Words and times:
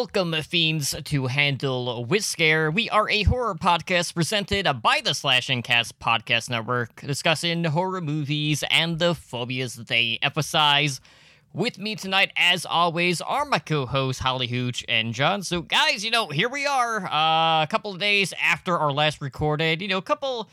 Welcome, 0.00 0.32
fiends, 0.44 0.96
to 1.04 1.26
Handle 1.26 2.08
Scare. 2.20 2.70
We 2.70 2.88
are 2.88 3.06
a 3.10 3.22
horror 3.24 3.54
podcast 3.54 4.14
presented 4.14 4.66
by 4.80 5.02
the 5.04 5.12
Slash 5.12 5.50
and 5.50 5.62
Cast 5.62 5.98
Podcast 5.98 6.48
Network, 6.48 7.02
discussing 7.02 7.64
horror 7.64 8.00
movies 8.00 8.64
and 8.70 8.98
the 8.98 9.14
phobias 9.14 9.74
they 9.74 10.18
emphasize. 10.22 11.02
With 11.52 11.78
me 11.78 11.96
tonight, 11.96 12.32
as 12.34 12.64
always, 12.64 13.20
are 13.20 13.44
my 13.44 13.58
co-hosts 13.58 14.22
Holly 14.22 14.46
Hooch 14.46 14.86
and 14.88 15.12
John. 15.12 15.42
So, 15.42 15.60
guys, 15.60 16.02
you 16.02 16.10
know, 16.10 16.28
here 16.28 16.48
we 16.48 16.64
are, 16.64 17.04
uh, 17.04 17.64
a 17.64 17.68
couple 17.68 17.92
of 17.92 18.00
days 18.00 18.32
after 18.42 18.78
our 18.78 18.92
last 18.92 19.20
recorded. 19.20 19.82
You 19.82 19.88
know, 19.88 19.98
a 19.98 20.02
couple, 20.02 20.48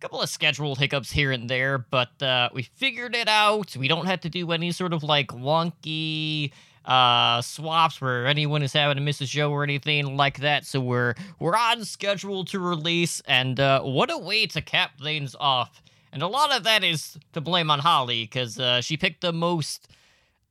couple 0.00 0.20
of 0.20 0.28
scheduled 0.28 0.78
hiccups 0.78 1.10
here 1.10 1.32
and 1.32 1.48
there, 1.48 1.78
but 1.78 2.22
uh, 2.22 2.50
we 2.52 2.64
figured 2.64 3.16
it 3.16 3.28
out. 3.28 3.74
We 3.78 3.88
don't 3.88 4.04
have 4.04 4.20
to 4.20 4.28
do 4.28 4.52
any 4.52 4.72
sort 4.72 4.92
of 4.92 5.02
like 5.02 5.28
wonky 5.28 6.52
uh 6.90 7.40
swaps 7.40 8.00
where 8.00 8.26
anyone 8.26 8.64
is 8.64 8.72
having 8.72 8.96
to 8.96 9.00
miss 9.00 9.20
a 9.20 9.26
show 9.26 9.52
or 9.52 9.62
anything 9.62 10.16
like 10.16 10.40
that. 10.40 10.66
So 10.66 10.80
we're 10.80 11.14
we're 11.38 11.56
on 11.56 11.84
schedule 11.84 12.44
to 12.46 12.58
release 12.58 13.22
and 13.26 13.60
uh 13.60 13.80
what 13.82 14.10
a 14.10 14.18
way 14.18 14.46
to 14.46 14.60
cap 14.60 14.98
things 15.00 15.36
off. 15.38 15.82
And 16.12 16.20
a 16.20 16.26
lot 16.26 16.52
of 16.52 16.64
that 16.64 16.82
is 16.82 17.16
to 17.32 17.40
blame 17.40 17.70
on 17.70 17.78
holly 17.78 18.24
because 18.24 18.58
uh 18.58 18.80
she 18.80 18.96
picked 18.96 19.20
the 19.20 19.32
most 19.32 19.86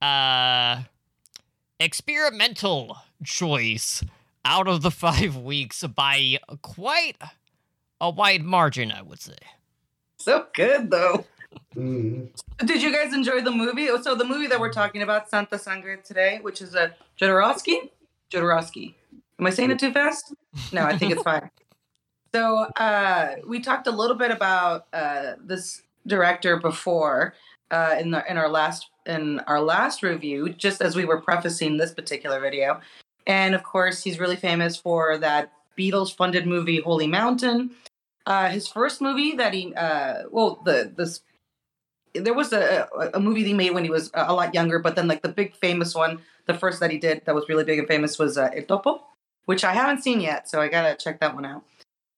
uh 0.02 0.84
experimental 1.78 2.96
choice 3.26 4.02
out 4.46 4.70
of 4.70 4.82
the 4.82 4.92
five 5.06 5.36
weeks 5.36 5.84
by 5.84 6.38
quite 6.62 7.18
a 8.00 8.10
wide 8.10 8.44
margin 8.46 8.94
i 8.94 9.02
would 9.02 9.20
say. 9.20 9.36
So 10.20 10.48
good 10.54 10.90
though. 10.90 11.26
Mm. 11.76 12.30
Did 12.66 12.82
you 12.82 12.92
guys 12.92 13.14
enjoy 13.14 13.42
the 13.42 13.52
movie? 13.52 13.90
Oh, 13.90 14.02
So 14.02 14.16
the 14.16 14.26
movie 14.26 14.48
that 14.48 14.60
we're 14.60 14.74
talking 14.74 15.02
about, 15.02 15.30
Santa 15.30 15.58
Sangre 15.58 15.98
today, 15.98 16.40
which 16.42 16.62
is 16.62 16.76
a 16.76 16.94
Jodorowsky. 17.20 17.90
Jodorowsky. 18.32 18.96
Am 19.40 19.46
I 19.48 19.50
saying 19.50 19.72
it 19.72 19.80
too 19.80 19.92
fast? 19.92 20.34
No, 20.74 20.84
I 20.84 20.98
think 20.98 21.12
it's 21.12 21.24
fine. 21.24 21.50
So 22.32 22.68
uh, 22.78 23.38
we 23.48 23.60
talked 23.60 23.88
a 23.88 23.92
little 23.92 24.16
bit 24.16 24.30
about 24.30 24.86
uh, 24.94 25.34
this 25.44 25.82
director 26.06 26.58
before 26.58 27.34
uh, 27.72 27.96
in 28.00 28.12
the 28.12 28.24
in 28.30 28.38
our 28.38 28.50
last 28.50 28.86
in 29.08 29.40
our 29.48 29.60
last 29.60 30.04
review, 30.04 30.54
just 30.54 30.80
as 30.80 30.96
we 30.96 31.06
were 31.06 31.20
prefacing 31.20 31.78
this 31.78 31.92
particular 31.92 32.40
video. 32.40 32.82
And 33.26 33.56
of 33.56 33.64
course, 33.64 34.04
he's 34.04 34.20
really 34.20 34.36
famous 34.36 34.78
for 34.78 35.18
that 35.18 35.52
Beatles 35.76 36.16
funded 36.16 36.46
movie 36.46 36.82
Holy 36.82 37.08
Mountain. 37.08 37.72
Uh, 38.28 38.50
his 38.50 38.68
first 38.68 39.02
movie 39.02 39.32
that 39.36 39.56
he 39.56 39.74
uh, 39.74 40.26
well 40.30 40.62
the 40.66 40.94
this 40.96 41.22
there 42.14 42.34
was 42.34 42.54
a, 42.54 42.88
a- 43.14 43.20
movie 43.20 43.44
he 43.44 43.54
made 43.54 43.72
when 43.72 43.84
he 43.84 43.90
was 43.90 44.10
a 44.14 44.26
a 44.32 44.34
lot 44.34 44.54
younger, 44.54 44.80
but 44.80 44.96
then 44.96 45.08
like 45.08 45.22
the 45.22 45.30
big 45.30 45.56
famous 45.56 45.96
one, 45.96 46.20
the 46.46 46.54
first 46.54 46.80
that 46.80 46.92
he 46.92 46.98
did 46.98 47.24
that 47.26 47.36
was 47.36 47.48
really 47.50 47.64
big 47.64 47.80
and 47.80 47.88
famous 47.88 48.18
was 48.20 48.38
uh, 48.38 48.50
El 48.56 48.64
Topo, 48.64 49.04
which 49.46 49.64
I 49.64 49.74
haven't 49.74 50.04
seen 50.04 50.22
yet, 50.22 50.50
so 50.50 50.62
I 50.62 50.68
gotta 50.68 50.96
check 50.96 51.20
that 51.20 51.36
one 51.36 51.46
out. 51.46 51.64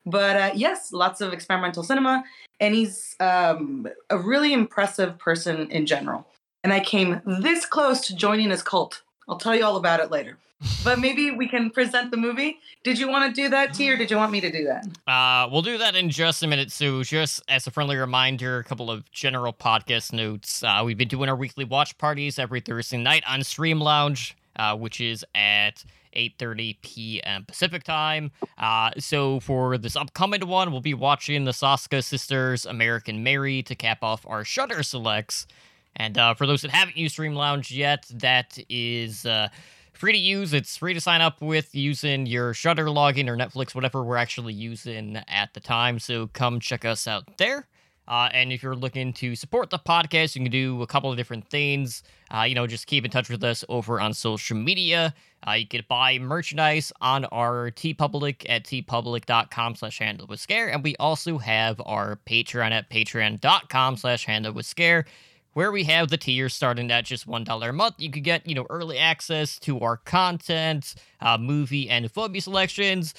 But 0.06 0.36
uh, 0.36 0.52
yes, 0.56 0.92
lots 0.92 1.22
of 1.22 1.32
experimental 1.34 1.84
cinema, 1.84 2.24
and 2.60 2.74
he's 2.74 3.16
um, 3.20 3.88
a 4.10 4.18
really 4.18 4.54
impressive 4.54 5.18
person 5.20 5.70
in 5.72 5.86
general. 5.86 6.26
And 6.64 6.74
I 6.74 6.80
came 6.80 7.22
this 7.26 7.66
close 7.66 8.02
to 8.08 8.16
joining 8.16 8.50
his 8.52 8.62
cult. 8.64 9.02
I'll 9.32 9.38
tell 9.38 9.56
you 9.56 9.64
all 9.64 9.78
about 9.78 10.02
it 10.02 10.12
later. 10.12 10.38
But 10.84 11.00
maybe 11.00 11.32
we 11.32 11.48
can 11.48 11.72
present 11.72 12.12
the 12.12 12.18
movie. 12.18 12.60
Did 12.84 13.00
you 13.00 13.08
want 13.08 13.34
to 13.34 13.42
do 13.42 13.50
that, 13.50 13.74
T, 13.74 13.90
or 13.90 13.96
did 13.98 14.12
you 14.12 14.18
want 14.18 14.32
me 14.32 14.42
to 14.42 14.52
do 14.52 14.66
that? 14.66 14.86
Uh, 15.08 15.48
we'll 15.50 15.62
do 15.62 15.78
that 15.78 15.96
in 15.96 16.10
just 16.10 16.44
a 16.44 16.48
minute. 16.48 16.70
Sue. 16.72 17.04
just 17.06 17.42
as 17.48 17.66
a 17.66 17.72
friendly 17.72 17.96
reminder, 17.96 18.60
a 18.60 18.64
couple 18.64 18.92
of 18.92 19.10
general 19.12 19.54
podcast 19.54 20.12
notes. 20.12 20.64
Uh, 20.64 20.84
we've 20.86 20.98
been 20.98 21.08
doing 21.08 21.30
our 21.30 21.36
weekly 21.36 21.64
watch 21.64 21.98
parties 21.98 22.38
every 22.38 22.60
Thursday 22.60 22.98
night 22.98 23.24
on 23.26 23.42
Stream 23.44 23.80
Lounge, 23.80 24.36
uh, 24.58 24.76
which 24.76 25.00
is 25.00 25.26
at 25.34 25.84
8:30 26.16 26.78
p.m. 26.82 27.46
Pacific 27.46 27.84
time. 27.84 28.32
Uh, 28.58 28.92
so 29.00 29.40
for 29.40 29.78
this 29.78 29.96
upcoming 29.96 30.46
one, 30.46 30.72
we'll 30.72 30.82
be 30.82 30.94
watching 30.94 31.46
the 31.46 31.52
Soska 31.52 32.04
sisters' 32.04 32.66
American 32.66 33.24
Mary 33.24 33.64
to 33.64 33.76
cap 33.76 34.04
off 34.04 34.26
our 34.28 34.44
Shudder 34.44 34.84
selects. 34.84 35.48
And 35.96 36.18
uh, 36.18 36.34
for 36.34 36.48
those 36.48 36.62
that 36.62 36.72
haven't 36.72 36.98
used 36.98 37.14
Stream 37.14 37.36
Lounge 37.36 37.72
yet, 37.72 38.06
that 38.14 38.58
is 38.70 39.26
uh, 39.26 39.50
free 39.94 40.14
to 40.14 40.18
use. 40.18 40.54
It's 40.54 40.78
free 40.78 40.94
to 40.94 41.02
sign 41.02 41.22
up 41.22 41.42
with 41.42 41.76
using 41.76 42.26
your 42.26 42.54
Shudder 42.54 42.86
login 42.86 43.28
or 43.28 43.38
Netflix, 43.38 43.76
whatever 43.76 44.04
we're 44.04 44.18
actually 44.18 44.54
using 44.54 45.18
at 45.28 45.54
the 45.54 45.60
time. 45.60 46.00
So 46.00 46.28
come 46.28 46.60
check 46.60 46.86
us 46.86 47.08
out 47.08 47.38
there. 47.38 47.68
Uh, 48.08 48.30
and 48.34 48.52
if 48.52 48.64
you're 48.64 48.76
looking 48.76 49.14
to 49.14 49.36
support 49.36 49.70
the 49.70 49.80
podcast, 49.80 50.36
you 50.36 50.42
can 50.42 50.52
do 50.52 50.82
a 50.82 50.88
couple 50.88 51.10
of 51.12 51.18
different 51.18 51.48
things. 51.50 52.04
Uh, 52.34 52.42
you 52.42 52.56
know, 52.56 52.68
just 52.68 52.88
keep 52.88 53.06
in 53.06 53.12
touch 53.12 53.30
with 53.30 53.44
us 53.44 53.64
over 53.70 54.02
on 54.02 54.14
social 54.14 54.58
media. 54.58 55.14
Uh, 55.48 55.52
you 55.52 55.68
can 55.68 55.84
buy 55.88 56.18
merchandise 56.20 56.92
on 57.00 57.26
our 57.26 57.72
TeePublic 57.72 58.46
at 58.50 58.64
teepublic.com 58.66 59.76
slash 59.76 60.00
handle 60.00 60.28
with 60.28 60.40
scare. 60.40 60.70
And 60.70 60.84
we 60.84 60.96
also 60.98 61.38
have 61.38 61.82
our 61.86 62.20
Patreon 62.28 62.72
at 62.72 62.90
patreon.com 62.90 63.98
slash 63.98 64.26
handle 64.26 64.52
with 64.52 64.66
scare 64.66 65.06
where 65.54 65.72
we 65.72 65.84
have 65.86 66.10
the 66.10 66.18
tiers 66.18 66.54
starting 66.54 66.90
at 66.92 67.06
just 67.06 67.28
$1 67.28 67.70
a 67.70 67.74
month. 67.74 67.96
You 68.00 68.10
could 68.10 68.24
get, 68.24 68.48
you 68.48 68.56
know, 68.56 68.66
early 68.70 68.98
access 68.98 69.60
to 69.60 69.80
our 69.82 69.98
content, 69.98 70.96
uh, 71.20 71.38
movie 71.38 71.90
and 71.90 72.10
phobia 72.12 72.42
selections, 72.42 73.14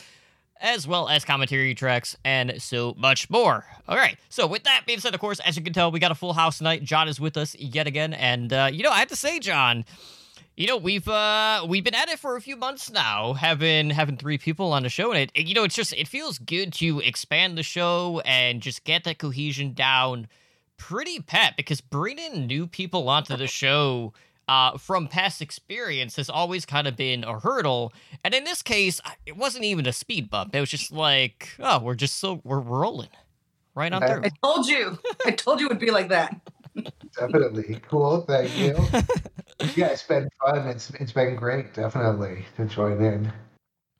as 0.61 0.87
well 0.87 1.09
as 1.09 1.25
commentary 1.25 1.75
tracks, 1.75 2.17
and 2.25 2.63
so 2.63 2.95
much 2.97 3.29
more. 3.29 3.67
All 3.89 3.97
right, 3.97 4.17
so 4.29 4.47
with 4.47 4.63
that 4.65 4.85
being 4.87 5.01
said, 5.01 5.13
of 5.13 5.21
course, 5.21 5.41
as 5.41 5.57
you 5.57 5.63
can 5.63 5.73
tell, 5.73 5.91
we 5.91 5.99
got 6.01 6.13
a 6.13 6.15
full 6.15 6.33
house 6.33 6.59
tonight. 6.59 6.85
John 6.85 7.09
is 7.09 7.21
with 7.21 7.37
us 7.37 7.55
yet 7.59 7.87
again, 7.87 8.15
and, 8.15 8.53
uh, 8.53 8.71
you 8.73 8.83
know, 8.83 8.91
I 8.91 9.01
have 9.01 9.09
to 9.09 9.17
say, 9.17 9.39
John, 9.41 9.85
you 10.55 10.67
know 10.67 10.77
we've 10.77 11.09
uh 11.09 11.65
we've 11.67 11.83
been 11.83 11.95
at 11.95 12.11
it 12.11 12.19
for 12.19 12.37
a 12.37 12.41
few 12.41 12.57
months 12.57 12.91
now 12.91 13.33
having 13.33 13.89
having 13.89 14.19
three 14.19 14.37
people 14.37 14.71
on 14.75 14.83
the 14.83 14.91
show 14.91 15.11
and 15.11 15.31
it- 15.35 15.47
you 15.49 15.55
know 15.55 15.65
it's 15.65 15.75
just 15.75 15.95
it 15.95 16.07
feels 16.07 16.39
good 16.39 16.75
to 16.75 17.01
expand 17.01 17.57
the 17.57 17.63
show 17.63 18.21
and 18.27 18.61
just 18.61 18.85
get 18.85 19.03
that 19.05 19.17
cohesion 19.17 19.73
down 19.73 20.29
pretty 20.83 21.21
pat 21.21 21.57
because 21.57 21.81
bringing 21.81 22.47
new 22.49 22.67
people 22.67 23.09
onto 23.09 23.37
the 23.37 23.47
show 23.47 24.13
uh, 24.49 24.77
from 24.77 25.07
past 25.07 25.41
experience 25.41 26.17
has 26.17 26.29
always 26.29 26.67
kind 26.67 26.89
of 26.89 26.97
been 26.97 27.23
a 27.23 27.39
hurdle. 27.39 27.93
And 28.25 28.35
in 28.35 28.43
this 28.43 28.63
case, 28.63 29.01
it 29.25 29.37
wasn't 29.37 29.65
even 29.65 29.87
a 29.87 29.93
speed 29.93 30.29
bump. 30.29 30.57
It 30.57 30.61
was 30.61 30.71
just 30.71 30.91
like, 30.91 31.51
oh, 31.61 31.79
we're 31.79 31.95
just 31.95 32.19
so 32.19 32.41
we're 32.43 32.59
rolling 32.59 33.11
right 33.77 33.93
on 33.93 34.03
Okay. 34.03 34.13
through. 34.15 34.23
I 34.25 34.31
told 34.43 34.67
you. 34.67 34.99
I 35.25 35.31
told 35.31 35.61
you 35.61 35.67
it 35.67 35.69
would 35.71 35.79
be 35.79 35.93
like 35.93 36.09
that. 36.09 36.35
Definitely. 37.17 37.81
Cool. 37.89 38.23
Thank 38.23 38.59
you. 38.59 38.75
yeah, 39.77 39.89
it's 39.89 40.03
been 40.03 40.29
fun. 40.45 40.67
It's 40.67 40.91
it's 40.99 41.13
been 41.13 41.37
great, 41.37 41.75
definitely, 41.75 42.45
to 42.57 42.65
join 42.65 43.01
in. 43.01 43.33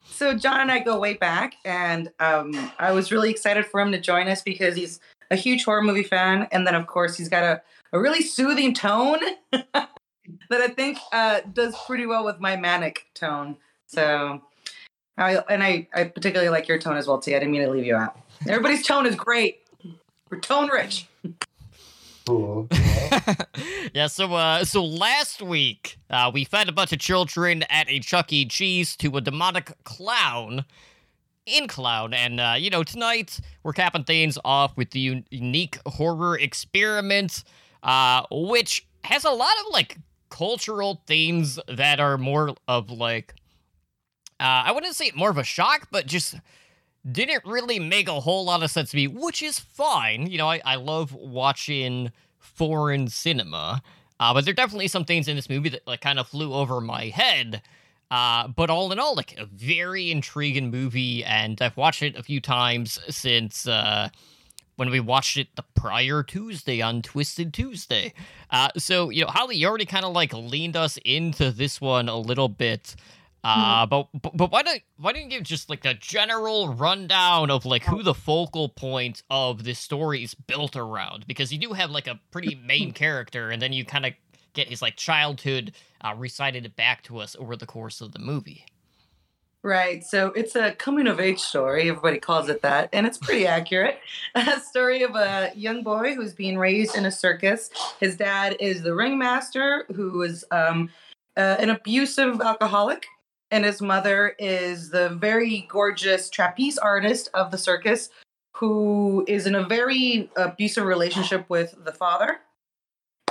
So 0.05 0.37
John 0.37 0.59
and 0.59 0.71
I 0.71 0.79
go 0.79 0.99
way 0.99 1.13
back, 1.13 1.53
and 1.63 2.11
um, 2.19 2.71
I 2.77 2.91
was 2.91 3.11
really 3.11 3.29
excited 3.31 3.65
for 3.65 3.79
him 3.79 3.91
to 3.93 4.01
join 4.01 4.27
us 4.27 4.41
because 4.41 4.75
he's 4.75 4.99
a 5.31 5.35
huge 5.35 5.65
horror 5.65 5.81
movie 5.81 6.03
fan, 6.03 6.47
and 6.51 6.65
then 6.65 6.75
of 6.75 6.87
course 6.87 7.15
he's 7.17 7.29
got 7.29 7.43
a, 7.43 7.61
a 7.91 7.99
really 7.99 8.21
soothing 8.21 8.73
tone 8.73 9.19
that 9.51 9.87
I 10.51 10.67
think 10.69 10.97
uh, 11.11 11.41
does 11.53 11.75
pretty 11.85 12.05
well 12.05 12.23
with 12.25 12.39
my 12.39 12.55
manic 12.55 13.07
tone. 13.13 13.57
So, 13.87 14.41
I, 15.17 15.37
and 15.49 15.63
I, 15.63 15.87
I 15.93 16.05
particularly 16.05 16.49
like 16.49 16.67
your 16.67 16.79
tone 16.79 16.97
as 16.97 17.07
well, 17.07 17.19
T. 17.19 17.35
I 17.35 17.39
didn't 17.39 17.51
mean 17.51 17.61
to 17.61 17.69
leave 17.69 17.85
you 17.85 17.95
out. 17.95 18.17
Everybody's 18.47 18.85
tone 18.85 19.05
is 19.05 19.15
great. 19.15 19.59
We're 20.29 20.39
tone 20.39 20.69
rich. 20.69 21.07
Cool. 22.25 22.67
cool. 22.71 23.35
yeah, 23.93 24.07
so 24.07 24.33
uh 24.33 24.63
so 24.63 24.83
last 24.83 25.41
week, 25.41 25.97
uh 26.09 26.31
we 26.33 26.45
fed 26.45 26.69
a 26.69 26.71
bunch 26.71 26.93
of 26.93 26.99
children 26.99 27.63
at 27.63 27.89
a 27.89 27.99
Chuck 27.99 28.31
E. 28.31 28.45
Cheese 28.45 28.95
to 28.97 29.15
a 29.17 29.21
demonic 29.21 29.73
clown 29.83 30.65
in 31.45 31.67
clown 31.67 32.13
and 32.13 32.39
uh 32.39 32.55
you 32.57 32.69
know 32.69 32.83
tonight 32.83 33.39
we're 33.63 33.73
capping 33.73 34.03
things 34.03 34.37
off 34.45 34.75
with 34.77 34.91
the 34.91 35.09
un- 35.09 35.25
unique 35.29 35.77
horror 35.85 36.37
experiment 36.37 37.43
uh 37.83 38.23
which 38.31 38.87
has 39.03 39.25
a 39.25 39.29
lot 39.29 39.53
of 39.65 39.73
like 39.73 39.97
cultural 40.29 41.01
themes 41.05 41.59
that 41.67 41.99
are 41.99 42.17
more 42.17 42.55
of 42.67 42.89
like 42.89 43.33
uh 44.39 44.63
I 44.65 44.71
wouldn't 44.71 44.95
say 44.95 45.11
more 45.15 45.29
of 45.29 45.37
a 45.37 45.43
shock 45.43 45.89
but 45.91 46.05
just 46.07 46.35
didn't 47.09 47.43
really 47.45 47.79
make 47.79 48.07
a 48.07 48.19
whole 48.21 48.45
lot 48.45 48.63
of 48.63 48.71
sense 48.71 48.91
to 48.91 48.97
me, 48.97 49.07
which 49.07 49.41
is 49.41 49.59
fine. 49.59 50.27
You 50.27 50.37
know, 50.37 50.49
I, 50.49 50.61
I 50.63 50.75
love 50.75 51.13
watching 51.13 52.11
foreign 52.39 53.07
cinema, 53.07 53.81
uh, 54.19 54.33
but 54.33 54.45
there 54.45 54.51
are 54.51 54.55
definitely 54.55 54.87
some 54.87 55.05
things 55.05 55.27
in 55.27 55.35
this 55.35 55.49
movie 55.49 55.69
that 55.69 55.85
like 55.85 56.01
kind 56.01 56.19
of 56.19 56.27
flew 56.27 56.53
over 56.53 56.79
my 56.79 57.05
head. 57.07 57.61
Uh, 58.11 58.47
but 58.47 58.69
all 58.69 58.91
in 58.91 58.99
all, 58.99 59.15
like 59.15 59.37
a 59.39 59.45
very 59.45 60.11
intriguing 60.11 60.69
movie, 60.69 61.23
and 61.23 61.59
I've 61.61 61.77
watched 61.77 62.03
it 62.03 62.15
a 62.15 62.23
few 62.23 62.39
times 62.39 62.99
since 63.09 63.67
uh, 63.67 64.09
when 64.75 64.89
we 64.89 64.99
watched 64.99 65.37
it 65.37 65.47
the 65.55 65.63
prior 65.75 66.23
Tuesday 66.23 66.81
on 66.81 67.01
Twisted 67.01 67.53
Tuesday. 67.53 68.13
Uh, 68.51 68.69
so 68.77 69.09
you 69.09 69.21
know, 69.21 69.31
Holly, 69.31 69.55
you 69.55 69.67
already 69.67 69.85
kind 69.85 70.05
of 70.05 70.13
like 70.13 70.33
leaned 70.33 70.75
us 70.75 70.97
into 71.03 71.51
this 71.51 71.81
one 71.81 72.09
a 72.09 72.17
little 72.17 72.49
bit. 72.49 72.95
Uh, 73.45 73.85
but, 73.85 74.07
but 74.13 74.37
but 74.37 74.51
why 74.51 74.61
don't 74.63 74.81
why 74.95 75.11
don't 75.11 75.23
you 75.23 75.29
give 75.29 75.43
just 75.43 75.69
like 75.69 75.83
a 75.83 75.93
general 75.93 76.73
rundown 76.73 77.51
of 77.51 77.65
like 77.65 77.83
who 77.83 78.01
the 78.01 78.13
focal 78.13 78.69
point 78.69 79.21
of 79.29 79.65
this 79.65 79.79
story 79.79 80.23
is 80.23 80.33
built 80.33 80.77
around? 80.77 81.27
Because 81.27 81.51
you 81.51 81.59
do 81.59 81.73
have 81.73 81.91
like 81.91 82.07
a 82.07 82.19
pretty 82.31 82.55
main 82.55 82.91
character, 82.93 83.49
and 83.49 83.61
then 83.61 83.73
you 83.73 83.83
kind 83.83 84.05
of 84.05 84.13
get 84.53 84.69
his 84.69 84.81
like 84.81 84.95
childhood 84.95 85.73
uh, 86.01 86.13
recited 86.17 86.75
back 86.75 87.03
to 87.03 87.19
us 87.19 87.35
over 87.39 87.55
the 87.55 87.65
course 87.65 88.01
of 88.01 88.11
the 88.11 88.19
movie. 88.19 88.65
Right. 89.63 90.03
So 90.03 90.27
it's 90.33 90.57
a 90.57 90.73
coming 90.73 91.07
of 91.07 91.21
age 91.21 91.39
story. 91.39 91.87
Everybody 91.87 92.19
calls 92.19 92.49
it 92.49 92.61
that. 92.63 92.89
And 92.91 93.07
it's 93.07 93.17
pretty 93.17 93.47
accurate. 93.47 93.97
A 94.35 94.59
story 94.59 95.03
of 95.03 95.15
a 95.15 95.51
young 95.55 95.83
boy 95.83 96.15
who's 96.15 96.33
being 96.33 96.57
raised 96.57 96.97
in 96.97 97.05
a 97.05 97.11
circus. 97.11 97.69
His 97.97 98.17
dad 98.17 98.57
is 98.59 98.81
the 98.81 98.93
ringmaster, 98.93 99.85
who 99.95 100.21
is 100.23 100.43
um, 100.51 100.89
uh, 101.37 101.55
an 101.59 101.69
abusive 101.69 102.41
alcoholic. 102.41 103.05
And 103.51 103.63
his 103.63 103.81
mother 103.81 104.35
is 104.37 104.89
the 104.89 105.09
very 105.09 105.65
gorgeous 105.69 106.29
trapeze 106.29 106.77
artist 106.77 107.29
of 107.33 107.51
the 107.51 107.57
circus, 107.57 108.09
who 108.51 109.23
is 109.29 109.47
in 109.47 109.55
a 109.55 109.63
very 109.63 110.29
abusive 110.35 110.83
relationship 110.83 111.49
with 111.49 111.73
the 111.85 111.93
father, 111.93 112.39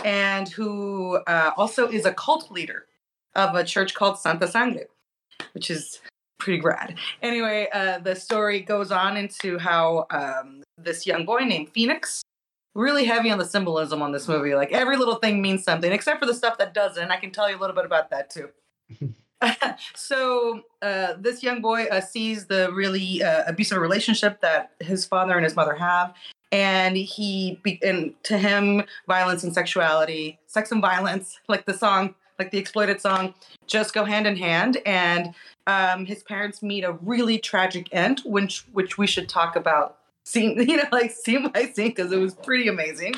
and 0.04 0.48
who 0.48 1.16
uh, 1.26 1.52
also 1.56 1.88
is 1.88 2.04
a 2.06 2.12
cult 2.12 2.50
leader 2.50 2.86
of 3.34 3.54
a 3.54 3.64
church 3.64 3.94
called 3.94 4.18
Santa 4.18 4.46
Sangre, 4.46 4.86
which 5.52 5.70
is 5.70 6.00
pretty 6.38 6.60
rad. 6.60 6.96
Anyway, 7.22 7.68
uh, 7.72 7.98
the 7.98 8.14
story 8.14 8.60
goes 8.60 8.90
on 8.90 9.16
into 9.16 9.58
how 9.58 10.06
um, 10.10 10.62
this 10.76 11.06
young 11.06 11.24
boy 11.24 11.40
named 11.40 11.68
Phoenix, 11.70 12.22
really 12.74 13.04
heavy 13.04 13.30
on 13.30 13.38
the 13.38 13.44
symbolism 13.44 14.02
on 14.02 14.12
this 14.12 14.28
movie. 14.28 14.54
Like 14.54 14.72
every 14.72 14.96
little 14.96 15.16
thing 15.16 15.40
means 15.40 15.64
something, 15.64 15.92
except 15.92 16.20
for 16.20 16.26
the 16.26 16.34
stuff 16.34 16.58
that 16.58 16.74
doesn't. 16.74 17.10
I 17.10 17.16
can 17.16 17.30
tell 17.30 17.48
you 17.48 17.56
a 17.56 17.60
little 17.60 17.76
bit 17.76 17.84
about 17.84 18.10
that 18.10 18.30
too. 18.30 18.48
so 19.94 20.62
uh, 20.82 21.14
this 21.18 21.42
young 21.42 21.60
boy 21.60 21.84
uh, 21.84 22.00
sees 22.00 22.46
the 22.46 22.72
really 22.72 23.22
uh, 23.22 23.44
abusive 23.46 23.78
relationship 23.78 24.40
that 24.40 24.72
his 24.80 25.04
father 25.04 25.34
and 25.34 25.44
his 25.44 25.56
mother 25.56 25.74
have 25.74 26.14
and 26.52 26.96
he 26.96 27.58
and 27.82 28.14
to 28.22 28.38
him 28.38 28.84
violence 29.08 29.42
and 29.42 29.52
sexuality 29.52 30.38
sex 30.46 30.70
and 30.70 30.82
violence 30.82 31.40
like 31.48 31.64
the 31.64 31.74
song 31.74 32.14
like 32.38 32.50
the 32.50 32.58
exploited 32.58 33.00
song 33.00 33.34
just 33.66 33.94
go 33.94 34.04
hand 34.04 34.26
in 34.26 34.36
hand. 34.36 34.78
And 34.84 35.34
um, 35.66 36.04
his 36.04 36.22
parents 36.22 36.62
meet 36.62 36.84
a 36.84 36.92
really 36.92 37.38
tragic 37.38 37.88
end 37.92 38.20
which 38.24 38.66
which 38.72 38.98
we 38.98 39.06
should 39.06 39.28
talk 39.28 39.56
about 39.56 39.98
scene 40.24 40.60
you 40.68 40.76
know 40.76 40.88
like 40.92 41.10
scene 41.10 41.48
by 41.50 41.66
scene 41.66 41.88
because 41.88 42.12
it 42.12 42.18
was 42.18 42.34
pretty 42.34 42.68
amazing. 42.68 43.14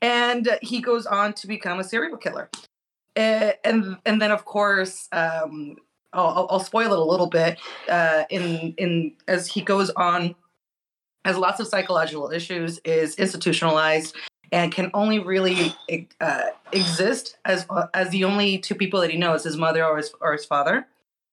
And 0.00 0.58
he 0.62 0.80
goes 0.80 1.06
on 1.06 1.32
to 1.34 1.46
become 1.46 1.80
a 1.80 1.84
serial 1.84 2.16
killer. 2.16 2.50
Uh, 3.16 3.52
and 3.64 3.96
and 4.06 4.20
then 4.22 4.30
of 4.30 4.44
course 4.44 5.08
um, 5.12 5.76
I'll, 6.12 6.46
I'll 6.50 6.60
spoil 6.60 6.92
it 6.92 6.98
a 6.98 7.04
little 7.04 7.26
bit 7.26 7.58
uh, 7.88 8.24
in 8.30 8.74
in 8.76 9.12
as 9.26 9.46
he 9.48 9.60
goes 9.60 9.90
on 9.90 10.34
has 11.24 11.36
lots 11.36 11.60
of 11.60 11.66
psychological 11.66 12.30
issues 12.30 12.78
is 12.84 13.14
institutionalized 13.16 14.16
and 14.50 14.72
can 14.72 14.90
only 14.94 15.18
really 15.18 15.74
uh, 16.20 16.42
exist 16.72 17.36
as 17.44 17.66
as 17.92 18.10
the 18.10 18.24
only 18.24 18.58
two 18.58 18.74
people 18.74 19.00
that 19.00 19.10
he 19.10 19.16
knows 19.16 19.44
his 19.44 19.56
mother 19.56 19.84
or 19.84 19.96
his 19.96 20.12
or 20.20 20.32
his 20.32 20.44
father 20.44 20.86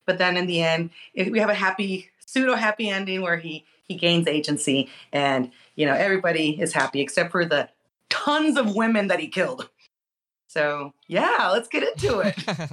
but 0.06 0.18
then 0.18 0.38
in 0.38 0.48
the 0.48 0.62
end 0.62 0.90
we 1.16 1.40
have 1.40 1.50
a 1.50 1.54
happy 1.54 2.10
pseudo 2.26 2.56
happy 2.56 2.90
ending 2.90 3.22
where 3.22 3.38
he 3.38 3.66
he 3.84 3.96
gains 3.96 4.28
agency 4.28 4.90
and 5.14 5.52
you 5.76 5.86
know 5.86 5.94
everybody 5.94 6.60
is 6.60 6.74
happy 6.74 7.00
except 7.00 7.32
for 7.32 7.46
the 7.46 7.70
tons 8.10 8.58
of 8.58 8.76
women 8.76 9.08
that 9.08 9.20
he 9.20 9.28
killed 9.28 9.70
so 10.48 10.94
yeah, 11.10 11.50
let's 11.52 11.68
get 11.68 11.84
into 11.84 12.20
it. 12.20 12.38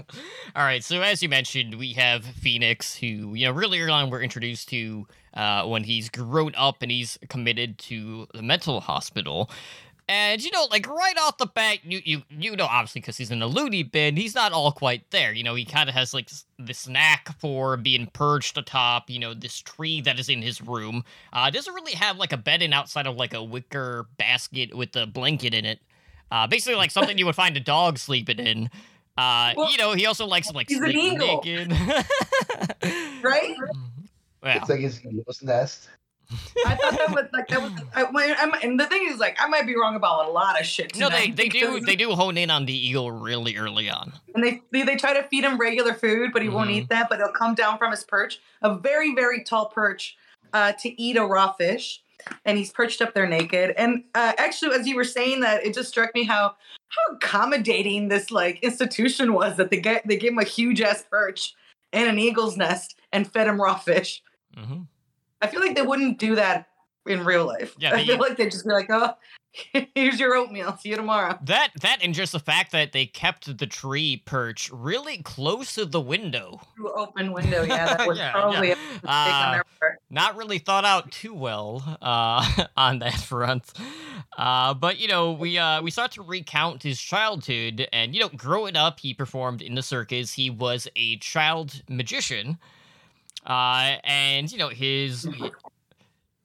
All 0.55 0.62
right. 0.62 0.85
So 0.85 1.03
as 1.03 1.20
you 1.20 1.29
mentioned, 1.29 1.75
we 1.75 1.94
have 1.94 2.25
Phoenix, 2.25 2.94
who 2.94 3.35
you 3.35 3.47
know 3.47 3.50
really 3.50 3.81
early 3.81 3.91
on 3.91 4.09
we're 4.09 4.23
introduced 4.23 4.69
to 4.69 5.05
uh, 5.34 5.64
when 5.67 5.84
he's 5.84 6.08
grown 6.08 6.52
up 6.56 6.82
and 6.82 6.90
he's 6.90 7.19
committed 7.29 7.79
to 7.79 8.26
the 8.34 8.43
mental 8.43 8.81
hospital. 8.81 9.50
And 10.08 10.43
you 10.43 10.50
know, 10.50 10.67
like 10.70 10.88
right 10.88 11.17
off 11.19 11.38
the 11.38 11.46
bat, 11.46 11.79
you 11.84 12.00
you 12.05 12.23
you 12.29 12.56
know, 12.56 12.67
obviously 12.67 13.00
because 13.00 13.17
he's 13.17 13.31
in 13.31 13.40
a 13.40 13.46
loony 13.46 13.82
bin, 13.82 14.17
he's 14.17 14.34
not 14.34 14.52
all 14.52 14.73
quite 14.73 15.11
there. 15.11 15.32
You 15.32 15.44
know, 15.44 15.55
he 15.55 15.64
kind 15.64 15.88
of 15.88 15.94
has 15.94 16.12
like 16.12 16.29
this 16.58 16.88
knack 16.88 17.38
for 17.38 17.76
being 17.76 18.08
perched 18.08 18.58
atop, 18.58 19.08
you 19.08 19.20
know, 19.20 19.32
this 19.32 19.58
tree 19.58 20.00
that 20.02 20.19
is 20.19 20.29
in 20.29 20.43
his 20.43 20.61
room. 20.61 21.05
Uh, 21.32 21.50
doesn't 21.50 21.73
really 21.73 21.94
have 21.94 22.17
like 22.17 22.32
a 22.32 22.37
bedding 22.37 22.73
outside 22.73 23.06
of 23.06 23.17
like 23.17 23.32
a 23.32 23.43
wicker 23.43 24.06
basket 24.19 24.76
with 24.76 24.94
a 24.96 25.06
blanket 25.06 25.55
in 25.55 25.64
it. 25.64 25.81
Uh, 26.32 26.46
basically, 26.46 26.75
like 26.76 26.90
something 26.90 27.17
you 27.17 27.26
would 27.26 27.37
find 27.37 27.56
a 27.56 27.61
dog 27.61 27.96
sleeping 27.96 28.38
in. 28.38 28.70
Uh, 29.17 29.52
well, 29.56 29.70
you 29.70 29.76
know, 29.76 29.93
he 29.93 30.06
also 30.06 30.26
likes 30.26 30.50
like 30.52 30.69
sleep 30.69 31.19
naked. 31.19 31.70
right? 33.23 33.55
Well. 34.42 34.56
It's 34.56 34.68
like 34.68 34.80
his 34.80 35.04
eagle's 35.04 35.42
nest. 35.42 35.88
I 36.64 36.76
thought 36.76 36.98
that 36.98 37.10
was 37.10 37.26
like 37.32 37.48
that 37.48 37.60
was. 37.60 37.72
I, 37.94 38.04
I, 38.04 38.60
and 38.62 38.80
the 38.80 38.86
thing 38.86 39.06
is, 39.06 39.18
like, 39.18 39.36
I 39.38 39.48
might 39.48 39.66
be 39.66 39.76
wrong 39.76 39.96
about 39.96 40.28
a 40.28 40.30
lot 40.30 40.58
of 40.58 40.64
shit. 40.64 40.96
No, 40.96 41.10
they 41.10 41.30
they 41.30 41.48
do 41.48 41.80
they 41.80 41.96
do 41.96 42.10
hone 42.12 42.38
in 42.38 42.50
on 42.50 42.64
the 42.64 42.72
eagle 42.72 43.12
really 43.12 43.56
early 43.56 43.90
on. 43.90 44.12
And 44.34 44.42
they 44.42 44.62
they, 44.70 44.82
they 44.82 44.96
try 44.96 45.12
to 45.12 45.24
feed 45.24 45.44
him 45.44 45.58
regular 45.58 45.92
food, 45.92 46.30
but 46.32 46.40
he 46.40 46.48
mm-hmm. 46.48 46.56
won't 46.56 46.70
eat 46.70 46.88
that. 46.88 47.08
But 47.10 47.18
he'll 47.18 47.32
come 47.32 47.54
down 47.54 47.76
from 47.76 47.90
his 47.90 48.04
perch, 48.04 48.40
a 48.62 48.74
very 48.74 49.14
very 49.14 49.44
tall 49.44 49.66
perch, 49.66 50.16
uh, 50.52 50.72
to 50.80 51.02
eat 51.02 51.16
a 51.16 51.24
raw 51.24 51.52
fish 51.52 52.00
and 52.44 52.58
he's 52.58 52.72
perched 52.72 53.02
up 53.02 53.14
there 53.14 53.26
naked. 53.26 53.74
And 53.76 54.04
uh, 54.14 54.32
actually, 54.38 54.76
as 54.76 54.86
you 54.86 54.96
were 54.96 55.04
saying 55.04 55.40
that, 55.40 55.64
it 55.64 55.74
just 55.74 55.88
struck 55.88 56.14
me 56.14 56.24
how 56.24 56.54
how 56.88 57.14
accommodating 57.14 58.08
this 58.08 58.30
like 58.30 58.62
institution 58.62 59.32
was 59.32 59.56
that 59.56 59.70
they 59.70 59.80
get 59.80 60.06
they 60.06 60.16
gave 60.16 60.32
him 60.32 60.38
a 60.38 60.44
huge 60.44 60.80
ass 60.80 61.04
perch 61.10 61.54
and 61.92 62.08
an 62.08 62.18
eagle's 62.18 62.56
nest 62.56 62.98
and 63.12 63.30
fed 63.30 63.46
him 63.46 63.60
raw 63.60 63.74
fish. 63.76 64.22
Mm-hmm. 64.56 64.82
I 65.40 65.46
feel 65.49 65.60
like 65.60 65.75
they 65.75 65.82
wouldn't 65.82 66.19
do 66.19 66.37
that 66.37 66.69
in 67.06 67.25
real 67.25 67.46
life. 67.46 67.75
Yeah, 67.78 67.94
I 67.94 68.04
feel 68.04 68.19
like 68.19 68.37
they'd 68.37 68.50
just 68.50 68.64
be 68.64 68.72
like, 68.72 68.87
"Oh, 68.90 69.14
here's 69.94 70.20
your 70.20 70.34
oatmeal. 70.34 70.76
See 70.76 70.90
you 70.90 70.96
tomorrow." 70.96 71.38
That 71.43 71.70
that 71.81 71.99
and 72.02 72.14
just 72.14 72.32
the 72.32 72.38
fact 72.38 72.72
that 72.72 72.93
they 72.93 73.06
kept 73.06 73.59
the 73.59 73.66
tree 73.66 74.23
perch 74.25 74.71
really 74.73 75.18
close 75.18 75.75
to 75.75 75.85
the 75.85 76.00
window. 76.00 76.61
Open 76.94 77.32
window, 77.32 77.62
yeah. 77.62 77.97
That 77.97 78.06
was 78.09 78.18
yeah, 78.18 78.32
probably 78.32 78.68
yeah. 78.68 78.76
Uh, 79.04 79.62
not 80.11 80.37
really 80.37 80.59
thought 80.59 80.85
out 80.85 81.11
too 81.11 81.35
well 81.35 81.99
uh, 82.00 82.66
on 82.76 83.00
that 83.00 83.14
front. 83.14 83.73
Uh, 84.38 84.75
but 84.75 85.00
you 85.00 85.09
know, 85.09 85.32
we 85.32 85.59
uh, 85.59 85.82
we 85.82 85.90
start 85.90 86.12
to 86.12 86.23
recount 86.23 86.82
his 86.82 87.00
childhood, 87.00 87.88
and 87.92 88.14
you 88.14 88.21
know, 88.21 88.28
growing 88.28 88.76
up, 88.76 89.00
he 89.00 89.12
performed 89.12 89.61
in 89.61 89.75
the 89.75 89.82
circus. 89.82 90.32
He 90.32 90.50
was 90.50 90.88
a 90.94 91.16
child 91.16 91.82
magician. 91.88 92.59
Uh, 93.44 93.96
and 94.04 94.50
you 94.52 94.58
know 94.58 94.68
his 94.68 95.28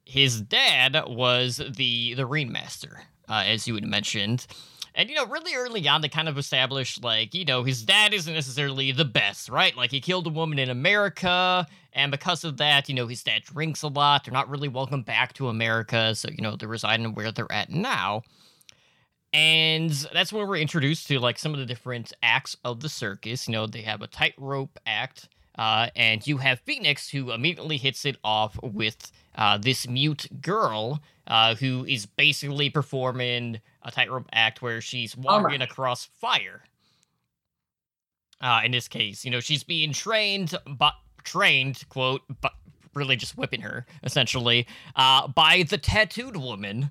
his 0.04 0.40
dad 0.40 0.96
was 1.06 1.60
the 1.76 2.14
the 2.14 2.26
ringmaster, 2.26 3.02
uh, 3.28 3.44
as 3.46 3.68
you 3.68 3.74
had 3.74 3.84
mentioned. 3.84 4.46
And 4.94 5.08
you 5.08 5.14
know, 5.14 5.26
really 5.26 5.54
early 5.54 5.86
on, 5.86 6.00
they 6.00 6.08
kind 6.08 6.28
of 6.28 6.38
established 6.38 7.04
like 7.04 7.34
you 7.34 7.44
know 7.44 7.62
his 7.62 7.82
dad 7.82 8.12
isn't 8.12 8.32
necessarily 8.32 8.90
the 8.90 9.04
best, 9.04 9.48
right? 9.48 9.76
Like 9.76 9.90
he 9.92 10.00
killed 10.00 10.26
a 10.26 10.30
woman 10.30 10.58
in 10.58 10.70
America, 10.70 11.66
and 11.92 12.10
because 12.10 12.42
of 12.42 12.56
that, 12.56 12.88
you 12.88 12.94
know, 12.94 13.06
his 13.06 13.22
dad 13.22 13.42
drinks 13.44 13.82
a 13.82 13.88
lot. 13.88 14.24
They're 14.24 14.32
not 14.32 14.48
really 14.48 14.68
welcome 14.68 15.02
back 15.02 15.34
to 15.34 15.48
America, 15.48 16.14
so 16.16 16.28
you 16.30 16.42
know 16.42 16.56
they're 16.56 16.68
residing 16.68 17.14
where 17.14 17.30
they're 17.30 17.52
at 17.52 17.70
now. 17.70 18.22
And 19.32 19.90
that's 20.12 20.32
when 20.32 20.48
we're 20.48 20.56
introduced 20.56 21.06
to 21.08 21.20
like 21.20 21.38
some 21.38 21.52
of 21.52 21.60
the 21.60 21.66
different 21.66 22.12
acts 22.22 22.56
of 22.64 22.80
the 22.80 22.88
circus. 22.88 23.46
You 23.46 23.52
know, 23.52 23.66
they 23.66 23.82
have 23.82 24.00
a 24.00 24.06
tightrope 24.06 24.78
act, 24.86 25.28
uh, 25.58 25.88
and 25.96 26.26
you 26.26 26.38
have 26.38 26.60
Phoenix 26.60 27.10
who 27.10 27.32
immediately 27.32 27.76
hits 27.76 28.04
it 28.04 28.16
off 28.22 28.58
with 28.62 29.10
uh, 29.34 29.58
this 29.58 29.88
mute 29.88 30.28
girl 30.40 31.02
uh, 31.26 31.56
who 31.56 31.84
is 31.84 32.06
basically 32.06 32.70
performing 32.70 33.60
a 33.82 33.90
tightrope 33.90 34.28
act 34.32 34.62
where 34.62 34.80
she's 34.80 35.16
walking 35.16 35.60
across 35.60 36.04
fire. 36.04 36.62
Uh, 38.40 38.62
in 38.64 38.70
this 38.70 38.86
case, 38.86 39.24
you 39.24 39.30
know, 39.30 39.40
she's 39.40 39.64
being 39.64 39.92
trained, 39.92 40.54
but 40.78 40.94
trained, 41.24 41.84
quote, 41.88 42.22
but 42.40 42.52
really 42.94 43.16
just 43.16 43.36
whipping 43.36 43.60
her, 43.60 43.84
essentially, 44.04 44.66
uh, 44.94 45.26
by 45.26 45.64
the 45.68 45.76
tattooed 45.76 46.36
woman, 46.36 46.90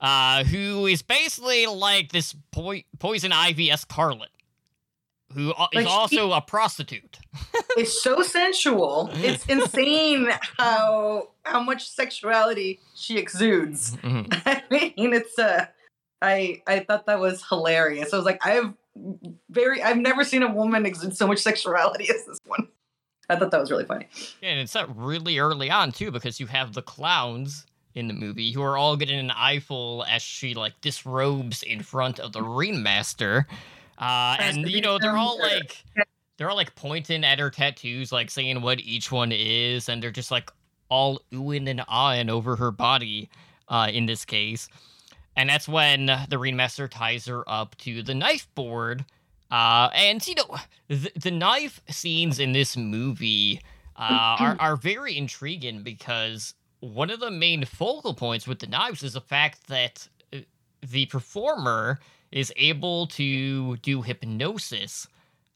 uh, 0.00 0.42
who 0.44 0.86
is 0.86 1.02
basically 1.02 1.66
like 1.66 2.12
this 2.12 2.34
po- 2.50 2.80
poison 2.98 3.30
ivy 3.30 3.70
escarlet 3.70 4.30
who 5.34 5.52
like 5.58 5.68
is 5.74 5.86
also 5.86 6.28
she, 6.28 6.32
a 6.32 6.40
prostitute. 6.40 7.18
it's 7.76 8.02
so 8.02 8.22
sensual. 8.22 9.10
It's 9.14 9.44
insane 9.48 10.28
how 10.56 11.28
how 11.44 11.60
much 11.60 11.88
sexuality 11.88 12.80
she 12.94 13.18
exudes. 13.18 13.96
Mm-hmm. 14.06 14.32
I 14.46 14.62
mean, 14.70 15.12
it's 15.12 15.38
uh 15.38 15.66
I 16.22 16.62
I 16.66 16.80
thought 16.80 17.06
that 17.06 17.18
was 17.18 17.44
hilarious. 17.48 18.12
I 18.12 18.16
was 18.16 18.24
like, 18.24 18.44
I've 18.46 18.72
very 19.50 19.82
I've 19.82 19.98
never 19.98 20.24
seen 20.24 20.42
a 20.42 20.52
woman 20.52 20.86
exude 20.86 21.16
so 21.16 21.26
much 21.26 21.38
sexuality 21.38 22.08
as 22.08 22.24
this 22.24 22.38
one. 22.46 22.68
I 23.28 23.36
thought 23.36 23.50
that 23.50 23.60
was 23.60 23.70
really 23.70 23.84
funny. 23.84 24.06
Yeah, 24.40 24.50
and 24.50 24.60
it's 24.60 24.74
not 24.74 24.96
really 24.96 25.38
early 25.38 25.70
on 25.70 25.92
too, 25.92 26.10
because 26.10 26.38
you 26.38 26.46
have 26.46 26.74
the 26.74 26.82
clowns 26.82 27.66
in 27.94 28.08
the 28.08 28.14
movie 28.14 28.52
who 28.52 28.62
are 28.62 28.76
all 28.76 28.96
getting 28.96 29.18
an 29.18 29.32
eyeful 29.32 30.04
as 30.08 30.22
she 30.22 30.54
like 30.54 30.80
disrobes 30.80 31.62
in 31.62 31.82
front 31.82 32.20
of 32.20 32.32
the 32.32 32.42
ringmaster. 32.42 33.46
Uh, 33.98 34.36
and 34.40 34.68
you 34.68 34.80
know 34.80 34.98
they're 34.98 35.16
all 35.16 35.38
like 35.38 35.84
they're 36.36 36.50
all 36.50 36.56
like 36.56 36.74
pointing 36.74 37.24
at 37.24 37.38
her 37.38 37.50
tattoos, 37.50 38.12
like 38.12 38.30
saying 38.30 38.60
what 38.60 38.80
each 38.80 39.10
one 39.10 39.32
is, 39.32 39.88
and 39.88 40.02
they're 40.02 40.10
just 40.10 40.30
like 40.30 40.50
all 40.88 41.20
oohing 41.32 41.68
and 41.68 41.80
ahhing 41.80 42.30
over 42.30 42.56
her 42.56 42.70
body. 42.70 43.28
Uh, 43.68 43.88
in 43.92 44.06
this 44.06 44.24
case, 44.24 44.68
and 45.34 45.50
that's 45.50 45.68
when 45.68 46.08
the 46.28 46.38
ringmaster 46.38 46.86
ties 46.86 47.26
her 47.26 47.42
up 47.48 47.76
to 47.78 48.00
the 48.00 48.14
knife 48.14 48.46
board. 48.54 49.04
Uh, 49.50 49.88
and 49.94 50.26
you 50.26 50.34
know 50.36 50.56
the, 50.88 51.10
the 51.16 51.30
knife 51.30 51.80
scenes 51.88 52.38
in 52.38 52.52
this 52.52 52.76
movie 52.76 53.60
uh, 53.96 54.36
are 54.38 54.56
are 54.60 54.76
very 54.76 55.16
intriguing 55.16 55.82
because 55.82 56.54
one 56.80 57.10
of 57.10 57.20
the 57.20 57.30
main 57.30 57.64
focal 57.64 58.14
points 58.14 58.46
with 58.46 58.58
the 58.58 58.66
knives 58.66 59.02
is 59.02 59.14
the 59.14 59.20
fact 59.20 59.66
that 59.68 60.08
uh, 60.32 60.38
the 60.82 61.06
performer 61.06 61.98
is 62.32 62.52
able 62.56 63.06
to 63.08 63.76
do 63.78 64.02
hypnosis 64.02 65.08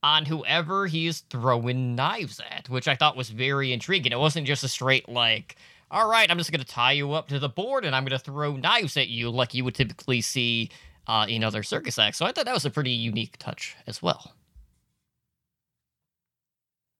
on 0.02 0.24
whoever 0.24 0.86
he's 0.86 1.20
throwing 1.30 1.94
knives 1.94 2.40
at, 2.50 2.68
which 2.68 2.88
I 2.88 2.96
thought 2.96 3.16
was 3.16 3.30
very 3.30 3.72
intriguing. 3.72 4.12
It 4.12 4.18
wasn't 4.18 4.46
just 4.46 4.64
a 4.64 4.68
straight 4.68 5.08
like, 5.08 5.56
all 5.90 6.08
right, 6.08 6.30
I'm 6.30 6.38
just 6.38 6.52
going 6.52 6.64
to 6.64 6.66
tie 6.66 6.92
you 6.92 7.12
up 7.12 7.28
to 7.28 7.38
the 7.38 7.48
board 7.48 7.84
and 7.84 7.94
I'm 7.94 8.04
going 8.04 8.18
to 8.18 8.24
throw 8.24 8.56
knives 8.56 8.96
at 8.96 9.08
you 9.08 9.30
like 9.30 9.52
you 9.52 9.64
would 9.64 9.74
typically 9.74 10.20
see 10.20 10.70
uh, 11.06 11.26
in 11.28 11.44
other 11.44 11.62
circus 11.62 11.98
acts. 11.98 12.18
So 12.18 12.24
I 12.24 12.32
thought 12.32 12.46
that 12.46 12.54
was 12.54 12.64
a 12.64 12.70
pretty 12.70 12.92
unique 12.92 13.36
touch 13.38 13.76
as 13.86 14.00
well. 14.00 14.32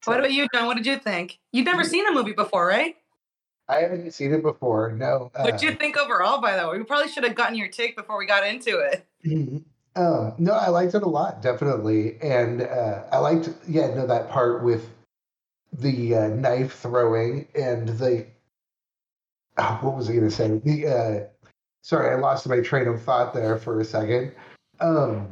What 0.05 0.19
about 0.19 0.33
you, 0.33 0.47
John? 0.55 0.67
What 0.67 0.77
did 0.77 0.87
you 0.87 0.97
think? 0.97 1.39
You've 1.53 1.67
never 1.67 1.85
seen 1.85 2.05
the 2.05 2.13
movie 2.13 2.33
before, 2.33 2.67
right? 2.67 2.97
I 3.71 3.83
haven't 3.83 4.11
seen 4.13 4.33
it 4.33 4.43
before. 4.43 4.93
No. 4.93 5.31
What 5.35 5.59
did 5.59 5.63
you 5.63 5.71
uh, 5.71 5.77
think 5.77 5.97
overall, 5.97 6.41
by 6.41 6.57
the 6.57 6.69
way? 6.69 6.79
We 6.79 6.85
probably 6.85 7.11
should 7.11 7.25
have 7.25 7.35
gotten 7.35 7.57
your 7.57 7.69
take 7.69 7.97
before 7.97 8.19
we 8.19 8.27
got 8.27 8.47
into 8.47 8.79
it. 8.79 9.07
Um, 9.97 10.35
no, 10.39 10.53
I 10.53 10.69
liked 10.69 10.95
it 10.95 11.03
a 11.03 11.09
lot, 11.09 11.43
definitely, 11.43 12.17
and 12.23 12.63
uh, 12.63 13.03
I 13.11 13.19
liked, 13.19 13.51
yeah, 13.67 13.93
no, 13.95 14.07
that 14.07 14.31
part 14.31 14.63
with 14.63 14.89
the 15.73 16.15
uh, 16.15 16.29
knife 16.29 16.75
throwing 16.75 17.47
and 17.55 17.89
the 17.89 18.27
oh, 19.59 19.79
what 19.83 19.97
was 19.97 20.09
I 20.09 20.13
going 20.13 20.25
to 20.25 20.31
say? 20.31 20.49
The 20.65 20.87
uh, 20.87 21.47
sorry, 21.83 22.15
I 22.15 22.21
lost 22.21 22.49
my 22.49 22.61
train 22.61 22.89
of 22.89 23.03
thought 23.03 23.35
there 23.35 23.57
for 23.59 23.81
a 23.81 23.85
second. 23.85 24.33
Um, 24.81 25.29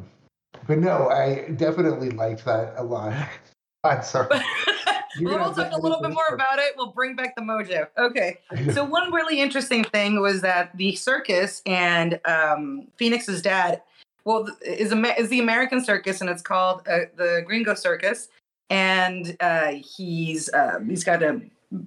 but 0.66 0.78
no, 0.78 1.08
I 1.08 1.50
definitely 1.56 2.10
liked 2.10 2.44
that 2.44 2.74
a 2.76 2.82
lot. 2.82 3.14
I'm 3.84 4.02
sorry. 4.02 4.28
We'll 5.20 5.54
talk 5.54 5.72
a 5.72 5.76
little 5.76 6.00
bit 6.00 6.12
more 6.12 6.28
about 6.32 6.58
it. 6.58 6.74
We'll 6.76 6.92
bring 6.92 7.16
back 7.16 7.34
the 7.36 7.42
mojo. 7.42 7.88
Okay. 7.96 8.38
So 8.72 8.84
one 8.84 9.12
really 9.12 9.40
interesting 9.40 9.84
thing 9.84 10.20
was 10.20 10.40
that 10.42 10.76
the 10.76 10.94
circus 10.96 11.62
and 11.66 12.20
um, 12.24 12.88
Phoenix's 12.96 13.42
dad, 13.42 13.82
well, 14.24 14.46
is 14.62 14.92
is 14.92 15.28
the 15.28 15.40
American 15.40 15.84
circus, 15.84 16.20
and 16.20 16.28
it's 16.28 16.42
called 16.42 16.86
uh, 16.88 17.06
the 17.16 17.42
Gringo 17.46 17.74
Circus, 17.74 18.28
and 18.70 19.36
uh, 19.40 19.72
he's 19.96 20.48
uh, 20.50 20.80
he's 20.86 21.04
got 21.04 21.22
a 21.22 21.40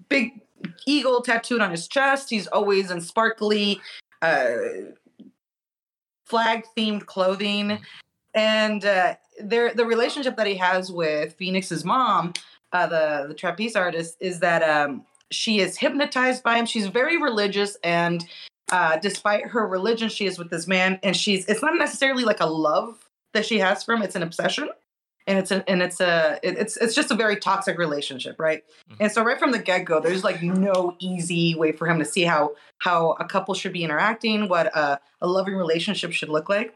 big 0.10 0.42
eagle 0.86 1.22
tattooed 1.22 1.62
on 1.62 1.72
his 1.72 1.88
chest. 1.88 2.30
He's 2.30 2.48
always 2.48 2.92
in 2.92 3.02
sparkly, 3.02 3.80
uh, 4.22 4.56
flag 6.26 6.66
themed 6.78 7.06
clothing, 7.06 7.80
and 8.34 8.86
uh, 8.86 9.16
there 9.40 9.74
the 9.74 9.86
relationship 9.86 10.36
that 10.38 10.48
he 10.48 10.56
has 10.56 10.92
with 10.92 11.34
Phoenix's 11.34 11.86
mom, 11.86 12.34
uh, 12.74 12.88
the 12.88 13.26
the 13.28 13.34
trapeze 13.34 13.76
artist, 13.76 14.18
is 14.20 14.40
that 14.40 14.64
um, 14.64 15.06
she 15.32 15.60
is 15.60 15.78
hypnotized 15.78 16.44
by 16.44 16.58
him. 16.58 16.66
She's 16.66 16.88
very 16.88 17.22
religious, 17.22 17.78
and 17.84 18.24
uh, 18.72 18.98
despite 18.98 19.48
her 19.48 19.68
religion, 19.68 20.10
she 20.10 20.26
is 20.26 20.38
with 20.38 20.50
this 20.50 20.68
man, 20.68 21.00
and 21.04 21.16
she's 21.16 21.46
it's 21.48 21.62
not 21.62 21.76
necessarily 21.78 22.24
like 22.24 22.40
a 22.40 22.46
love 22.46 22.98
that 23.34 23.46
she 23.46 23.60
has 23.60 23.84
for 23.84 23.94
him; 23.94 24.02
it's 24.02 24.16
an 24.16 24.24
obsession. 24.24 24.70
And 25.28 25.38
it's 25.38 25.52
a, 25.52 25.64
and 25.70 25.84
it's 25.84 26.02
a 26.02 26.40
it- 26.42 26.58
it's 26.58 26.78
it's 26.78 26.96
just 26.96 27.12
a 27.12 27.16
very 27.16 27.36
toxic 27.36 27.78
relationship, 27.78 28.40
right? 28.40 28.64
Mhm. 28.90 28.96
And 29.02 29.12
so 29.12 29.24
right 29.24 29.38
from 29.38 29.52
the 29.52 29.60
get 29.60 29.86
go, 29.86 30.00
there's 30.00 30.24
like 30.24 30.42
no 30.42 30.96
easy 31.00 31.54
way 31.54 31.72
for 31.74 31.86
him 31.88 32.00
to 32.00 32.06
see 32.06 32.24
how 32.24 32.56
how 32.80 33.12
a 33.20 33.26
couple 33.26 33.54
should 33.54 33.72
be 33.72 33.84
interacting, 33.84 34.50
what 34.50 34.76
a, 34.76 35.00
a 35.22 35.28
loving 35.28 35.54
relationship 35.56 36.12
should 36.12 36.30
look 36.30 36.50
like. 36.50 36.74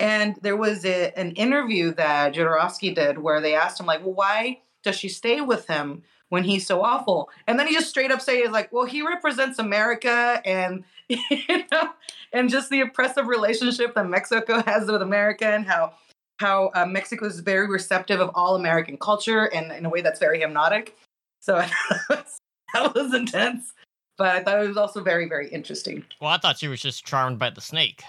And 0.00 0.36
there 0.40 0.56
was 0.56 0.84
a, 0.86 1.12
an 1.18 1.32
interview 1.32 1.92
that 1.94 2.34
Jodorowsky 2.34 2.94
did 2.94 3.18
where 3.18 3.40
they 3.42 3.54
asked 3.54 3.78
him, 3.78 3.86
like, 3.86 4.00
well, 4.02 4.14
why 4.14 4.60
does 4.82 4.96
she 4.96 5.08
stay 5.08 5.40
with 5.40 5.66
him 5.66 6.02
when 6.28 6.44
he's 6.44 6.66
so 6.66 6.82
awful? 6.82 7.30
And 7.46 7.58
then 7.58 7.66
he 7.66 7.74
just 7.74 7.90
straight 7.90 8.10
up 8.10 8.20
says, 8.20 8.50
like, 8.50 8.72
well, 8.72 8.84
he 8.84 9.02
represents 9.02 9.58
America 9.58 10.40
and 10.44 10.84
you 11.08 11.64
know, 11.70 11.90
and 12.32 12.48
just 12.48 12.70
the 12.70 12.80
oppressive 12.80 13.26
relationship 13.26 13.94
that 13.94 14.08
Mexico 14.08 14.62
has 14.62 14.90
with 14.90 15.02
America 15.02 15.46
and 15.46 15.66
how 15.66 15.92
how 16.38 16.70
uh, 16.74 16.86
Mexico 16.86 17.26
is 17.26 17.40
very 17.40 17.68
receptive 17.68 18.20
of 18.20 18.30
all 18.34 18.56
American 18.56 18.96
culture 18.96 19.44
and 19.54 19.70
in 19.70 19.86
a 19.86 19.88
way 19.88 20.00
that's 20.00 20.18
very 20.18 20.40
hypnotic. 20.40 20.96
So 21.40 21.64
that 22.08 22.94
was 22.94 23.14
intense, 23.14 23.72
but 24.16 24.28
I 24.28 24.42
thought 24.42 24.62
it 24.62 24.68
was 24.68 24.76
also 24.76 25.02
very, 25.02 25.28
very 25.28 25.48
interesting. 25.48 26.04
Well, 26.20 26.30
I 26.30 26.38
thought 26.38 26.58
she 26.58 26.68
was 26.68 26.80
just 26.80 27.04
charmed 27.04 27.38
by 27.38 27.50
the 27.50 27.60
snake. 27.60 28.02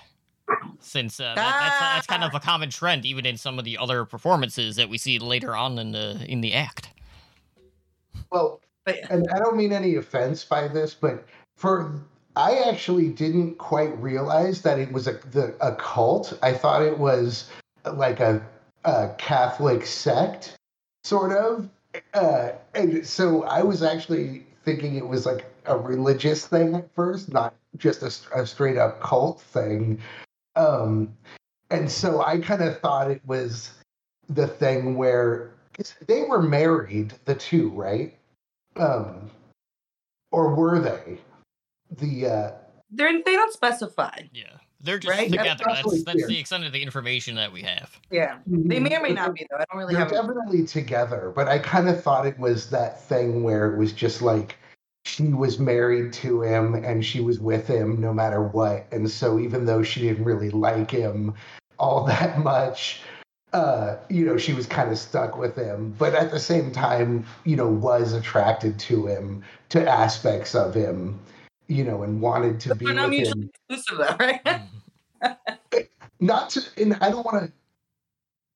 Since 0.80 1.20
uh, 1.20 1.36
that, 1.36 1.36
that's, 1.36 1.80
that's 1.80 2.08
kind 2.08 2.24
of 2.24 2.34
a 2.34 2.40
common 2.40 2.70
trend, 2.70 3.06
even 3.06 3.26
in 3.26 3.38
some 3.38 3.60
of 3.60 3.66
the 3.66 3.78
other 3.78 4.06
performances 4.06 4.76
that 4.76 4.90
we 4.90 4.98
see 4.98 5.20
later 5.20 5.56
on 5.56 5.80
in 5.80 5.92
the 5.92 6.26
in 6.28 6.42
the 6.42 6.54
act. 6.54 6.90
Well, 8.32 8.62
and 8.86 9.28
I 9.34 9.40
don't 9.40 9.56
mean 9.56 9.72
any 9.72 9.96
offense 9.96 10.44
by 10.44 10.68
this, 10.68 10.94
but 10.94 11.26
for 11.56 11.94
I 12.36 12.60
actually 12.70 13.10
didn't 13.10 13.58
quite 13.58 13.98
realize 14.02 14.62
that 14.64 14.80
it 14.80 14.92
was 14.92 15.08
a 15.08 15.14
the 15.32 15.56
a 15.62 15.76
cult. 15.76 16.38
I 16.42 16.54
thought 16.54 16.82
it 16.82 16.98
was 16.98 17.50
like 17.94 18.20
a, 18.20 18.42
a 18.86 19.10
Catholic 19.18 19.86
sect, 19.86 20.58
sort 21.04 21.32
of. 21.32 21.70
Uh, 22.14 22.54
and 22.74 23.06
so 23.06 23.44
I 23.44 23.62
was 23.62 23.84
actually 23.84 24.48
thinking 24.66 24.96
it 24.96 25.08
was 25.08 25.26
like 25.26 25.46
a 25.66 25.78
religious 25.78 26.48
thing 26.48 26.76
at 26.76 26.94
first, 26.96 27.32
not 27.32 27.54
just 27.78 28.02
a, 28.02 28.40
a 28.42 28.46
straight 28.48 28.78
up 28.78 29.00
cult 29.00 29.42
thing. 29.42 30.00
Um, 30.56 31.16
and 31.70 31.90
so 31.90 32.22
I 32.22 32.40
kind 32.40 32.62
of 32.62 32.80
thought 32.80 33.10
it 33.10 33.22
was 33.26 33.72
the 34.30 34.48
thing 34.48 34.96
where 34.96 35.52
they 36.08 36.24
were 36.24 36.42
married, 36.42 37.14
the 37.26 37.36
two, 37.36 37.70
right? 37.70 38.16
Um, 38.76 39.32
or 40.32 40.54
were 40.56 40.80
they? 40.80 41.18
The 41.92 42.28
uh, 42.28 42.52
They're, 42.92 43.14
they 43.24 43.34
don't 43.34 43.54
specify. 43.54 44.22
Yeah, 44.34 44.46
they're 44.82 44.98
just 45.00 45.16
Right? 45.18 45.30
together. 45.30 45.64
That's 45.66 45.84
That's 45.84 46.04
that's 46.04 46.28
the 46.28 46.40
extent 46.40 46.66
of 46.66 46.72
the 46.72 46.82
information 46.82 47.36
that 47.36 47.52
we 47.52 47.62
have. 47.62 48.00
Yeah, 48.12 48.38
they 48.48 48.80
may 48.80 48.96
or 48.96 49.02
may 49.02 49.14
not 49.14 49.34
be 49.36 49.46
though. 49.50 49.58
I 49.58 49.66
don't 49.72 49.80
really 49.80 49.94
They're 49.94 50.04
have. 50.04 50.12
definitely 50.12 50.66
together, 50.66 51.32
but 51.36 51.48
I 51.48 51.60
kind 51.60 51.88
of 51.90 52.02
thought 52.02 52.26
it 52.26 52.38
was 52.40 52.70
that 52.72 53.02
thing 53.02 53.44
where 53.44 53.72
it 53.72 53.78
was 53.78 53.94
just 53.94 54.22
like 54.22 54.58
she 55.06 55.28
was 55.28 55.60
married 55.60 56.14
to 56.14 56.42
him 56.42 56.74
and 56.76 57.06
she 57.06 57.20
was 57.20 57.40
with 57.40 57.68
him 57.68 58.00
no 58.00 58.14
matter 58.14 58.42
what. 58.42 58.86
And 58.92 59.10
so 59.10 59.40
even 59.40 59.66
though 59.66 59.84
she 59.84 60.02
didn't 60.02 60.24
really 60.24 60.50
like 60.50 60.92
him 60.92 61.34
all 61.78 62.04
that 62.08 62.40
much, 62.40 63.02
uh, 63.52 63.98
you 64.10 64.26
know, 64.26 64.38
she 64.38 64.54
was 64.54 64.66
kind 64.66 64.92
of 64.92 64.98
stuck 64.98 65.38
with 65.38 65.56
him, 65.56 65.94
but 66.00 66.16
at 66.16 66.32
the 66.32 66.40
same 66.40 66.72
time, 66.72 67.26
you 67.44 67.56
know, 67.56 67.68
was 67.68 68.14
attracted 68.14 68.80
to 68.80 69.06
him, 69.06 69.44
to 69.70 69.88
aspects 69.88 70.56
of 70.56 70.74
him, 70.74 71.20
you 71.68 71.84
know, 71.84 72.02
and 72.02 72.20
wanted 72.20 72.60
to 72.62 72.74
be 72.74 72.86
They're 72.86 72.96
not 72.96 73.10
with 73.10 73.28
him 73.28 73.40
mutually 73.40 73.50
exclusive 73.70 73.98
though, 74.00 74.26
right? 74.26 74.44
Mhm. 74.46 74.68
not 76.20 76.50
to 76.52 76.62
and 76.78 76.96
i 77.02 77.10
don't 77.10 77.26
want 77.26 77.52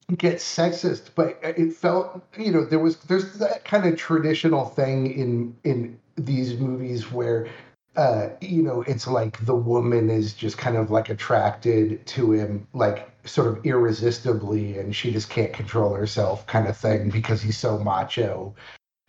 to 0.10 0.16
get 0.16 0.38
sexist 0.38 1.10
but 1.16 1.38
it 1.44 1.74
felt 1.74 2.24
you 2.38 2.52
know 2.52 2.64
there 2.64 2.80
was 2.80 2.98
there's 3.04 3.34
that 3.40 3.66
kind 3.66 3.86
of 3.86 3.98
traditional 3.98 4.66
thing 4.66 5.12
in 5.12 5.56
in 5.66 6.00
these 6.18 6.58
movies 6.60 7.12
where 7.12 7.48
uh 7.96 8.30
you 8.42 8.62
know 8.62 8.82
it's 8.84 9.08
like 9.08 9.44
the 9.46 9.56
woman 9.56 10.10
is 10.10 10.34
just 10.34 10.58
kind 10.58 10.78
of 10.78 10.92
like 10.92 11.10
attracted 11.10 12.06
to 12.06 12.32
him 12.32 12.68
like 12.74 13.10
sort 13.26 13.48
of 13.48 13.66
irresistibly 13.66 14.78
and 14.78 14.96
she 14.96 15.12
just 15.12 15.30
can't 15.30 15.54
control 15.54 15.94
herself 15.94 16.46
kind 16.48 16.68
of 16.68 16.76
thing 16.78 17.10
because 17.10 17.42
he's 17.42 17.58
so 17.58 17.78
macho 17.80 18.54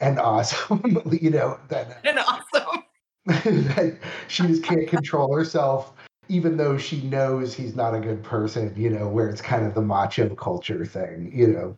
and 0.00 0.18
awesome 0.30 0.82
you 1.20 1.30
know 1.30 1.58
that 1.68 2.00
and 2.04 2.18
awesome. 2.18 2.84
that 3.28 3.98
she 4.28 4.42
just 4.44 4.62
can't 4.62 4.88
control 4.88 5.34
herself, 5.34 5.92
even 6.28 6.56
though 6.56 6.78
she 6.78 7.02
knows 7.02 7.54
he's 7.54 7.76
not 7.76 7.94
a 7.94 8.00
good 8.00 8.22
person, 8.22 8.72
you 8.76 8.88
know, 8.88 9.08
where 9.08 9.28
it's 9.28 9.42
kind 9.42 9.66
of 9.66 9.74
the 9.74 9.82
macho 9.82 10.34
culture 10.34 10.86
thing, 10.86 11.30
you 11.34 11.46
know. 11.46 11.76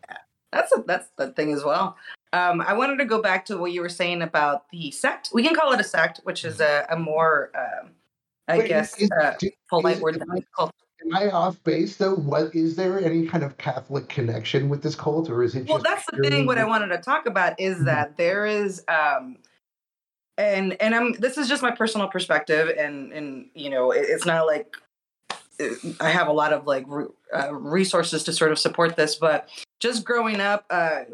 That's 0.52 0.72
a, 0.76 0.82
that's 0.86 1.08
the 1.16 1.32
thing 1.32 1.52
as 1.52 1.64
well. 1.64 1.96
Um, 2.32 2.60
I 2.60 2.74
wanted 2.74 2.98
to 2.98 3.04
go 3.04 3.20
back 3.20 3.44
to 3.46 3.56
what 3.58 3.72
you 3.72 3.80
were 3.80 3.88
saying 3.88 4.22
about 4.22 4.68
the 4.70 4.90
sect. 4.92 5.30
We 5.32 5.42
can 5.42 5.54
call 5.54 5.72
it 5.72 5.80
a 5.80 5.84
sect, 5.84 6.20
which 6.24 6.44
is 6.44 6.60
a, 6.60 6.86
a 6.88 6.96
more, 6.96 7.50
um, 7.56 7.90
I 8.46 8.66
guess, 8.66 8.96
is- 8.98 9.10
uh, 9.10 9.34
polite 9.68 9.96
is- 9.96 10.02
word 10.02 10.14
than 10.20 10.30
a 10.30 10.40
cult. 10.56 10.72
Am 11.02 11.16
I 11.16 11.30
off 11.30 11.62
base 11.64 11.96
though? 11.96 12.14
What 12.14 12.54
is 12.54 12.76
there 12.76 13.00
any 13.02 13.26
kind 13.26 13.42
of 13.42 13.56
Catholic 13.56 14.08
connection 14.10 14.68
with 14.68 14.82
this 14.82 14.94
cult, 14.94 15.30
or 15.30 15.42
is 15.42 15.54
it 15.56 15.66
Well, 15.66 15.78
that's 15.78 16.04
the 16.10 16.18
thing. 16.18 16.46
What 16.46 16.58
I 16.58 16.64
wanted 16.64 16.88
to 16.88 16.98
talk 16.98 17.24
about 17.26 17.58
is 17.58 17.78
Mhm. 17.78 17.84
that 17.86 18.16
there 18.18 18.44
is, 18.44 18.84
um, 18.86 19.38
and 20.36 20.80
and 20.80 20.94
I'm. 20.94 21.14
This 21.14 21.38
is 21.38 21.48
just 21.48 21.62
my 21.62 21.70
personal 21.70 22.06
perspective, 22.06 22.68
and 22.78 23.12
and 23.14 23.48
you 23.54 23.70
know, 23.70 23.92
it, 23.92 24.04
it's 24.10 24.26
not 24.26 24.46
like 24.46 24.76
uh, 25.58 25.68
I 26.00 26.10
have 26.10 26.28
a 26.28 26.32
lot 26.32 26.52
of 26.52 26.66
like 26.66 26.84
re- 26.86 27.06
uh, 27.34 27.54
resources 27.54 28.22
to 28.24 28.32
sort 28.34 28.52
of 28.52 28.58
support 28.58 28.94
this, 28.96 29.16
but 29.16 29.48
just 29.80 30.04
growing 30.04 30.38
up, 30.38 30.66
uh, 30.68 31.04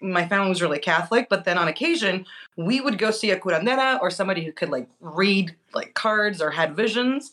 my 0.00 0.26
family 0.26 0.48
was 0.48 0.62
really 0.62 0.78
Catholic. 0.78 1.28
But 1.28 1.44
then 1.44 1.58
on 1.58 1.68
occasion, 1.68 2.26
we 2.56 2.80
would 2.80 2.98
go 2.98 3.10
see 3.10 3.30
a 3.30 3.38
curandera 3.38 4.00
or 4.00 4.10
somebody 4.10 4.44
who 4.44 4.52
could 4.52 4.70
like 4.70 4.88
read 5.00 5.54
like 5.74 5.94
cards 5.94 6.40
or 6.40 6.50
had 6.50 6.76
visions. 6.76 7.32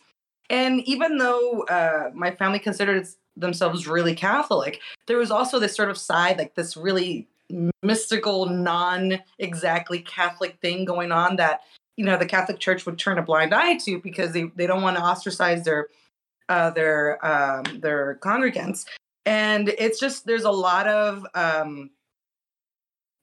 And 0.49 0.81
even 0.81 1.17
though 1.17 1.63
uh, 1.63 2.11
my 2.13 2.31
family 2.31 2.59
considered 2.59 3.07
themselves 3.35 3.87
really 3.87 4.15
Catholic, 4.15 4.79
there 5.07 5.17
was 5.17 5.31
also 5.31 5.59
this 5.59 5.75
sort 5.75 5.89
of 5.89 5.97
side, 5.97 6.37
like 6.37 6.55
this 6.55 6.77
really 6.77 7.27
mystical, 7.83 8.47
non 8.47 9.19
exactly 9.39 9.99
Catholic 9.99 10.57
thing 10.61 10.85
going 10.85 11.11
on 11.11 11.35
that 11.37 11.61
you 11.97 12.05
know 12.05 12.17
the 12.17 12.25
Catholic 12.25 12.59
Church 12.59 12.85
would 12.85 12.97
turn 12.97 13.17
a 13.17 13.21
blind 13.21 13.53
eye 13.53 13.77
to 13.77 13.99
because 13.99 14.33
they, 14.33 14.43
they 14.55 14.67
don't 14.67 14.81
want 14.81 14.97
to 14.97 15.03
ostracize 15.03 15.63
their 15.63 15.87
uh, 16.49 16.69
their 16.71 17.25
um, 17.25 17.63
their 17.79 18.19
congregants. 18.21 18.85
And 19.25 19.69
it's 19.69 19.99
just 19.99 20.25
there's 20.25 20.43
a 20.43 20.51
lot 20.51 20.87
of 20.87 21.25
um, 21.33 21.89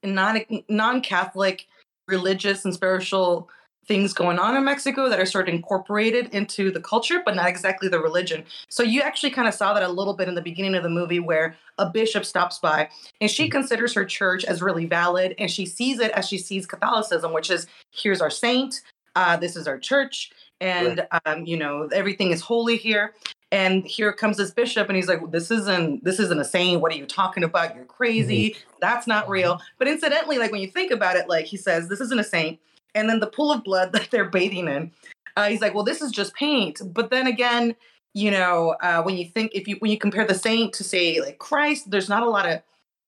non 0.03 0.41
non 0.69 1.01
Catholic 1.01 1.67
religious 2.09 2.65
and 2.65 2.75
spiritual 2.75 3.49
things 3.87 4.13
going 4.13 4.39
on 4.39 4.57
in 4.57 4.65
Mexico 4.65 5.09
that 5.09 5.19
are 5.19 5.27
sort 5.27 5.49
of 5.49 5.55
incorporated 5.55 6.33
into 6.33 6.71
the 6.71 6.81
culture, 6.81 7.21
but 7.25 7.35
not 7.35 7.49
exactly 7.49 7.89
the 7.89 7.99
religion. 7.99 8.45
So 8.69 8.83
you 8.83 9.03
actually 9.03 9.31
kind 9.31 9.49
of 9.49 9.55
saw 9.55 9.75
that 9.75 9.83
a 9.83 9.89
little 9.89 10.15
bit 10.15 10.29
in 10.29 10.37
the 10.37 10.43
beginning 10.43 10.77
of 10.77 10.85
the 10.85 10.89
movie 10.89 11.19
where 11.19 11.57
a 11.79 11.91
bishop 11.91 12.25
stops 12.25 12.59
by 12.59 12.89
and 13.21 13.31
she 13.31 13.45
mm-hmm. 13.45 13.53
considers 13.53 13.93
her 13.95 14.05
church 14.05 14.45
as 14.45 14.63
really 14.63 14.87
valid 14.87 15.35
and 15.39 15.51
she 15.51 15.67
sees 15.67 15.99
it 15.99 16.13
as 16.13 16.29
she 16.29 16.39
sees 16.39 16.65
Catholicism, 16.67 17.33
which 17.33 17.51
is 17.51 17.67
here's 17.91 18.21
our 18.21 18.31
saint, 18.31 18.83
uh, 19.17 19.37
this 19.37 19.57
is 19.57 19.67
our 19.67 19.79
church, 19.79 20.31
and 20.61 21.07
um, 21.25 21.45
you 21.45 21.57
know 21.57 21.89
everything 21.93 22.31
is 22.31 22.41
holy 22.41 22.77
here. 22.77 23.15
And 23.53 23.87
here 23.87 24.13
comes 24.13 24.39
this 24.39 24.51
bishop, 24.51 24.89
and 24.89 24.97
he's 24.97 25.07
like, 25.07 25.31
"This 25.31 25.51
isn't 25.53 26.03
this 26.03 26.19
isn't 26.19 26.41
a 26.41 26.45
saint. 26.45 26.81
What 26.81 26.91
are 26.91 26.97
you 26.97 27.07
talking 27.07 27.45
about? 27.45 27.77
You're 27.77 27.85
crazy. 27.85 28.51
Mm-hmm. 28.51 28.71
That's 28.81 29.07
not 29.07 29.29
real." 29.29 29.55
Mm-hmm. 29.55 29.65
But 29.79 29.89
incidentally, 29.89 30.39
like 30.39 30.51
when 30.51 30.63
you 30.63 30.69
think 30.69 30.91
about 30.91 31.17
it, 31.17 31.29
like 31.29 31.45
he 31.45 31.57
says, 31.57 31.89
"This 31.89 32.01
isn't 32.01 32.19
a 32.19 32.25
saint." 32.25 32.59
and 32.95 33.09
then 33.09 33.21
the 33.21 33.27
pool 33.27 33.53
of 33.53 33.65
blood 33.65 33.93
that 33.93 34.11
they're 34.11 34.29
bathing 34.29 34.69
in. 34.69 34.93
Uh, 35.37 35.49
he's 35.49 35.61
like, 35.61 35.75
well, 35.75 35.85
this 35.85 36.03
is 36.03 36.11
just 36.11 36.35
paint. 36.35 36.81
But 36.93 37.11
then 37.11 37.27
again, 37.27 37.75
you 38.15 38.31
know, 38.31 38.77
uh, 38.83 39.03
when 39.03 39.17
you 39.17 39.25
think 39.25 39.53
if 39.55 39.67
you 39.67 39.77
when 39.79 39.91
you 39.91 39.97
compare 39.97 40.27
the 40.27 40.35
saint 40.35 40.75
to 40.75 40.85
say 40.85 41.21
like 41.21 41.39
Christ, 41.39 41.91
there's 41.91 42.11
not 42.11 42.23
a 42.23 42.29
lot 42.29 42.47
of 42.47 42.61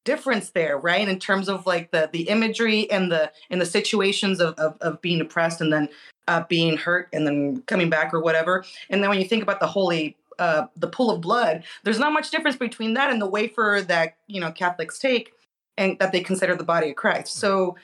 difference 0.04 0.50
there, 0.50 0.78
right? 0.78 1.06
In 1.06 1.18
terms 1.18 1.50
of 1.50 1.66
like 1.66 1.90
the 1.90 2.08
the 2.10 2.22
imagery 2.22 2.90
and 2.90 3.12
the 3.12 3.30
and 3.50 3.60
the 3.60 3.66
situations 3.66 4.40
of 4.40 4.54
of, 4.54 4.78
of 4.80 5.02
being 5.02 5.20
oppressed 5.20 5.60
and 5.60 5.70
then 5.70 5.90
uh, 6.26 6.44
being 6.48 6.78
hurt 6.78 7.10
and 7.12 7.26
then 7.26 7.60
coming 7.66 7.90
back 7.90 8.14
or 8.14 8.20
whatever. 8.20 8.64
And 8.88 9.02
then 9.02 9.10
when 9.10 9.20
you 9.20 9.26
think 9.26 9.42
about 9.42 9.60
the 9.60 9.66
holy 9.66 10.16
uh, 10.38 10.66
the 10.76 10.88
pool 10.88 11.10
of 11.10 11.20
blood, 11.20 11.64
there's 11.82 11.98
not 11.98 12.12
much 12.12 12.30
difference 12.30 12.56
between 12.56 12.94
that 12.94 13.10
and 13.10 13.20
the 13.20 13.28
wafer 13.28 13.82
that 13.86 14.16
you 14.26 14.40
know 14.40 14.52
Catholics 14.52 14.98
take 14.98 15.32
and 15.76 15.98
that 15.98 16.12
they 16.12 16.20
consider 16.20 16.54
the 16.56 16.64
body 16.64 16.90
of 16.90 16.96
Christ. 16.96 17.34
So 17.36 17.76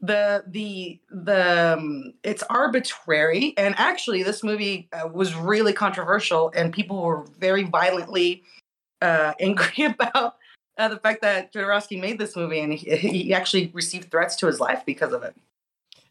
the 0.00 0.44
the 0.46 1.00
the 1.10 1.74
um, 1.74 2.14
it's 2.22 2.42
arbitrary 2.44 3.54
and 3.56 3.74
actually 3.78 4.22
this 4.22 4.42
movie 4.42 4.88
uh, 4.92 5.08
was 5.08 5.34
really 5.34 5.72
controversial 5.72 6.52
and 6.54 6.72
people 6.72 7.02
were 7.02 7.24
very 7.38 7.62
violently 7.62 8.42
uh, 9.00 9.32
angry 9.40 9.84
about 9.84 10.36
uh, 10.76 10.88
the 10.88 10.98
fact 10.98 11.22
that 11.22 11.52
Jodorowsky 11.52 12.00
made 12.00 12.18
this 12.18 12.36
movie 12.36 12.60
and 12.60 12.74
he, 12.74 12.96
he, 12.96 13.34
actually 13.34 13.70
received 13.72 14.10
threats 14.10 14.34
to 14.36 14.46
his 14.46 14.58
life 14.58 14.82
because 14.84 15.12
of 15.12 15.22
it. 15.22 15.34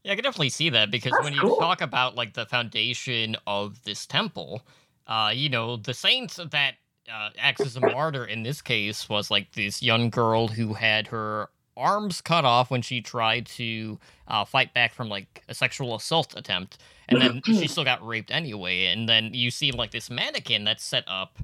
Yeah, 0.04 0.14
I 0.14 0.16
can 0.16 0.24
definitely 0.24 0.50
see 0.50 0.70
that 0.70 0.90
because 0.90 1.12
That's 1.12 1.24
when 1.24 1.34
you 1.34 1.42
cool. 1.42 1.58
talk 1.58 1.82
about 1.82 2.16
like 2.16 2.34
the 2.34 2.46
foundation 2.46 3.36
of 3.46 3.84
this 3.84 4.06
temple, 4.06 4.62
uh, 5.08 5.32
you 5.34 5.50
know, 5.50 5.78
the 5.78 5.94
saints 5.94 6.40
that 6.52 6.76
uh, 7.12 7.30
acts 7.38 7.62
as 7.62 7.76
a 7.76 7.82
martyr 7.82 8.26
in 8.26 8.44
this 8.44 8.62
case 8.62 9.10
was 9.10 9.30
like 9.30 9.52
this 9.54 9.84
young 9.84 10.10
girl 10.10 10.48
who 10.48 10.74
had 10.74 11.08
her 11.08 11.50
arms 11.76 12.22
cut 12.22 12.46
off 12.46 12.70
when 12.70 12.82
she 12.82 13.02
tried 13.02 13.46
to 13.46 14.00
uh, 14.28 14.46
fight 14.46 14.74
back 14.74 14.94
from 14.94 15.10
like 15.10 15.44
a 15.50 15.54
sexual 15.54 15.96
assault 15.96 16.34
attempt, 16.38 16.78
and 17.10 17.22
then 17.22 17.42
she 17.46 17.68
still 17.68 17.84
got 17.84 18.06
raped 18.06 18.32
anyway. 18.32 18.86
And 18.86 19.08
then 19.10 19.32
you 19.34 19.52
see 19.52 19.72
like 19.72 19.92
this 19.92 20.10
mannequin 20.10 20.64
that's 20.64 20.84
set 20.84 21.04
up 21.08 21.40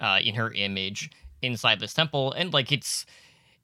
uh, 0.00 0.18
in 0.22 0.34
her 0.34 0.52
image 0.52 1.10
inside 1.42 1.80
this 1.80 1.94
temple, 1.94 2.32
and 2.32 2.52
like 2.52 2.72
it's 2.72 3.06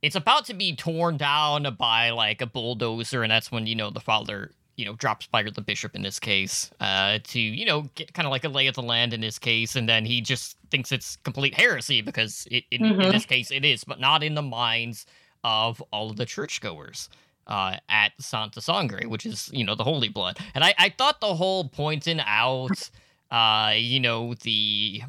it's 0.02 0.16
about 0.16 0.44
to 0.44 0.54
be 0.54 0.76
torn 0.76 1.16
down 1.16 1.74
by 1.78 2.10
like 2.10 2.40
a 2.40 2.46
bulldozer, 2.46 3.22
and 3.22 3.30
that's 3.30 3.50
when 3.50 3.66
you 3.66 3.74
know 3.74 3.90
the 3.90 4.00
father 4.00 4.52
you 4.76 4.84
know 4.84 4.94
drops 4.94 5.26
by 5.26 5.42
the 5.42 5.60
bishop 5.60 5.94
in 5.94 6.02
this 6.02 6.18
case 6.18 6.70
uh, 6.80 7.18
to 7.24 7.40
you 7.40 7.64
know 7.64 7.82
get 7.94 8.12
kind 8.14 8.26
of 8.26 8.32
like 8.32 8.44
a 8.44 8.48
lay 8.48 8.66
of 8.66 8.74
the 8.74 8.82
land 8.82 9.12
in 9.12 9.20
this 9.20 9.38
case, 9.38 9.76
and 9.76 9.88
then 9.88 10.04
he 10.04 10.20
just 10.20 10.56
thinks 10.70 10.92
it's 10.92 11.16
complete 11.16 11.54
heresy 11.54 12.00
because 12.00 12.46
it, 12.50 12.64
it 12.70 12.80
mm-hmm. 12.80 13.00
in 13.00 13.12
this 13.12 13.26
case 13.26 13.50
it 13.50 13.64
is, 13.64 13.84
but 13.84 14.00
not 14.00 14.22
in 14.22 14.34
the 14.34 14.42
minds 14.42 15.06
of 15.44 15.82
all 15.92 16.10
of 16.10 16.16
the 16.16 16.26
churchgoers 16.26 17.08
uh, 17.46 17.76
at 17.88 18.12
Santa 18.18 18.60
Sangre, 18.60 19.06
which 19.06 19.26
is, 19.26 19.50
you 19.52 19.64
know, 19.64 19.74
the 19.74 19.84
Holy 19.84 20.08
Blood. 20.08 20.38
And 20.54 20.64
I, 20.64 20.74
I 20.78 20.88
thought 20.88 21.20
the 21.20 21.34
whole 21.34 21.68
pointing 21.68 22.20
out, 22.20 22.90
uh, 23.30 23.72
you 23.76 24.00
know, 24.00 24.34
the 24.34 25.02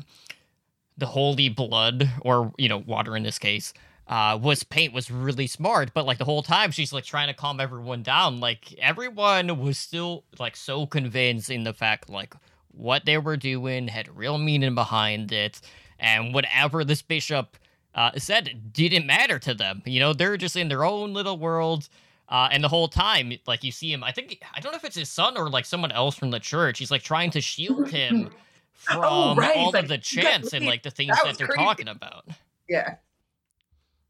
the 0.97 1.05
holy 1.05 1.49
blood, 1.49 2.09
or, 2.21 2.53
you 2.57 2.69
know, 2.69 2.77
water 2.77 3.17
in 3.17 3.23
this 3.23 3.37
case, 3.37 3.73
uh, 4.07 4.37
was 4.41 4.63
paint 4.63 4.93
was 4.93 5.09
really 5.09 5.47
smart, 5.47 5.91
but 5.93 6.05
like 6.05 6.17
the 6.17 6.25
whole 6.25 6.43
time 6.43 6.71
she's 6.71 6.93
like 6.93 7.03
trying 7.03 7.27
to 7.27 7.33
calm 7.33 7.59
everyone 7.59 8.03
down. 8.03 8.39
Like 8.39 8.73
everyone 8.77 9.59
was 9.59 9.77
still 9.77 10.23
like 10.39 10.55
so 10.55 10.85
convinced 10.85 11.49
in 11.49 11.63
the 11.63 11.73
fact 11.73 12.09
like 12.09 12.33
what 12.71 13.05
they 13.05 13.17
were 13.17 13.37
doing 13.37 13.87
had 13.87 14.15
real 14.15 14.37
meaning 14.37 14.75
behind 14.75 15.31
it, 15.31 15.59
and 15.99 16.33
whatever 16.33 16.83
this 16.83 17.01
bishop 17.01 17.57
uh, 17.95 18.11
said 18.17 18.73
didn't 18.73 19.07
matter 19.07 19.39
to 19.39 19.53
them. 19.53 19.81
You 19.85 19.99
know, 19.99 20.13
they're 20.13 20.37
just 20.37 20.55
in 20.55 20.67
their 20.67 20.83
own 20.83 21.13
little 21.13 21.37
world. 21.37 21.89
Uh, 22.27 22.49
and 22.51 22.63
the 22.63 22.67
whole 22.67 22.87
time, 22.87 23.31
like 23.45 23.63
you 23.63 23.71
see 23.71 23.91
him, 23.93 24.03
I 24.03 24.11
think 24.11 24.41
I 24.53 24.59
don't 24.59 24.71
know 24.71 24.77
if 24.77 24.83
it's 24.83 24.95
his 24.95 25.09
son 25.09 25.37
or 25.37 25.47
like 25.47 25.65
someone 25.65 25.91
else 25.91 26.15
from 26.15 26.31
the 26.31 26.39
church. 26.39 26.79
He's 26.79 26.89
like 26.89 27.03
trying 27.03 27.29
to 27.31 27.41
shield 27.41 27.89
him 27.89 28.29
oh, 28.89 28.93
from 28.93 29.03
oh, 29.03 29.35
right. 29.35 29.55
all 29.55 29.71
like, 29.71 29.83
of 29.83 29.89
the 29.89 29.99
chants 29.99 30.53
and 30.53 30.65
like 30.65 30.81
the 30.81 30.89
things 30.89 31.15
that, 31.15 31.23
that 31.25 31.37
they're 31.37 31.47
crazy. 31.47 31.63
talking 31.63 31.87
about. 31.87 32.25
Yeah, 32.67 32.95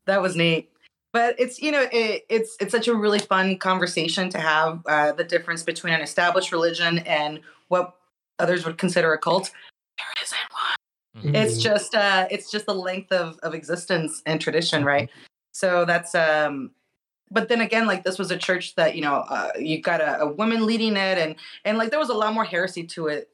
that 0.06 0.22
was 0.22 0.36
neat. 0.36 0.70
But 1.14 1.40
it's 1.40 1.62
you 1.62 1.72
know 1.72 1.88
it, 1.92 2.26
it's 2.30 2.58
it's 2.60 2.72
such 2.72 2.88
a 2.88 2.94
really 2.94 3.20
fun 3.20 3.58
conversation 3.58 4.30
to 4.32 4.40
have 4.40 4.82
uh, 4.86 5.14
the 5.14 5.24
difference 5.24 5.64
between 5.64 5.94
an 5.94 6.02
established 6.02 6.52
religion 6.52 7.00
and 7.00 7.40
what 7.70 7.96
others 8.40 8.66
would 8.66 8.78
consider 8.78 9.14
a 9.14 9.18
cult. 9.18 9.52
There 9.98 10.24
isn't 10.24 10.38
one. 10.52 10.76
Mm-hmm. 11.24 11.36
It's 11.36 11.58
just 11.64 11.96
uh 11.96 12.28
it's 12.30 12.52
just 12.52 12.66
the 12.66 12.76
length 12.76 13.12
of 13.12 13.40
of 13.44 13.54
existence 13.54 14.22
and 14.26 14.42
tradition, 14.42 14.80
mm-hmm. 14.80 14.88
right? 14.88 15.10
So 15.54 15.86
that's 15.86 16.14
um 16.14 16.72
but 17.32 17.50
then 17.50 17.62
again 17.62 17.88
like 17.88 18.04
this 18.04 18.20
was 18.20 18.32
a 18.32 18.38
church 18.38 18.76
that 18.76 18.96
you 18.96 19.02
know 19.02 19.26
uh, 19.30 19.50
you 19.58 19.82
got 19.82 20.02
a, 20.02 20.22
a, 20.22 20.28
woman 20.28 20.66
leading 20.66 20.96
it 20.96 21.18
and 21.18 21.36
and 21.64 21.78
like 21.78 21.90
there 21.90 22.00
was 22.00 22.10
a 22.10 22.14
lot 22.14 22.34
more 22.34 22.44
heresy 22.44 22.84
to 22.84 23.08
it 23.08 23.30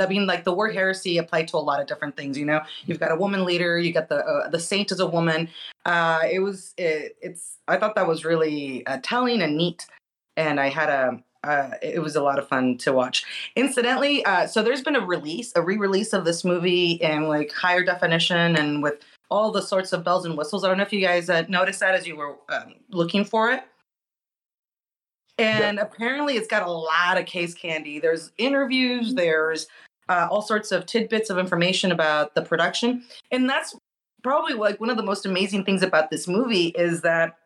i 0.00 0.06
mean 0.06 0.26
like 0.26 0.44
the 0.44 0.52
word 0.52 0.74
heresy 0.74 1.18
applied 1.18 1.48
to 1.48 1.56
a 1.56 1.58
lot 1.58 1.80
of 1.80 1.86
different 1.86 2.16
things 2.16 2.38
you 2.38 2.44
know 2.44 2.60
you've 2.86 3.00
got 3.00 3.12
a 3.12 3.16
woman 3.16 3.44
leader 3.44 3.78
you 3.78 3.92
got 3.92 4.08
the 4.08 4.24
uh, 4.24 4.48
the 4.48 4.60
saint 4.60 4.90
as 4.92 5.00
a 5.00 5.06
woman 5.06 5.48
uh 5.84 6.20
it 6.30 6.40
was 6.40 6.74
it, 6.76 7.16
it's 7.20 7.58
i 7.68 7.76
thought 7.76 7.94
that 7.94 8.06
was 8.06 8.24
really 8.24 8.86
uh, 8.86 8.98
telling 9.02 9.42
and 9.42 9.56
neat 9.56 9.86
and 10.36 10.58
i 10.58 10.68
had 10.68 10.88
a 10.88 11.22
uh, 11.44 11.72
it 11.82 12.02
was 12.02 12.16
a 12.16 12.22
lot 12.22 12.38
of 12.38 12.48
fun 12.48 12.76
to 12.78 12.92
watch. 12.92 13.22
Incidentally, 13.54 14.24
uh, 14.24 14.46
so 14.46 14.62
there's 14.62 14.80
been 14.80 14.96
a 14.96 15.04
release, 15.04 15.52
a 15.54 15.60
re-release 15.60 16.14
of 16.14 16.24
this 16.24 16.42
movie 16.42 16.92
in 16.92 17.28
like 17.28 17.52
higher 17.52 17.84
definition 17.84 18.56
and 18.56 18.82
with 18.82 18.94
all 19.34 19.50
the 19.50 19.60
sorts 19.60 19.92
of 19.92 20.04
bells 20.04 20.24
and 20.24 20.38
whistles. 20.38 20.62
I 20.62 20.68
don't 20.68 20.76
know 20.76 20.84
if 20.84 20.92
you 20.92 21.00
guys 21.00 21.28
uh, 21.28 21.42
noticed 21.48 21.80
that 21.80 21.96
as 21.96 22.06
you 22.06 22.14
were 22.14 22.36
um, 22.48 22.76
looking 22.90 23.24
for 23.24 23.50
it. 23.50 23.64
And 25.38 25.80
apparently, 25.80 26.34
it's 26.36 26.46
got 26.46 26.64
a 26.64 26.70
lot 26.70 27.18
of 27.18 27.26
case 27.26 27.52
candy. 27.52 27.98
There's 27.98 28.30
interviews. 28.38 29.08
Mm-hmm. 29.08 29.16
There's 29.16 29.66
uh, 30.08 30.28
all 30.30 30.40
sorts 30.40 30.70
of 30.70 30.86
tidbits 30.86 31.30
of 31.30 31.38
information 31.38 31.90
about 31.90 32.36
the 32.36 32.42
production, 32.42 33.02
and 33.32 33.50
that's 33.50 33.74
probably 34.22 34.54
like 34.54 34.80
one 34.80 34.90
of 34.90 34.96
the 34.96 35.02
most 35.02 35.26
amazing 35.26 35.64
things 35.64 35.82
about 35.82 36.10
this 36.10 36.28
movie 36.28 36.68
is 36.68 37.00
that 37.00 37.36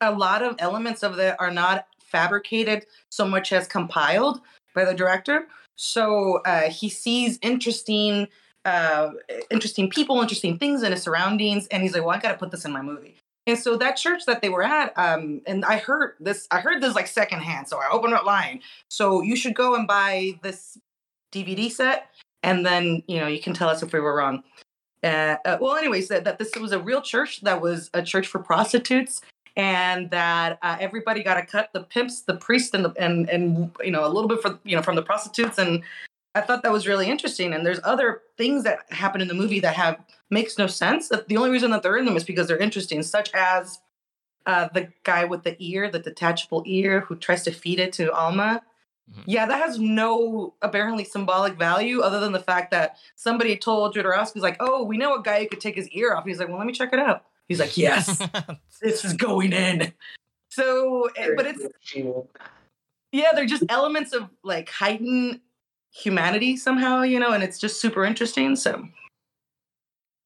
a 0.00 0.12
lot 0.12 0.42
of 0.42 0.54
elements 0.60 1.02
of 1.02 1.18
it 1.18 1.34
are 1.40 1.50
not 1.50 1.86
fabricated 2.00 2.86
so 3.10 3.26
much 3.26 3.52
as 3.52 3.66
compiled 3.66 4.40
by 4.74 4.84
the 4.84 4.94
director. 4.94 5.48
So 5.74 6.40
uh, 6.46 6.70
he 6.70 6.88
sees 6.88 7.40
interesting, 7.42 8.28
uh, 8.64 9.10
interesting 9.50 9.90
people, 9.90 10.20
interesting 10.20 10.58
things 10.58 10.82
in 10.82 10.92
his 10.92 11.02
surroundings, 11.02 11.66
and 11.68 11.82
he's 11.82 11.94
like, 11.94 12.04
"Well, 12.04 12.16
I 12.16 12.20
got 12.20 12.32
to 12.32 12.38
put 12.38 12.50
this 12.50 12.64
in 12.64 12.72
my 12.72 12.82
movie." 12.82 13.16
And 13.46 13.58
so 13.58 13.76
that 13.76 13.96
church 13.96 14.24
that 14.26 14.40
they 14.40 14.48
were 14.48 14.62
at, 14.62 14.96
um, 14.96 15.40
and 15.46 15.64
I 15.64 15.78
heard 15.78 16.14
this, 16.20 16.46
I 16.52 16.60
heard 16.60 16.80
this 16.80 16.94
like 16.94 17.08
secondhand, 17.08 17.66
so 17.66 17.78
I 17.78 17.88
opened 17.90 18.14
up 18.14 18.24
lying. 18.24 18.60
So 18.88 19.20
you 19.20 19.34
should 19.34 19.54
go 19.54 19.74
and 19.74 19.86
buy 19.86 20.38
this 20.42 20.78
DVD 21.32 21.70
set, 21.70 22.08
and 22.42 22.64
then 22.64 23.02
you 23.08 23.18
know 23.18 23.26
you 23.26 23.40
can 23.40 23.54
tell 23.54 23.68
us 23.68 23.82
if 23.82 23.92
we 23.92 24.00
were 24.00 24.14
wrong. 24.14 24.44
Uh, 25.02 25.36
uh, 25.44 25.58
well, 25.60 25.74
anyways, 25.74 26.06
that, 26.08 26.22
that 26.24 26.38
this 26.38 26.54
was 26.54 26.70
a 26.70 26.78
real 26.78 27.02
church 27.02 27.40
that 27.40 27.60
was 27.60 27.90
a 27.94 28.02
church 28.02 28.28
for 28.28 28.38
prostitutes, 28.38 29.20
and 29.56 30.08
that 30.10 30.58
uh, 30.62 30.76
everybody 30.78 31.24
got 31.24 31.36
a 31.36 31.44
cut 31.44 31.70
the 31.72 31.82
pimps 31.82 32.20
the 32.20 32.36
priests 32.36 32.72
and 32.74 32.84
the, 32.84 32.90
and 32.98 33.28
and 33.28 33.72
you 33.82 33.90
know 33.90 34.06
a 34.06 34.08
little 34.08 34.28
bit 34.28 34.40
for 34.40 34.58
you 34.62 34.76
know 34.76 34.82
from 34.82 34.94
the 34.94 35.02
prostitutes 35.02 35.58
and 35.58 35.82
i 36.34 36.40
thought 36.40 36.62
that 36.62 36.72
was 36.72 36.86
really 36.86 37.08
interesting 37.08 37.52
and 37.52 37.64
there's 37.64 37.80
other 37.84 38.22
things 38.36 38.64
that 38.64 38.80
happen 38.90 39.20
in 39.20 39.28
the 39.28 39.34
movie 39.34 39.60
that 39.60 39.74
have 39.74 39.98
makes 40.32 40.58
no 40.58 40.66
sense. 40.66 41.08
That 41.08 41.28
the 41.28 41.36
only 41.36 41.50
reason 41.50 41.70
that 41.70 41.84
they're 41.84 41.98
in 41.98 42.06
them 42.06 42.16
is 42.16 42.24
because 42.24 42.48
they're 42.48 42.58
interesting 42.58 43.02
such 43.02 43.30
as 43.34 43.78
uh, 44.46 44.68
the 44.74 44.88
guy 45.04 45.24
with 45.24 45.44
the 45.44 45.54
ear 45.60 45.88
the 45.88 46.00
detachable 46.00 46.64
ear 46.66 47.00
who 47.02 47.14
tries 47.14 47.44
to 47.44 47.52
feed 47.52 47.78
it 47.78 47.92
to 47.92 48.10
alma. 48.12 48.62
Mm-hmm. 49.10 49.22
yeah 49.26 49.46
that 49.46 49.60
has 49.60 49.80
no 49.80 50.54
apparently 50.62 51.02
symbolic 51.02 51.54
value 51.54 52.02
other 52.02 52.20
than 52.20 52.30
the 52.30 52.38
fact 52.38 52.70
that 52.70 52.98
somebody 53.16 53.56
told 53.56 53.96
Jodorowsky's 53.96 54.44
like 54.44 54.56
oh 54.60 54.84
we 54.84 54.96
know 54.96 55.16
a 55.16 55.22
guy 55.22 55.40
who 55.40 55.48
could 55.48 55.60
take 55.60 55.74
his 55.74 55.88
ear 55.88 56.14
off. 56.14 56.24
He's 56.24 56.38
like 56.38 56.48
well 56.48 56.58
let 56.58 56.66
me 56.66 56.72
check 56.72 56.92
it 56.92 57.00
out. 57.00 57.24
He's 57.48 57.60
like, 57.60 57.76
yes, 57.76 58.22
this 58.80 59.04
is 59.04 59.12
going 59.12 59.52
in. 59.52 59.92
So, 60.50 61.10
eh, 61.16 61.30
but 61.36 61.46
it's 61.46 61.66
yeah, 63.10 63.32
they're 63.34 63.44
just 63.44 63.64
elements 63.68 64.12
of 64.12 64.30
like 64.42 64.70
heightened 64.70 65.40
humanity 65.92 66.56
somehow, 66.56 67.02
you 67.02 67.20
know, 67.20 67.32
and 67.32 67.42
it's 67.42 67.58
just 67.58 67.80
super 67.80 68.04
interesting. 68.04 68.56
So 68.56 68.88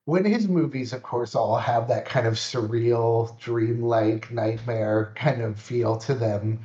when 0.06 0.24
his 0.24 0.48
movies, 0.48 0.92
of 0.92 1.02
course, 1.02 1.34
all 1.34 1.58
have 1.58 1.88
that 1.88 2.06
kind 2.06 2.26
of 2.26 2.34
surreal, 2.34 3.38
dreamlike, 3.40 4.30
nightmare 4.30 5.12
kind 5.16 5.42
of 5.42 5.60
feel 5.60 5.96
to 5.98 6.14
them. 6.14 6.60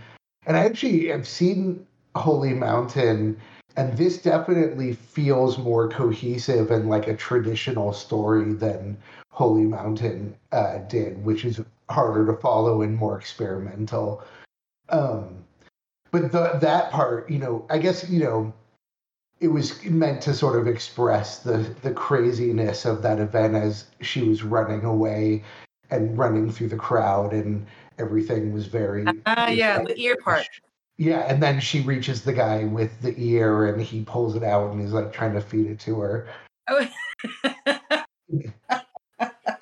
And 0.46 0.56
I 0.56 0.66
actually 0.66 1.08
have 1.08 1.28
seen 1.28 1.86
Holy 2.16 2.54
Mountain, 2.54 3.40
and 3.76 3.98
this 3.98 4.22
definitely 4.22 4.94
feels 4.94 5.58
more 5.58 5.90
cohesive 5.90 6.70
and 6.72 6.90
like 6.90 7.08
a 7.08 7.16
traditional 7.16 7.94
story 7.94 8.54
than 8.54 8.98
Holy 9.32 9.64
Mountain 9.64 10.36
uh, 10.52 10.80
did, 10.80 11.24
which 11.26 11.44
is 11.44 11.62
harder 11.90 12.26
to 12.28 12.40
follow 12.40 12.84
and 12.84 12.96
more 12.96 13.18
experimental. 13.18 14.24
Um, 14.90 15.44
but 16.12 16.32
the, 16.32 16.60
that 16.62 16.92
part, 16.92 17.30
you 17.30 17.40
know, 17.40 17.66
I 17.70 17.80
guess, 17.80 18.08
you 18.10 18.20
know, 18.20 18.54
it 19.42 19.48
was 19.48 19.84
meant 19.86 20.22
to 20.22 20.34
sort 20.36 20.58
of 20.58 20.68
express 20.68 21.40
the 21.40 21.58
the 21.82 21.92
craziness 21.92 22.86
of 22.86 23.02
that 23.02 23.20
event 23.20 23.56
as 23.56 23.86
she 24.00 24.22
was 24.22 24.44
running 24.44 24.86
away 24.86 25.44
and 25.90 26.18
running 26.18 26.50
through 26.52 26.70
the 26.70 26.78
crowd 26.78 27.34
and 27.34 27.66
everything 27.98 28.54
was 28.54 28.68
very 28.68 29.06
uh, 29.08 29.50
yeah 29.50 29.84
the 29.84 30.00
ear 30.00 30.16
part. 30.24 30.48
Yeah 30.98 31.22
and 31.22 31.42
then 31.42 31.60
she 31.60 31.82
reaches 31.82 32.22
the 32.22 32.34
guy 32.34 32.64
with 32.66 33.02
the 33.02 33.16
ear 33.18 33.66
and 33.66 33.82
he 33.82 34.04
pulls 34.04 34.36
it 34.36 34.44
out 34.44 34.72
and 34.72 34.80
he's 34.80 34.94
like 34.94 35.12
trying 35.12 35.34
to 35.34 35.42
feed 35.42 35.66
it 35.66 35.80
to 35.82 36.00
her. 36.00 36.28
Oh. 36.70 36.88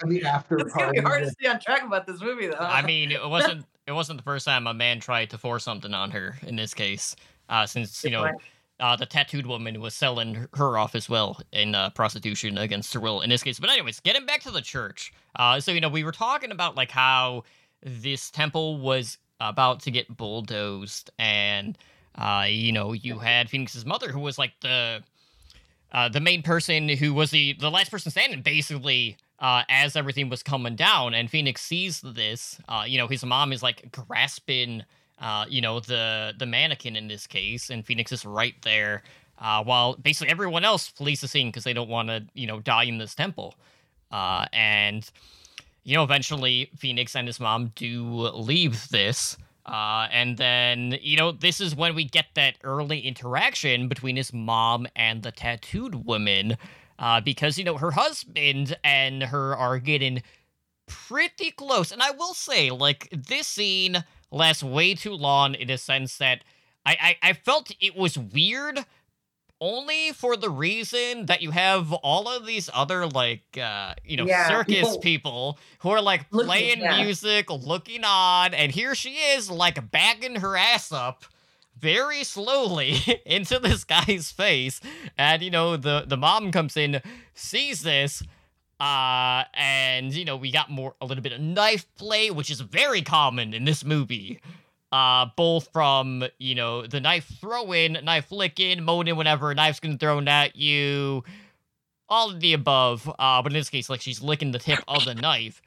And 0.01 0.09
the 0.09 0.23
after 0.23 0.57
it's 0.57 0.73
gonna 0.73 0.93
be 0.93 0.99
hard 0.99 1.23
to 1.23 1.29
stay 1.31 1.49
on 1.49 1.59
track 1.59 1.83
about 1.83 2.07
this 2.07 2.21
movie 2.21 2.47
though. 2.47 2.55
I 2.55 2.81
mean 2.81 3.11
it 3.11 3.21
wasn't 3.29 3.65
it 3.85 3.91
wasn't 3.91 4.19
the 4.19 4.23
first 4.23 4.45
time 4.45 4.67
a 4.67 4.73
man 4.73 5.01
tried 5.01 5.31
to 5.31 5.37
force 5.37 5.65
something 5.65 5.93
on 5.93 6.11
her 6.11 6.37
in 6.43 6.55
this 6.55 6.73
case 6.73 7.17
uh 7.49 7.65
since 7.65 8.05
you 8.05 8.11
know 8.11 8.31
uh, 8.79 8.95
the 8.95 9.05
tattooed 9.05 9.45
woman 9.45 9.81
was 9.81 9.93
selling 9.93 10.47
her 10.53 10.77
off 10.77 10.95
as 10.95 11.09
well 11.09 11.39
in 11.51 11.75
uh, 11.75 11.89
prostitution 11.91 12.57
against 12.57 12.93
her 12.93 12.99
will 12.99 13.21
in 13.21 13.29
this 13.29 13.43
case. 13.43 13.59
But 13.59 13.69
anyways, 13.69 13.99
getting 13.99 14.25
back 14.25 14.41
to 14.41 14.51
the 14.51 14.61
church. 14.61 15.13
Uh, 15.35 15.59
so 15.59 15.71
you 15.71 15.81
know 15.81 15.89
we 15.89 16.03
were 16.03 16.11
talking 16.11 16.51
about 16.51 16.75
like 16.75 16.91
how 16.91 17.43
this 17.81 18.29
temple 18.31 18.79
was 18.79 19.17
about 19.39 19.81
to 19.81 19.91
get 19.91 20.15
bulldozed, 20.15 21.11
and 21.19 21.77
uh, 22.15 22.45
you 22.47 22.71
know 22.71 22.93
you 22.93 23.19
had 23.19 23.49
Phoenix's 23.49 23.85
mother 23.85 24.11
who 24.11 24.19
was 24.19 24.37
like 24.37 24.53
the 24.61 25.03
uh, 25.91 26.09
the 26.09 26.19
main 26.19 26.41
person 26.41 26.89
who 26.89 27.13
was 27.13 27.31
the 27.31 27.53
the 27.53 27.71
last 27.71 27.91
person 27.91 28.11
standing 28.11 28.41
basically. 28.41 29.17
Uh, 29.41 29.63
as 29.69 29.95
everything 29.95 30.27
was 30.27 30.43
coming 30.43 30.75
down, 30.75 31.13
and 31.13 31.29
Phoenix 31.31 31.61
sees 31.61 32.01
this, 32.01 32.59
you 32.85 32.97
know, 32.97 33.07
his 33.07 33.23
mom 33.23 33.53
is 33.53 33.63
like 33.63 33.89
grasping 33.89 34.83
uh, 35.19 35.45
you 35.47 35.61
know, 35.61 35.79
the 35.79 36.33
the 36.37 36.45
mannequin 36.45 36.95
in 36.95 37.07
this 37.07 37.27
case, 37.27 37.69
and 37.69 37.85
Phoenix 37.85 38.11
is 38.11 38.25
right 38.25 38.55
there, 38.63 39.03
uh, 39.39 39.63
while 39.63 39.95
basically 39.95 40.29
everyone 40.29 40.63
else 40.63 40.87
flees 40.87 41.21
the 41.21 41.27
scene 41.27 41.47
because 41.47 41.63
they 41.63 41.73
don't 41.73 41.89
want 41.89 42.09
to, 42.09 42.25
you 42.33 42.47
know, 42.47 42.59
die 42.59 42.83
in 42.83 42.97
this 42.97 43.15
temple. 43.15 43.55
Uh, 44.11 44.45
and 44.53 45.09
you 45.83 45.95
know, 45.95 46.03
eventually 46.03 46.69
Phoenix 46.77 47.15
and 47.15 47.27
his 47.27 47.39
mom 47.39 47.71
do 47.75 48.03
leave 48.03 48.89
this. 48.89 49.37
Uh, 49.65 50.07
and 50.11 50.37
then, 50.37 50.97
you 51.01 51.15
know, 51.15 51.31
this 51.31 51.61
is 51.61 51.75
when 51.75 51.95
we 51.95 52.03
get 52.03 52.25
that 52.33 52.55
early 52.63 52.99
interaction 52.99 53.87
between 53.87 54.15
his 54.15 54.33
mom 54.33 54.87
and 54.95 55.23
the 55.23 55.31
tattooed 55.31 56.05
woman. 56.05 56.57
Uh, 56.97 57.21
because, 57.21 57.57
you 57.57 57.63
know, 57.63 57.77
her 57.77 57.91
husband 57.91 58.75
and 58.83 59.23
her 59.23 59.55
are 59.55 59.79
getting 59.79 60.21
pretty 60.85 61.51
close. 61.51 61.91
And 61.91 62.01
I 62.03 62.11
will 62.11 62.33
say, 62.33 62.71
like, 62.71 63.07
this 63.11 63.47
scene 63.47 64.03
lasts 64.31 64.63
way 64.63 64.95
too 64.95 65.13
long 65.13 65.55
in 65.55 65.69
a 65.69 65.77
sense 65.77 66.17
that 66.17 66.43
I, 66.85 67.15
I, 67.21 67.29
I 67.29 67.33
felt 67.33 67.71
it 67.79 67.95
was 67.95 68.17
weird 68.17 68.85
only 69.61 70.11
for 70.13 70.37
the 70.37 70.49
reason 70.49 71.25
that 71.25 71.41
you 71.41 71.51
have 71.51 71.91
all 71.91 72.29
of 72.29 72.45
these 72.45 72.69
other 72.73 73.05
like 73.07 73.57
uh 73.61 73.93
you 74.05 74.15
know 74.15 74.25
yeah, 74.25 74.47
circus 74.47 74.97
people, 74.97 74.99
people 74.99 75.59
who 75.79 75.89
are 75.89 76.01
like 76.01 76.25
looking, 76.31 76.47
playing 76.47 76.79
yeah. 76.79 77.03
music 77.03 77.49
looking 77.49 78.03
on 78.05 78.53
and 78.53 78.71
here 78.71 78.95
she 78.95 79.15
is 79.15 79.51
like 79.51 79.91
bagging 79.91 80.35
her 80.35 80.55
ass 80.55 80.91
up 80.91 81.25
very 81.77 82.23
slowly 82.23 82.95
into 83.25 83.59
this 83.59 83.83
guy's 83.83 84.31
face 84.31 84.79
and 85.17 85.41
you 85.41 85.51
know 85.51 85.75
the 85.75 86.05
the 86.07 86.17
mom 86.17 86.51
comes 86.51 86.77
in 86.77 87.01
sees 87.33 87.81
this 87.81 88.23
uh, 88.79 89.43
and 89.53 90.13
you 90.13 90.25
know, 90.25 90.37
we 90.37 90.51
got 90.51 90.69
more 90.69 90.95
a 91.01 91.05
little 91.05 91.21
bit 91.21 91.33
of 91.33 91.41
knife 91.41 91.85
play, 91.95 92.31
which 92.31 92.49
is 92.49 92.61
very 92.61 93.01
common 93.01 93.53
in 93.53 93.65
this 93.65 93.83
movie. 93.83 94.39
Uh, 94.91 95.27
both 95.35 95.71
from 95.71 96.23
you 96.39 96.55
know 96.55 96.87
the 96.87 96.99
knife 96.99 97.31
throwing, 97.39 97.93
knife 98.03 98.31
licking, 98.31 98.83
moaning 98.83 99.15
whenever 99.15 99.51
a 99.51 99.55
knife's 99.55 99.79
getting 99.79 99.97
thrown 99.97 100.27
at 100.27 100.55
you, 100.55 101.23
all 102.07 102.31
of 102.31 102.39
the 102.39 102.53
above. 102.53 103.07
Uh, 103.19 103.41
but 103.41 103.51
in 103.51 103.57
this 103.57 103.69
case, 103.69 103.89
like 103.89 104.01
she's 104.01 104.21
licking 104.21 104.51
the 104.51 104.59
tip 104.59 104.79
of 104.87 105.05
the 105.05 105.15
knife. 105.15 105.61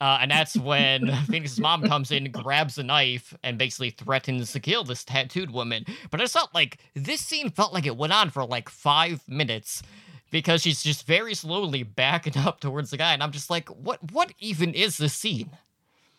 Uh, 0.00 0.18
and 0.20 0.32
that's 0.32 0.56
when 0.56 1.14
Phoenix's 1.28 1.60
mom 1.60 1.82
comes 1.82 2.10
in, 2.10 2.32
grabs 2.32 2.74
the 2.74 2.82
knife, 2.82 3.34
and 3.44 3.56
basically 3.56 3.90
threatens 3.90 4.50
to 4.52 4.58
kill 4.58 4.82
this 4.82 5.04
tattooed 5.04 5.52
woman. 5.52 5.84
But 6.10 6.20
I 6.20 6.26
felt 6.26 6.52
like 6.52 6.78
this 6.94 7.20
scene 7.20 7.50
felt 7.50 7.72
like 7.72 7.86
it 7.86 7.96
went 7.96 8.12
on 8.12 8.30
for 8.30 8.44
like 8.44 8.68
five 8.68 9.22
minutes 9.28 9.80
because 10.32 10.62
she's 10.62 10.82
just 10.82 11.06
very 11.06 11.34
slowly 11.34 11.84
backing 11.84 12.36
up 12.36 12.58
towards 12.58 12.90
the 12.90 12.96
guy, 12.96 13.12
and 13.12 13.22
I'm 13.22 13.30
just 13.30 13.50
like, 13.50 13.68
what? 13.68 14.10
What 14.10 14.32
even 14.40 14.74
is 14.74 14.96
this 14.96 15.14
scene? 15.14 15.50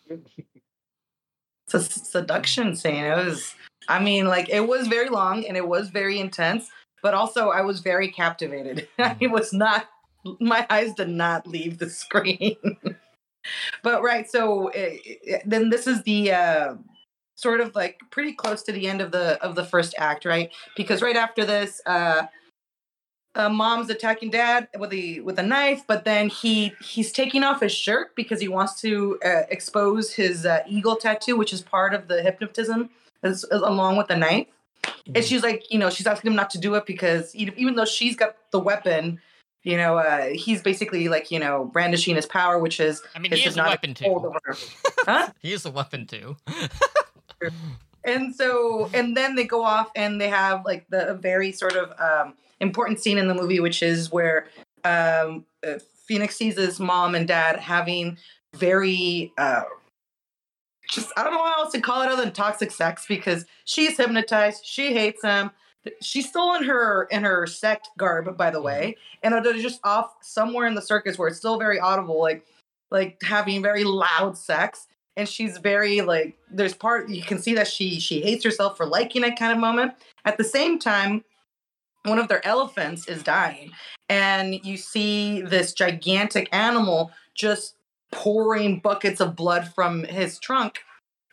It's 0.08 1.74
a 1.74 1.80
seduction 1.80 2.76
scene. 2.76 3.04
It 3.04 3.16
was, 3.16 3.54
I 3.88 4.02
mean, 4.02 4.26
like 4.26 4.48
it 4.48 4.66
was 4.66 4.86
very 4.86 5.10
long 5.10 5.44
and 5.46 5.56
it 5.56 5.66
was 5.66 5.90
very 5.90 6.18
intense, 6.18 6.70
but 7.02 7.14
also 7.14 7.48
I 7.50 7.62
was 7.62 7.80
very 7.80 8.10
captivated. 8.10 8.88
I 8.98 9.14
mm. 9.14 9.30
was 9.30 9.52
not, 9.52 9.88
my 10.40 10.66
eyes 10.70 10.94
did 10.94 11.08
not 11.08 11.46
leave 11.46 11.78
the 11.78 11.90
screen. 11.90 12.56
but 13.82 14.02
right, 14.02 14.30
so 14.30 14.68
it, 14.68 14.78
eh, 14.78 14.98
it, 15.04 15.20
eh, 15.26 15.42
then 15.44 15.68
this 15.68 15.86
is 15.86 16.02
the. 16.04 16.32
Uh, 16.32 16.74
sort 17.36 17.60
of 17.60 17.74
like 17.74 17.98
pretty 18.12 18.32
close 18.32 18.62
to 18.62 18.70
the 18.70 18.86
end 18.86 19.00
of 19.00 19.10
the 19.10 19.42
of 19.42 19.56
the 19.56 19.64
first 19.64 19.92
act 19.98 20.24
right 20.24 20.52
because 20.76 21.02
right 21.02 21.16
after 21.16 21.44
this 21.44 21.80
uh 21.84 22.22
uh, 23.34 23.48
mom's 23.48 23.90
attacking 23.90 24.30
dad 24.30 24.68
with 24.78 24.92
a 24.92 25.20
with 25.20 25.38
a 25.38 25.42
knife, 25.42 25.84
but 25.86 26.04
then 26.04 26.28
he 26.28 26.72
he's 26.80 27.12
taking 27.12 27.42
off 27.42 27.60
his 27.60 27.72
shirt 27.72 28.14
because 28.14 28.40
he 28.40 28.48
wants 28.48 28.80
to 28.82 29.18
uh, 29.24 29.42
expose 29.48 30.12
his 30.12 30.46
uh, 30.46 30.60
eagle 30.66 30.96
tattoo, 30.96 31.36
which 31.36 31.52
is 31.52 31.62
part 31.62 31.94
of 31.94 32.08
the 32.08 32.22
hypnotism, 32.22 32.90
as, 33.22 33.44
as, 33.44 33.60
along 33.60 33.96
with 33.96 34.08
the 34.08 34.16
knife. 34.16 34.46
And 35.06 35.16
mm-hmm. 35.16 35.24
she's 35.24 35.42
like, 35.42 35.70
you 35.70 35.78
know, 35.78 35.90
she's 35.90 36.06
asking 36.06 36.30
him 36.30 36.36
not 36.36 36.50
to 36.50 36.58
do 36.58 36.74
it 36.74 36.86
because 36.86 37.34
even 37.34 37.74
though 37.74 37.84
she's 37.84 38.16
got 38.16 38.36
the 38.50 38.60
weapon, 38.60 39.20
you 39.62 39.76
know, 39.76 39.98
uh, 39.98 40.26
he's 40.26 40.62
basically 40.62 41.08
like, 41.08 41.30
you 41.30 41.38
know, 41.38 41.64
brandishing 41.72 42.16
his 42.16 42.26
power, 42.26 42.58
which 42.58 42.80
is. 42.80 43.02
I 43.14 43.18
mean, 43.18 43.32
he 43.32 43.44
is 43.44 43.56
a 43.56 43.62
weapon 43.62 43.94
too. 43.94 44.32
huh? 45.06 45.30
he 45.40 45.52
is 45.52 45.64
a 45.64 45.70
weapon 45.70 46.06
too. 46.06 46.36
and 48.04 48.34
so, 48.34 48.90
and 48.92 49.16
then 49.16 49.34
they 49.34 49.44
go 49.44 49.64
off 49.64 49.90
and 49.96 50.20
they 50.20 50.28
have 50.28 50.64
like 50.64 50.86
the 50.90 51.18
very 51.20 51.50
sort 51.50 51.76
of 51.76 51.98
um, 51.98 52.34
important 52.60 53.00
scene 53.00 53.18
in 53.18 53.28
the 53.28 53.34
movie, 53.34 53.60
which 53.60 53.82
is 53.82 54.10
where 54.12 54.46
um, 54.84 55.44
uh, 55.66 55.78
Phoenix 56.06 56.36
sees 56.36 56.56
his 56.56 56.78
mom 56.78 57.14
and 57.14 57.26
dad 57.26 57.58
having 57.58 58.18
very 58.54 59.32
uh, 59.38 59.62
just 60.90 61.12
I 61.16 61.24
don't 61.24 61.32
know 61.32 61.44
how 61.44 61.62
else 61.62 61.72
to 61.72 61.80
call 61.80 62.02
it 62.02 62.10
other 62.10 62.24
than 62.24 62.32
toxic 62.32 62.70
sex 62.70 63.06
because 63.08 63.44
she's 63.64 63.96
hypnotized, 63.96 64.64
she 64.64 64.92
hates 64.92 65.22
him. 65.22 65.50
She's 66.00 66.28
still 66.28 66.54
in 66.54 66.64
her 66.64 67.04
in 67.10 67.24
her 67.24 67.46
sect 67.46 67.90
garb, 67.98 68.36
by 68.36 68.50
the 68.50 68.62
way, 68.62 68.96
mm-hmm. 69.22 69.34
and 69.34 69.44
they're 69.44 69.54
just 69.54 69.80
off 69.84 70.14
somewhere 70.22 70.66
in 70.66 70.74
the 70.74 70.82
circus 70.82 71.18
where 71.18 71.28
it's 71.28 71.38
still 71.38 71.58
very 71.58 71.78
audible, 71.78 72.20
like 72.20 72.44
like 72.90 73.18
having 73.22 73.62
very 73.62 73.84
loud 73.84 74.36
sex. 74.36 74.86
And 75.16 75.28
she's 75.28 75.58
very 75.58 76.00
like 76.00 76.36
there's 76.50 76.74
part 76.74 77.08
you 77.08 77.22
can 77.22 77.38
see 77.38 77.54
that 77.54 77.68
she 77.68 78.00
she 78.00 78.20
hates 78.20 78.44
herself 78.44 78.76
for 78.76 78.86
liking 78.86 79.24
it 79.24 79.38
kind 79.38 79.52
of 79.52 79.58
moment. 79.58 79.92
At 80.24 80.38
the 80.38 80.44
same 80.44 80.78
time, 80.78 81.22
one 82.04 82.18
of 82.18 82.28
their 82.28 82.44
elephants 82.46 83.08
is 83.08 83.22
dying 83.22 83.70
and 84.08 84.64
you 84.64 84.76
see 84.76 85.40
this 85.40 85.72
gigantic 85.72 86.48
animal 86.52 87.10
just 87.34 87.76
pouring 88.12 88.78
buckets 88.78 89.20
of 89.20 89.34
blood 89.34 89.66
from 89.74 90.04
his 90.04 90.38
trunk 90.38 90.80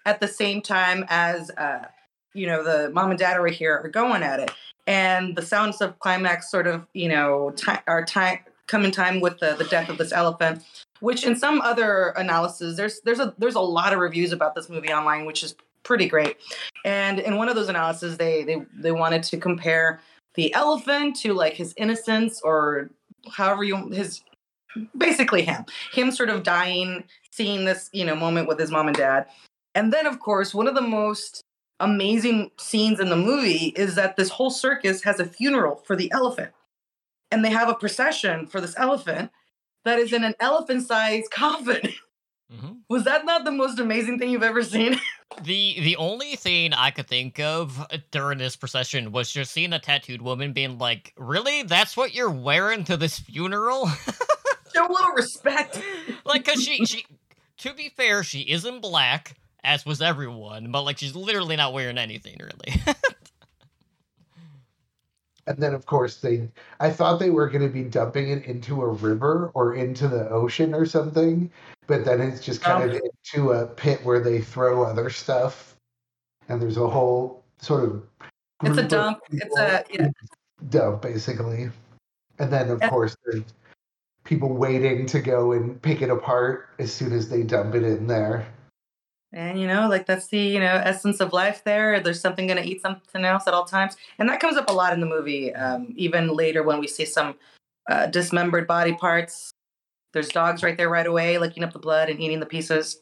at 0.05 0.19
the 0.19 0.27
same 0.27 0.61
time 0.61 1.05
as 1.09 1.51
uh, 1.51 1.85
you 2.33 2.47
know 2.47 2.63
the 2.63 2.89
mom 2.91 3.11
and 3.11 3.19
dad 3.19 3.37
over 3.37 3.47
here 3.47 3.81
are 3.83 3.89
going 3.89 4.23
at 4.23 4.39
it. 4.39 4.51
And 4.87 5.35
the 5.35 5.43
sounds 5.43 5.79
of 5.79 5.99
climax 5.99 6.49
sort 6.49 6.67
of 6.67 6.87
you 6.93 7.09
know 7.09 7.53
t- 7.55 7.71
are 7.87 8.03
time 8.03 8.39
come 8.67 8.85
in 8.85 8.91
time 8.91 9.19
with 9.19 9.39
the, 9.39 9.55
the 9.57 9.65
death 9.65 9.89
of 9.89 9.97
this 9.97 10.13
elephant 10.13 10.63
which 11.01 11.25
in 11.25 11.35
some 11.35 11.59
other 11.61 12.13
analysis 12.15 12.77
there's 12.77 13.01
there's 13.01 13.19
a 13.19 13.33
there's 13.37 13.55
a 13.55 13.59
lot 13.59 13.93
of 13.93 13.99
reviews 13.99 14.31
about 14.31 14.55
this 14.55 14.69
movie 14.69 14.91
online 14.91 15.25
which 15.25 15.43
is 15.43 15.55
pretty 15.83 16.07
great. 16.07 16.37
And 16.85 17.19
in 17.19 17.37
one 17.37 17.49
of 17.49 17.55
those 17.55 17.69
analyses 17.69 18.17
they 18.17 18.43
they 18.43 18.65
they 18.73 18.91
wanted 18.91 19.23
to 19.23 19.37
compare 19.37 19.99
the 20.35 20.53
elephant 20.53 21.15
to 21.17 21.33
like 21.33 21.53
his 21.53 21.73
innocence 21.77 22.41
or 22.41 22.89
however 23.31 23.63
you 23.63 23.89
his 23.89 24.23
basically 24.97 25.41
him. 25.41 25.65
Him 25.91 26.11
sort 26.11 26.29
of 26.29 26.43
dying, 26.43 27.03
seeing 27.31 27.65
this, 27.65 27.89
you 27.91 28.05
know, 28.05 28.15
moment 28.15 28.47
with 28.47 28.59
his 28.59 28.71
mom 28.71 28.87
and 28.87 28.95
dad. 28.95 29.27
And 29.75 29.91
then 29.91 30.07
of 30.07 30.19
course, 30.19 30.53
one 30.53 30.67
of 30.67 30.75
the 30.75 30.81
most 30.81 31.43
amazing 31.79 32.51
scenes 32.57 32.99
in 32.99 33.09
the 33.09 33.17
movie 33.17 33.73
is 33.75 33.95
that 33.95 34.15
this 34.15 34.29
whole 34.29 34.51
circus 34.51 35.03
has 35.03 35.19
a 35.19 35.25
funeral 35.25 35.77
for 35.85 35.95
the 35.95 36.11
elephant. 36.11 36.51
And 37.31 37.43
they 37.43 37.49
have 37.49 37.69
a 37.69 37.75
procession 37.75 38.45
for 38.45 38.61
this 38.61 38.77
elephant 38.77 39.31
that 39.85 39.99
is 39.99 40.13
in 40.13 40.23
an 40.23 40.35
elephant-sized 40.39 41.31
coffin. 41.31 41.93
Mm-hmm. 42.53 42.71
Was 42.89 43.05
that 43.05 43.25
not 43.25 43.45
the 43.45 43.51
most 43.51 43.79
amazing 43.79 44.19
thing 44.19 44.29
you've 44.29 44.43
ever 44.43 44.63
seen? 44.63 44.99
The 45.43 45.77
the 45.79 45.95
only 45.95 46.35
thing 46.35 46.73
I 46.73 46.91
could 46.91 47.07
think 47.07 47.39
of 47.39 47.87
during 48.11 48.37
this 48.37 48.57
procession 48.57 49.13
was 49.13 49.31
just 49.31 49.53
seeing 49.53 49.71
a 49.71 49.79
tattooed 49.79 50.21
woman 50.21 50.51
being 50.51 50.77
like, 50.77 51.13
"Really? 51.15 51.63
That's 51.63 51.95
what 51.95 52.13
you're 52.13 52.29
wearing 52.29 52.83
to 52.83 52.97
this 52.97 53.17
funeral?" 53.17 53.87
Show 54.75 54.85
a 54.85 54.91
little 54.91 55.13
respect. 55.13 55.81
like, 56.25 56.43
cause 56.43 56.61
she 56.61 56.85
she, 56.85 57.05
to 57.59 57.73
be 57.73 57.87
fair, 57.95 58.23
she 58.23 58.41
is 58.41 58.65
in 58.65 58.81
black, 58.81 59.37
as 59.63 59.85
was 59.85 60.01
everyone, 60.01 60.69
but 60.69 60.81
like 60.81 60.97
she's 60.97 61.15
literally 61.15 61.55
not 61.55 61.71
wearing 61.71 61.97
anything 61.97 62.35
really. 62.37 62.81
and 65.47 65.57
then 65.57 65.73
of 65.73 65.85
course 65.85 66.17
they 66.17 66.47
i 66.79 66.89
thought 66.89 67.19
they 67.19 67.29
were 67.31 67.49
going 67.49 67.63
to 67.65 67.73
be 67.73 67.83
dumping 67.83 68.29
it 68.29 68.45
into 68.45 68.81
a 68.81 68.87
river 68.87 69.49
or 69.53 69.73
into 69.73 70.07
the 70.07 70.29
ocean 70.29 70.73
or 70.73 70.85
something 70.85 71.49
but 71.91 72.05
then 72.05 72.21
it's 72.21 72.39
just 72.39 72.61
kind 72.61 72.89
of 72.89 73.01
into 73.03 73.51
a 73.51 73.67
pit 73.67 73.99
where 74.05 74.21
they 74.21 74.39
throw 74.39 74.83
other 74.83 75.09
stuff 75.09 75.75
and 76.47 76.61
there's 76.61 76.77
a 76.77 76.87
whole 76.87 77.43
sort 77.59 77.83
of 77.83 78.01
It's 78.63 78.77
a 78.77 78.87
dump. 78.87 79.19
It's 79.31 79.57
a 79.57 79.83
yeah. 79.91 80.07
dump 80.69 81.01
basically 81.01 81.69
and 82.39 82.49
then 82.51 82.69
of 82.69 82.81
And- 82.81 82.89
course 82.89 83.13
there's 83.25 83.43
people 84.23 84.53
waiting 84.53 85.05
to 85.07 85.19
go 85.19 85.51
and 85.51 85.81
pick 85.81 86.01
it 86.01 86.09
apart 86.09 86.69
as 86.79 86.93
soon 86.93 87.11
as 87.11 87.27
they 87.27 87.43
dump 87.43 87.75
it 87.75 87.83
in 87.83 88.07
there 88.07 88.45
And 89.33 89.59
you 89.59 89.67
know, 89.67 89.89
like 89.89 90.05
that's 90.05 90.27
the 90.27 90.39
you 90.39 90.59
know 90.59 90.75
essence 90.91 91.19
of 91.21 91.33
life. 91.33 91.63
There, 91.65 91.99
there's 91.99 92.21
something 92.21 92.47
going 92.47 92.61
to 92.63 92.69
eat 92.71 92.81
something 92.81 93.23
else 93.25 93.47
at 93.47 93.53
all 93.53 93.63
times, 93.65 93.95
and 94.19 94.27
that 94.29 94.39
comes 94.41 94.57
up 94.57 94.69
a 94.69 94.73
lot 94.73 94.91
in 94.93 94.99
the 94.99 95.05
movie. 95.15 95.55
Um, 95.55 95.93
even 95.95 96.35
later 96.35 96.63
when 96.63 96.79
we 96.81 96.87
see 96.87 97.05
some 97.05 97.35
uh, 97.89 98.07
dismembered 98.07 98.67
body 98.67 98.93
parts, 98.93 99.51
there's 100.13 100.29
dogs 100.29 100.63
right 100.63 100.77
there 100.77 100.89
right 100.89 101.05
away, 101.05 101.37
licking 101.37 101.63
up 101.63 101.73
the 101.73 101.79
blood 101.79 102.09
and 102.09 102.19
eating 102.19 102.39
the 102.39 102.45
pieces. 102.45 103.01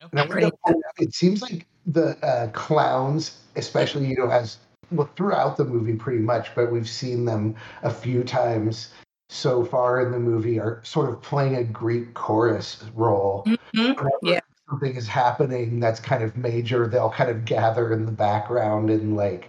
And 0.00 0.20
Okay. 0.20 0.28
wanted 0.28 0.40
to 0.50 0.56
point 0.64 0.76
out, 0.76 0.92
it 0.98 1.14
seems 1.14 1.42
like 1.42 1.66
the 1.86 2.16
uh, 2.24 2.48
clowns, 2.48 3.38
especially 3.56 4.06
you 4.06 4.16
know, 4.16 4.30
as 4.30 4.58
well 4.90 5.08
throughout 5.16 5.56
the 5.56 5.64
movie, 5.64 5.94
pretty 5.94 6.20
much, 6.20 6.54
but 6.54 6.72
we've 6.72 6.88
seen 6.88 7.24
them 7.24 7.54
a 7.82 7.90
few 7.90 8.24
times 8.24 8.92
so 9.30 9.64
far 9.64 10.04
in 10.04 10.12
the 10.12 10.18
movie, 10.18 10.58
are 10.60 10.80
sort 10.84 11.08
of 11.08 11.22
playing 11.22 11.56
a 11.56 11.64
Greek 11.64 12.12
chorus 12.14 12.84
role. 12.94 13.44
Mhm. 13.46 13.96
Whenever 13.96 14.10
Yeah. 14.22 14.40
something 14.68 14.94
is 14.94 15.06
happening 15.06 15.80
that's 15.80 16.00
kind 16.00 16.22
of 16.22 16.36
major, 16.36 16.86
they'll 16.86 17.10
kind 17.10 17.30
of 17.30 17.44
gather 17.44 17.92
in 17.92 18.04
the 18.04 18.12
background 18.12 18.90
and 18.90 19.16
like, 19.16 19.48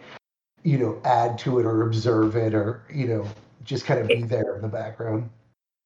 you 0.63 0.77
know, 0.77 1.01
add 1.03 1.37
to 1.39 1.59
it 1.59 1.65
or 1.65 1.81
observe 1.81 2.35
it 2.35 2.53
or 2.53 2.83
you 2.93 3.07
know, 3.07 3.27
just 3.65 3.85
kind 3.85 3.99
of 3.99 4.07
be 4.07 4.23
there 4.23 4.55
in 4.55 4.61
the 4.61 4.67
background. 4.67 5.29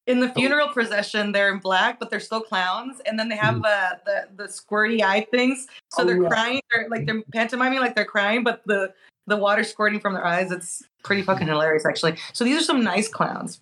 In 0.07 0.19
the 0.21 0.29
funeral 0.29 0.69
procession, 0.69 1.33
they're 1.33 1.51
in 1.51 1.59
black, 1.59 1.99
but 1.99 2.09
they're 2.09 2.21
still 2.21 2.39
clowns, 2.41 3.01
and 3.05 3.19
then 3.19 3.27
they 3.27 3.35
have 3.35 3.57
uh, 3.63 3.89
the 4.05 4.27
the 4.37 4.43
squirty 4.45 5.01
eye 5.01 5.27
things. 5.31 5.67
So 5.89 6.01
Oh, 6.01 6.05
they're 6.05 6.21
yeah. 6.23 6.29
crying, 6.29 6.61
they're 6.71 6.87
like 6.89 7.05
they're 7.05 7.21
pantomiming 7.33 7.79
like 7.79 7.93
they're 7.93 8.05
crying, 8.05 8.43
but 8.43 8.61
the 8.65 8.93
the 9.27 9.35
water 9.35 9.63
squirting 9.65 9.99
from 9.99 10.13
their 10.13 10.25
eyes. 10.25 10.51
It's 10.51 10.81
pretty 11.03 11.21
fucking 11.23 11.47
hilarious, 11.47 11.85
actually. 11.85 12.15
So 12.33 12.45
these 12.45 12.57
are 12.59 12.63
some 12.63 12.83
nice 12.83 13.09
clowns. 13.09 13.59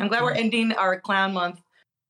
I'm 0.00 0.08
glad 0.08 0.22
we're 0.24 0.32
ending 0.32 0.72
our 0.72 0.98
clown 0.98 1.32
month 1.32 1.60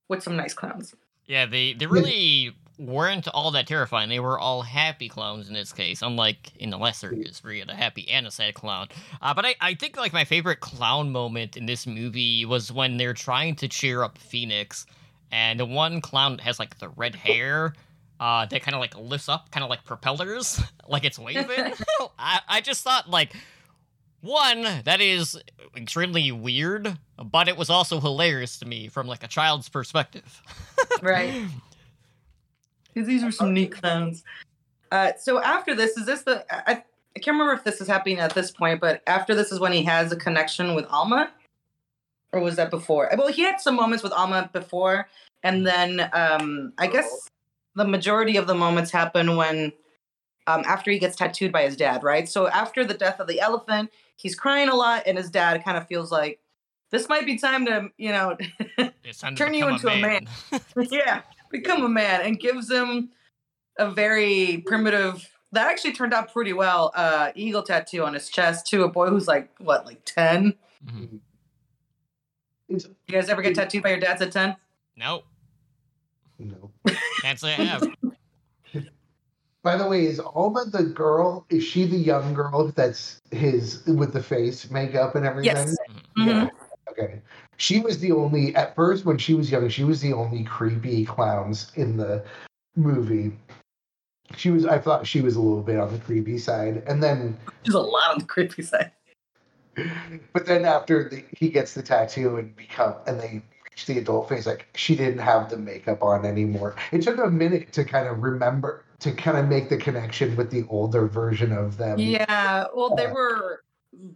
with 0.08 0.22
some 0.22 0.34
nice 0.36 0.54
clowns. 0.54 0.94
Yeah, 1.26 1.44
they 1.44 1.74
they 1.74 1.86
really 1.86 2.54
weren't 2.78 3.28
all 3.28 3.50
that 3.52 3.66
terrifying. 3.66 4.08
They 4.08 4.20
were 4.20 4.38
all 4.38 4.62
happy 4.62 5.08
clowns 5.08 5.48
in 5.48 5.54
this 5.54 5.72
case, 5.72 6.02
unlike 6.02 6.52
in 6.56 6.70
the 6.70 6.78
last 6.78 7.00
circus 7.00 7.42
where 7.42 7.52
you 7.52 7.60
had 7.60 7.70
a 7.70 7.74
happy 7.74 8.08
and 8.10 8.26
a 8.26 8.30
sad 8.30 8.54
clown. 8.54 8.88
Uh, 9.22 9.32
but 9.34 9.44
I, 9.44 9.54
I 9.60 9.74
think 9.74 9.96
like 9.96 10.12
my 10.12 10.24
favorite 10.24 10.60
clown 10.60 11.10
moment 11.12 11.56
in 11.56 11.66
this 11.66 11.87
movie 11.87 12.44
was 12.44 12.72
when 12.72 12.96
they're 12.96 13.14
trying 13.14 13.56
to 13.56 13.68
cheer 13.68 14.02
up 14.02 14.18
Phoenix, 14.18 14.87
and 15.30 15.60
the 15.60 15.66
one 15.66 16.00
clown 16.00 16.38
has 16.38 16.58
like 16.58 16.78
the 16.78 16.88
red 16.90 17.14
hair. 17.14 17.74
Uh, 18.20 18.46
that 18.46 18.62
kind 18.62 18.74
of 18.74 18.80
like 18.80 18.96
lifts 18.96 19.28
up, 19.28 19.50
kind 19.50 19.64
of 19.64 19.70
like 19.70 19.84
propellers, 19.84 20.62
like 20.88 21.04
it's 21.04 21.18
waving. 21.18 21.74
I, 22.18 22.40
I 22.48 22.60
just 22.60 22.82
thought 22.82 23.10
like 23.10 23.34
one 24.20 24.62
that 24.84 25.00
is 25.00 25.38
extremely 25.76 26.32
weird, 26.32 26.96
but 27.22 27.48
it 27.48 27.56
was 27.56 27.68
also 27.68 28.00
hilarious 28.00 28.58
to 28.60 28.66
me 28.66 28.88
from 28.88 29.06
like 29.06 29.22
a 29.22 29.28
child's 29.28 29.68
perspective. 29.68 30.42
Right. 31.02 31.46
Because 32.94 33.09
these 33.09 33.24
are 33.24 33.33
some 33.33 33.52
neat 33.52 33.72
clowns. 33.72 34.22
Uh, 34.92 35.12
so 35.18 35.42
after 35.42 35.74
this, 35.74 35.96
is 35.96 36.07
this 36.07 36.22
the? 36.22 36.44
I, 36.50 36.85
I 37.16 37.20
can't 37.20 37.35
remember 37.35 37.52
if 37.52 37.64
this 37.64 37.80
is 37.80 37.88
happening 37.88 38.18
at 38.18 38.35
this 38.35 38.50
point, 38.50 38.80
but 38.80 39.02
after 39.07 39.35
this 39.35 39.52
is 39.52 39.61
when 39.61 39.72
he 39.72 39.83
has 39.83 40.12
a 40.12 40.16
connection 40.16 40.74
with 40.74 40.87
Alma, 40.87 41.30
or 42.33 42.40
was 42.40 42.57
that 42.57 42.70
before? 42.70 43.11
Well, 43.16 43.28
he 43.28 43.42
had 43.42 43.61
some 43.61 43.76
moments 43.76 44.02
with 44.02 44.12
Alma 44.12 44.50
before, 44.52 45.09
and 45.42 45.66
then 45.66 46.09
um, 46.12 46.72
I 46.78 46.87
guess 46.87 47.28
the 47.74 47.85
majority 47.85 48.37
of 48.37 48.46
the 48.46 48.54
moments 48.54 48.90
happen 48.90 49.37
when 49.37 49.72
um, 50.46 50.62
after 50.66 50.90
he 50.90 50.98
gets 50.98 51.16
tattooed 51.16 51.52
by 51.52 51.62
his 51.62 51.76
dad, 51.76 52.02
right? 52.02 52.28
So 52.28 52.48
after 52.48 52.85
the 52.85 52.94
death 52.94 53.20
of 53.20 53.26
the 53.26 53.40
elephant, 53.40 53.90
he's 54.16 54.35
crying 54.35 54.68
a 54.68 54.74
lot, 54.74 55.04
and 55.07 55.16
his 55.16 55.30
dad 55.30 55.64
kind 55.64 55.76
of 55.76 55.87
feels 55.87 56.12
like 56.12 56.40
this 56.90 57.09
might 57.09 57.26
be 57.26 57.38
time 57.38 57.66
to, 57.66 57.88
you 57.96 58.11
know, 58.11 58.37
It's 59.04 59.18
time 59.18 59.35
to 59.35 59.44
Turn 59.44 59.54
you 59.54 59.68
into 59.68 59.88
a 59.88 60.00
man. 60.00 60.26
yeah, 60.76 61.22
become 61.54 61.84
a 61.84 61.88
man 61.88 62.20
and 62.22 62.38
gives 62.40 62.70
him 62.70 63.10
a 63.78 63.90
very 63.90 64.62
primitive 64.66 65.28
that 65.52 65.68
actually 65.68 65.92
turned 65.92 66.12
out 66.12 66.32
pretty 66.32 66.52
well. 66.52 66.92
Uh 66.94 67.30
eagle 67.34 67.62
tattoo 67.62 68.04
on 68.04 68.14
his 68.14 68.28
chest 68.28 68.66
to 68.68 68.82
a 68.82 68.88
boy 68.88 69.08
who's 69.08 69.28
like 69.28 69.50
what, 69.58 69.86
like 69.86 70.04
10? 70.04 70.54
mm-hmm. 70.86 71.16
You 72.68 72.80
guys 73.08 73.28
ever 73.28 73.42
get 73.42 73.54
tattooed 73.54 73.82
by 73.82 73.90
your 73.90 74.00
dads 74.00 74.20
at 74.20 74.32
10? 74.32 74.56
Nope, 74.96 75.24
no 76.38 76.70
can't 77.24 77.40
say 77.40 77.54
I 77.54 77.64
have. 77.64 77.88
By 79.62 79.76
the 79.78 79.88
way, 79.88 80.04
is 80.04 80.20
Alma 80.20 80.66
the 80.66 80.82
girl? 80.82 81.46
Is 81.48 81.64
she 81.64 81.86
the 81.86 81.96
young 81.96 82.34
girl 82.34 82.70
that's 82.76 83.22
his 83.30 83.82
with 83.86 84.12
the 84.12 84.22
face 84.22 84.70
makeup 84.70 85.14
and 85.14 85.24
everything? 85.24 85.56
Yes. 85.56 85.76
Mhm. 86.18 86.26
Yeah. 86.26 86.48
Okay. 86.90 87.22
She 87.56 87.80
was 87.80 87.98
the 87.98 88.12
only 88.12 88.54
at 88.56 88.74
first 88.74 89.04
when 89.04 89.18
she 89.18 89.34
was 89.34 89.50
young. 89.50 89.68
She 89.68 89.84
was 89.84 90.00
the 90.00 90.12
only 90.12 90.44
creepy 90.44 91.04
clowns 91.04 91.70
in 91.76 91.96
the 91.96 92.24
movie. 92.76 93.32
She 94.36 94.50
was. 94.50 94.66
I 94.66 94.78
thought 94.78 95.06
she 95.06 95.20
was 95.20 95.36
a 95.36 95.40
little 95.40 95.62
bit 95.62 95.78
on 95.78 95.92
the 95.92 95.98
creepy 95.98 96.38
side, 96.38 96.82
and 96.86 97.02
then, 97.02 97.36
There's 97.64 97.74
a 97.74 97.80
lot 97.80 98.12
on 98.12 98.18
the 98.20 98.24
creepy 98.24 98.62
side. 98.62 98.90
but 100.32 100.46
then 100.46 100.64
after 100.64 101.08
the, 101.08 101.24
he 101.36 101.48
gets 101.48 101.74
the 101.74 101.82
tattoo 101.82 102.36
and 102.36 102.54
become, 102.56 102.94
and 103.06 103.20
they 103.20 103.42
reach 103.64 103.86
the 103.86 103.98
adult 103.98 104.28
phase, 104.28 104.46
like 104.46 104.66
she 104.74 104.96
didn't 104.96 105.18
have 105.18 105.50
the 105.50 105.56
makeup 105.56 106.02
on 106.02 106.24
anymore. 106.24 106.74
It 106.90 107.02
took 107.02 107.18
a 107.18 107.30
minute 107.30 107.72
to 107.74 107.84
kind 107.84 108.08
of 108.08 108.22
remember 108.22 108.84
to 109.00 109.12
kind 109.12 109.36
of 109.36 109.46
make 109.48 109.68
the 109.68 109.76
connection 109.76 110.34
with 110.36 110.50
the 110.50 110.64
older 110.68 111.06
version 111.06 111.52
of 111.52 111.76
them. 111.76 111.98
Yeah, 111.98 112.66
well, 112.74 112.94
they 112.96 113.06
were 113.06 113.62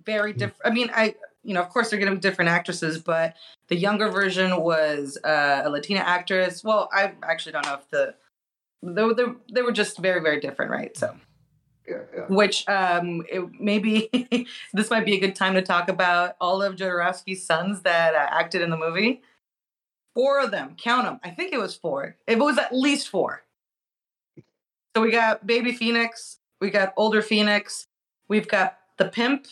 very 0.04 0.32
different. 0.32 0.62
I 0.64 0.70
mean, 0.70 0.90
I, 0.94 1.14
you 1.44 1.54
know, 1.54 1.62
of 1.62 1.68
course 1.70 1.90
they're 1.90 1.98
going 1.98 2.10
to 2.10 2.16
be 2.16 2.20
different 2.20 2.50
actresses, 2.50 2.98
but 2.98 3.34
the 3.68 3.76
younger 3.76 4.10
version 4.10 4.60
was 4.60 5.18
uh, 5.24 5.62
a 5.64 5.70
Latina 5.70 6.00
actress. 6.00 6.62
Well, 6.64 6.88
I 6.92 7.12
actually 7.22 7.52
don't 7.52 7.64
know 7.66 7.74
if 7.74 7.88
the 7.90 8.14
they, 8.82 9.02
were- 9.02 9.14
they, 9.14 9.24
they 9.52 9.62
were 9.62 9.72
just 9.72 9.98
very, 9.98 10.20
very 10.20 10.40
different, 10.40 10.70
right? 10.70 10.96
So, 10.96 11.16
Yeah, 11.86 11.96
yeah. 12.14 12.24
which 12.28 12.68
um, 12.68 13.24
it, 13.30 13.44
maybe 13.58 14.08
this 14.72 14.90
might 14.90 15.04
be 15.04 15.14
a 15.16 15.20
good 15.20 15.34
time 15.34 15.54
to 15.54 15.62
talk 15.62 15.88
about 15.88 16.36
all 16.40 16.62
of 16.62 16.76
Jodorowsky's 16.76 17.44
sons 17.44 17.82
that 17.82 18.14
uh, 18.14 18.18
acted 18.30 18.62
in 18.62 18.70
the 18.70 18.76
movie. 18.76 19.22
Four 20.14 20.40
of 20.40 20.50
them, 20.50 20.74
count 20.76 21.06
them. 21.06 21.20
I 21.24 21.30
think 21.30 21.52
it 21.52 21.58
was 21.58 21.74
four. 21.76 22.16
It 22.26 22.38
was 22.38 22.58
at 22.58 22.74
least 22.74 23.08
four. 23.08 23.42
So 24.96 25.02
we 25.02 25.10
got 25.12 25.46
Baby 25.46 25.72
Phoenix, 25.72 26.38
we 26.60 26.70
got 26.70 26.92
Older 26.96 27.22
Phoenix, 27.22 27.86
we've 28.28 28.48
got 28.48 28.78
the 28.96 29.04
Pimp, 29.06 29.46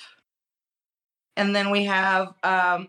and 1.36 1.54
then 1.54 1.70
we 1.70 1.84
have 1.84 2.34
um, 2.42 2.88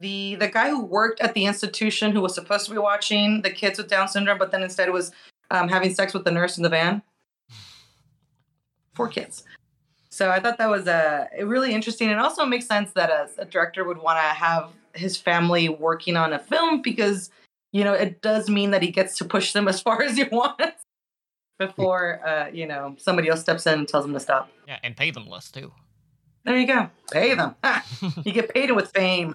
the 0.00 0.36
the 0.36 0.48
guy 0.48 0.68
who 0.68 0.84
worked 0.84 1.20
at 1.20 1.34
the 1.34 1.46
institution 1.46 2.12
who 2.12 2.20
was 2.20 2.34
supposed 2.34 2.66
to 2.66 2.72
be 2.72 2.78
watching 2.78 3.42
the 3.42 3.50
kids 3.50 3.78
with 3.78 3.88
Down 3.88 4.08
syndrome, 4.08 4.38
but 4.38 4.50
then 4.50 4.62
instead 4.62 4.90
was 4.90 5.12
um, 5.50 5.68
having 5.68 5.94
sex 5.94 6.12
with 6.12 6.24
the 6.24 6.30
nurse 6.30 6.56
in 6.56 6.62
the 6.62 6.68
van. 6.68 7.02
Four 8.94 9.08
kids. 9.08 9.44
So 10.10 10.30
I 10.30 10.40
thought 10.40 10.58
that 10.58 10.70
was 10.70 10.86
uh, 10.86 11.26
really 11.42 11.74
interesting, 11.74 12.10
and 12.10 12.20
also 12.20 12.46
makes 12.46 12.66
sense 12.66 12.92
that 12.92 13.10
a, 13.10 13.28
a 13.42 13.44
director 13.44 13.84
would 13.84 13.98
want 13.98 14.18
to 14.18 14.22
have 14.22 14.70
his 14.94 15.16
family 15.16 15.68
working 15.68 16.16
on 16.16 16.32
a 16.32 16.38
film 16.38 16.80
because 16.80 17.30
you 17.72 17.84
know 17.84 17.92
it 17.92 18.22
does 18.22 18.48
mean 18.48 18.70
that 18.70 18.82
he 18.82 18.90
gets 18.90 19.18
to 19.18 19.24
push 19.24 19.52
them 19.52 19.68
as 19.68 19.80
far 19.86 20.02
as 20.02 20.16
he 20.16 20.24
wants 20.24 20.84
before 21.58 22.26
uh, 22.26 22.48
you 22.52 22.66
know 22.66 22.94
somebody 22.98 23.28
else 23.28 23.40
steps 23.40 23.66
in 23.66 23.80
and 23.80 23.88
tells 23.88 24.04
him 24.04 24.12
to 24.12 24.20
stop. 24.20 24.50
Yeah, 24.66 24.78
and 24.82 24.96
pay 24.96 25.10
them 25.10 25.26
less 25.26 25.50
too. 25.50 25.72
There 26.46 26.56
you 26.56 26.66
go. 26.68 26.88
Pay 27.10 27.34
them. 27.34 27.56
You 28.24 28.32
get 28.32 28.54
paid 28.54 28.70
with 28.70 28.92
fame. 28.92 29.34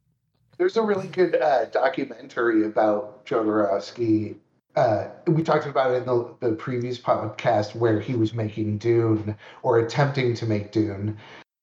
There's 0.58 0.78
a 0.78 0.82
really 0.82 1.06
good 1.06 1.36
uh, 1.36 1.66
documentary 1.66 2.64
about 2.64 3.26
Jodorowsky. 3.26 4.36
Uh, 4.74 5.08
we 5.26 5.42
talked 5.42 5.66
about 5.66 5.90
it 5.92 5.98
in 5.98 6.06
the, 6.06 6.34
the 6.40 6.52
previous 6.52 6.98
podcast 6.98 7.74
where 7.74 8.00
he 8.00 8.14
was 8.14 8.32
making 8.32 8.78
Dune 8.78 9.36
or 9.62 9.78
attempting 9.78 10.34
to 10.36 10.46
make 10.46 10.72
Dune. 10.72 11.18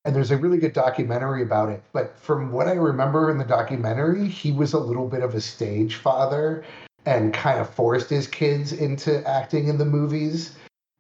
And 0.06 0.16
there's 0.16 0.30
a 0.30 0.38
really 0.38 0.60
good 0.60 0.74
documentary 0.74 1.42
about 1.42 1.70
it. 1.70 1.84
But 1.92 2.20
from 2.20 2.52
what 2.52 2.68
I 2.68 2.74
remember 2.74 3.32
in 3.32 3.40
the 3.40 3.44
documentary, 3.44 4.28
he 4.28 4.52
was 4.52 4.74
a 4.74 4.80
little 4.80 5.08
bit 5.08 5.24
of 5.24 5.34
a 5.34 5.42
stage 5.42 5.96
father 5.96 6.64
and 7.08 7.34
kind 7.34 7.60
of 7.60 7.74
forced 7.74 8.12
his 8.12 8.28
kids 8.28 8.72
into 8.72 9.28
acting 9.28 9.68
in 9.68 9.80
the 9.80 9.86
movies. 9.86 10.56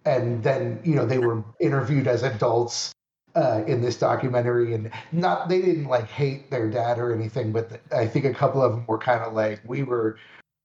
And 0.05 0.43
then, 0.43 0.79
you 0.83 0.95
know, 0.95 1.05
they 1.05 1.19
were 1.19 1.43
interviewed 1.59 2.07
as 2.07 2.23
adults 2.23 2.94
uh, 3.35 3.63
in 3.67 3.81
this 3.81 3.97
documentary, 3.97 4.73
and 4.73 4.91
not 5.11 5.49
they 5.49 5.61
didn't 5.61 5.85
like 5.85 6.07
hate 6.07 6.49
their 6.49 6.69
dad 6.69 6.99
or 6.99 7.13
anything, 7.13 7.51
but 7.51 7.81
I 7.91 8.07
think 8.07 8.25
a 8.25 8.33
couple 8.33 8.61
of 8.61 8.71
them 8.71 8.85
were 8.87 8.97
kind 8.97 9.21
of 9.21 9.33
like 9.33 9.61
we 9.65 9.83
were 9.83 10.17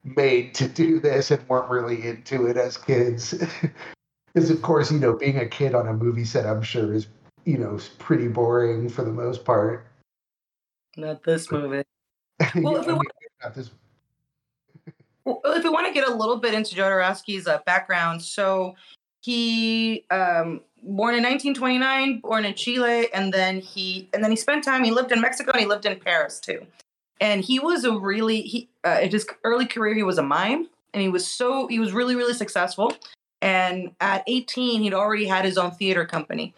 made 0.04 0.54
to 0.54 0.68
do 0.68 1.00
this 1.00 1.30
and 1.30 1.46
weren't 1.48 1.70
really 1.70 2.06
into 2.06 2.46
it 2.46 2.56
as 2.56 2.76
kids. 2.76 3.34
Because 4.32 4.50
of 4.50 4.62
course, 4.62 4.92
you 4.92 5.00
know, 5.00 5.14
being 5.14 5.38
a 5.38 5.46
kid 5.46 5.74
on 5.74 5.88
a 5.88 5.92
movie 5.92 6.24
set, 6.24 6.46
I'm 6.46 6.62
sure 6.62 6.94
is 6.94 7.08
you 7.44 7.58
know 7.58 7.78
pretty 7.98 8.28
boring 8.28 8.88
for 8.88 9.02
the 9.02 9.10
most 9.10 9.44
part. 9.44 9.86
Not 10.96 11.24
this 11.24 11.50
movie. 11.50 11.82
well, 12.56 12.76
if 12.76 12.86
we, 12.86 12.92
want, 12.92 13.08
this... 13.54 13.70
well, 15.24 15.40
if 15.46 15.64
we 15.64 15.70
want 15.70 15.86
to 15.88 15.92
get 15.92 16.08
a 16.08 16.14
little 16.14 16.36
bit 16.36 16.54
into 16.54 16.74
Jodorowsky's 16.76 17.46
uh, 17.46 17.58
background, 17.66 18.22
so 18.22 18.74
he 19.20 20.06
um, 20.10 20.60
born 20.82 21.14
in 21.14 21.22
1929, 21.22 22.20
born 22.20 22.44
in 22.44 22.54
Chile, 22.54 23.08
and 23.12 23.32
then 23.32 23.60
he 23.60 24.08
and 24.12 24.22
then 24.22 24.30
he 24.30 24.36
spent 24.36 24.64
time. 24.64 24.84
He 24.84 24.90
lived 24.90 25.12
in 25.12 25.20
Mexico 25.20 25.52
and 25.52 25.60
he 25.60 25.66
lived 25.66 25.86
in 25.86 25.98
Paris 25.98 26.40
too. 26.40 26.66
And 27.20 27.44
he 27.44 27.58
was 27.58 27.84
a 27.84 27.98
really 27.98 28.42
he 28.42 28.68
uh, 28.84 29.00
in 29.02 29.10
his 29.10 29.26
early 29.44 29.66
career 29.66 29.94
he 29.94 30.02
was 30.02 30.18
a 30.18 30.22
mime, 30.22 30.68
and 30.92 31.02
he 31.02 31.08
was 31.08 31.26
so 31.26 31.66
he 31.66 31.78
was 31.78 31.92
really 31.92 32.16
really 32.16 32.34
successful. 32.34 32.94
And 33.42 33.92
at 34.00 34.22
18, 34.26 34.82
he'd 34.82 34.92
already 34.92 35.24
had 35.24 35.46
his 35.46 35.56
own 35.56 35.70
theater 35.70 36.04
company, 36.04 36.54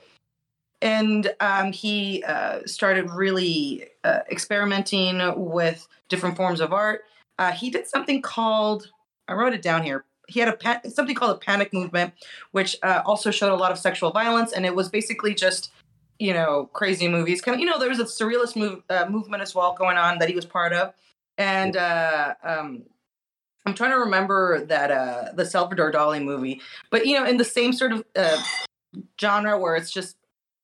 and 0.81 1.33
um, 1.41 1.73
he 1.73 2.25
uh, 2.25 2.61
started 2.67 3.11
really 3.11 3.87
uh, 4.03 4.21
experimenting 4.31 5.21
with 5.37 5.87
different 6.09 6.37
forms 6.37 6.61
of 6.61 6.73
art. 6.73 7.05
Uh, 7.39 7.53
he 7.53 7.71
did 7.71 7.87
something 7.87 8.21
called 8.23 8.91
I 9.29 9.35
wrote 9.35 9.55
it 9.55 9.63
down 9.63 9.83
here 9.83 10.05
he 10.29 10.41
had 10.41 10.49
a 10.49 10.91
something 10.91 11.15
called 11.15 11.37
a 11.37 11.39
panic 11.39 11.73
movement, 11.73 12.15
which 12.53 12.77
uh, 12.83 13.03
also 13.05 13.31
showed 13.31 13.53
a 13.53 13.57
lot 13.57 13.73
of 13.73 13.79
sexual 13.79 14.11
violence, 14.11 14.53
and 14.53 14.65
it 14.65 14.75
was 14.75 14.89
basically 14.89 15.35
just 15.35 15.73
you 16.19 16.33
know 16.33 16.71
crazy 16.73 17.09
movies. 17.09 17.41
Kind 17.41 17.55
of 17.55 17.61
you 17.61 17.67
know 17.67 17.79
there 17.79 17.89
was 17.89 18.01
a 18.01 18.05
surrealist 18.05 18.57
move, 18.57 18.83
uh, 18.89 19.07
movement 19.09 19.43
as 19.43 19.55
well 19.55 19.75
going 19.75 19.97
on 19.97 20.19
that 20.19 20.29
he 20.29 20.35
was 20.35 20.45
part 20.45 20.73
of, 20.73 20.95
and 21.39 21.77
uh, 21.77 22.35
um, 22.43 22.85
I'm 23.67 23.75
trying 23.75 23.93
to 23.93 23.99
remember 23.99 24.65
that 24.67 24.91
uh, 24.91 25.33
the 25.35 25.45
Salvador 25.45 25.93
Dali 25.93 26.23
movie, 26.23 26.61
but 26.91 27.07
you 27.07 27.19
know 27.19 27.27
in 27.27 27.37
the 27.37 27.45
same 27.45 27.73
sort 27.73 27.93
of 27.93 28.05
uh, 28.17 28.43
genre 29.21 29.59
where 29.59 29.77
it's 29.77 29.91
just 29.91 30.17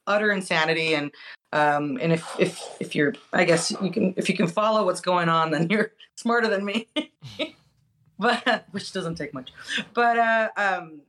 utter 0.07 0.31
insanity 0.31 0.95
and 0.95 1.13
um, 1.53 1.99
and 2.01 2.13
if 2.13 2.41
if 2.41 2.63
if 2.81 2.95
you're 2.95 3.15
I 3.33 3.45
guess 3.45 3.71
you 3.71 3.91
can 3.91 4.15
if 4.17 4.29
you 4.29 4.37
can 4.37 4.49
follow 4.49 4.85
what's 4.85 5.01
going 5.01 5.29
on 5.29 5.51
then 5.51 5.69
you're 5.71 5.93
smarter 6.17 6.49
than 6.49 6.65
me. 6.65 6.89
but 8.19 8.67
which 8.71 8.93
doesn't 8.93 9.17
take 9.17 9.35
much. 9.35 9.53
But 9.95 10.19
uh, 10.19 10.49
um, 10.57 11.01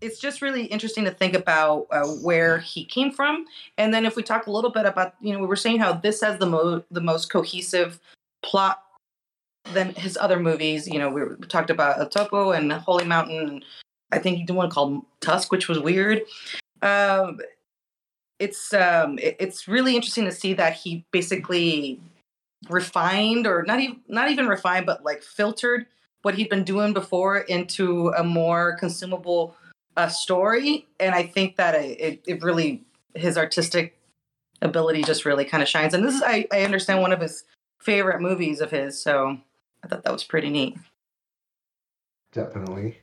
it's 0.00 0.18
just 0.18 0.42
really 0.42 0.64
interesting 0.64 1.04
to 1.04 1.10
think 1.10 1.34
about 1.34 1.86
uh, 1.90 2.06
where 2.06 2.58
he 2.58 2.84
came 2.84 3.10
from, 3.10 3.46
and 3.76 3.92
then 3.92 4.06
if 4.06 4.16
we 4.16 4.22
talk 4.22 4.46
a 4.46 4.50
little 4.50 4.70
bit 4.70 4.86
about, 4.86 5.14
you 5.20 5.32
know, 5.32 5.40
we 5.40 5.46
were 5.46 5.56
saying 5.56 5.78
how 5.78 5.92
this 5.92 6.20
has 6.20 6.38
the 6.38 6.46
most 6.46 6.84
the 6.90 7.00
most 7.00 7.30
cohesive 7.30 8.00
plot 8.42 8.82
than 9.72 9.94
his 9.94 10.16
other 10.16 10.38
movies. 10.38 10.86
You 10.86 10.98
know, 10.98 11.10
we, 11.10 11.24
we 11.24 11.46
talked 11.46 11.70
about 11.70 11.98
El 11.98 12.08
Topo 12.08 12.52
and 12.52 12.72
Holy 12.72 13.04
Mountain. 13.04 13.48
And 13.48 13.64
I 14.12 14.18
think 14.18 14.38
he 14.38 14.44
did 14.44 14.56
one 14.56 14.70
called 14.70 15.04
Tusk, 15.20 15.52
which 15.52 15.68
was 15.68 15.78
weird. 15.78 16.22
Um, 16.82 17.40
it's 18.38 18.72
um, 18.72 19.18
it, 19.18 19.36
it's 19.38 19.68
really 19.68 19.96
interesting 19.96 20.24
to 20.24 20.32
see 20.32 20.54
that 20.54 20.74
he 20.74 21.04
basically 21.10 22.00
refined 22.68 23.46
or 23.46 23.64
not 23.64 23.80
even 23.80 24.00
not 24.08 24.30
even 24.30 24.46
refined, 24.46 24.86
but 24.86 25.04
like 25.04 25.22
filtered 25.22 25.86
what 26.22 26.34
he'd 26.34 26.48
been 26.48 26.64
doing 26.64 26.92
before 26.92 27.38
into 27.38 28.08
a 28.16 28.24
more 28.24 28.76
consumable 28.78 29.56
uh, 29.96 30.08
story. 30.08 30.86
And 30.98 31.14
I 31.14 31.24
think 31.24 31.56
that 31.56 31.74
it, 31.74 32.22
it 32.26 32.42
really, 32.42 32.84
his 33.14 33.38
artistic 33.38 33.98
ability 34.60 35.02
just 35.02 35.24
really 35.24 35.44
kind 35.44 35.62
of 35.62 35.68
shines. 35.68 35.94
And 35.94 36.04
this 36.04 36.14
is, 36.14 36.22
I, 36.24 36.46
I 36.52 36.62
understand, 36.62 37.00
one 37.00 37.12
of 37.12 37.20
his 37.20 37.44
favorite 37.80 38.20
movies 38.20 38.60
of 38.60 38.70
his. 38.70 39.00
So 39.00 39.38
I 39.84 39.88
thought 39.88 40.02
that 40.04 40.12
was 40.12 40.24
pretty 40.24 40.50
neat. 40.50 40.76
Definitely. 42.32 42.98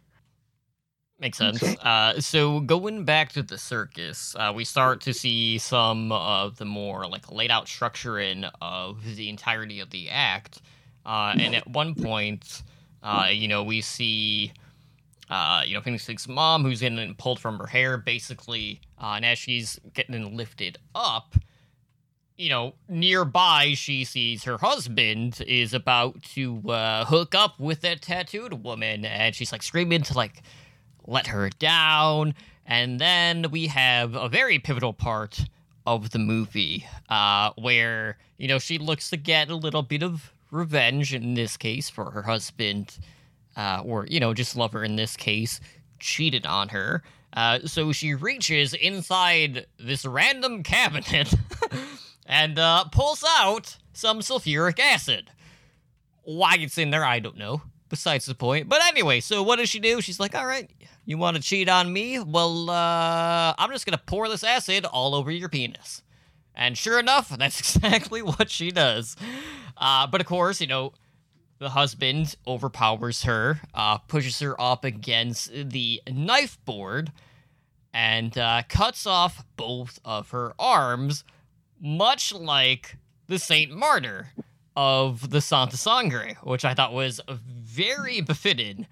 Makes 1.18 1.38
sense. 1.38 1.64
Uh, 1.64 2.20
so 2.20 2.60
going 2.60 3.06
back 3.06 3.32
to 3.32 3.42
the 3.42 3.58
circus, 3.58 4.36
uh, 4.38 4.52
we 4.54 4.66
start 4.66 5.00
to 5.02 5.14
see 5.14 5.58
some 5.58 6.12
of 6.12 6.58
the 6.58 6.66
more 6.66 7.08
like 7.08 7.32
laid 7.32 7.50
out 7.50 7.68
structuring 7.68 8.52
of 8.62 9.16
the 9.16 9.30
entirety 9.30 9.80
of 9.80 9.92
the 9.92 10.10
act. 10.10 10.62
Uh, 11.06 11.34
and 11.40 11.56
at 11.56 11.66
one 11.68 11.96
point, 11.96 12.64
uh, 13.06 13.28
you 13.32 13.48
know, 13.48 13.64
we 13.64 13.82
see, 13.82 14.52
uh, 15.30 15.62
you 15.64 15.76
know, 15.76 15.82
Phoenix 15.82 16.06
Phoenix's 16.06 16.28
mom 16.28 16.64
who's 16.64 16.82
getting 16.82 17.14
pulled 17.14 17.40
from 17.40 17.60
her 17.60 17.68
hair, 17.68 17.98
basically, 17.98 18.82
uh, 19.00 19.14
and 19.18 19.26
as 19.26 19.38
she's 19.38 19.80
getting 19.94 20.36
lifted 20.36 20.80
up, 20.96 21.36
you 22.36 22.50
know, 22.50 22.74
nearby 22.90 23.74
she 23.76 24.04
sees 24.04 24.44
her 24.46 24.58
husband 24.58 25.40
is 25.48 25.72
about 25.72 26.22
to 26.24 26.60
uh, 26.68 27.06
hook 27.06 27.36
up 27.36 27.60
with 27.60 27.82
that 27.82 28.02
tattooed 28.02 28.64
woman, 28.64 29.06
and 29.06 29.36
she's 29.36 29.52
like 29.52 29.62
screaming 29.62 30.02
to 30.02 30.16
like 30.16 30.42
let 31.06 31.28
her 31.28 31.50
down. 31.60 32.34
And 32.66 33.00
then 33.00 33.52
we 33.52 33.68
have 33.68 34.16
a 34.16 34.28
very 34.28 34.58
pivotal 34.58 34.94
part 34.94 35.46
of 35.86 36.10
the 36.10 36.18
movie 36.18 36.88
uh, 37.10 37.52
where 37.56 38.18
you 38.40 38.48
know 38.48 38.58
she 38.58 38.80
looks 38.80 39.12
to 39.12 39.18
get 39.18 39.50
a 39.52 39.56
little 39.56 39.84
bit 39.84 40.02
of 40.02 40.34
revenge 40.56 41.14
in 41.14 41.34
this 41.34 41.58
case 41.58 41.90
for 41.90 42.12
her 42.12 42.24
husband, 42.24 42.98
uh, 43.56 43.82
or, 43.86 44.08
you 44.08 44.20
know, 44.20 44.34
just 44.34 44.56
lover 44.56 44.84
in 44.84 44.96
this 44.96 45.16
case, 45.16 45.60
cheated 46.00 46.46
on 46.46 46.70
her. 46.70 47.04
Uh, 47.34 47.60
so 47.66 47.92
she 47.92 48.16
reaches 48.16 48.74
inside 48.74 49.66
this 49.78 50.06
random 50.06 50.64
cabinet 50.64 51.34
and 52.26 52.58
uh, 52.58 52.86
pulls 52.86 53.24
out 53.40 53.78
some 53.94 54.20
sulfuric 54.20 54.80
acid. 54.80 55.30
Why 56.24 56.56
it's 56.60 56.78
in 56.78 56.90
there, 56.90 57.06
I 57.06 57.20
don't 57.20 57.38
know. 57.38 57.62
Besides 57.88 58.26
the 58.26 58.34
point. 58.34 58.68
But 58.68 58.82
anyway, 58.84 59.20
so 59.20 59.44
what 59.44 59.58
does 59.58 59.70
she 59.70 59.80
do? 59.80 60.02
She's 60.02 60.20
like, 60.20 60.34
all 60.34 60.46
right, 60.46 60.70
you 61.06 61.20
want 61.20 61.38
to 61.38 61.44
cheat 61.44 61.70
on 61.70 61.94
me? 61.94 62.20
Well, 62.20 62.70
uh, 62.70 63.54
I'm 63.58 63.72
just 63.72 63.86
going 63.86 63.98
to 63.98 64.04
pour 64.06 64.28
this 64.28 64.44
acid 64.44 64.86
all 64.86 65.14
over 65.14 65.30
your 65.30 65.50
penis. 65.50 66.02
And 66.56 66.78
sure 66.78 67.00
enough, 67.00 67.30
that's 67.38 67.60
exactly 67.60 68.22
what 68.22 68.50
she 68.50 68.72
does. 68.72 69.16
Uh, 69.78 70.08
but 70.08 70.22
of 70.22 70.28
course, 70.28 70.62
you 70.62 70.68
know, 70.68 70.94
the 71.60 71.70
husband 71.70 72.36
overpowers 72.46 73.24
her, 73.24 73.62
uh, 73.74 73.98
pushes 74.00 74.40
her 74.40 74.60
up 74.60 74.84
against 74.84 75.52
the 75.54 76.02
knife 76.12 76.58
board, 76.66 77.12
and 77.94 78.38
uh, 78.38 78.62
cuts 78.68 79.08
off 79.08 79.46
both 79.56 80.00
of 80.04 80.32
her 80.32 80.54
arms, 80.60 81.24
much 81.80 82.34
like 82.34 82.98
the 83.28 83.40
Saint 83.40 83.72
Martyr 83.72 84.32
of 84.76 85.30
the 85.30 85.40
Santa 85.40 85.78
Sangre, 85.78 86.38
which 86.44 86.66
I 86.66 86.74
thought 86.74 86.92
was 86.94 87.22
very 87.30 88.20
befitting 88.20 88.88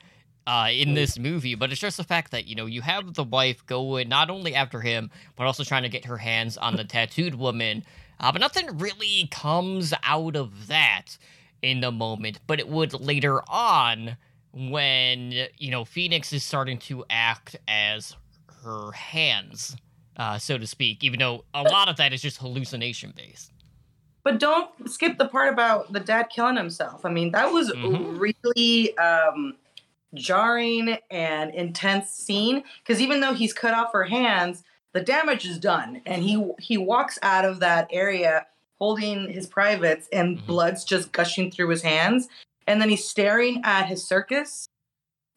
uh, 0.47 0.69
in 0.71 0.93
this 0.93 1.17
movie. 1.17 1.55
But 1.55 1.71
it's 1.71 1.81
just 1.81 1.97
the 1.97 2.03
fact 2.03 2.31
that 2.31 2.45
you 2.45 2.55
know 2.55 2.65
you 2.65 2.81
have 2.81 3.13
the 3.13 3.23
wife 3.23 3.65
going 3.65 4.09
not 4.09 4.29
only 4.29 4.55
after 4.55 4.81
him, 4.81 5.11
but 5.35 5.45
also 5.45 5.63
trying 5.63 5.83
to 5.83 5.89
get 5.89 6.05
her 6.05 6.17
hands 6.17 6.57
on 6.57 6.75
the 6.75 6.83
tattooed 6.83 7.35
woman 7.35 7.83
uh, 8.23 8.31
but 8.31 8.39
nothing 8.39 8.77
really 8.77 9.27
comes 9.31 9.93
out 10.03 10.37
of 10.37 10.67
that 10.67 11.17
in 11.61 11.81
the 11.81 11.91
moment. 11.91 12.39
But 12.47 12.59
it 12.59 12.69
would 12.69 12.93
later 12.93 13.41
on 13.49 14.15
when, 14.53 15.33
you 15.57 15.71
know, 15.71 15.83
Phoenix 15.83 16.31
is 16.31 16.41
starting 16.41 16.77
to 16.79 17.03
act 17.09 17.57
as 17.67 18.15
her 18.63 18.91
hands, 18.93 19.75
uh, 20.15 20.37
so 20.37 20.57
to 20.57 20.65
speak, 20.65 21.03
even 21.03 21.19
though 21.19 21.43
a 21.53 21.63
lot 21.63 21.89
of 21.89 21.97
that 21.97 22.13
is 22.13 22.21
just 22.21 22.37
hallucination 22.37 23.13
based. 23.15 23.51
But 24.23 24.39
don't 24.39 24.69
skip 24.89 25.17
the 25.17 25.27
part 25.27 25.51
about 25.51 25.91
the 25.91 25.99
dad 25.99 26.29
killing 26.33 26.55
himself. 26.55 27.05
I 27.05 27.09
mean, 27.09 27.31
that 27.31 27.51
was 27.51 27.71
mm-hmm. 27.71 28.17
really 28.19 28.97
um, 28.97 29.55
jarring 30.13 30.97
and 31.11 31.53
intense 31.53 32.09
scene 32.09 32.63
because 32.79 33.01
even 33.01 33.19
though 33.19 33.33
he's 33.33 33.53
cut 33.53 33.73
off 33.73 33.93
her 33.93 34.03
hands, 34.03 34.63
the 34.93 35.01
damage 35.01 35.45
is 35.45 35.57
done 35.57 36.01
and 36.05 36.23
he 36.23 36.51
he 36.59 36.77
walks 36.77 37.19
out 37.23 37.45
of 37.45 37.59
that 37.59 37.87
area 37.91 38.45
holding 38.79 39.29
his 39.29 39.47
privates 39.47 40.07
and 40.13 40.37
mm-hmm. 40.37 40.45
blood's 40.45 40.83
just 40.83 41.11
gushing 41.11 41.51
through 41.51 41.69
his 41.69 41.81
hands 41.81 42.27
and 42.67 42.81
then 42.81 42.89
he's 42.89 43.07
staring 43.07 43.61
at 43.63 43.87
his 43.87 44.03
circus 44.03 44.67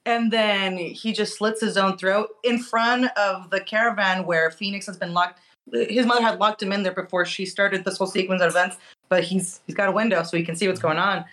and 0.05 0.33
then 0.33 0.77
he 0.77 1.13
just 1.13 1.37
slits 1.37 1.61
his 1.61 1.77
own 1.77 1.97
throat 1.97 2.29
in 2.45 2.59
front 2.59 3.07
of 3.17 3.51
the 3.51 3.61
caravan 3.61 4.27
where 4.27 4.51
phoenix 4.51 4.87
has 4.87 4.97
been 4.97 5.15
locked 5.15 5.41
his 5.73 6.07
mother 6.07 6.23
had 6.23 6.39
locked 6.39 6.63
him 6.63 6.73
in 6.73 6.83
there 6.83 6.93
before 6.93 7.25
she 7.25 7.45
started 7.45 7.85
this 7.85 7.99
whole 7.99 8.07
sequence 8.07 8.43
of 8.43 8.51
events. 8.51 8.77
But 9.09 9.25
he's 9.25 9.61
he's 9.67 9.77
got 9.77 9.89
a 9.89 9.93
window 9.93 10.23
so 10.23 10.37
he 10.37 10.45
can 10.45 10.57
see 10.57 10.67
what's 10.67 10.81
going 10.81 10.99
on, 10.99 11.25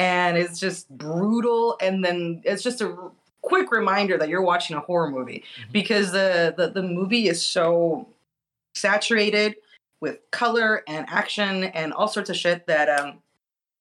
and 0.00 0.38
it's 0.38 0.58
just 0.58 0.88
brutal. 0.88 1.76
And 1.80 2.02
then 2.02 2.40
it's 2.44 2.62
just 2.62 2.80
a 2.80 2.96
quick 3.42 3.70
reminder 3.70 4.16
that 4.16 4.30
you're 4.30 4.40
watching 4.42 4.74
a 4.76 4.80
horror 4.80 5.10
movie 5.10 5.44
Mhm. 5.58 5.72
because 5.72 6.12
the, 6.12 6.54
the 6.56 6.70
the 6.70 6.82
movie 6.82 7.28
is 7.28 7.46
so 7.46 8.08
saturated 8.74 9.56
with 10.00 10.18
color 10.30 10.82
and 10.88 11.06
action 11.10 11.64
and 11.64 11.92
all 11.92 12.08
sorts 12.08 12.30
of 12.30 12.36
shit 12.36 12.66
that 12.66 12.88
um 12.88 13.18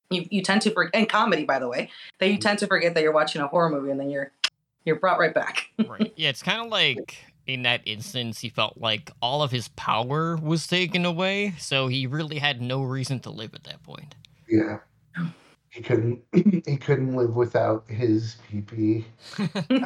you, 0.09 0.25
you 0.31 0.41
tend 0.41 0.61
to 0.63 0.71
forget 0.71 0.91
and 0.93 1.07
comedy 1.07 1.45
by 1.45 1.59
the 1.59 1.67
way 1.69 1.89
that 2.19 2.29
you 2.29 2.37
tend 2.37 2.57
to 2.59 2.67
forget 2.67 2.93
that 2.95 3.03
you're 3.03 3.13
watching 3.13 3.41
a 3.41 3.47
horror 3.47 3.69
movie 3.69 3.91
and 3.91 3.99
then 3.99 4.09
you're 4.09 4.31
you're 4.85 4.95
brought 4.97 5.19
right 5.19 5.33
back 5.33 5.69
right. 5.87 6.11
Yeah, 6.15 6.29
it's 6.29 6.43
kind 6.43 6.61
of 6.61 6.67
like 6.71 7.17
in 7.47 7.63
that 7.63 7.81
instance, 7.85 8.39
he 8.39 8.49
felt 8.49 8.77
like 8.77 9.11
all 9.21 9.41
of 9.41 9.49
his 9.51 9.69
power 9.69 10.35
was 10.35 10.67
taken 10.67 11.03
away, 11.03 11.55
so 11.57 11.87
he 11.87 12.05
really 12.05 12.37
had 12.37 12.61
no 12.61 12.83
reason 12.83 13.19
to 13.21 13.31
live 13.31 13.55
at 13.55 13.63
that 13.63 13.81
point. 13.81 14.13
Yeah. 14.47 14.79
He 15.69 15.81
couldn't 15.81 16.21
he 16.65 16.77
couldn't 16.77 17.15
live 17.15 17.35
without 17.35 17.85
his 17.87 18.37
PP. 18.51 19.05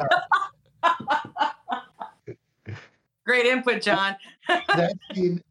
great 3.26 3.46
input 3.46 3.82
john. 3.82 4.16
That 4.48 4.94
scene 5.12 5.42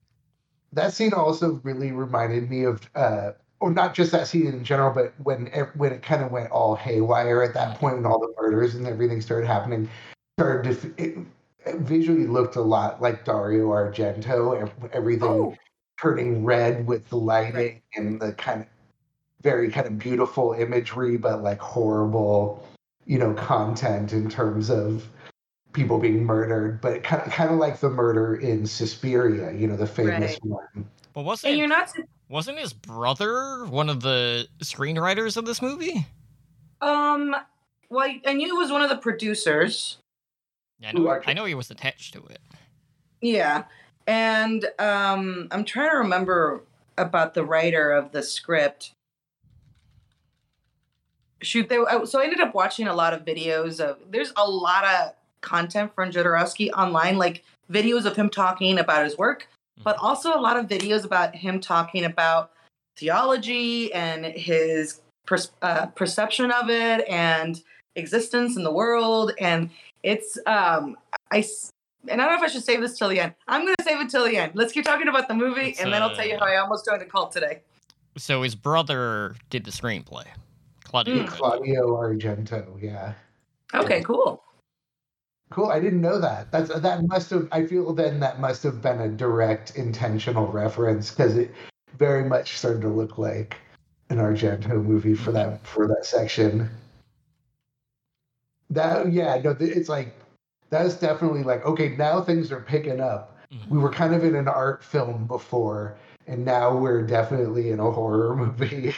that 0.74 0.94
scene 0.94 1.14
also 1.14 1.62
really 1.64 1.92
reminded 1.92 2.50
me 2.50 2.64
of 2.64 2.90
uh 2.96 3.34
or 3.64 3.72
not 3.72 3.94
just 3.94 4.12
that 4.12 4.28
scene 4.28 4.48
in 4.48 4.66
general, 4.66 4.94
but 4.94 5.14
when 5.24 5.46
when 5.76 5.94
it 5.94 6.02
kind 6.02 6.22
of 6.22 6.32
went 6.32 6.52
all 6.52 6.76
haywire 6.76 7.42
at 7.42 7.54
that 7.54 7.80
point, 7.80 7.96
when 7.96 8.06
all 8.06 8.20
the 8.20 8.34
murders 8.38 8.76
and 8.76 8.86
everything 8.86 9.22
started 9.22 9.48
happening, 9.48 9.90
started 10.38 10.82
to 10.82 10.94
it, 11.02 11.18
it 11.66 11.78
visually 11.78 12.28
looked 12.28 12.58
a 12.58 12.62
lot 12.62 13.02
like 13.02 13.24
Dario 13.24 13.70
Argento, 13.70 14.62
and 14.62 14.70
everything 14.92 15.30
oh. 15.30 15.56
turning 16.02 16.44
red 16.44 16.86
with 16.86 17.10
the 17.10 17.16
lighting 17.16 17.82
and 17.96 18.20
the 18.20 18.34
kind 18.34 18.64
of 18.64 18.68
very 19.44 19.70
kind 19.70 19.86
of 19.86 20.00
beautiful 20.00 20.54
imagery, 20.54 21.18
but 21.18 21.44
like 21.44 21.60
horrible, 21.60 22.66
you 23.06 23.20
know, 23.20 23.34
content 23.34 24.14
in 24.14 24.30
terms 24.30 24.70
of 24.70 25.06
people 25.74 26.00
being 26.00 26.24
murdered. 26.24 26.80
But 26.82 27.04
kind 27.04 27.22
of 27.22 27.32
kind 27.32 27.52
of 27.52 27.58
like 27.58 27.80
the 27.80 27.90
murder 27.90 28.36
in 28.36 28.66
Suspiria, 28.66 29.52
you 29.52 29.68
know, 29.68 29.76
the 29.76 29.86
famous 29.88 30.32
Right. 30.32 30.46
one. 30.46 30.90
But 31.14 31.20
and 31.20 31.28
wasn't 31.28 31.58
you're 31.58 31.68
not 31.68 31.92
wasn't 32.30 32.58
his 32.58 32.74
brother 32.74 33.66
one 33.66 33.90
of 33.90 34.02
the 34.02 34.48
screenwriters 34.60 35.38
of 35.38 35.46
this 35.46 35.62
movie? 35.62 36.08
um 36.82 37.34
well 37.90 38.10
i 38.26 38.34
knew 38.34 38.54
it 38.54 38.60
was 38.60 38.70
one 38.72 38.82
of 38.82 38.90
the 38.90 38.98
producers 38.98 40.00
Yeah, 40.80 40.90
I 40.90 40.92
know, 40.94 41.08
I 41.08 41.22
I 41.28 41.34
know 41.34 41.46
he 41.46 41.54
was 41.56 41.70
attached 41.72 42.14
to 42.14 42.26
it. 42.26 42.42
Yeah. 43.22 43.64
And 44.06 44.66
um, 44.80 45.48
I'm 45.52 45.64
trying 45.64 45.92
to 45.92 45.98
remember 45.98 46.64
about 46.98 47.36
the 47.36 47.46
writer 47.46 47.92
of 47.92 48.12
the 48.12 48.22
script. 48.22 48.92
Shoot, 51.44 51.70
they, 51.70 51.78
so 52.06 52.20
I 52.20 52.24
ended 52.24 52.40
up 52.40 52.56
watching 52.56 52.88
a 52.88 52.94
lot 52.94 53.14
of 53.14 53.26
videos 53.26 53.80
of. 53.80 53.98
There's 54.10 54.34
a 54.36 54.50
lot 54.50 54.84
of 54.86 55.14
content 55.42 55.94
from 55.94 56.12
Jodorowsky 56.12 56.72
online, 56.72 57.18
like 57.18 57.44
videos 57.72 58.06
of 58.06 58.16
him 58.16 58.30
talking 58.30 58.80
about 58.80 59.04
his 59.04 59.18
work, 59.18 59.48
but 59.84 59.98
also 59.98 60.34
a 60.34 60.40
lot 60.40 60.58
of 60.58 60.68
videos 60.68 61.06
about 61.06 61.36
him 61.36 61.60
talking 61.60 62.06
about 62.06 62.52
theology 62.98 63.94
and 63.94 64.26
his 64.26 65.02
pers- 65.26 65.52
uh, 65.62 65.88
perception 65.88 66.52
of 66.52 66.70
it 66.70 67.08
and 67.10 67.62
existence 67.96 68.56
in 68.56 68.64
the 68.64 68.72
world. 68.72 69.34
And 69.40 69.70
it's 70.02 70.38
um, 70.46 70.98
i 71.32 71.44
and 72.10 72.22
I 72.22 72.26
don't 72.26 72.34
know 72.34 72.44
if 72.44 72.50
I 72.50 72.54
should 72.54 72.64
save 72.64 72.82
this 72.82 72.98
till 72.98 73.08
the 73.08 73.20
end. 73.20 73.34
I'm 73.48 73.62
going 73.62 73.76
to 73.78 73.84
save 73.84 74.02
it 74.02 74.10
till 74.10 74.26
the 74.26 74.36
end. 74.36 74.52
Let's 74.56 74.74
keep 74.74 74.84
talking 74.84 75.08
about 75.08 75.30
the 75.30 75.34
movie, 75.34 75.70
It's, 75.70 75.80
and 75.80 75.94
then 75.94 76.02
I'll 76.02 76.14
tell 76.14 76.28
you 76.28 76.36
uh, 76.36 76.40
how 76.40 76.46
I 76.48 76.58
almost 76.58 76.86
joined 76.86 77.02
a 77.02 77.06
cult 77.06 77.32
today. 77.32 77.62
So 78.18 78.42
his 78.42 78.56
brother 78.56 79.36
did 79.50 79.64
the 79.64 79.72
screenplay. 79.72 80.26
Claudio. 80.94 81.24
Mm. 81.24 81.28
Claudio 81.28 81.88
Argento, 81.98 82.80
yeah. 82.80 83.14
Okay, 83.74 84.04
cool. 84.04 84.44
Cool. 85.50 85.72
I 85.72 85.80
didn't 85.80 86.02
know 86.02 86.20
that. 86.20 86.52
That's 86.52 86.70
that 86.70 87.08
must 87.08 87.32
have. 87.32 87.48
I 87.52 87.66
feel 87.66 87.94
then 87.94 88.20
that 88.20 88.40
must 88.40 88.62
have 88.62 88.80
been 88.80 89.02
a 89.02 89.10
direct 89.10 89.76
intentional 89.76 90.46
reference 90.52 91.10
because 91.10 91.36
it 91.36 91.52
very 91.98 92.24
much 92.24 92.60
started 92.60 92.84
to 92.84 92.90
look 92.90 93.18
like 93.18 93.58
an 94.12 94.18
Argento 94.20 94.84
movie 94.84 95.16
for 95.16 95.32
that 95.32 95.66
for 95.66 95.88
that 95.88 96.06
section. 96.06 96.70
That 98.70 99.12
yeah, 99.12 99.42
no, 99.44 99.56
it's 99.60 99.90
like 99.90 100.14
that's 100.70 100.94
definitely 100.94 101.42
like 101.42 101.66
okay. 101.66 101.96
Now 101.98 102.22
things 102.22 102.52
are 102.52 102.62
picking 102.62 103.02
up. 103.02 103.36
Mhm. 103.52 103.68
We 103.68 103.80
were 103.80 103.92
kind 103.92 104.14
of 104.14 104.24
in 104.24 104.36
an 104.36 104.48
art 104.48 104.84
film 104.84 105.26
before, 105.26 105.98
and 106.28 106.46
now 106.46 106.78
we're 106.78 107.02
definitely 107.02 107.72
in 107.72 107.80
a 107.80 107.90
horror 107.90 108.36
movie. 108.60 108.94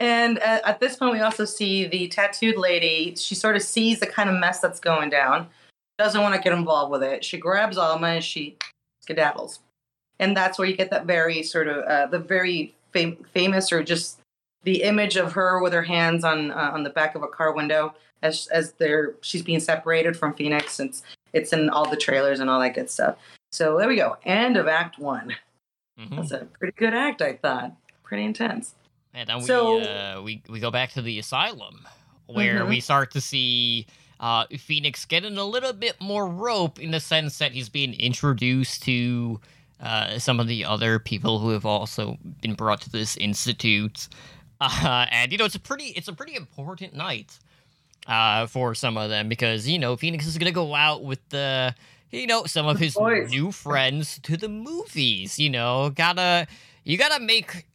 And 0.00 0.38
uh, 0.38 0.60
at 0.64 0.80
this 0.80 0.96
point, 0.96 1.12
we 1.12 1.20
also 1.20 1.44
see 1.44 1.86
the 1.86 2.08
tattooed 2.08 2.56
lady. 2.56 3.14
She 3.16 3.34
sort 3.34 3.56
of 3.56 3.62
sees 3.62 4.00
the 4.00 4.06
kind 4.06 4.28
of 4.28 4.36
mess 4.38 4.60
that's 4.60 4.80
going 4.80 5.10
down, 5.10 5.48
doesn't 5.98 6.20
want 6.20 6.34
to 6.34 6.40
get 6.40 6.52
involved 6.52 6.90
with 6.90 7.02
it. 7.02 7.24
She 7.24 7.38
grabs 7.38 7.78
Alma 7.78 8.08
and 8.08 8.24
she 8.24 8.56
skedaddles. 9.06 9.60
And 10.18 10.36
that's 10.36 10.58
where 10.58 10.68
you 10.68 10.76
get 10.76 10.90
that 10.90 11.06
very 11.06 11.42
sort 11.42 11.68
of 11.68 11.84
uh, 11.84 12.06
the 12.06 12.18
very 12.18 12.74
fam- 12.92 13.24
famous 13.32 13.72
or 13.72 13.82
just 13.82 14.18
the 14.64 14.82
image 14.82 15.16
of 15.16 15.32
her 15.32 15.60
with 15.60 15.72
her 15.72 15.82
hands 15.82 16.24
on 16.24 16.50
uh, 16.50 16.70
on 16.72 16.82
the 16.84 16.90
back 16.90 17.14
of 17.14 17.22
a 17.22 17.28
car 17.28 17.52
window 17.52 17.94
as 18.22 18.46
as 18.48 18.72
they're 18.74 19.14
she's 19.20 19.42
being 19.42 19.60
separated 19.60 20.16
from 20.16 20.34
Phoenix. 20.34 20.80
It's 20.80 21.02
it's 21.32 21.52
in 21.52 21.68
all 21.68 21.88
the 21.88 21.96
trailers 21.96 22.40
and 22.40 22.48
all 22.48 22.60
that 22.60 22.74
good 22.74 22.90
stuff. 22.90 23.16
So 23.52 23.76
there 23.76 23.88
we 23.88 23.96
go. 23.96 24.16
End 24.24 24.56
of 24.56 24.66
Act 24.68 24.98
One. 24.98 25.34
Mhm. 25.98 26.16
That's 26.16 26.30
a 26.32 26.46
pretty 26.58 26.74
good 26.76 26.94
act, 26.94 27.20
I 27.22 27.34
thought. 27.34 27.72
Pretty 28.04 28.24
intense. 28.24 28.74
And 29.14 29.28
then 29.28 29.38
we 29.38 29.44
uh, 29.86 30.22
we 30.22 30.42
we 30.48 30.60
go 30.60 30.70
back 30.70 30.92
to 30.92 31.02
the 31.02 31.18
asylum 31.18 31.86
where 32.26 32.60
Mhm. 32.64 32.68
we 32.68 32.80
start 32.80 33.10
to 33.12 33.20
see 33.20 33.86
uh, 34.20 34.46
Phoenix 34.58 35.04
getting 35.04 35.36
a 35.38 35.44
little 35.44 35.72
bit 35.72 36.00
more 36.00 36.26
rope 36.26 36.78
in 36.80 36.90
the 36.90 37.00
sense 37.00 37.38
that 37.38 37.52
he's 37.52 37.68
being 37.68 37.94
introduced 37.94 38.82
to 38.84 39.40
uh, 39.80 40.18
some 40.18 40.40
of 40.40 40.46
the 40.48 40.64
other 40.64 40.98
people 40.98 41.38
who 41.40 41.50
have 41.50 41.66
also 41.66 42.16
been 42.40 42.54
brought 42.54 42.80
to 42.80 42.90
this 42.90 43.16
institute. 43.18 44.08
Uh, 44.60 45.04
and 45.10 45.30
you 45.32 45.36
know 45.38 45.44
it's 45.44 45.54
a 45.56 45.60
pretty 45.60 45.86
it's 45.96 46.08
a 46.08 46.12
pretty 46.12 46.34
important 46.36 46.94
night 46.94 47.38
uh, 48.06 48.46
for 48.46 48.74
some 48.74 48.96
of 48.96 49.10
them 49.10 49.28
because 49.28 49.68
you 49.68 49.78
know 49.78 49.96
Phoenix 49.96 50.26
is 50.26 50.38
gonna 50.38 50.52
go 50.52 50.74
out 50.74 51.02
with 51.04 51.20
the 51.30 51.74
you 52.10 52.26
know 52.26 52.44
some 52.46 52.66
of 52.66 52.78
his 52.78 52.94
boys. 52.94 53.30
new 53.30 53.50
friends 53.52 54.18
to 54.22 54.36
the 54.36 54.48
movies. 54.48 55.38
You 55.38 55.50
know, 55.50 55.90
gotta 55.90 56.46
you 56.84 56.96
gotta 56.96 57.22
make 57.22 57.66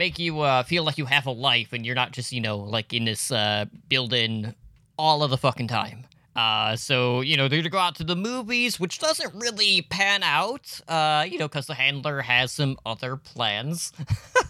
make 0.00 0.18
you 0.18 0.40
uh, 0.40 0.62
feel 0.62 0.82
like 0.82 0.96
you 0.96 1.04
have 1.04 1.26
a 1.26 1.30
life 1.30 1.74
and 1.74 1.84
you're 1.84 1.94
not 1.94 2.10
just 2.10 2.32
you 2.32 2.40
know 2.40 2.56
like 2.56 2.94
in 2.94 3.04
this 3.04 3.30
uh, 3.30 3.66
building 3.90 4.54
all 4.98 5.22
of 5.22 5.30
the 5.30 5.36
fucking 5.36 5.68
time. 5.68 6.06
Uh, 6.34 6.74
so 6.74 7.20
you 7.20 7.36
know 7.36 7.48
they're 7.48 7.58
gonna 7.58 7.68
go 7.68 7.78
out 7.78 7.94
to 7.96 8.04
the 8.04 8.16
movies, 8.16 8.80
which 8.80 8.98
doesn't 8.98 9.34
really 9.34 9.82
pan 9.82 10.22
out. 10.22 10.80
Uh, 10.88 11.26
you 11.28 11.36
know, 11.38 11.46
because 11.46 11.66
the 11.66 11.74
handler 11.74 12.22
has 12.22 12.50
some 12.50 12.78
other 12.86 13.14
plans, 13.16 13.92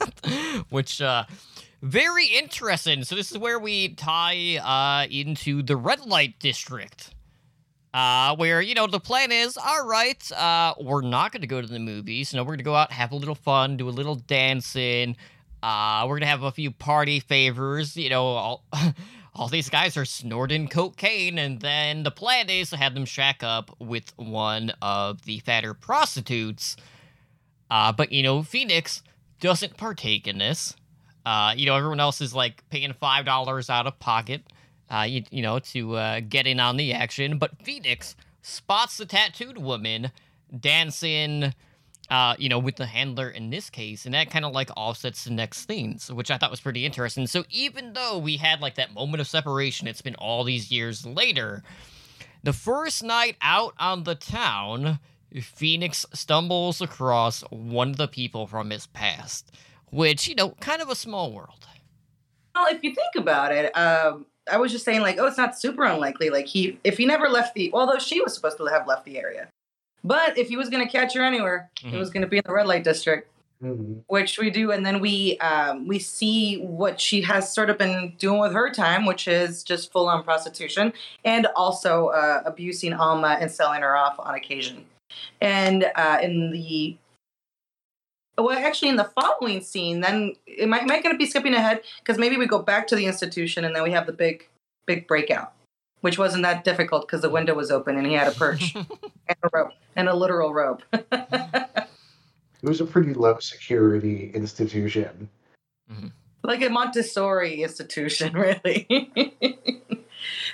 which 0.71 1.03
uh, 1.03 1.25
very 1.83 2.27
interesting. 2.27 3.03
So 3.03 3.17
this 3.17 3.33
is 3.33 3.39
where 3.39 3.59
we 3.59 3.89
tie 3.95 4.59
uh 4.59 5.09
into 5.11 5.63
the 5.63 5.77
red 5.77 6.07
light 6.07 6.39
district. 6.39 7.13
Uh, 7.93 8.37
where 8.37 8.61
you 8.61 8.77
know 8.77 8.87
the 8.87 9.01
plan 9.01 9.33
is, 9.33 9.57
all 9.57 9.85
right, 9.85 10.31
uh, 10.31 10.75
we're 10.81 11.03
not 11.03 11.33
gonna 11.33 11.49
go 11.49 11.61
to 11.61 11.67
the 11.67 11.81
movies. 11.81 12.33
No, 12.33 12.45
we're 12.45 12.53
gonna 12.53 12.63
go 12.63 12.77
out, 12.77 12.93
have 12.93 13.11
a 13.11 13.17
little 13.17 13.35
fun, 13.35 13.77
do 13.77 13.89
a 13.89 13.91
little 13.91 14.15
dancing. 14.15 15.17
Uh, 15.63 16.07
we're 16.09 16.19
gonna 16.19 16.27
have 16.27 16.43
a 16.43 16.53
few 16.53 16.71
party 16.71 17.21
favors. 17.21 17.97
You 17.97 18.11
know, 18.11 18.25
all 18.25 18.65
all 19.35 19.49
these 19.49 19.69
guys 19.69 19.97
are 19.97 20.05
snorting 20.05 20.69
cocaine, 20.69 21.39
and 21.39 21.61
then 21.61 22.03
the 22.03 22.11
plan 22.11 22.49
is 22.51 22.71
to 22.71 22.77
have 22.77 22.95
them 22.95 23.05
shack 23.05 23.43
up 23.43 23.75
with 23.79 24.13
one 24.17 24.73
of 24.83 25.23
the 25.23 25.39
fatter 25.41 25.75
prostitutes. 25.75 26.77
Uh, 27.71 27.93
but 27.93 28.13
you 28.13 28.23
know, 28.23 28.43
Phoenix 28.43 29.03
doesn't 29.41 29.77
partake 29.77 30.27
in 30.27 30.39
this. 30.39 30.75
Uh, 31.25 31.55
you 31.57 31.67
know, 31.67 31.77
everyone 31.77 32.01
else 32.01 32.21
is 32.21 32.35
like 32.35 32.69
paying 32.71 32.93
five 32.93 33.25
dollars 33.25 33.69
out 33.71 33.87
of 33.87 33.99
pocket 33.99 34.43
uh, 34.91 35.03
you, 35.03 35.23
you 35.31 35.43
know, 35.43 35.59
to 35.59 35.97
uh, 35.97 36.21
get 36.21 36.47
in 36.47 36.59
on 36.61 36.77
the 36.77 36.93
action. 36.93 37.39
But 37.39 37.63
Phoenix 37.63 38.17
spots 38.43 38.99
the 38.99 39.07
tattooed 39.07 39.59
woman 39.59 40.11
dancing, 40.59 41.55
uh, 42.11 42.35
you 42.39 42.49
know, 42.49 42.59
with 42.59 42.77
the 42.77 42.87
handler 42.87 43.31
in 43.31 43.51
this 43.51 43.71
case, 43.71 44.05
and 44.05 44.15
that 44.15 44.31
kind 44.31 44.45
of 44.45 44.53
like 44.53 44.71
offsets 44.77 45.25
the 45.25 45.31
next 45.31 45.67
scenes, 45.69 46.13
which 46.13 46.31
I 46.31 46.39
thought 46.39 46.51
was 46.51 46.61
pretty 46.61 46.85
interesting. 46.85 47.27
So 47.29 47.45
even 47.51 47.93
though 47.93 48.19
we 48.19 48.37
had 48.37 48.61
like 48.61 48.75
that 48.75 48.93
moment 48.93 49.21
of 49.21 49.29
separation, 49.29 49.87
it's 49.87 50.03
been 50.03 50.17
all 50.17 50.43
these 50.43 50.71
years 50.71 51.07
later. 51.07 51.63
The 52.43 52.53
first 52.53 53.05
night 53.05 53.37
out 53.41 53.75
on 53.79 54.05
the 54.05 54.15
town, 54.17 54.99
Phoenix 55.41 56.05
stumbles 56.13 56.81
across 56.81 57.43
one 57.51 57.91
of 57.91 57.97
the 57.97 58.09
people 58.09 58.47
from 58.47 58.71
his 58.71 58.87
past, 58.89 59.53
which, 59.91 60.27
you 60.27 60.35
know, 60.35 60.51
kind 60.61 60.83
of 60.83 60.89
a 60.89 60.97
small 60.97 61.33
world. 61.33 61.67
Well, 62.55 62.67
if 62.75 62.83
you 62.83 62.95
think 62.95 63.15
about 63.17 63.53
it, 63.53 63.77
um, 63.77 64.27
I 64.51 64.57
was 64.57 64.73
just 64.73 64.85
saying 64.85 65.03
like, 65.03 65.19
oh, 65.19 65.27
it's 65.27 65.39
not 65.39 65.57
super 65.57 65.85
unlikely. 65.85 66.31
Like 66.31 66.47
he, 66.47 66.81
if 66.83 66.99
he 66.99 67.07
never 67.07 67.29
left 67.29 67.55
the, 67.55 67.71
although 67.73 67.99
she 67.99 68.21
was 68.21 68.35
supposed 68.35 68.57
to 68.57 68.65
have 68.67 68.89
left 68.89 69.05
the 69.05 69.19
area, 69.19 69.49
But 70.05 70.39
if 70.39 70.49
he 70.49 70.57
was 70.57 70.69
going 70.71 70.85
to 70.85 70.91
catch 70.91 71.15
her 71.15 71.23
anywhere, 71.23 71.71
Mhm. 71.83 71.95
it 71.95 71.99
was 71.99 72.11
going 72.11 72.23
to 72.23 72.27
be 72.29 72.39
in 72.39 72.43
the 72.47 72.53
red 72.53 72.67
light 72.67 72.85
district, 72.85 73.29
Mhm. 73.63 74.03
which 74.07 74.39
we 74.39 74.49
do, 74.51 74.73
and 74.73 74.85
then 74.87 75.01
we 75.01 75.39
um, 75.39 75.87
we 75.87 75.99
see 75.99 76.57
what 76.63 76.99
she 77.01 77.21
has 77.23 77.53
sort 77.53 77.69
of 77.71 77.77
been 77.79 78.15
doing 78.19 78.41
with 78.41 78.53
her 78.53 78.71
time, 78.71 79.05
which 79.05 79.29
is 79.29 79.63
just 79.63 79.93
full 79.93 80.09
on 80.09 80.23
prostitution 80.25 80.93
and 81.25 81.47
also 81.55 82.09
uh, 82.09 82.43
abusing 82.47 82.93
Alma 82.95 83.37
and 83.41 83.51
selling 83.51 83.83
her 83.83 83.97
off 83.97 84.19
on 84.19 84.35
occasion. 84.35 84.87
And 85.41 85.91
uh, 85.97 86.19
in 86.23 86.51
the 86.53 86.97
well, 88.39 88.57
actually, 88.57 88.89
in 88.89 88.97
the 88.97 89.05
following 89.21 89.61
scene, 89.61 90.01
then 90.01 90.35
am 90.59 90.73
I, 90.73 90.79
am 90.79 90.91
I 90.91 91.03
going 91.03 91.15
to 91.15 91.19
be 91.19 91.27
skipping 91.27 91.53
ahead? 91.53 91.83
Because 91.99 92.17
maybe 92.17 92.39
we 92.39 92.47
go 92.47 92.61
back 92.63 92.87
to 92.87 92.97
the 92.97 93.05
institution 93.05 93.67
and 93.67 93.77
then 93.77 93.83
we 93.83 93.91
have 93.91 94.07
the 94.07 94.15
big, 94.15 94.49
big 94.87 95.07
breakout, 95.07 95.53
which 96.01 96.19
wasn't 96.19 96.43
that 96.43 96.65
difficult 96.65 97.07
because 97.07 97.23
the 97.23 97.31
window 97.31 97.55
was 97.55 97.71
open 97.71 97.97
and 97.97 98.07
he 98.07 98.15
had 98.15 98.29
a 98.29 98.33
perch 98.33 98.75
and 98.77 99.37
a 99.43 99.49
rope 99.53 99.73
and 99.97 100.09
a 100.09 100.15
literal 100.15 100.53
rope. 100.53 100.83
It 102.63 102.69
was 102.69 102.81
a 102.81 102.85
pretty 102.85 103.15
low 103.15 103.39
security 103.39 104.31
institution. 104.35 105.31
like 106.43 106.63
a 106.63 106.69
Montessori 106.69 107.63
institution, 107.63 108.33
really. 108.37 108.87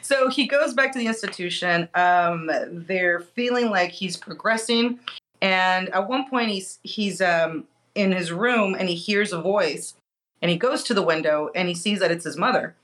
so 0.03 0.29
he 0.29 0.47
goes 0.47 0.73
back 0.75 0.93
to 0.93 0.99
the 0.99 1.07
institution. 1.07 1.89
Um, 1.95 2.51
they're 2.71 3.21
feeling 3.21 3.71
like 3.71 3.91
he's 3.91 4.17
progressing, 4.17 5.01
and 5.41 5.89
at 5.91 6.09
one 6.09 6.29
point 6.29 6.51
he's 6.51 6.79
he's 6.83 7.21
um, 7.21 7.65
in 7.95 8.13
his 8.13 8.33
room 8.33 8.77
and 8.79 8.89
he 8.89 8.95
hears 8.95 9.33
a 9.33 9.41
voice, 9.41 9.95
and 10.41 10.51
he 10.51 10.57
goes 10.57 10.85
to 10.85 10.95
the 10.95 11.03
window 11.03 11.51
and 11.55 11.69
he 11.69 11.75
sees 11.75 11.99
that 12.01 12.11
it's 12.11 12.25
his 12.25 12.37
mother, 12.37 12.75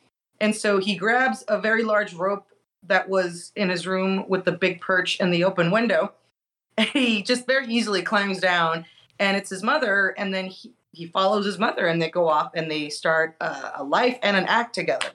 and 0.40 0.54
so 0.56 0.78
he 0.78 0.96
grabs 0.96 1.44
a 1.48 1.60
very 1.60 1.84
large 1.84 2.12
rope 2.14 2.46
that 2.84 3.08
was 3.08 3.52
in 3.56 3.68
his 3.68 3.86
room 3.86 4.28
with 4.28 4.44
the 4.44 4.52
big 4.52 4.80
perch 4.80 5.18
and 5.20 5.32
the 5.32 5.44
open 5.44 5.70
window, 5.70 6.12
he 6.92 7.22
just 7.22 7.46
very 7.46 7.66
easily 7.66 8.02
climbs 8.02 8.40
down, 8.40 8.86
and 9.18 9.36
it's 9.36 9.50
his 9.50 9.62
mother, 9.62 10.14
and 10.18 10.32
then 10.32 10.46
he 10.46 10.72
he 10.92 11.06
follows 11.06 11.46
his 11.46 11.58
mother 11.58 11.86
and 11.86 12.00
they 12.00 12.10
go 12.10 12.28
off 12.28 12.52
and 12.54 12.70
they 12.70 12.90
start 12.90 13.34
uh, 13.40 13.70
a 13.76 13.82
life 13.82 14.18
and 14.22 14.36
an 14.36 14.44
act 14.44 14.74
together. 14.74 15.08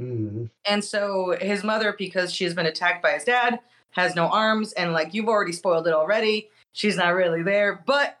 Mm. 0.00 0.50
And 0.66 0.84
so 0.84 1.36
his 1.40 1.62
mother, 1.62 1.94
because 1.96 2.32
she's 2.32 2.54
been 2.54 2.66
attacked 2.66 3.02
by 3.02 3.12
his 3.12 3.24
dad, 3.24 3.60
has 3.90 4.16
no 4.16 4.26
arms, 4.28 4.72
and 4.72 4.92
like 4.92 5.14
you've 5.14 5.28
already 5.28 5.52
spoiled 5.52 5.86
it 5.86 5.94
already. 5.94 6.48
She's 6.72 6.96
not 6.96 7.14
really 7.14 7.42
there, 7.42 7.82
but 7.86 8.20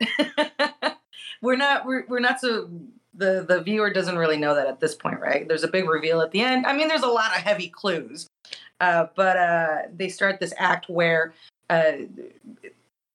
we're 1.42 1.56
not 1.56 1.86
we're, 1.86 2.04
we're 2.06 2.20
not 2.20 2.40
so 2.40 2.70
the 3.14 3.44
the 3.48 3.62
viewer 3.62 3.90
doesn't 3.90 4.18
really 4.18 4.36
know 4.36 4.54
that 4.54 4.66
at 4.66 4.80
this 4.80 4.94
point, 4.94 5.20
right? 5.20 5.48
There's 5.48 5.64
a 5.64 5.68
big 5.68 5.88
reveal 5.88 6.20
at 6.20 6.30
the 6.30 6.42
end. 6.42 6.66
I 6.66 6.76
mean, 6.76 6.88
there's 6.88 7.02
a 7.02 7.08
lot 7.08 7.34
of 7.34 7.42
heavy 7.42 7.68
clues, 7.68 8.26
uh, 8.82 9.06
but 9.14 9.36
uh, 9.36 9.82
they 9.96 10.08
start 10.08 10.40
this 10.40 10.52
act 10.58 10.90
where 10.90 11.32
uh, 11.70 11.92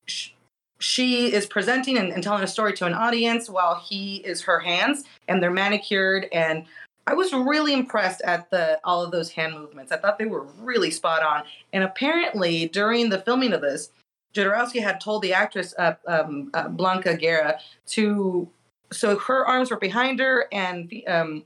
sh- 0.06 0.32
she 0.80 1.32
is 1.34 1.46
presenting 1.46 1.98
and, 1.98 2.12
and 2.12 2.24
telling 2.24 2.44
a 2.44 2.48
story 2.48 2.74
to 2.74 2.86
an 2.86 2.94
audience 2.94 3.50
while 3.50 3.76
he 3.76 4.16
is 4.18 4.42
her 4.42 4.60
hands, 4.60 5.04
and 5.28 5.44
they're 5.44 5.52
manicured 5.52 6.28
and 6.32 6.66
I 7.10 7.14
was 7.14 7.32
really 7.32 7.72
impressed 7.72 8.22
at 8.24 8.50
the 8.50 8.82
all 8.84 9.02
of 9.02 9.12
those 9.12 9.32
hand 9.32 9.54
movements. 9.54 9.94
I 9.94 9.98
thought 9.98 10.20
they 10.20 10.26
were 10.26 10.46
really 10.60 10.92
spot 10.92 11.24
on. 11.24 11.44
And 11.72 11.86
apparently, 11.86 12.68
during 12.68 13.10
the 13.10 13.20
filming 13.20 13.54
of 13.54 13.62
this, 13.62 13.92
Jodorowsky 14.34 14.84
had 14.84 15.00
told 15.00 15.22
the 15.22 15.34
actress 15.34 15.74
uh, 15.80 15.94
um, 16.06 16.52
uh, 16.54 16.68
Blanca 16.68 17.16
Guerra 17.16 17.60
to 17.88 18.50
so 18.92 19.18
her 19.20 19.46
arms 19.46 19.72
were 19.72 19.78
behind 19.78 20.20
her 20.20 20.48
and 20.52 20.94
um, 21.08 21.44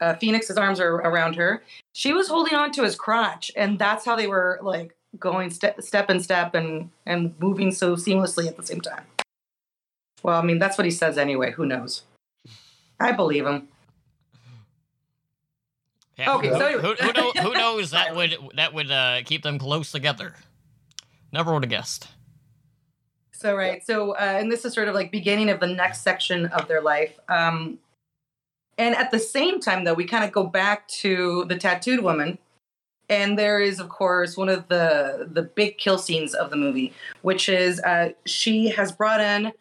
uh, 0.00 0.14
Phoenix's 0.14 0.56
arms 0.56 0.80
are 0.80 0.94
around 0.96 1.36
her. 1.36 1.62
She 1.92 2.12
was 2.12 2.28
holding 2.28 2.54
on 2.54 2.72
to 2.72 2.82
his 2.82 2.96
crotch, 2.96 3.50
and 3.56 3.78
that's 3.78 4.04
how 4.04 4.16
they 4.16 4.26
were 4.26 4.58
like 4.62 4.96
going 5.18 5.50
step 5.50 5.80
step 5.82 6.08
and 6.08 6.22
step 6.22 6.54
and 6.54 6.90
and 7.06 7.34
moving 7.38 7.72
so 7.72 7.96
seamlessly 7.96 8.46
at 8.46 8.56
the 8.56 8.64
same 8.64 8.80
time. 8.80 9.04
Well, 10.22 10.40
I 10.40 10.44
mean 10.44 10.58
that's 10.58 10.78
what 10.78 10.84
he 10.84 10.90
says 10.90 11.18
anyway. 11.18 11.52
Who 11.52 11.66
knows? 11.66 12.02
I 12.98 13.12
believe 13.12 13.46
him. 13.46 13.68
Yeah, 16.18 16.34
Okay, 16.34 16.48
who, 16.48 16.58
so 16.58 16.78
who, 16.78 16.94
who, 16.94 17.12
know, 17.12 17.32
who 17.42 17.52
knows 17.54 17.92
that 17.92 18.14
would 18.16 18.36
that 18.56 18.74
would 18.74 18.90
uh, 18.90 19.22
keep 19.24 19.42
them 19.42 19.58
close 19.58 19.90
together? 19.90 20.34
Never 21.32 21.52
would 21.52 21.64
have 21.64 21.70
guessed. 21.70 22.08
So 23.32 23.56
right, 23.56 23.84
so 23.84 24.12
uh, 24.12 24.36
and 24.38 24.52
this 24.52 24.66
is 24.66 24.74
sort 24.74 24.88
of 24.88 24.94
like 24.94 25.10
beginning 25.10 25.48
of 25.48 25.60
the 25.60 25.66
next 25.66 26.02
section 26.02 26.46
of 26.46 26.68
their 26.68 26.82
life. 26.82 27.18
Um, 27.28 27.78
and 28.78 28.94
at 28.94 29.10
the 29.10 29.18
same 29.18 29.60
time, 29.60 29.84
though, 29.84 29.94
we 29.94 30.04
kind 30.04 30.24
of 30.24 30.32
go 30.32 30.44
back 30.44 30.88
to 30.88 31.44
the 31.46 31.56
tattooed 31.56 32.00
woman, 32.00 32.38
and 33.08 33.38
there 33.38 33.60
is, 33.60 33.80
of 33.80 33.88
course, 33.88 34.36
one 34.36 34.48
of 34.48 34.68
the 34.68 35.28
the 35.32 35.42
big 35.42 35.78
kill 35.78 35.98
scenes 35.98 36.34
of 36.34 36.50
the 36.50 36.56
movie, 36.56 36.92
which 37.22 37.48
is 37.48 37.80
uh, 37.80 38.10
she 38.24 38.68
has 38.68 38.92
brought 38.92 39.20
in 39.20 39.52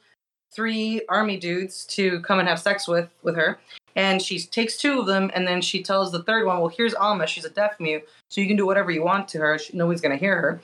three 0.51 1.01
army 1.10 1.38
dudes 1.38 1.86
to 1.86 2.22
come 2.22 2.39
and 2.39 2.47
have 2.47 2.60
sex 2.60 2.88
with 2.88 3.10
with 3.24 3.36
her, 3.36 3.60
and 3.95 4.22
she 4.22 4.39
takes 4.39 4.78
two 4.78 4.99
of 4.99 5.05
them, 5.05 5.32
and 5.34 5.47
then 5.47 5.62
she 5.62 5.84
tells 5.84 6.12
the 6.12 6.24
third 6.24 6.45
one, 6.45 6.60
"Well, 6.60 6.70
here's 6.70 6.93
Alma. 6.93 7.28
She's 7.28 7.45
a 7.45 7.49
deaf 7.49 7.80
mute, 7.80 8.07
so 8.30 8.41
you 8.41 8.47
can 8.47 8.57
do 8.57 8.66
whatever 8.66 8.91
you 8.91 9.03
want 9.03 9.28
to 9.30 9.39
her. 9.39 9.57
She, 9.57 9.76
no 9.76 9.88
one's 9.88 10.01
gonna 10.01 10.18
hear 10.18 10.36
her." 10.39 10.62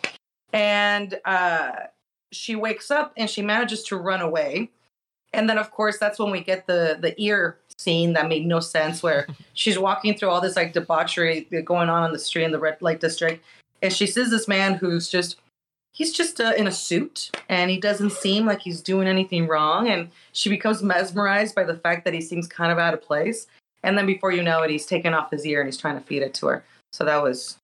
And 0.54 1.20
uh, 1.26 1.72
she 2.32 2.56
wakes 2.56 2.92
up 2.92 3.14
and 3.18 3.30
she 3.30 3.42
manages 3.42 3.84
to 3.84 3.98
run 3.98 4.22
away. 4.22 4.70
And 5.34 5.50
then 5.50 5.58
of 5.58 5.72
course 5.72 5.98
that's 5.98 6.20
when 6.20 6.32
we 6.32 6.42
get 6.42 6.68
the 6.68 6.98
the 7.00 7.20
ear 7.22 7.58
scene 7.78 8.14
that 8.14 8.30
made 8.30 8.46
no 8.46 8.60
sense 8.60 9.04
where 9.04 9.28
she's 9.54 9.78
walking 9.78 10.16
through 10.16 10.30
all 10.30 10.42
this 10.42 10.56
like 10.56 10.74
debauchery 10.74 11.48
going 11.64 11.90
on 11.90 12.04
on 12.04 12.14
the 12.14 12.20
street 12.20 12.44
in 12.44 12.52
the 12.52 12.60
red 12.60 12.82
light 12.82 13.00
district 13.00 13.44
and 13.82 13.94
she 13.94 14.08
sees 14.08 14.30
this 14.30 14.48
man 14.48 14.76
who's 14.76 15.10
just 15.10 15.38
he's 15.92 16.12
just 16.12 16.42
uh, 16.42 16.54
in 16.58 16.68
a 16.68 16.72
suit 16.72 17.32
and 17.48 17.72
he 17.72 17.80
doesn't 17.80 18.12
seem 18.12 18.46
like 18.46 18.62
he's 18.62 18.82
doing 18.82 19.08
anything 19.08 19.48
wrong 19.48 19.88
and 19.88 20.10
she 20.34 20.50
becomes 20.50 20.84
mesmerized 20.84 21.56
by 21.56 21.64
the 21.64 21.78
fact 21.78 22.04
that 22.06 22.14
he 22.14 22.22
seems 22.22 22.48
kind 22.48 22.72
of 22.72 22.78
out 22.78 22.94
of 22.94 23.02
place 23.02 23.48
and 23.84 23.98
then 23.98 24.06
before 24.06 24.32
you 24.32 24.44
know 24.44 24.62
it 24.62 24.70
he's 24.70 24.86
taken 24.86 25.14
off 25.14 25.32
his 25.32 25.46
ear 25.46 25.62
and 25.62 25.68
he's 25.68 25.78
trying 25.78 25.98
to 25.98 26.06
feed 26.06 26.22
it 26.22 26.34
to 26.34 26.48
her. 26.48 26.66
So 26.92 27.06
that 27.06 27.22
was 27.22 27.58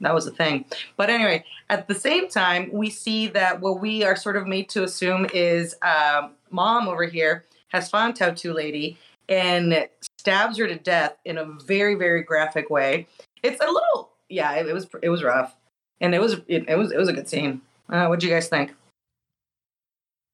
that 0.00 0.14
was 0.14 0.26
a 0.26 0.30
thing. 0.30 0.64
But 0.96 1.10
anyway 1.10 1.44
at 1.70 1.88
the 1.88 1.94
same 1.94 2.28
time 2.28 2.70
we 2.72 2.90
see 2.90 3.28
that 3.28 3.60
what 3.60 3.80
we 3.80 4.02
are 4.02 4.16
sort 4.16 4.36
of 4.36 4.46
made 4.46 4.68
to 4.70 4.84
assume 4.84 5.26
is 5.32 5.76
um, 5.82 6.32
mom 6.50 6.88
over 6.88 7.04
here 7.04 7.44
has 7.68 7.88
found 7.88 8.16
tattoo 8.16 8.52
lady 8.52 8.98
and 9.28 9.88
stabs 10.18 10.58
her 10.58 10.66
to 10.66 10.76
death 10.76 11.16
in 11.24 11.38
a 11.38 11.44
very 11.64 11.94
very 11.94 12.22
graphic 12.22 12.70
way. 12.70 13.06
It's 13.42 13.60
a 13.60 13.66
little 13.66 14.10
yeah 14.28 14.54
it, 14.54 14.66
it 14.66 14.72
was 14.72 14.86
it 15.02 15.08
was 15.08 15.22
rough. 15.22 15.56
And 16.00 16.14
it 16.14 16.20
was 16.20 16.34
it, 16.48 16.68
it 16.68 16.76
was 16.76 16.92
it 16.92 16.98
was 16.98 17.08
a 17.08 17.12
good 17.12 17.28
scene. 17.28 17.60
Uh, 17.88 18.06
what 18.06 18.20
do 18.20 18.26
you 18.26 18.32
guys 18.32 18.48
think? 18.48 18.74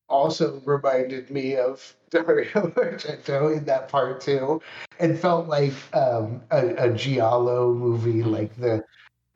Also 0.09 0.61
reminded 0.65 1.31
me 1.31 1.57
of 1.57 1.95
Dario 2.11 2.51
Argento 2.51 3.57
in 3.57 3.65
that 3.65 3.89
part 3.89 4.21
too, 4.21 4.61
and 4.99 5.19
felt 5.19 5.49
like 5.49 5.73
um, 5.95 6.43
a, 6.51 6.91
a 6.91 6.93
giallo 6.93 7.73
movie, 7.73 8.23
like 8.23 8.55
the 8.59 8.85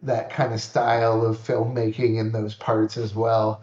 that 0.03 0.31
kind 0.31 0.53
of 0.53 0.61
style 0.61 1.25
of 1.25 1.39
filmmaking 1.39 2.19
in 2.19 2.33
those 2.33 2.55
parts 2.55 2.97
as 2.97 3.15
well. 3.15 3.63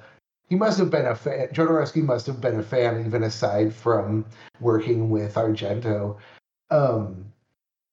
He 0.50 0.56
must 0.56 0.78
have 0.78 0.92
been 0.92 1.06
a 1.08 1.16
fan. 1.16 1.48
Jodorowsky 1.50 2.04
must 2.04 2.28
have 2.28 2.42
been 2.42 2.60
a 2.60 2.64
fan, 2.64 3.06
even 3.06 3.24
aside 3.24 3.74
from 3.74 4.26
working 4.60 5.10
with 5.10 5.36
Argento. 5.36 6.18
Um, 6.70 7.32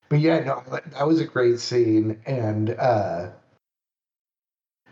but 0.09 0.21
yeah, 0.21 0.41
no, 0.41 0.63
that- 0.71 1.07
was 1.07 1.21
a 1.21 1.25
great 1.25 1.61
scene, 1.61 2.21
and 2.27 2.71
uh, 2.71 3.31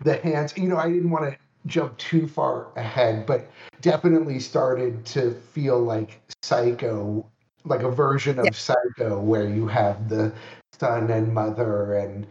the 0.03 0.17
hands. 0.19 0.57
You 0.57 0.69
know, 0.69 0.77
I 0.77 0.89
didn't 0.89 1.11
want 1.11 1.31
to 1.31 1.37
jump 1.67 1.97
too 1.99 2.27
far 2.29 2.69
ahead, 2.77 3.27
but 3.27 3.51
definitely 3.81 4.39
started 4.41 5.05
to 5.07 5.33
feel 5.53 5.81
like 5.81 6.21
Psycho, 6.43 7.27
like 7.65 7.83
a 7.83 7.91
version 7.91 8.39
of 8.39 8.47
Yeah. 8.47 8.53
Psycho, 8.53 9.21
where 9.21 9.49
you 9.49 9.67
have 9.67 10.09
the 10.09 10.33
son 10.79 11.11
and 11.11 11.35
mother, 11.35 11.95
and 11.95 12.27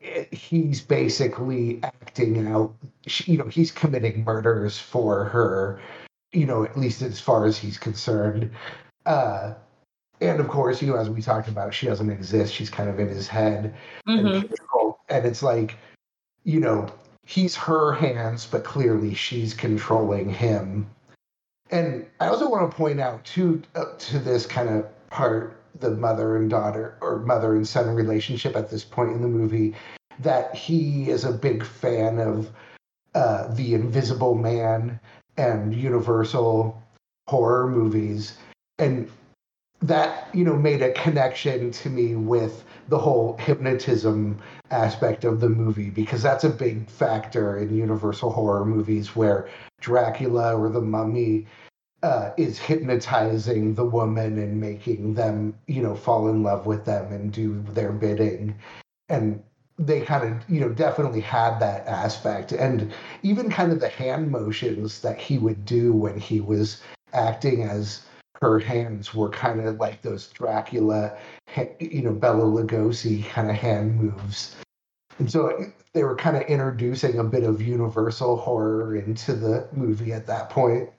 he's 0.00 0.80
basically 0.80 1.80
acting 1.82 2.46
out. 2.46 2.74
You 3.24 3.38
know, 3.38 3.46
he's 3.46 3.72
committing 3.72 4.24
murders 4.24 4.78
for 4.78 5.24
her. 5.24 5.80
You 6.32 6.46
know, 6.46 6.64
at 6.64 6.78
least 6.78 7.02
as 7.02 7.20
far 7.20 7.46
as 7.46 7.56
he's 7.56 7.78
concerned. 7.78 8.50
Uh, 9.06 9.54
and 10.20 10.40
of 10.40 10.48
course, 10.48 10.82
you 10.82 10.88
know, 10.88 10.96
as 10.96 11.08
we 11.08 11.22
talked 11.22 11.48
about, 11.48 11.72
she 11.72 11.86
doesn't 11.86 12.10
exist. 12.10 12.52
She's 12.52 12.70
kind 12.70 12.90
of 12.90 12.98
in 12.98 13.08
his 13.08 13.28
head 13.28 13.74
mm-hmm. 14.06 14.26
and. 14.26 14.54
And 15.10 15.24
it's 15.24 15.42
like, 15.42 15.76
you 16.44 16.60
know, 16.60 16.86
he's 17.24 17.56
her 17.56 17.92
hands, 17.92 18.46
but 18.46 18.64
clearly 18.64 19.14
she's 19.14 19.54
controlling 19.54 20.28
him. 20.28 20.88
And 21.70 22.06
I 22.20 22.28
also 22.28 22.48
want 22.48 22.70
to 22.70 22.76
point 22.76 23.00
out 23.00 23.24
too 23.24 23.62
uh, 23.74 23.84
to 23.98 24.18
this 24.18 24.46
kind 24.46 24.68
of 24.68 25.08
part, 25.10 25.57
the 25.78 25.90
mother 25.90 26.36
and 26.36 26.50
daughter 26.50 26.96
or 27.00 27.20
mother 27.20 27.54
and 27.54 27.66
son 27.66 27.94
relationship 27.94 28.56
at 28.56 28.70
this 28.70 28.84
point 28.84 29.12
in 29.12 29.22
the 29.22 29.28
movie, 29.28 29.74
that 30.20 30.54
he 30.54 31.10
is 31.10 31.24
a 31.24 31.32
big 31.32 31.64
fan 31.64 32.18
of 32.18 32.50
uh, 33.14 33.52
the 33.54 33.74
Invisible 33.74 34.34
Man 34.34 35.00
and 35.36 35.74
Universal 35.74 36.82
horror 37.26 37.68
movies, 37.68 38.38
and 38.78 39.10
that 39.80 40.28
you 40.34 40.44
know 40.44 40.56
made 40.56 40.82
a 40.82 40.92
connection 40.92 41.70
to 41.70 41.88
me 41.88 42.16
with 42.16 42.64
the 42.88 42.98
whole 42.98 43.36
hypnotism 43.38 44.38
aspect 44.70 45.24
of 45.24 45.40
the 45.40 45.48
movie 45.48 45.90
because 45.90 46.22
that's 46.22 46.44
a 46.44 46.50
big 46.50 46.88
factor 46.90 47.58
in 47.58 47.74
universal 47.74 48.30
horror 48.30 48.64
movies 48.64 49.14
where 49.14 49.48
dracula 49.80 50.56
or 50.56 50.68
the 50.68 50.80
mummy 50.80 51.46
uh, 52.02 52.30
is 52.36 52.58
hypnotizing 52.58 53.74
the 53.74 53.84
woman 53.84 54.38
and 54.38 54.60
making 54.60 55.14
them 55.14 55.54
you 55.66 55.82
know 55.82 55.94
fall 55.94 56.28
in 56.28 56.42
love 56.42 56.66
with 56.66 56.84
them 56.84 57.12
and 57.12 57.32
do 57.32 57.62
their 57.70 57.92
bidding 57.92 58.56
and 59.08 59.42
they 59.78 60.00
kind 60.00 60.24
of 60.24 60.50
you 60.50 60.60
know 60.60 60.68
definitely 60.68 61.20
had 61.20 61.58
that 61.58 61.86
aspect 61.86 62.52
and 62.52 62.92
even 63.22 63.50
kind 63.50 63.72
of 63.72 63.80
the 63.80 63.88
hand 63.88 64.30
motions 64.30 65.00
that 65.00 65.18
he 65.18 65.38
would 65.38 65.64
do 65.64 65.92
when 65.92 66.18
he 66.18 66.40
was 66.40 66.82
acting 67.12 67.62
as 67.62 68.02
her 68.40 68.58
hands 68.58 69.14
were 69.14 69.28
kind 69.28 69.60
of 69.60 69.76
like 69.76 70.02
those 70.02 70.28
Dracula, 70.28 71.16
you 71.80 72.02
know, 72.02 72.12
Bela 72.12 72.44
Lugosi 72.44 73.28
kind 73.28 73.50
of 73.50 73.56
hand 73.56 73.96
moves. 73.96 74.54
And 75.18 75.30
so 75.30 75.66
they 75.92 76.04
were 76.04 76.14
kind 76.14 76.36
of 76.36 76.42
introducing 76.44 77.18
a 77.18 77.24
bit 77.24 77.42
of 77.42 77.60
universal 77.60 78.36
horror 78.36 78.94
into 78.94 79.34
the 79.34 79.66
movie 79.72 80.12
at 80.12 80.26
that 80.26 80.50
point. 80.50 80.90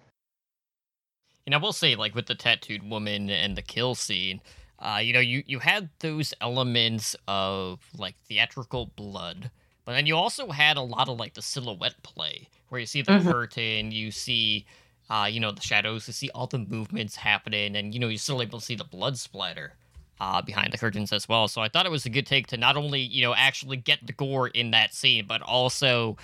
And 1.50 1.56
I 1.56 1.58
will 1.58 1.74
say, 1.74 1.95
like 1.95 2.14
with 2.14 2.28
the 2.28 2.36
tattooed 2.36 2.88
woman 2.88 3.28
and 3.28 3.56
the 3.56 3.64
kill 3.64 3.95
scene, 3.95 4.39
uh, 4.78 5.00
you 5.02 5.14
know, 5.14 5.20
you 5.20 5.41
you 5.47 5.58
had 5.58 5.89
those 5.97 6.32
elements 6.41 7.16
of 7.28 7.80
like 7.97 8.14
theatrical 8.28 8.91
blood, 8.95 9.50
but 9.84 9.93
then 9.93 10.06
you 10.06 10.16
also 10.16 10.52
had 10.52 10.78
a 10.78 10.82
lot 10.84 11.10
of 11.10 11.18
like 11.18 11.34
the 11.34 11.41
silhouette 11.41 12.04
play, 12.04 12.50
where 12.68 12.80
you 12.80 12.86
see 12.86 13.02
the 13.02 13.14
mm-hmm. 13.14 13.32
curtain, 13.32 13.91
you 13.91 14.12
see 14.12 14.68
uh, 15.10 15.28
you 15.28 15.39
know, 15.39 15.52
the 15.52 15.60
shadows 15.60 16.06
you 16.06 16.14
see 16.14 16.30
all 16.36 16.45
the 16.45 16.60
movements 16.60 17.16
happening, 17.16 17.76
and 17.76 17.95
you 17.95 18.00
know, 18.00 18.10
you're 18.10 18.20
still 18.20 18.43
able 18.43 18.60
to 18.60 18.66
see 18.66 18.76
the 18.76 18.84
blood 18.84 19.18
splatter 19.18 19.74
uh, 20.20 20.43
behind 20.43 20.72
the 20.72 20.78
curtains 20.78 21.12
as 21.12 21.28
well. 21.28 21.47
So 21.47 21.64
I 21.64 21.68
thought 21.68 21.88
it 21.88 21.91
was 21.91 22.06
a 22.06 22.12
good 22.12 22.28
take 22.28 22.45
to 22.50 22.58
not 22.58 22.78
only 22.78 23.00
you 23.00 23.24
know 23.24 23.34
actually 23.34 23.78
get 23.78 24.06
the 24.06 24.14
gore 24.14 24.50
in 24.50 24.70
that 24.70 24.93
scene, 24.93 25.26
but 25.28 25.41
also, 25.41 26.16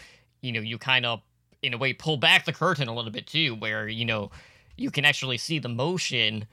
you 0.41 0.51
know, 0.51 0.61
you 0.61 0.77
kind 0.77 1.03
of 1.03 1.23
in 1.63 1.73
a 1.73 1.79
way 1.79 1.93
pull 1.93 2.17
back 2.17 2.45
the 2.45 2.53
curtain 2.53 2.87
a 2.87 2.93
little 2.93 3.09
bit 3.09 3.25
too, 3.25 3.55
where 3.55 3.87
you 3.87 4.05
know 4.05 4.29
you 4.77 4.91
can 4.91 5.05
actually 5.05 5.37
see 5.37 5.59
the 5.59 5.69
motion 5.69 6.45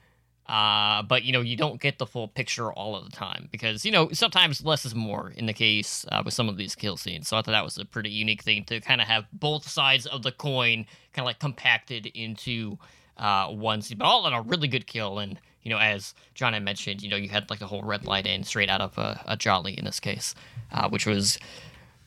uh, 0.47 1.01
but 1.03 1.23
you 1.23 1.31
know, 1.31 1.41
you 1.41 1.55
don't 1.55 1.79
get 1.79 1.99
the 1.99 2.05
full 2.05 2.27
picture 2.27 2.71
all 2.73 2.95
of 2.95 3.05
the 3.05 3.11
time 3.11 3.47
because 3.51 3.85
you 3.85 3.91
know 3.91 4.09
sometimes 4.11 4.63
less 4.63 4.85
is 4.85 4.93
more 4.93 5.31
in 5.37 5.45
the 5.45 5.53
case 5.53 6.05
uh, 6.11 6.21
with 6.23 6.33
some 6.33 6.49
of 6.49 6.57
these 6.57 6.75
kill 6.75 6.97
scenes. 6.97 7.27
So 7.27 7.37
I 7.37 7.41
thought 7.41 7.51
that 7.51 7.63
was 7.63 7.77
a 7.77 7.85
pretty 7.85 8.09
unique 8.09 8.43
thing 8.43 8.65
to 8.65 8.81
kind 8.81 8.99
of 8.99 9.07
have 9.07 9.25
both 9.31 9.67
sides 9.67 10.05
of 10.05 10.23
the 10.23 10.31
coin 10.31 10.85
kind 11.13 11.23
of 11.23 11.25
like 11.25 11.39
compacted 11.39 12.07
into 12.07 12.77
uh, 13.17 13.47
one 13.47 13.81
scene, 13.81 13.97
but 13.97 14.05
all 14.05 14.27
in 14.27 14.33
a 14.33 14.41
really 14.41 14.67
good 14.67 14.85
kill. 14.85 15.19
And 15.19 15.39
you 15.61 15.69
know, 15.69 15.77
as 15.77 16.13
John 16.33 16.51
had 16.51 16.63
mentioned, 16.63 17.01
you 17.01 17.09
know, 17.09 17.15
you 17.15 17.29
had 17.29 17.49
like 17.49 17.59
the 17.59 17.67
whole 17.67 17.83
red 17.83 18.03
light 18.05 18.27
in 18.27 18.43
straight 18.43 18.69
out 18.69 18.81
of 18.81 18.97
a, 18.97 19.23
a 19.25 19.37
giallo 19.37 19.69
in 19.69 19.85
this 19.85 20.01
case, 20.01 20.35
uh, 20.73 20.89
which 20.89 21.05
was 21.05 21.39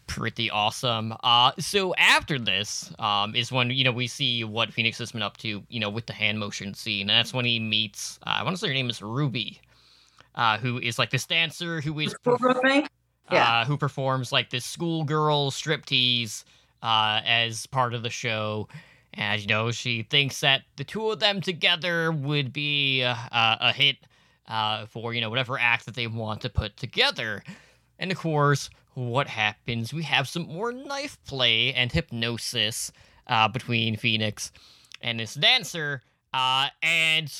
pretty 0.06 0.50
awesome. 0.50 1.14
Uh, 1.22 1.52
so 1.58 1.94
after 1.96 2.38
this 2.38 2.92
um, 2.98 3.34
is 3.34 3.52
when 3.52 3.70
you 3.70 3.84
know 3.84 3.92
we 3.92 4.06
see 4.06 4.44
what 4.44 4.72
Phoenix 4.72 4.98
has 4.98 5.12
been 5.12 5.22
up 5.22 5.36
to, 5.38 5.62
you 5.68 5.80
know, 5.80 5.90
with 5.90 6.06
the 6.06 6.12
hand 6.12 6.38
motion 6.38 6.74
scene. 6.74 7.02
And 7.02 7.10
that's 7.10 7.34
when 7.34 7.44
he 7.44 7.58
meets. 7.60 8.18
Uh, 8.26 8.36
I 8.38 8.42
want 8.42 8.56
to 8.56 8.60
say 8.60 8.68
her 8.68 8.74
name 8.74 8.90
is 8.90 9.02
Ruby, 9.02 9.60
uh, 10.34 10.58
who 10.58 10.78
is 10.78 10.98
like 10.98 11.10
this 11.10 11.26
dancer 11.26 11.80
who 11.80 11.98
is 12.00 12.14
perf- 12.24 12.88
yeah. 13.30 13.60
Uh, 13.60 13.64
who 13.64 13.76
performs 13.76 14.30
like 14.30 14.50
this 14.50 14.64
schoolgirl 14.64 15.50
striptease 15.50 16.44
uh, 16.82 17.20
as 17.24 17.66
part 17.66 17.92
of 17.92 18.02
the 18.02 18.10
show. 18.10 18.68
And 19.14 19.40
you 19.40 19.48
know, 19.48 19.72
she 19.72 20.02
thinks 20.02 20.40
that 20.40 20.62
the 20.76 20.84
two 20.84 21.10
of 21.10 21.20
them 21.20 21.40
together 21.40 22.12
would 22.12 22.52
be 22.52 23.00
a, 23.00 23.16
a 23.32 23.72
hit 23.72 23.96
uh, 24.48 24.86
for 24.86 25.14
you 25.14 25.20
know 25.20 25.30
whatever 25.30 25.58
act 25.58 25.86
that 25.86 25.94
they 25.94 26.06
want 26.06 26.42
to 26.42 26.48
put 26.48 26.76
together. 26.76 27.42
And 27.98 28.12
of 28.12 28.18
course, 28.18 28.70
what 28.96 29.28
happens? 29.28 29.92
We 29.92 30.04
have 30.04 30.26
some 30.26 30.46
more 30.46 30.72
knife 30.72 31.18
play 31.26 31.74
and 31.74 31.92
hypnosis 31.92 32.90
uh, 33.26 33.46
between 33.46 33.96
Phoenix 33.96 34.50
and 35.02 35.20
this 35.20 35.34
dancer, 35.34 36.00
uh, 36.32 36.68
and 36.82 37.30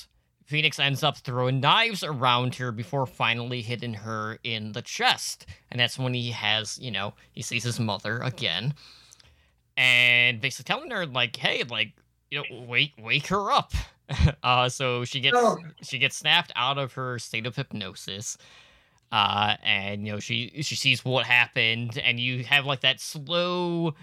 Phoenix 0.45 0.79
ends 0.79 1.03
up 1.03 1.17
throwing 1.17 1.61
knives 1.61 2.05
around 2.05 2.57
her 2.57 2.73
before 2.73 3.07
finally 3.07 3.63
hitting 3.63 3.95
her 3.95 4.39
in 4.45 4.73
the 4.73 4.83
chest. 4.83 5.47
And 5.71 5.81
that's 5.81 5.99
when 5.99 6.13
he 6.13 6.31
has, 6.33 6.79
you 6.79 6.91
know, 6.91 7.15
he 7.33 7.41
sees 7.41 7.65
his 7.65 7.81
mother 7.81 8.19
again, 8.19 8.75
and 9.79 10.39
basically 10.39 10.71
telling 10.71 10.91
her 10.91 11.07
like, 11.07 11.37
"Hey, 11.37 11.63
like, 11.65 11.95
you 12.31 12.39
know, 12.39 12.67
wake 12.67 12.93
wake 12.99 13.29
her 13.29 13.51
up." 13.51 13.73
uh, 14.43 14.69
so 14.69 15.07
she 15.07 15.21
gets 15.21 15.39
oh. 15.39 15.57
she 15.81 15.97
gets 15.97 16.17
snapped 16.17 16.53
out 16.55 16.77
of 16.77 16.93
her 16.93 17.19
state 17.19 17.47
of 17.47 17.57
hypnosis 17.57 18.37
uh, 19.13 19.57
and 19.63 20.07
you 20.07 20.13
know 20.13 20.21
she 20.21 20.63
she 20.63 20.75
sees 20.75 21.05
what 21.05 21.27
happened, 21.27 21.99
and 21.99 22.19
you 22.19 22.45
have 22.45 22.67
like 22.67 22.81
that 22.81 23.01
slow, 23.01 23.95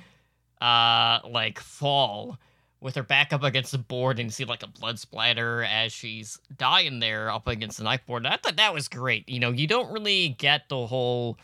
uh, 0.62 1.20
like 1.30 1.60
fall 1.60 2.38
with 2.80 2.96
her 2.96 3.04
back 3.04 3.32
up 3.32 3.44
against 3.44 3.72
the 3.72 3.78
board, 3.78 4.20
and 4.20 4.28
you 4.28 4.32
see 4.32 4.46
like 4.46 4.64
a 4.64 4.68
blood 4.68 5.00
splatter 5.00 5.64
as 5.64 5.92
she's 5.92 6.40
dying 6.58 7.00
there 7.00 7.32
up 7.32 7.48
against 7.48 7.78
the 7.78 7.84
knife 7.84 8.06
board. 8.06 8.26
And 8.26 8.34
I 8.34 8.38
thought 8.38 8.58
that 8.58 8.74
was 8.74 8.88
great. 8.88 9.28
You 9.28 9.40
know, 9.40 9.52
you 9.52 9.68
don't 9.68 9.92
really 9.92 10.30
get 10.30 10.68
the 10.70 10.88
whole 10.88 11.38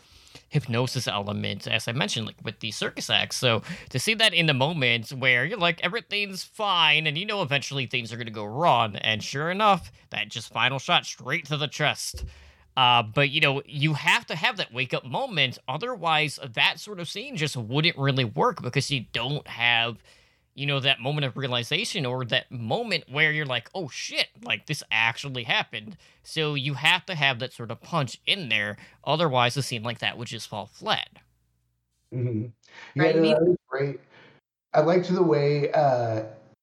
hypnosis 0.48 1.08
element, 1.08 1.66
as 1.66 1.88
I 1.88 1.92
mentioned, 1.92 2.26
like 2.26 2.36
with 2.44 2.60
the 2.60 2.70
circus 2.70 3.08
acts. 3.08 3.36
So 3.36 3.62
to 3.88 3.98
see 3.98 4.14
that 4.14 4.34
in 4.34 4.46
the 4.46 4.54
moment 4.54 5.10
where 5.10 5.44
you're 5.44 5.58
like 5.58 5.80
everything's 5.82 6.44
fine, 6.44 7.06
and 7.06 7.16
you 7.16 7.26
know 7.26 7.42
eventually 7.42 7.86
things 7.86 8.12
are 8.12 8.16
gonna 8.16 8.30
go 8.30 8.44
wrong, 8.44 8.96
and 8.96 9.22
sure 9.22 9.50
enough, 9.50 9.90
that 10.10 10.28
just 10.28 10.52
final 10.52 10.78
shot 10.78 11.06
straight 11.06 11.46
to 11.46 11.56
the 11.56 11.68
chest. 11.68 12.24
Uh, 12.80 13.02
but 13.02 13.28
you 13.28 13.42
know, 13.42 13.60
you 13.66 13.92
have 13.92 14.24
to 14.24 14.34
have 14.34 14.56
that 14.56 14.72
wake 14.72 14.94
up 14.94 15.04
moment. 15.04 15.58
Otherwise, 15.68 16.38
that 16.54 16.80
sort 16.80 16.98
of 16.98 17.10
scene 17.10 17.36
just 17.36 17.54
wouldn't 17.54 17.98
really 17.98 18.24
work 18.24 18.62
because 18.62 18.90
you 18.90 19.04
don't 19.12 19.46
have, 19.46 19.98
you 20.54 20.64
know, 20.64 20.80
that 20.80 20.98
moment 20.98 21.26
of 21.26 21.36
realization 21.36 22.06
or 22.06 22.24
that 22.24 22.50
moment 22.50 23.04
where 23.10 23.32
you're 23.32 23.44
like, 23.44 23.68
oh 23.74 23.88
shit, 23.88 24.28
like 24.44 24.64
this 24.64 24.82
actually 24.90 25.42
happened. 25.42 25.98
So 26.22 26.54
you 26.54 26.72
have 26.72 27.04
to 27.04 27.14
have 27.14 27.38
that 27.40 27.52
sort 27.52 27.70
of 27.70 27.82
punch 27.82 28.18
in 28.24 28.48
there. 28.48 28.78
Otherwise, 29.04 29.58
a 29.58 29.62
scene 29.62 29.82
like 29.82 29.98
that 29.98 30.16
would 30.16 30.28
just 30.28 30.48
fall 30.48 30.64
flat. 30.64 31.10
Mm-hmm. 32.14 32.46
Yeah, 32.94 33.02
right, 33.02 33.16
no, 33.16 33.28
that 33.28 33.42
was 33.42 33.56
great. 33.68 34.00
I 34.72 34.80
liked 34.80 35.12
the 35.12 35.22
way 35.22 35.70
uh, 35.72 36.22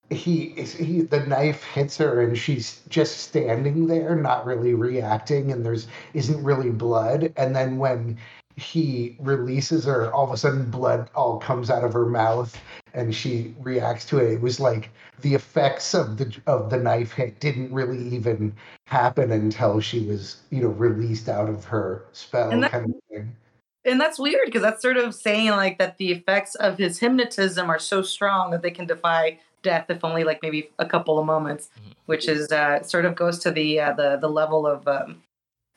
he 0.09 0.53
is 0.55 0.73
he 0.73 1.01
the 1.01 1.19
knife 1.21 1.63
hits 1.63 1.97
her 1.97 2.21
and 2.21 2.37
she's 2.37 2.81
just 2.87 3.17
standing 3.17 3.87
there 3.87 4.15
not 4.15 4.45
really 4.45 4.73
reacting 4.73 5.51
and 5.51 5.65
there's 5.65 5.87
isn't 6.13 6.41
really 6.43 6.69
blood. 6.69 7.33
And 7.35 7.55
then 7.55 7.77
when 7.77 8.17
he 8.55 9.15
releases 9.19 9.85
her 9.85 10.11
all 10.13 10.23
of 10.23 10.31
a 10.31 10.37
sudden 10.37 10.69
blood 10.71 11.09
all 11.13 11.39
comes 11.39 11.69
out 11.69 11.83
of 11.83 11.93
her 11.93 12.05
mouth 12.05 12.59
and 12.93 13.13
she 13.13 13.53
reacts 13.59 14.05
to 14.05 14.17
it. 14.17 14.33
It 14.33 14.41
was 14.41 14.59
like 14.59 14.89
the 15.21 15.35
effects 15.35 15.93
of 15.93 16.17
the 16.17 16.35
of 16.47 16.69
the 16.69 16.77
knife 16.77 17.11
hit 17.11 17.39
didn't 17.39 17.71
really 17.71 18.07
even 18.15 18.55
happen 18.85 19.31
until 19.31 19.79
she 19.79 20.05
was 20.05 20.37
you 20.51 20.61
know 20.61 20.69
released 20.69 21.27
out 21.27 21.49
of 21.49 21.65
her 21.65 22.05
spell 22.13 22.49
that, 22.59 22.71
kind 22.71 22.85
of 22.85 23.01
thing. 23.09 23.35
and 23.83 23.99
that's 23.99 24.17
weird 24.17 24.45
because 24.45 24.61
that's 24.61 24.81
sort 24.81 24.97
of 24.97 25.13
saying 25.13 25.51
like 25.51 25.77
that 25.79 25.97
the 25.97 26.11
effects 26.11 26.55
of 26.55 26.77
his 26.77 26.99
hypnotism 26.99 27.69
are 27.69 27.79
so 27.79 28.01
strong 28.01 28.51
that 28.51 28.61
they 28.61 28.71
can 28.71 28.85
defy 28.85 29.37
death, 29.63 29.85
if 29.89 30.03
only 30.03 30.23
like 30.23 30.41
maybe 30.41 30.69
a 30.79 30.85
couple 30.85 31.19
of 31.19 31.25
moments, 31.25 31.69
mm-hmm. 31.79 31.91
which 32.05 32.27
is 32.27 32.51
uh, 32.51 32.81
sort 32.83 33.05
of 33.05 33.15
goes 33.15 33.39
to 33.39 33.51
the 33.51 33.79
uh, 33.79 33.93
the 33.93 34.17
the 34.17 34.29
level 34.29 34.65
of 34.65 34.87
um, 34.87 35.23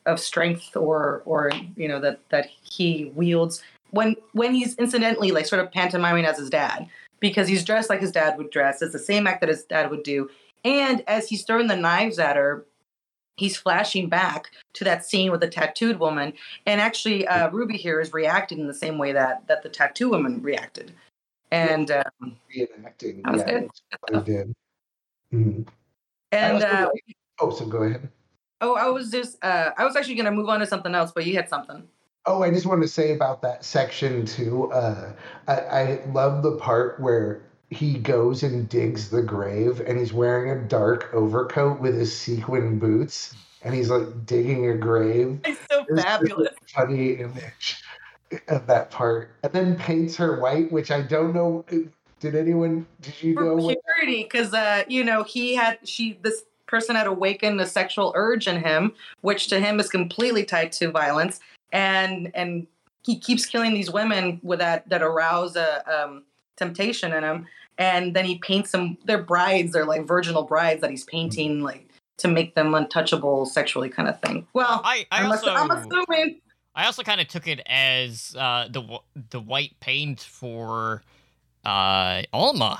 of 0.05 0.19
strength 0.19 0.75
or 0.75 1.21
or 1.25 1.51
you 1.75 1.87
know 1.87 1.99
that 1.99 2.19
that 2.29 2.47
he 2.61 3.11
wields 3.15 3.61
when 3.91 4.15
when 4.33 4.53
he's 4.53 4.75
incidentally 4.75 5.31
like 5.31 5.45
sort 5.45 5.63
of 5.63 5.71
pantomiming 5.71 6.25
as 6.25 6.37
his 6.37 6.49
dad 6.49 6.87
because 7.19 7.47
he's 7.47 7.63
dressed 7.63 7.89
like 7.89 8.01
his 8.01 8.11
dad 8.11 8.37
would 8.37 8.49
dress. 8.49 8.81
It's 8.81 8.93
the 8.93 8.99
same 8.99 9.27
act 9.27 9.41
that 9.41 9.49
his 9.49 9.63
dad 9.63 9.89
would 9.91 10.03
do, 10.03 10.29
and 10.63 11.03
as 11.07 11.29
he's 11.29 11.43
throwing 11.43 11.67
the 11.67 11.75
knives 11.75 12.19
at 12.19 12.35
her. 12.35 12.65
He's 13.37 13.57
flashing 13.57 14.07
back 14.07 14.51
to 14.73 14.83
that 14.83 15.03
scene 15.03 15.31
with 15.31 15.39
the 15.39 15.47
tattooed 15.47 15.99
woman, 15.99 16.33
and 16.67 16.79
actually, 16.79 17.25
uh, 17.25 17.49
Ruby 17.49 17.75
here 17.75 17.99
is 17.99 18.13
reacting 18.13 18.59
in 18.59 18.67
the 18.67 18.73
same 18.73 18.99
way 18.99 19.13
that 19.13 19.47
that 19.47 19.63
the 19.63 19.69
tattoo 19.69 20.09
woman 20.09 20.43
reacted 20.43 20.93
and 21.51 21.91
um, 21.91 22.37
reenacting. 22.55 23.21
Yeah, 23.25 24.17
I 24.17 24.21
did. 24.21 24.53
Mm-hmm. 25.33 25.63
And 26.31 26.63
uh, 26.63 26.89
oh, 27.39 27.51
so 27.51 27.65
go 27.65 27.83
ahead. 27.83 28.09
Oh, 28.61 28.75
I 28.75 28.87
was 28.87 29.11
just 29.11 29.43
uh, 29.43 29.71
I 29.77 29.85
was 29.85 29.95
actually 29.95 30.15
going 30.15 30.25
to 30.25 30.31
move 30.31 30.49
on 30.49 30.59
to 30.59 30.65
something 30.65 30.95
else, 30.95 31.11
but 31.11 31.25
you 31.25 31.35
had 31.35 31.49
something. 31.49 31.87
Oh, 32.25 32.43
I 32.43 32.51
just 32.51 32.65
wanted 32.65 32.83
to 32.83 32.87
say 32.87 33.13
about 33.13 33.41
that 33.41 33.65
section 33.65 34.25
too. 34.25 34.71
Uh, 34.71 35.13
I, 35.47 35.53
I 35.53 35.99
love 36.11 36.43
the 36.43 36.55
part 36.57 36.99
where 36.99 37.41
he 37.71 37.97
goes 37.97 38.43
and 38.43 38.69
digs 38.69 39.09
the 39.09 39.23
grave, 39.23 39.81
and 39.81 39.97
he's 39.97 40.13
wearing 40.13 40.51
a 40.51 40.67
dark 40.67 41.09
overcoat 41.13 41.79
with 41.79 41.95
his 41.95 42.15
sequin 42.15 42.77
boots, 42.79 43.35
and 43.63 43.73
he's 43.73 43.89
like 43.89 44.25
digging 44.25 44.69
a 44.69 44.77
grave. 44.77 45.39
It's 45.43 45.59
so 45.69 45.85
it's 45.89 46.03
fabulous. 46.03 46.53
Funny 46.73 47.13
image 47.13 47.81
of 48.47 48.67
that 48.67 48.91
part, 48.91 49.35
and 49.43 49.53
then 49.53 49.75
paints 49.75 50.15
her 50.17 50.39
white, 50.39 50.71
which 50.71 50.91
I 50.91 51.01
don't 51.01 51.33
know. 51.33 51.65
Did 52.19 52.35
anyone? 52.35 52.85
Did 53.01 53.21
you 53.21 53.35
know? 53.35 53.57
For 53.59 53.75
purity, 53.95 54.23
because 54.23 54.53
uh, 54.53 54.83
you 54.87 55.03
know 55.03 55.23
he 55.23 55.55
had 55.55 55.79
she 55.83 56.19
this 56.21 56.43
person 56.67 56.95
had 56.95 57.07
awakened 57.07 57.59
a 57.59 57.65
sexual 57.65 58.13
urge 58.15 58.47
in 58.47 58.63
him, 58.63 58.93
which 59.21 59.47
to 59.47 59.59
him 59.59 59.79
is 59.79 59.89
completely 59.89 60.45
tied 60.45 60.71
to 60.73 60.91
violence. 60.91 61.39
and 61.71 62.31
and 62.35 62.67
he 63.03 63.17
keeps 63.17 63.45
killing 63.45 63.73
these 63.73 63.91
women 63.91 64.39
with 64.43 64.59
that 64.59 64.87
that 64.89 65.01
arouse 65.01 65.55
a 65.55 65.83
um, 65.91 66.23
temptation 66.55 67.13
in 67.13 67.23
him, 67.23 67.47
and 67.77 68.15
then 68.15 68.25
he 68.25 68.37
paints 68.39 68.71
them. 68.71 68.97
They're 69.05 69.23
brides. 69.23 69.73
They're 69.73 69.85
like 69.85 70.07
virginal 70.07 70.43
brides 70.43 70.81
that 70.81 70.91
he's 70.91 71.03
painting 71.05 71.61
like 71.61 71.87
to 72.17 72.27
make 72.27 72.53
them 72.53 72.75
untouchable 72.75 73.45
sexually, 73.45 73.89
kind 73.89 74.07
of 74.07 74.21
thing. 74.21 74.47
Well, 74.53 74.81
I, 74.83 75.07
I 75.11 75.23
I'm, 75.23 75.31
also 75.31 75.47
assu- 75.47 75.57
I'm 75.57 75.71
assuming. 75.71 76.41
I 76.75 76.85
also 76.85 77.03
kind 77.03 77.19
of 77.21 77.27
took 77.27 77.47
it 77.47 77.59
as 77.65 78.35
uh, 78.37 78.67
the 78.69 78.99
the 79.31 79.39
white 79.39 79.79
paint 79.79 80.19
for 80.21 81.03
uh, 81.65 82.23
Alma, 82.33 82.79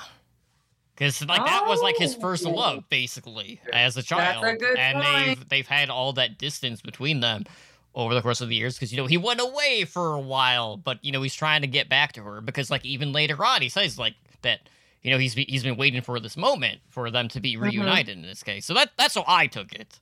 because 0.95 1.25
like 1.25 1.45
that 1.45 1.65
was 1.67 1.81
like 1.81 1.97
his 1.97 2.15
first 2.15 2.45
Oh. 2.45 2.51
love, 2.51 2.87
basically, 2.89 3.59
as 3.73 3.97
a 3.97 4.03
child, 4.03 4.59
good 4.59 4.77
and 4.77 4.95
point. 4.99 5.05
they've 5.05 5.49
they've 5.49 5.67
had 5.67 5.89
all 5.89 6.13
that 6.13 6.37
distance 6.37 6.81
between 6.81 7.19
them 7.19 7.45
over 7.93 8.13
the 8.13 8.21
course 8.21 8.39
of 8.39 8.47
the 8.47 8.55
years 8.55 8.75
because 8.75 8.91
you 8.93 8.97
know 8.97 9.05
he 9.07 9.17
went 9.17 9.41
away 9.41 9.83
for 9.85 10.13
a 10.13 10.19
while, 10.21 10.77
but 10.77 11.03
you 11.03 11.11
know 11.11 11.21
he's 11.21 11.35
trying 11.35 11.61
to 11.61 11.67
get 11.67 11.89
back 11.89 12.13
to 12.13 12.23
her 12.23 12.39
because 12.41 12.71
like 12.71 12.85
even 12.85 13.11
later 13.11 13.43
on 13.43 13.61
he 13.61 13.67
says 13.69 13.99
like 13.99 14.13
that 14.43 14.61
you 15.01 15.11
know 15.11 15.17
he's 15.17 15.33
he's 15.33 15.63
been 15.63 15.75
waiting 15.75 16.01
for 16.01 16.17
this 16.21 16.37
moment 16.37 16.79
for 16.89 17.11
them 17.11 17.27
to 17.27 17.41
be 17.41 17.55
Mm-hmm. 17.55 17.63
reunited 17.65 18.15
in 18.17 18.21
this 18.23 18.41
case. 18.43 18.65
So 18.65 18.73
that 18.75 18.91
that's 18.97 19.15
how 19.15 19.25
I 19.27 19.47
took 19.47 19.73
it. 19.73 19.99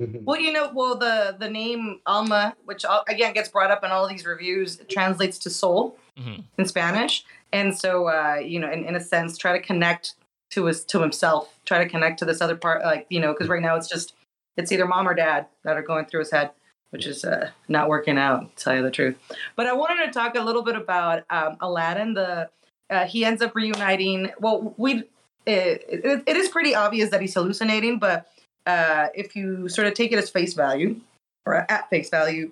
Mhm. 0.00 0.24
Well, 0.24 0.40
you 0.40 0.52
know, 0.52 0.70
well 0.74 0.96
the 0.96 1.36
the 1.38 1.48
name 1.48 2.00
Alma, 2.06 2.54
which 2.64 2.84
again 3.08 3.34
gets 3.34 3.48
brought 3.48 3.70
up 3.70 3.84
in 3.84 3.90
all 3.90 4.08
these 4.08 4.24
reviews, 4.24 4.80
translates 4.88 5.38
to 5.40 5.50
soul 5.50 5.96
hmm 6.18 6.40
in 6.58 6.66
Spanish, 6.66 7.24
and 7.52 7.76
so 7.76 8.08
uh, 8.08 8.36
you 8.36 8.58
know, 8.58 8.70
in, 8.70 8.84
in 8.84 8.94
a 8.96 9.00
sense, 9.00 9.36
try 9.38 9.52
to 9.52 9.62
connect 9.62 10.14
to 10.50 10.66
his 10.66 10.84
to 10.84 11.00
himself, 11.00 11.54
try 11.64 11.82
to 11.82 11.88
connect 11.88 12.18
to 12.20 12.24
this 12.24 12.40
other 12.40 12.56
part, 12.56 12.82
like 12.82 13.06
you 13.10 13.20
know, 13.20 13.32
because 13.32 13.48
right 13.48 13.62
now 13.62 13.76
it's 13.76 13.88
just 13.88 14.14
it's 14.56 14.72
either 14.72 14.86
mom 14.86 15.08
or 15.08 15.14
dad 15.14 15.46
that 15.64 15.76
are 15.76 15.82
going 15.82 16.04
through 16.06 16.20
his 16.20 16.30
head, 16.30 16.50
which 16.90 17.06
is 17.06 17.24
uh, 17.24 17.50
not 17.68 17.88
working 17.88 18.18
out, 18.18 18.54
to 18.56 18.64
tell 18.64 18.76
you 18.76 18.82
the 18.82 18.90
truth. 18.90 19.16
But 19.56 19.66
I 19.66 19.72
wanted 19.72 20.06
to 20.06 20.12
talk 20.12 20.34
a 20.36 20.42
little 20.42 20.62
bit 20.62 20.76
about 20.76 21.24
um, 21.30 21.56
Aladdin. 21.60 22.14
The 22.14 22.48
uh, 22.90 23.06
he 23.06 23.24
ends 23.24 23.42
up 23.42 23.54
reuniting. 23.54 24.30
Well, 24.40 24.74
we 24.76 25.04
it, 25.46 25.84
it, 25.88 26.22
it 26.26 26.36
is 26.36 26.48
pretty 26.48 26.74
obvious 26.74 27.10
that 27.10 27.20
he's 27.20 27.34
hallucinating, 27.34 27.98
but 27.98 28.28
uh, 28.66 29.08
if 29.14 29.34
you 29.34 29.68
sort 29.68 29.86
of 29.86 29.94
take 29.94 30.12
it 30.12 30.18
as 30.18 30.30
face 30.30 30.54
value 30.54 31.00
or 31.46 31.70
at 31.70 31.88
face 31.90 32.10
value, 32.10 32.50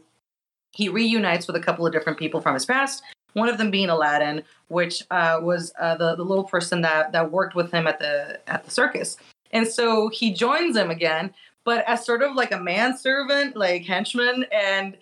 he 0.73 0.89
reunites 0.89 1.47
with 1.47 1.57
a 1.57 1.61
couple 1.61 1.87
of 1.87 1.93
different 1.93 2.19
people 2.19 2.41
from 2.41 2.55
his 2.55 2.67
past. 2.67 3.03
One 3.35 3.49
of 3.49 3.59
them 3.59 3.71
being 3.71 3.89
Aladdin, 3.89 4.43
which 4.69 5.05
uh, 5.11 5.39
was 5.41 5.73
uh, 5.79 5.97
the 5.97 6.17
the 6.17 6.25
little 6.25 6.45
person 6.45 6.81
that 6.83 7.13
that 7.13 7.31
worked 7.31 7.55
with 7.55 7.71
him 7.71 7.87
at 7.87 7.99
the 7.99 8.41
at 8.49 8.65
the 8.65 8.71
circus, 8.71 9.17
and 9.53 9.67
so 9.67 10.09
he 10.09 10.33
joins 10.33 10.77
him 10.77 10.91
again, 10.91 11.33
but 11.65 11.85
as 11.87 12.05
sort 12.05 12.23
of 12.23 12.35
like 12.35 12.51
a 12.51 12.59
manservant, 12.59 13.57
like 13.57 13.85
henchman. 13.85 14.47
And 14.53 14.97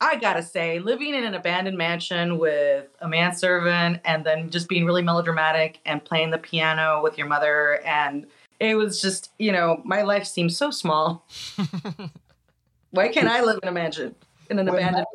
I 0.00 0.16
gotta 0.16 0.42
say, 0.42 0.80
living 0.80 1.14
in 1.14 1.22
an 1.22 1.34
abandoned 1.34 1.78
mansion 1.78 2.38
with 2.38 2.88
a 3.00 3.06
manservant, 3.08 4.00
and 4.04 4.24
then 4.24 4.50
just 4.50 4.68
being 4.68 4.84
really 4.84 5.02
melodramatic 5.02 5.78
and 5.86 6.04
playing 6.04 6.30
the 6.30 6.38
piano 6.38 7.00
with 7.00 7.16
your 7.16 7.28
mother, 7.28 7.80
and 7.84 8.26
it 8.62 8.74
was 8.76 9.00
just 9.00 9.30
you 9.38 9.52
know 9.52 9.80
my 9.84 10.02
life 10.02 10.26
seems 10.26 10.56
so 10.56 10.70
small. 10.70 11.26
Why 12.90 13.08
can't 13.08 13.28
I 13.28 13.42
live 13.42 13.58
in 13.62 13.68
a 13.68 13.72
mansion 13.72 14.14
in 14.50 14.58
an 14.58 14.66
When 14.66 14.74
abandoned? 14.76 15.06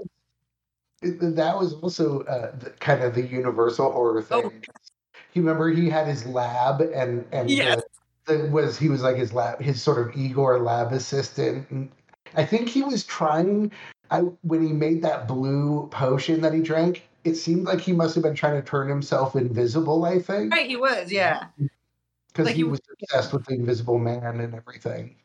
that, 1.01 1.35
that 1.35 1.59
was 1.59 1.73
also 1.75 2.21
uh, 2.23 2.55
the, 2.57 2.71
kind 2.71 3.03
of 3.03 3.13
the 3.13 3.21
universal 3.25 3.91
horror 3.91 4.21
thing. 4.21 4.41
Oh. 4.45 4.51
You 5.33 5.43
remember 5.43 5.69
he 5.69 5.89
had 5.89 6.07
his 6.07 6.25
lab 6.25 6.81
and 6.81 7.25
and 7.31 7.49
Yes. 7.49 7.81
the, 8.25 8.37
the, 8.37 8.49
was 8.49 8.77
he 8.79 8.89
was 8.89 9.03
like 9.03 9.15
his 9.15 9.33
lab 9.33 9.61
his 9.61 9.81
sort 9.81 9.99
of 10.07 10.15
Igor 10.17 10.59
lab 10.59 10.91
assistant. 10.91 11.69
And 11.69 11.91
I 12.35 12.45
think 12.45 12.67
he 12.69 12.81
was 12.81 13.03
trying. 13.05 13.71
I 14.09 14.21
when 14.41 14.65
he 14.65 14.73
made 14.73 15.01
that 15.03 15.27
blue 15.27 15.87
potion 15.91 16.41
that 16.41 16.53
he 16.53 16.61
drank, 16.61 17.03
it 17.25 17.35
seemed 17.35 17.65
like 17.65 17.79
he 17.81 17.91
must 17.93 18.15
have 18.15 18.23
been 18.23 18.35
trying 18.35 18.59
to 18.59 18.67
turn 18.67 18.89
himself 18.89 19.35
invisible. 19.35 20.05
I 20.05 20.19
think 20.19 20.51
Right, 20.51 20.65
he 20.67 20.77
was, 20.77 21.11
yeah. 21.11 21.47
Because 22.37 22.45
Like 22.45 22.55
he 22.55 22.61
he- 22.61 22.69
was 22.69 22.79
obsessed 23.01 23.33
with 23.33 23.45
the 23.45 23.55
Invisible 23.55 23.97
Man 23.97 24.39
and 24.39 24.53
everything. 24.53 25.15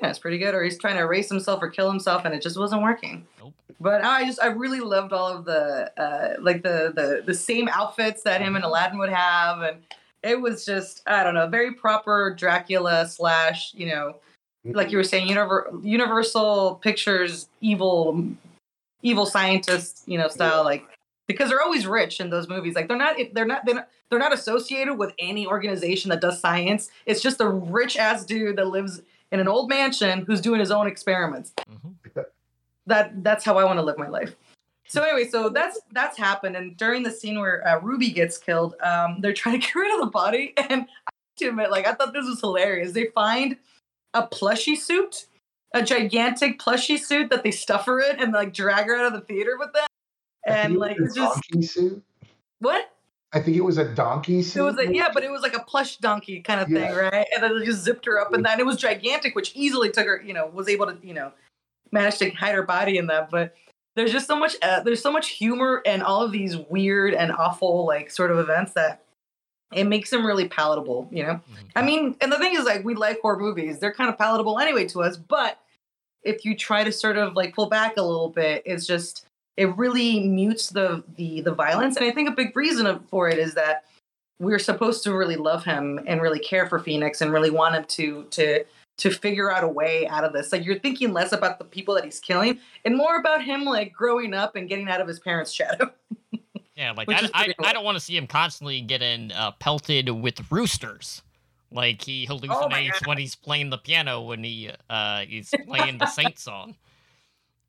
Yeah, 0.00 0.08
it's 0.08 0.18
pretty 0.18 0.38
good. 0.38 0.54
Or 0.54 0.62
he's 0.62 0.78
trying 0.78 0.96
to 0.96 1.02
erase 1.02 1.28
himself 1.28 1.62
or 1.62 1.68
kill 1.68 1.90
himself, 1.90 2.24
and 2.24 2.34
it 2.34 2.40
just 2.40 2.58
wasn't 2.58 2.82
working. 2.82 3.26
Nope. 3.38 3.52
But 3.80 4.02
I 4.02 4.24
just, 4.24 4.42
I 4.42 4.46
really 4.46 4.80
loved 4.80 5.12
all 5.12 5.28
of 5.28 5.44
the, 5.44 5.92
uh, 6.00 6.40
like 6.40 6.62
the 6.62 6.92
the 6.96 7.22
the 7.26 7.34
same 7.34 7.68
outfits 7.68 8.22
that 8.22 8.40
him 8.40 8.56
and 8.56 8.64
Aladdin 8.64 8.98
would 8.98 9.10
have, 9.10 9.60
and 9.60 9.82
it 10.22 10.40
was 10.40 10.64
just, 10.64 11.02
I 11.06 11.22
don't 11.22 11.34
know, 11.34 11.46
very 11.48 11.74
proper 11.74 12.34
Dracula 12.34 13.06
slash, 13.08 13.74
you 13.74 13.86
know, 13.86 14.16
like 14.64 14.90
you 14.90 14.96
were 14.96 15.04
saying, 15.04 15.28
univer- 15.28 15.84
Universal 15.84 16.76
Pictures 16.76 17.48
evil, 17.60 18.26
evil 19.02 19.26
scientist, 19.26 20.02
you 20.06 20.16
know, 20.16 20.28
style, 20.28 20.64
like 20.64 20.84
because 21.30 21.48
they're 21.48 21.62
always 21.62 21.86
rich 21.86 22.20
in 22.20 22.30
those 22.30 22.48
movies. 22.48 22.74
Like 22.74 22.88
they're 22.88 22.96
not, 22.96 23.16
they're 23.32 23.46
not, 23.46 23.64
they're 23.64 23.76
not, 23.76 23.88
they're 24.08 24.18
not 24.18 24.32
associated 24.32 24.94
with 24.94 25.12
any 25.18 25.46
organization 25.46 26.08
that 26.10 26.20
does 26.20 26.40
science. 26.40 26.90
It's 27.06 27.20
just 27.20 27.40
a 27.40 27.48
rich 27.48 27.96
ass 27.96 28.24
dude 28.24 28.56
that 28.56 28.66
lives 28.66 29.02
in 29.30 29.38
an 29.38 29.46
old 29.46 29.68
mansion 29.68 30.24
who's 30.26 30.40
doing 30.40 30.60
his 30.60 30.70
own 30.70 30.86
experiments. 30.86 31.52
Mm-hmm. 31.70 32.20
That 32.86 33.22
that's 33.22 33.44
how 33.44 33.58
I 33.58 33.64
want 33.64 33.78
to 33.78 33.84
live 33.84 33.98
my 33.98 34.08
life. 34.08 34.34
So 34.88 35.02
anyway, 35.02 35.28
so 35.28 35.50
that's 35.50 35.78
that's 35.92 36.18
happened, 36.18 36.56
and 36.56 36.76
during 36.76 37.04
the 37.04 37.12
scene 37.12 37.38
where 37.38 37.66
uh, 37.66 37.78
Ruby 37.78 38.10
gets 38.10 38.36
killed, 38.36 38.74
um, 38.82 39.20
they're 39.20 39.32
trying 39.32 39.60
to 39.60 39.66
get 39.66 39.74
rid 39.76 39.94
of 39.94 40.00
the 40.00 40.10
body, 40.10 40.52
and 40.56 40.82
I 40.82 41.10
have 41.12 41.36
to 41.38 41.48
admit, 41.48 41.70
like 41.70 41.86
I 41.86 41.92
thought 41.92 42.12
this 42.12 42.26
was 42.26 42.40
hilarious. 42.40 42.92
They 42.92 43.06
find 43.14 43.56
a 44.14 44.26
plushie 44.26 44.76
suit, 44.76 45.26
a 45.72 45.82
gigantic 45.82 46.58
plushie 46.58 46.98
suit 46.98 47.30
that 47.30 47.44
they 47.44 47.52
stuff 47.52 47.86
her 47.86 48.00
in 48.00 48.18
and 48.18 48.32
like 48.32 48.52
drag 48.52 48.86
her 48.86 48.96
out 48.96 49.06
of 49.06 49.12
the 49.12 49.20
theater 49.20 49.56
with 49.56 49.72
them, 49.72 49.86
and 50.46 50.74
it 50.74 50.78
like 50.78 50.98
was 50.98 51.08
it's 51.08 51.16
just 51.16 51.42
donkey 51.50 51.66
suit. 51.66 52.02
what 52.60 52.92
I 53.32 53.40
think 53.40 53.56
it 53.56 53.60
was 53.64 53.78
a 53.78 53.84
donkey 53.94 54.42
suit. 54.42 54.60
it 54.60 54.64
was 54.64 54.76
like 54.76 54.90
yeah, 54.92 55.10
but 55.14 55.22
it 55.22 55.30
was 55.30 55.42
like 55.42 55.54
a 55.54 55.62
plush 55.62 55.98
donkey 55.98 56.40
kind 56.40 56.60
of 56.60 56.68
thing, 56.68 56.92
right? 56.94 57.26
And 57.32 57.42
then 57.42 57.58
they 57.58 57.64
just 57.64 57.84
zipped 57.84 58.04
her 58.06 58.20
up, 58.20 58.32
and 58.32 58.44
then 58.44 58.58
it 58.58 58.66
was 58.66 58.76
gigantic, 58.76 59.36
which 59.36 59.52
easily 59.54 59.90
took 59.90 60.06
her, 60.06 60.20
you 60.20 60.34
know, 60.34 60.46
was 60.46 60.68
able 60.68 60.86
to, 60.86 60.96
you 61.02 61.14
know, 61.14 61.32
manage 61.92 62.18
to 62.18 62.30
hide 62.30 62.54
her 62.54 62.64
body 62.64 62.98
in 62.98 63.06
that. 63.06 63.30
But 63.30 63.54
there's 63.94 64.10
just 64.10 64.26
so 64.26 64.36
much, 64.36 64.56
uh, 64.62 64.80
there's 64.80 65.02
so 65.02 65.12
much 65.12 65.30
humor 65.30 65.82
and 65.86 66.02
all 66.02 66.22
of 66.22 66.32
these 66.32 66.56
weird 66.56 67.14
and 67.14 67.30
awful 67.30 67.86
like 67.86 68.10
sort 68.10 68.32
of 68.32 68.38
events 68.38 68.72
that 68.72 69.02
it 69.72 69.84
makes 69.84 70.10
them 70.10 70.26
really 70.26 70.48
palatable, 70.48 71.08
you 71.12 71.22
know. 71.22 71.34
Mhm. 71.34 71.70
I 71.76 71.82
mean, 71.82 72.16
and 72.20 72.32
the 72.32 72.38
thing 72.38 72.56
is, 72.56 72.64
like, 72.64 72.84
we 72.84 72.96
like 72.96 73.20
horror 73.20 73.38
movies; 73.38 73.78
they're 73.78 73.94
kind 73.94 74.10
of 74.10 74.18
palatable 74.18 74.58
anyway 74.58 74.88
to 74.88 75.02
us. 75.02 75.16
But 75.16 75.60
if 76.24 76.44
you 76.44 76.56
try 76.56 76.82
to 76.82 76.90
sort 76.90 77.16
of 77.16 77.34
like 77.34 77.54
pull 77.54 77.66
back 77.66 77.96
a 77.96 78.02
little 78.02 78.28
bit, 78.28 78.62
it's 78.66 78.86
just 78.86 79.24
it 79.56 79.76
really 79.76 80.28
mutes 80.28 80.70
the 80.70 81.02
the 81.16 81.40
the 81.42 81.54
violence. 81.54 81.96
And 81.96 82.04
I 82.04 82.10
think 82.10 82.28
a 82.28 82.32
big 82.32 82.56
reason 82.56 83.00
for 83.10 83.28
it 83.28 83.38
is 83.38 83.54
that 83.54 83.84
we're 84.38 84.58
supposed 84.58 85.04
to 85.04 85.14
really 85.14 85.36
love 85.36 85.64
him 85.64 86.00
and 86.06 86.22
really 86.22 86.38
care 86.38 86.66
for 86.66 86.78
Phoenix 86.78 87.20
and 87.20 87.32
really 87.32 87.50
want 87.50 87.74
him 87.74 87.84
to 87.84 88.24
to 88.30 88.64
to 88.98 89.10
figure 89.10 89.50
out 89.50 89.64
a 89.64 89.68
way 89.68 90.06
out 90.08 90.24
of 90.24 90.32
this. 90.32 90.52
Like 90.52 90.64
you're 90.64 90.78
thinking 90.78 91.12
less 91.12 91.32
about 91.32 91.58
the 91.58 91.64
people 91.64 91.94
that 91.94 92.04
he's 92.04 92.20
killing 92.20 92.58
and 92.84 92.96
more 92.96 93.16
about 93.16 93.42
him 93.42 93.64
like 93.64 93.92
growing 93.92 94.34
up 94.34 94.56
and 94.56 94.68
getting 94.68 94.88
out 94.88 95.00
of 95.00 95.08
his 95.08 95.20
parents' 95.20 95.52
shadow. 95.52 95.90
Yeah, 96.76 96.92
like 96.92 97.10
I, 97.10 97.28
I. 97.34 97.54
I 97.62 97.72
don't 97.74 97.84
want 97.84 97.96
to 97.96 98.00
see 98.00 98.16
him 98.16 98.26
constantly 98.26 98.80
getting 98.80 99.32
uh, 99.32 99.50
pelted 99.50 100.08
with 100.08 100.50
roosters. 100.50 101.20
Like 101.70 102.00
he 102.00 102.26
Oh 102.30 102.38
hallucinates 102.38 103.06
when 103.06 103.18
he's 103.18 103.36
playing 103.36 103.68
the 103.68 103.76
piano 103.76 104.22
when 104.22 104.42
he 104.42 104.70
uh 104.88 105.20
he's 105.20 105.52
playing 105.68 105.98
the 105.98 106.06
Saint-Saëns. 106.06 106.74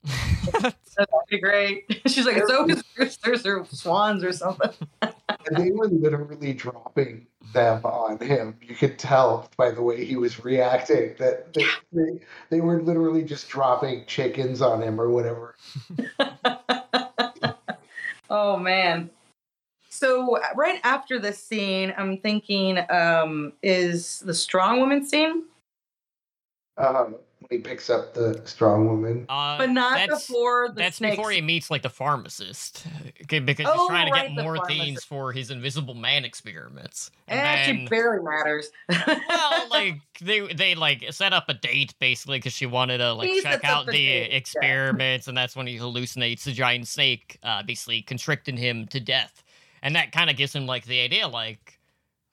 That'd 0.04 1.08
be 1.28 1.40
great. 1.40 2.02
She's 2.06 2.26
like, 2.26 2.36
it's 2.36 2.50
always 2.50 2.82
roosters 2.96 3.46
or 3.46 3.64
swans 3.66 4.24
or 4.24 4.32
something. 4.32 4.70
They 5.50 5.72
were 5.72 5.88
literally 5.88 6.52
dropping 6.52 7.26
them 7.52 7.84
on 7.84 8.20
him. 8.20 8.56
You 8.62 8.76
could 8.76 8.96
tell 8.96 9.50
by 9.56 9.72
the 9.72 9.82
way 9.82 10.04
he 10.04 10.14
was 10.14 10.44
reacting 10.44 11.16
that 11.18 11.52
they, 11.52 11.64
they, 11.92 12.20
they 12.50 12.60
were 12.60 12.80
literally 12.80 13.24
just 13.24 13.48
dropping 13.48 14.04
chickens 14.06 14.62
on 14.62 14.82
him 14.82 15.00
or 15.00 15.10
whatever. 15.10 15.56
oh 18.30 18.56
man. 18.56 19.10
So 19.88 20.38
right 20.54 20.80
after 20.84 21.18
this 21.18 21.42
scene, 21.42 21.92
I'm 21.96 22.18
thinking, 22.18 22.78
um, 22.88 23.52
is 23.62 24.20
the 24.20 24.34
strong 24.34 24.78
woman 24.78 25.04
scene, 25.04 25.46
Um, 26.76 27.16
he 27.52 27.58
picks 27.58 27.88
up 27.90 28.14
the 28.14 28.40
strong 28.44 28.86
woman. 28.86 29.26
Uh, 29.28 29.58
but 29.58 29.70
not 29.70 29.96
that's, 29.96 30.26
before 30.26 30.68
the 30.68 30.74
That's 30.74 30.96
snakes. 30.96 31.16
before 31.16 31.30
he 31.30 31.40
meets 31.40 31.70
like 31.70 31.82
the 31.82 31.90
pharmacist, 31.90 32.84
okay, 33.22 33.38
because 33.38 33.66
Oh, 33.68 33.72
he's 33.78 33.88
trying 33.88 34.06
to 34.06 34.12
right, 34.12 34.34
get 34.34 34.42
more 34.44 34.56
pharmacist. 34.56 34.80
things 34.84 35.04
for 35.04 35.32
his 35.32 35.50
Invisible 35.50 35.94
Man 35.94 36.24
experiments. 36.24 37.10
It 37.28 37.32
And 37.34 37.40
actually 37.40 37.76
then- 37.78 37.86
barely 37.86 38.22
matters. 38.24 38.70
well, 39.06 39.68
like 39.70 40.00
they 40.20 40.52
they 40.52 40.74
like 40.74 41.04
set 41.12 41.32
up 41.32 41.48
a 41.48 41.54
date 41.54 41.94
basically 42.00 42.38
because 42.38 42.52
she 42.52 42.66
wanted 42.66 42.98
to 42.98 43.12
like 43.12 43.28
He 43.28 43.40
check 43.42 43.64
out 43.64 43.86
the 43.86 43.92
the 43.92 43.98
date, 43.98 44.30
yeah. 44.30 44.36
experiments, 44.36 45.28
and 45.28 45.36
that's 45.36 45.54
when 45.54 45.66
he 45.66 45.76
hallucinates 45.78 46.44
the 46.44 46.52
giant 46.52 46.88
snake, 46.88 47.38
uh, 47.42 47.62
basically 47.62 48.02
constricting 48.02 48.56
him 48.56 48.86
to 48.88 49.00
death, 49.00 49.42
and 49.82 49.94
that 49.96 50.12
kind 50.12 50.30
of 50.30 50.36
gives 50.36 50.54
him 50.54 50.66
like 50.66 50.84
the 50.86 51.00
idea, 51.00 51.28
like, 51.28 51.78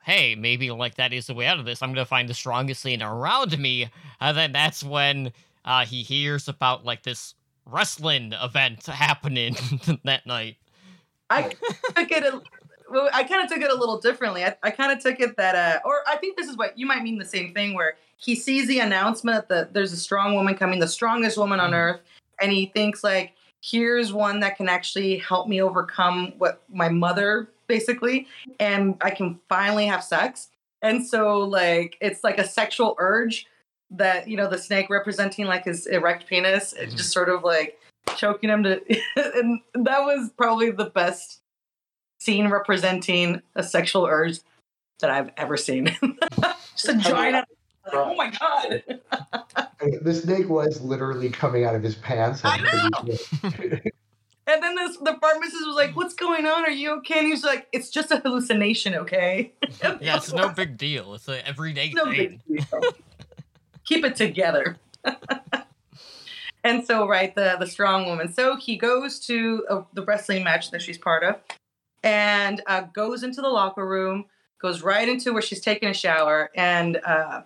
hey, 0.09 0.33
maybe 0.33 0.71
like 0.71 0.95
that 0.95 1.13
is 1.13 1.27
the 1.27 1.35
way 1.35 1.45
out 1.45 1.59
of 1.59 1.65
this. 1.65 1.83
I'm 1.83 1.93
gonna 1.93 2.03
find 2.05 2.27
the 2.27 2.33
strongest 2.33 2.81
thing 2.81 3.01
around 3.01 3.57
me, 3.59 3.89
and 4.19 4.35
then 4.35 4.51
that's 4.51 4.83
when 4.83 5.31
uh, 5.63 5.85
he 5.85 6.01
hears 6.01 6.47
about 6.47 6.83
like 6.83 7.03
this 7.03 7.35
wrestling 7.65 8.33
event 8.33 8.85
happening 8.87 9.55
that 10.03 10.25
night. 10.25 10.57
I 11.29 11.43
took 11.95 12.11
it. 12.11 12.23
A, 12.23 12.41
well, 12.89 13.07
I 13.13 13.23
kind 13.23 13.43
of 13.43 13.49
took 13.49 13.61
it 13.61 13.69
a 13.69 13.75
little 13.75 13.99
differently. 13.99 14.43
I, 14.43 14.55
I 14.63 14.71
kind 14.71 14.91
of 14.91 14.97
took 14.97 15.19
it 15.19 15.37
that, 15.37 15.53
uh, 15.53 15.79
or 15.87 16.01
I 16.07 16.15
think 16.17 16.37
this 16.37 16.47
is 16.47 16.57
what 16.57 16.75
you 16.75 16.87
might 16.87 17.03
mean 17.03 17.19
the 17.19 17.25
same 17.25 17.53
thing, 17.53 17.75
where 17.75 17.97
he 18.17 18.33
sees 18.33 18.67
the 18.67 18.79
announcement 18.79 19.47
that 19.49 19.75
there's 19.75 19.93
a 19.93 19.97
strong 19.97 20.33
woman 20.33 20.55
coming, 20.55 20.79
the 20.79 20.87
strongest 20.87 21.37
woman 21.37 21.59
on 21.59 21.69
Mhm. 21.69 21.75
earth, 21.75 22.01
and 22.41 22.51
he 22.51 22.65
thinks 22.73 23.03
like, 23.03 23.33
here's 23.61 24.11
one 24.11 24.39
that 24.39 24.57
can 24.57 24.67
actually 24.67 25.19
help 25.19 25.47
me 25.47 25.61
overcome 25.61 26.33
what 26.39 26.63
my 26.67 26.89
mother 26.89 27.49
basically, 27.69 28.27
and 28.59 28.97
I 28.99 29.11
can 29.11 29.39
finally 29.47 29.85
have 29.85 30.03
sex. 30.03 30.49
And 30.81 31.05
so 31.07 31.39
like 31.39 31.97
it's 32.01 32.21
like 32.25 32.37
a 32.37 32.45
sexual 32.45 32.95
urge 32.99 33.45
that 33.91 34.27
you 34.27 34.35
know 34.35 34.49
the 34.49 34.57
snake 34.57 34.89
representing 34.89 35.45
like 35.45 35.63
his 35.63 35.85
erect 35.87 36.27
penis, 36.27 36.73
it's 36.73 36.93
Mhm. 36.93 36.97
just 36.97 37.11
sort 37.13 37.29
of 37.29 37.43
like 37.45 37.79
choking 38.17 38.49
him 38.49 38.63
to, 38.63 38.81
and 39.35 39.61
that 39.73 39.99
was 40.01 40.31
probably 40.37 40.71
the 40.71 40.85
best 40.89 41.39
scene 42.19 42.49
representing 42.49 43.41
a 43.55 43.63
sexual 43.63 44.05
urge 44.05 44.39
that 44.99 45.09
I've 45.09 45.31
ever 45.37 45.55
seen. 45.55 45.95
Just 46.75 46.89
a 46.89 46.95
giant. 46.97 47.45
Oh 47.93 48.13
my 48.15 48.29
god! 48.29 48.83
I 49.55 49.67
mean, 49.85 49.99
the 50.03 50.13
snake 50.13 50.47
was 50.49 50.81
literally 50.81 51.29
coming 51.29 51.63
out 51.65 51.75
of 51.75 51.81
his 51.83 51.95
pants. 51.95 52.41
I 52.43 52.57
know! 52.57 53.79
And 54.49 54.63
then 54.63 54.75
this, 54.75 54.97
the 54.97 55.17
pharmacist 55.21 55.65
was 55.67 55.75
like, 55.75 55.95
"What's 55.95 56.13
going 56.13 56.45
on? 56.45 56.65
Are 56.65 56.71
you 56.71 56.91
okay?" 56.97 57.19
And 57.19 57.27
he 57.27 57.31
was 57.31 57.43
like, 57.43 57.67
"It's 57.71 57.89
just 57.89 58.11
a 58.11 58.17
hallucination, 58.17 58.95
okay?" 58.95 59.53
Yeah, 60.01 60.17
it's 60.17 60.33
no 60.33 60.49
big 60.49 60.77
deal. 60.77 61.13
It's 61.13 61.27
an 61.27 61.41
everyday 61.45 61.91
no 61.91 62.05
thing. 62.05 62.41
Keep 63.85 64.05
it 64.05 64.15
together. 64.15 64.77
and 66.63 66.85
so, 66.85 67.07
right, 67.07 67.33
the 67.35 67.57
the 67.59 67.67
strong 67.67 68.05
woman. 68.07 68.31
So 68.33 68.55
he 68.55 68.77
goes 68.77 69.19
to 69.27 69.65
uh, 69.69 69.81
the 69.93 70.03
wrestling 70.03 70.43
match 70.43 70.71
that 70.71 70.81
she's 70.81 70.97
part 70.97 71.23
of, 71.23 71.35
and 72.03 72.61
uh, 72.67 72.81
goes 72.93 73.23
into 73.23 73.41
the 73.41 73.49
locker 73.49 73.87
room, 73.87 74.25
goes 74.61 74.81
right 74.81 75.07
into 75.07 75.33
where 75.33 75.41
she's 75.41 75.61
taking 75.61 75.89
a 75.89 75.93
shower, 75.93 76.49
and 76.55 76.97
uh, 77.05 77.41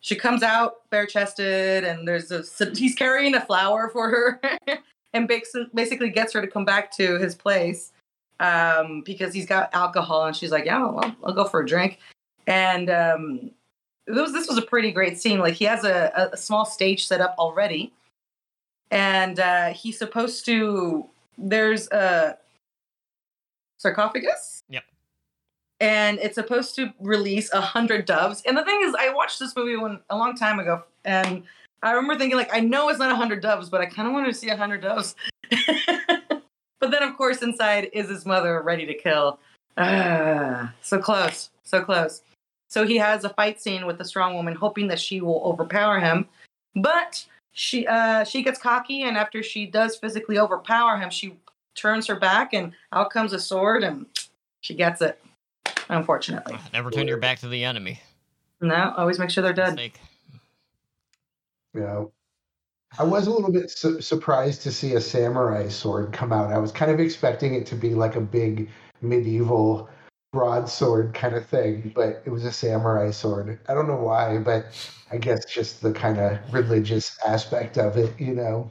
she 0.00 0.16
comes 0.16 0.42
out 0.42 0.88
bare 0.90 1.06
chested, 1.06 1.84
and 1.84 2.06
there's 2.06 2.30
a 2.30 2.44
he's 2.74 2.94
carrying 2.94 3.34
a 3.34 3.40
flower 3.40 3.88
for 3.88 4.10
her, 4.10 4.40
and 5.12 5.28
basically 5.28 6.10
gets 6.10 6.32
her 6.32 6.40
to 6.40 6.46
come 6.46 6.64
back 6.64 6.90
to 6.96 7.18
his 7.18 7.34
place 7.34 7.92
um, 8.40 9.02
because 9.04 9.34
he's 9.34 9.46
got 9.46 9.70
alcohol, 9.72 10.26
and 10.26 10.36
she's 10.36 10.50
like, 10.50 10.64
yeah, 10.64 10.78
well, 10.78 11.14
I'll 11.24 11.34
go 11.34 11.44
for 11.44 11.60
a 11.60 11.66
drink, 11.66 11.98
and 12.46 12.90
um, 12.90 13.50
this 14.06 14.20
was, 14.20 14.32
this 14.32 14.48
was 14.48 14.58
a 14.58 14.62
pretty 14.62 14.90
great 14.90 15.20
scene. 15.20 15.38
Like 15.38 15.54
he 15.54 15.64
has 15.64 15.84
a, 15.84 16.30
a, 16.32 16.36
small 16.36 16.64
stage 16.64 17.06
set 17.06 17.20
up 17.20 17.34
already, 17.38 17.92
and 18.90 19.38
uh, 19.38 19.68
he's 19.68 19.98
supposed 19.98 20.44
to. 20.46 21.06
There's 21.38 21.88
a 21.92 22.36
sarcophagus. 23.78 24.62
Yep. 24.68 24.84
And 25.80 26.18
it's 26.20 26.36
supposed 26.36 26.76
to 26.76 26.92
release 27.00 27.52
a 27.52 27.60
hundred 27.60 28.06
doves. 28.06 28.42
And 28.46 28.56
the 28.56 28.64
thing 28.64 28.80
is, 28.84 28.94
I 28.98 29.12
watched 29.12 29.40
this 29.40 29.54
movie 29.56 29.76
one 29.76 30.00
a 30.10 30.16
long 30.16 30.36
time 30.36 30.58
ago, 30.58 30.84
and 31.04 31.42
I 31.82 31.92
remember 31.92 32.16
thinking 32.16 32.36
like, 32.36 32.54
I 32.54 32.60
know 32.60 32.88
it's 32.88 32.98
not 32.98 33.10
a 33.10 33.16
hundred 33.16 33.42
doves, 33.42 33.68
but 33.68 33.80
I 33.80 33.86
kind 33.86 34.06
of 34.06 34.14
wanted 34.14 34.28
to 34.28 34.34
see 34.34 34.48
a 34.48 34.56
hundred 34.56 34.82
doves. 34.82 35.14
but 35.50 36.90
then, 36.90 37.02
of 37.02 37.16
course, 37.16 37.42
inside 37.42 37.90
is 37.92 38.08
his 38.08 38.24
mother 38.24 38.60
ready 38.62 38.86
to 38.86 38.94
kill. 38.94 39.38
Ah, 39.76 40.72
so 40.82 40.98
close, 40.98 41.50
so 41.64 41.82
close. 41.82 42.22
So 42.68 42.86
he 42.86 42.96
has 42.96 43.24
a 43.24 43.30
fight 43.30 43.60
scene 43.60 43.86
with 43.86 43.98
the 43.98 44.04
strong 44.04 44.34
woman, 44.34 44.54
hoping 44.54 44.88
that 44.88 45.00
she 45.00 45.20
will 45.20 45.42
overpower 45.44 45.98
him. 45.98 46.28
But 46.74 47.24
she 47.52 47.86
uh, 47.86 48.24
she 48.24 48.42
gets 48.42 48.58
cocky, 48.58 49.02
and 49.02 49.16
after 49.16 49.42
she 49.42 49.66
does 49.66 49.96
physically 49.96 50.38
overpower 50.38 50.96
him, 50.98 51.10
she 51.10 51.36
turns 51.74 52.06
her 52.06 52.16
back, 52.16 52.52
and 52.54 52.72
out 52.92 53.10
comes 53.10 53.32
a 53.32 53.40
sword, 53.40 53.82
and 53.82 54.06
she 54.60 54.74
gets 54.74 55.02
it. 55.02 55.20
Unfortunately, 55.88 56.56
Never 56.72 56.90
turn 56.90 57.08
your 57.08 57.18
back 57.18 57.40
to 57.40 57.48
the 57.48 57.64
enemy. 57.64 58.00
no. 58.60 58.94
Always 58.96 59.18
make 59.18 59.30
sure 59.30 59.42
they're 59.42 59.52
dead. 59.52 59.74
Mistake. 59.74 60.00
You 61.74 61.80
know, 61.80 62.12
I 62.98 63.04
was 63.04 63.26
a 63.26 63.30
little 63.30 63.52
bit 63.52 63.70
su- 63.70 64.00
surprised 64.00 64.62
to 64.62 64.72
see 64.72 64.94
a 64.94 65.00
samurai 65.00 65.68
sword 65.68 66.12
come 66.12 66.32
out. 66.32 66.52
I 66.52 66.58
was 66.58 66.72
kind 66.72 66.90
of 66.90 67.00
expecting 67.00 67.54
it 67.54 67.66
to 67.66 67.74
be 67.74 67.94
like 67.94 68.16
a 68.16 68.20
big 68.20 68.68
medieval 69.00 69.88
broadsword 70.32 71.14
kind 71.14 71.34
of 71.34 71.46
thing, 71.46 71.92
but 71.94 72.22
it 72.24 72.30
was 72.30 72.44
a 72.44 72.52
samurai 72.52 73.10
sword. 73.10 73.58
I 73.68 73.74
don't 73.74 73.88
know 73.88 73.96
why, 73.96 74.38
but 74.38 74.66
I 75.10 75.18
guess 75.18 75.44
just 75.44 75.82
the 75.82 75.92
kind 75.92 76.18
of 76.18 76.38
religious 76.52 77.16
aspect 77.24 77.78
of 77.78 77.96
it, 77.96 78.18
you 78.20 78.34
know. 78.34 78.70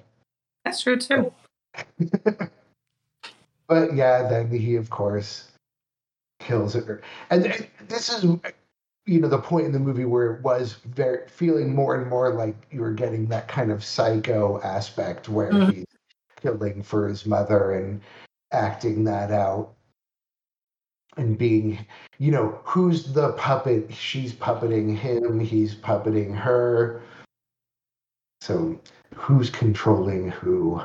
That's 0.66 0.82
true 0.82 0.98
too. 0.98 1.34
But 3.72 3.96
yeah, 3.96 4.28
then 4.28 4.50
he 4.50 4.76
of 4.76 4.90
course 4.90 5.48
kills 6.42 6.74
her, 6.74 7.02
and 7.30 7.46
th- 7.46 7.70
this 7.88 8.10
is 8.10 8.26
you 9.12 9.20
know 9.20 9.28
the 9.28 9.38
point 9.38 9.66
in 9.66 9.74
the 9.74 9.80
movie 9.80 10.06
where 10.06 10.36
it 10.36 10.42
was 10.42 10.76
very 10.86 11.28
feeling 11.28 11.76
more 11.76 12.00
and 12.00 12.10
more 12.10 12.34
like 12.34 12.56
you 12.72 12.80
were 12.80 12.94
getting 12.94 13.26
that 13.26 13.46
kind 13.50 13.70
of 13.70 13.84
psycho 13.84 14.62
aspect 14.62 15.28
where 15.28 15.52
Mhm. 15.52 15.74
he's 15.74 15.86
killing 16.38 16.82
for 16.82 17.10
his 17.10 17.26
mother 17.26 17.74
and 17.74 18.02
acting 18.54 19.04
that 19.04 19.30
out 19.30 19.74
and 21.18 21.38
being 21.38 21.86
you 22.20 22.32
know 22.32 22.58
who's 22.64 23.12
the 23.12 23.34
puppet 23.34 23.94
she's 23.94 24.32
puppeting 24.32 24.96
him 24.96 25.42
he's 25.42 25.76
puppeting 25.76 26.34
her 26.34 27.02
so 28.40 28.80
who's 29.14 29.50
controlling 29.50 30.30
who 30.30 30.82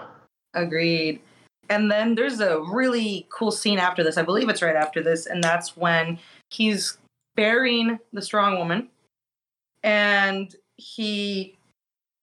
Agreed. 0.54 1.20
And 1.68 1.90
then 1.90 2.14
there's 2.14 2.40
a 2.40 2.60
really 2.60 3.26
cool 3.28 3.50
scene 3.52 3.78
after 3.78 4.02
this. 4.02 4.16
I 4.16 4.22
believe 4.22 4.48
it's 4.48 4.62
right 4.62 4.76
after 4.76 5.02
this, 5.02 5.26
and 5.26 5.44
that's 5.44 5.76
when 5.76 6.18
he's 6.50 6.96
burying 7.36 7.98
the 8.12 8.22
strong 8.22 8.58
woman, 8.58 8.88
and 9.82 10.54
he 10.76 11.56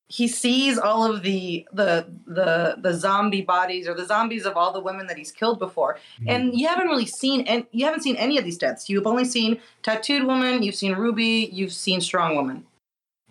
he 0.08 0.28
sees 0.28 0.78
all 0.78 1.12
of 1.12 1.24
the 1.24 1.68
the 1.74 2.06
the 2.28 2.76
the 2.80 2.94
zombie 2.94 3.42
bodies 3.42 3.88
or 3.88 3.94
the 3.96 4.06
zombies 4.06 4.46
of 4.46 4.56
all 4.58 4.72
the 4.72 4.80
women 4.80 5.08
that 5.08 5.18
he's 5.18 5.32
killed 5.32 5.58
before. 5.58 5.98
And 6.28 6.54
you 6.54 6.68
haven't 6.68 6.88
really 6.88 7.06
seen 7.06 7.42
and 7.48 7.66
you 7.72 7.86
haven't 7.86 8.02
seen 8.02 8.16
any 8.18 8.38
of 8.38 8.44
these 8.44 8.58
deaths. 8.58 8.90
You've 8.90 9.08
only 9.08 9.26
seen 9.26 9.60
tattooed 9.82 10.26
woman, 10.26 10.62
you've 10.62 10.76
seen 10.76 10.94
Ruby, 10.94 11.50
you've 11.52 11.74
seen 11.74 12.00
strong 12.02 12.36
woman. 12.36 12.66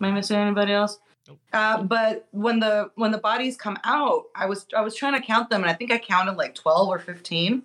Am 0.00 0.06
I 0.06 0.10
missing 0.10 0.36
anybody 0.36 0.72
else? 0.72 0.98
Nope. 1.28 1.38
Uh, 1.52 1.82
but 1.84 2.26
when 2.32 2.58
the 2.58 2.90
when 2.96 3.12
the 3.12 3.18
bodies 3.18 3.56
come 3.56 3.78
out, 3.84 4.24
I 4.34 4.46
was 4.46 4.66
I 4.76 4.80
was 4.80 4.96
trying 4.96 5.14
to 5.14 5.24
count 5.24 5.50
them, 5.50 5.62
and 5.62 5.70
I 5.70 5.74
think 5.74 5.92
I 5.92 5.98
counted 5.98 6.36
like 6.36 6.56
twelve 6.56 6.88
or 6.88 6.98
fifteen, 6.98 7.62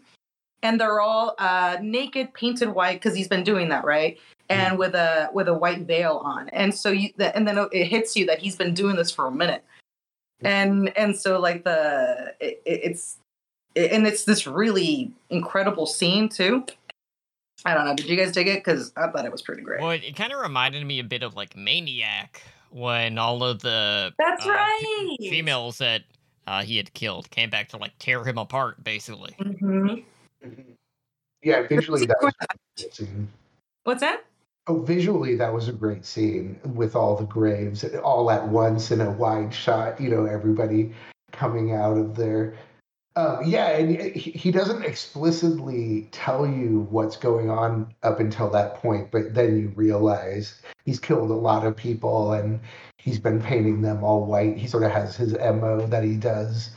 and 0.63 0.79
they're 0.79 0.99
all 1.01 1.35
uh, 1.39 1.77
naked, 1.81 2.33
painted 2.33 2.69
white 2.69 2.95
because 3.01 3.15
he's 3.15 3.27
been 3.27 3.43
doing 3.43 3.69
that, 3.69 3.83
right? 3.85 4.17
And 4.49 4.77
with 4.79 4.95
a 4.95 5.29
with 5.33 5.47
a 5.49 5.53
white 5.53 5.81
veil 5.81 6.21
on, 6.23 6.47
and 6.49 6.73
so 6.73 6.89
you 6.89 7.09
that 7.17 7.35
and 7.35 7.45
then 7.47 7.57
it 7.73 7.85
hits 7.85 8.15
you 8.15 8.25
that 8.27 8.39
he's 8.39 8.55
been 8.55 8.73
doing 8.73 8.95
this 8.95 9.11
for 9.11 9.27
a 9.27 9.31
minute, 9.31 9.61
and 10.41 10.95
and 10.97 11.15
so 11.17 11.39
like 11.39 11.63
the 11.65 12.33
it, 12.39 12.61
it- 12.65 12.81
it's 12.83 13.17
and 13.75 14.07
it's 14.07 14.23
this 14.23 14.47
really 14.47 15.11
incredible 15.29 15.85
scene 15.85 16.29
too. 16.29 16.65
I 17.65 17.73
don't 17.73 17.85
know. 17.85 17.95
Did 17.95 18.07
you 18.07 18.15
guys 18.15 18.31
dig 18.31 18.47
it? 18.47 18.63
Because 18.63 18.91
I 18.95 19.07
thought 19.09 19.25
it 19.25 19.31
was 19.31 19.41
pretty 19.41 19.61
great. 19.63 19.81
Well, 19.81 19.91
it, 19.91 20.15
kind 20.15 20.31
of 20.31 20.39
reminded 20.39 20.85
me 20.85 20.99
a 20.99 21.03
bit 21.03 21.23
of 21.23 21.35
like 21.35 21.55
Maniac 21.57 22.41
when 22.71 23.17
all 23.17 23.43
of 23.43 23.61
the 23.61 24.13
That's 24.17 24.45
uh, 24.45 24.49
right. 24.49 25.15
females 25.19 25.77
that 25.79 26.03
uh, 26.47 26.63
he 26.63 26.77
had 26.77 26.93
killed 26.93 27.29
came 27.31 27.49
back 27.49 27.67
to 27.69 27.77
like 27.77 27.91
tear 27.99 28.23
him 28.23 28.37
apart, 28.37 28.83
basically. 28.83 29.35
Mhm. 29.39 30.03
Yeah 31.43 31.67
visually 31.67 32.05
that 32.05 32.17
was 32.21 32.33
a 32.41 32.45
great 32.77 32.93
scene. 32.93 33.27
What's 33.83 34.01
that? 34.01 34.23
Oh, 34.69 34.81
visually, 34.81 35.35
that 35.37 35.53
was 35.53 35.69
a 35.69 35.73
great 35.73 36.03
scene 36.03 36.59
with 36.75 36.93
all 36.93 37.15
the 37.15 37.23
graves 37.23 37.85
all 38.03 38.29
at 38.29 38.45
once 38.49 38.91
in 38.91 38.99
a 38.99 39.09
wide 39.09 39.53
shot. 39.53 40.01
You 40.01 40.09
know, 40.09 40.25
everybody 40.25 40.93
coming 41.31 41.73
out 41.73 41.97
of 41.97 42.17
there. 42.17 42.57
Um, 43.15 43.39
yeah, 43.45 43.69
and 43.69 43.97
he, 43.97 44.31
he 44.31 44.51
doesn't 44.51 44.83
explicitly 44.83 46.09
tell 46.11 46.45
you 46.45 46.85
what's 46.91 47.15
going 47.15 47.49
on 47.49 47.95
up 48.03 48.19
until 48.19 48.49
that 48.51 48.75
point, 48.75 49.09
but 49.09 49.33
then 49.33 49.57
you 49.57 49.69
realize 49.69 50.61
he's 50.83 50.99
killed 50.99 51.31
a 51.31 51.33
lot 51.33 51.65
of 51.65 51.75
people 51.75 52.33
and 52.33 52.59
he's 52.97 53.19
been 53.19 53.41
painting 53.41 53.81
them 53.81 54.03
all 54.03 54.25
white. 54.25 54.57
He 54.57 54.67
sort 54.67 54.83
of 54.83 54.91
has 54.91 55.15
his 55.15 55.31
MO 55.33 55.87
that 55.87 56.03
he 56.03 56.15
does, 56.17 56.71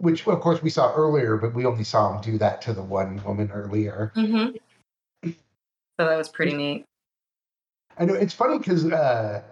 which, 0.00 0.26
of 0.26 0.40
course, 0.40 0.62
we 0.62 0.70
saw 0.70 0.92
earlier, 0.94 1.36
but 1.36 1.54
we 1.54 1.66
only 1.66 1.84
saw 1.84 2.14
him 2.14 2.22
do 2.22 2.38
that 2.38 2.62
to 2.62 2.72
the 2.72 2.82
one 2.82 3.22
woman 3.24 3.50
earlier. 3.52 4.12
Mm-hmm. 4.16 4.56
So 5.24 6.06
that 6.06 6.16
was 6.16 6.30
pretty 6.30 6.54
neat. 6.54 6.86
I 7.98 8.06
know 8.06 8.14
it's 8.14 8.32
funny 8.32 8.56
because 8.56 8.86
uh, 8.86 9.42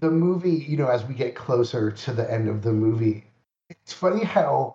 the 0.00 0.10
movie, 0.10 0.66
you 0.68 0.76
know, 0.76 0.88
as 0.88 1.04
we 1.04 1.14
get 1.14 1.34
closer 1.34 1.90
to 1.90 2.12
the 2.12 2.30
end 2.30 2.48
of 2.48 2.62
the 2.62 2.72
movie, 2.72 3.24
it's 3.70 3.94
funny 3.94 4.22
how 4.22 4.74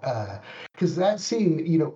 because 0.73 0.95
that 0.95 1.19
scene, 1.19 1.63
you 1.63 1.77
know, 1.77 1.95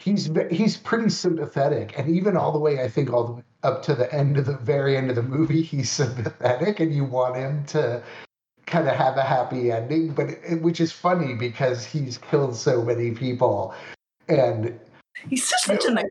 he's 0.00 0.28
he's 0.50 0.76
pretty 0.76 1.10
sympathetic, 1.10 1.96
and 1.96 2.08
even 2.08 2.36
all 2.36 2.50
the 2.50 2.58
way, 2.58 2.82
I 2.82 2.88
think, 2.88 3.12
all 3.12 3.24
the 3.24 3.32
way 3.34 3.42
up 3.62 3.82
to 3.84 3.94
the 3.94 4.12
end 4.12 4.36
of 4.36 4.46
the 4.46 4.56
very 4.56 4.96
end 4.96 5.10
of 5.10 5.16
the 5.16 5.22
movie, 5.22 5.62
he's 5.62 5.90
sympathetic, 5.90 6.80
and 6.80 6.92
you 6.92 7.04
want 7.04 7.36
him 7.36 7.64
to 7.66 8.02
kind 8.68 8.88
of 8.88 8.94
have 8.94 9.16
a 9.16 9.22
happy 9.22 9.72
ending, 9.72 10.12
but 10.12 10.28
it, 10.28 10.62
which 10.62 10.80
is 10.80 10.92
funny 10.92 11.34
because 11.34 11.84
he's 11.84 12.18
killed 12.18 12.54
so 12.54 12.82
many 12.82 13.10
people, 13.10 13.74
and 14.28 14.78
He's 15.28 15.48
just 15.48 15.64
such 15.64 15.84
a 15.84 15.90
nice. 15.90 16.04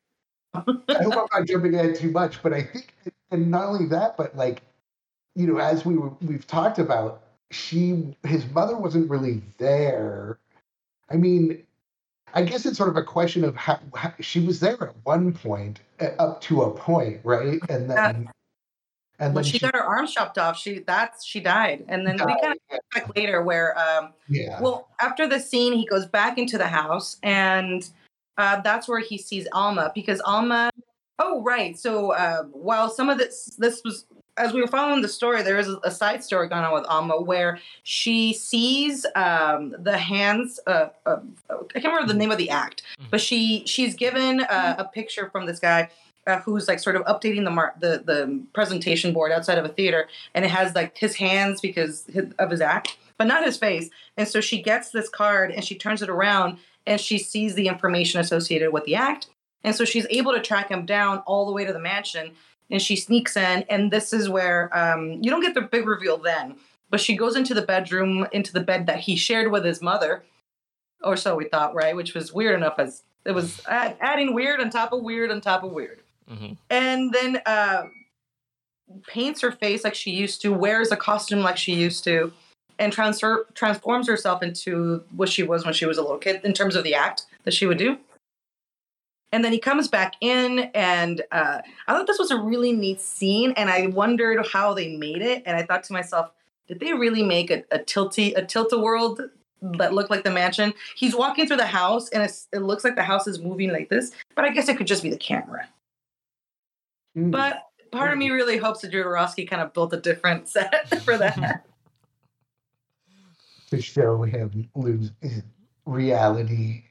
I 0.54 0.60
hope 0.62 0.84
I'm 0.90 1.40
not 1.40 1.48
jumping 1.48 1.76
ahead 1.76 1.96
too 1.96 2.12
much, 2.12 2.42
but 2.42 2.54
I 2.54 2.64
think, 2.64 2.94
and 3.32 3.52
not 3.52 3.66
only 3.66 3.86
that, 3.88 4.18
but 4.18 4.36
like, 4.36 4.64
you 5.36 5.46
know, 5.46 5.58
as 5.58 5.86
we 5.86 5.98
were, 5.98 6.12
we've 6.22 6.48
talked 6.48 6.80
about, 6.80 7.24
she, 7.52 8.16
his 8.24 8.50
mother 8.52 8.76
wasn't 8.76 9.10
really 9.10 9.44
there. 9.60 10.40
I 11.10 11.16
mean, 11.16 11.64
I 12.34 12.42
guess 12.42 12.66
it's 12.66 12.78
sort 12.78 12.90
of 12.90 12.98
a 12.98 13.04
question 13.04 13.44
of 13.44 13.56
how, 13.56 13.80
how 13.96 14.14
she 14.20 14.40
was 14.40 14.60
there 14.60 14.82
at 14.82 14.96
one 15.04 15.32
point, 15.34 15.80
uh, 16.02 16.10
up 16.20 16.42
to 16.42 16.64
a 16.64 16.72
point, 16.72 17.22
right? 17.24 17.60
And 17.70 17.90
then, 17.90 18.30
and 19.20 19.34
When 19.34 19.44
then 19.44 19.52
she 19.52 19.60
got 19.60 19.76
her 19.76 19.84
arm 19.84 20.08
chopped 20.08 20.38
off, 20.38 20.58
she 20.58 20.80
that's 20.80 21.26
she 21.26 21.40
died, 21.40 21.86
and 21.88 22.06
then 22.06 22.18
we 22.24 22.40
kind 22.42 22.60
of 22.72 22.80
back 22.94 23.16
later 23.16 23.42
where 23.42 23.78
um 23.78 24.14
yeah, 24.30 24.62
well 24.62 24.90
after 25.02 25.28
the 25.28 25.40
scene 25.40 25.74
he 25.74 25.86
goes 25.86 26.06
back 26.06 26.38
into 26.38 26.58
the 26.58 26.68
house 26.68 27.18
and 27.24 27.90
uh, 28.38 28.62
that's 28.62 28.88
where 28.88 29.00
he 29.00 29.18
sees 29.18 29.48
Alma 29.52 29.92
because 29.96 30.22
Alma 30.22 30.70
oh 31.20 31.42
right. 31.42 31.78
So 31.78 32.12
uh, 32.12 32.44
while 32.44 32.90
some 32.90 33.10
of 33.10 33.18
this 33.18 33.56
this 33.58 33.82
was 33.84 34.06
as 34.38 34.54
we 34.54 34.62
were 34.62 34.68
following 34.68 35.02
the 35.02 35.08
story 35.08 35.42
there 35.42 35.58
is 35.58 35.68
a, 35.68 35.80
a 35.84 35.92
side 35.92 36.24
story 36.24 36.48
going 36.48 36.64
on 36.64 36.74
with 36.74 36.86
Alma 36.86 37.20
where 37.20 37.60
she 37.84 38.34
sees 38.34 39.06
um, 39.16 39.76
the 39.80 39.98
hands 39.98 40.60
uh, 40.68 40.90
uh, 41.06 41.18
I 41.50 41.80
can't 41.80 41.86
remember 41.86 42.14
the 42.14 42.20
name 42.20 42.32
of 42.32 42.38
the 42.38 42.52
act 42.52 42.84
but 43.10 43.20
she 43.20 43.64
she's 43.66 43.96
given 43.96 44.42
uh, 44.42 44.76
a 44.78 44.86
picture 44.86 45.30
from 45.32 45.48
this 45.48 45.60
guy 45.60 45.90
uh, 46.28 46.40
who's 46.42 46.68
like 46.68 46.80
sort 46.80 46.96
of 46.96 47.04
updating 47.06 47.46
the 47.46 47.52
mar- 47.52 47.74
the 47.80 48.04
the 48.06 48.44
presentation 48.54 49.14
board 49.14 49.32
outside 49.32 49.58
of 49.58 49.66
a 49.66 49.70
theater, 49.70 50.08
and 50.36 50.46
it 50.46 50.52
has 50.52 50.76
like 50.76 50.98
his 50.98 51.16
hands 51.16 51.62
because 51.62 52.10
of 52.38 52.52
his 52.52 52.62
act, 52.62 52.98
but 53.18 53.28
not 53.28 53.46
his 53.46 53.58
face. 53.58 53.90
And 54.18 54.28
so 54.28 54.42
she 54.42 54.62
gets 54.62 54.92
this 54.92 55.10
card 55.10 55.52
and 55.52 55.64
she 55.64 55.76
turns 55.76 56.02
it 56.02 56.10
around 56.10 56.60
and 56.86 57.02
she 57.02 57.18
sees 57.18 57.56
the 57.56 57.68
information 57.68 58.20
associated 58.20 58.72
with 58.72 58.86
the 58.86 58.96
act, 58.96 59.28
and 59.64 59.76
so 59.76 59.86
she's 59.86 60.08
able 60.10 60.34
to 60.34 60.42
track 60.42 60.70
him 60.70 60.86
down 60.86 61.20
all 61.26 61.46
the 61.46 61.52
way 61.52 61.66
to 61.66 61.74
the 61.74 61.80
mansion. 61.80 62.32
And 62.70 62.82
she 62.82 62.98
sneaks 62.98 63.38
in, 63.38 63.64
and 63.70 63.92
this 63.92 64.12
is 64.12 64.28
where 64.28 64.70
um, 64.78 65.24
you 65.24 65.30
don't 65.30 65.42
get 65.42 65.54
the 65.54 65.62
big 65.62 65.88
reveal 65.88 66.18
then, 66.18 66.58
but 66.90 67.00
she 67.00 67.16
goes 67.16 67.38
into 67.38 67.54
the 67.54 67.62
bedroom, 67.62 68.28
into 68.34 68.52
the 68.52 68.60
bed 68.60 68.88
that 68.88 69.00
he 69.00 69.16
shared 69.16 69.50
with 69.54 69.64
his 69.64 69.82
mother, 69.82 70.26
or 71.02 71.16
so 71.16 71.34
we 71.36 71.46
thought, 71.46 71.74
right? 71.74 71.96
Which 71.96 72.14
was 72.14 72.34
weird 72.34 72.56
enough 72.56 72.76
as 72.78 73.04
it 73.24 73.32
was 73.32 73.62
adding 73.68 74.34
weird 74.34 74.60
on 74.60 74.70
top 74.70 74.92
of 74.92 75.02
weird 75.02 75.32
on 75.32 75.40
top 75.40 75.64
of 75.64 75.72
weird 75.72 76.02
hmm 76.28 76.54
and 76.70 77.14
then 77.14 77.42
uh, 77.46 77.84
paints 79.08 79.42
her 79.42 79.52
face 79.52 79.84
like 79.84 79.96
she 79.96 80.12
used 80.12 80.42
to, 80.42 80.54
wears 80.54 80.92
a 80.92 80.98
costume 80.98 81.40
like 81.40 81.58
she 81.58 81.74
used 81.74 82.04
to, 82.06 82.32
and 82.80 82.94
transfer 82.94 83.46
transforms 83.54 84.08
herself 84.08 84.44
into 84.44 85.04
what 85.16 85.30
she 85.30 85.44
was 85.44 85.66
when 85.66 85.74
she 85.74 85.86
was 85.86 85.98
a 85.98 86.02
little 86.02 86.18
kid 86.18 86.42
in 86.44 86.54
terms 86.54 86.76
of 86.76 86.84
the 86.84 86.96
act 86.96 87.24
that 87.44 87.54
she 87.54 87.66
would 87.66 87.78
do. 87.78 87.98
And 89.34 89.44
then 89.44 89.52
he 89.52 89.60
comes 89.60 89.90
back 89.90 90.14
in, 90.22 90.60
and 90.74 91.22
uh, 91.34 91.60
I 91.88 91.94
thought 91.94 92.08
this 92.08 92.20
was 92.20 92.32
a 92.32 92.40
really 92.40 92.72
neat 92.72 93.02
scene, 93.02 93.54
and 93.58 93.70
I 93.70 93.88
wondered 93.88 94.46
how 94.54 94.74
they 94.74 94.96
made 94.96 95.22
it. 95.22 95.44
And 95.46 95.58
I 95.58 95.64
thought 95.64 95.84
to 95.86 95.94
myself, 95.94 96.32
did 96.68 96.80
they 96.80 96.94
really 96.94 97.24
make 97.24 97.52
a, 97.52 97.64
a 97.72 97.80
tilty 97.80 98.34
a 98.38 98.46
tilt 98.46 98.72
a 98.72 98.78
world 98.78 99.22
that 99.62 99.94
looked 99.94 100.10
like 100.10 100.24
the 100.24 100.32
mansion? 100.32 100.74
He's 100.96 101.14
walking 101.14 101.46
through 101.46 101.58
the 101.58 101.66
house, 101.66 102.08
and 102.10 102.24
it 102.24 102.60
looks 102.60 102.86
like 102.86 102.96
the 102.96 103.04
house 103.04 103.28
is 103.28 103.40
moving 103.40 103.72
like 103.72 103.90
this, 103.90 104.12
but 104.34 104.46
I 104.46 104.50
guess 104.50 104.70
it 104.70 104.78
could 104.78 104.88
just 104.88 105.04
be 105.04 105.10
the 105.10 105.18
camera. 105.18 105.68
Mm. 107.18 107.32
But 107.32 107.64
part 107.92 108.12
of 108.12 108.18
me 108.18 108.30
really 108.30 108.58
hopes 108.58 108.82
that 108.82 108.92
Jodorowsky 108.92 109.50
kind 109.50 109.62
of 109.62 109.74
built 109.74 109.94
a 109.94 110.00
different 110.00 110.48
set 110.50 111.02
for 111.04 111.18
that. 111.18 111.66
to 113.72 113.82
show 113.82 114.22
him 114.24 114.70
lose 114.76 115.12
reality 115.86 116.84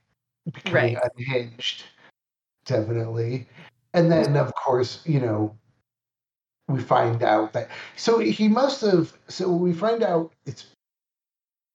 becoming 0.44 0.94
Right. 0.94 1.10
unhinged 1.16 1.84
definitely 2.66 3.48
and 3.94 4.12
then 4.12 4.36
of 4.36 4.54
course 4.54 5.00
you 5.06 5.20
know 5.20 5.56
we 6.68 6.80
find 6.80 7.22
out 7.22 7.54
that 7.54 7.70
so 7.96 8.18
he 8.18 8.46
must 8.46 8.82
have 8.82 9.12
so 9.26 9.50
we 9.50 9.72
find 9.72 10.02
out 10.02 10.32
it's 10.44 10.66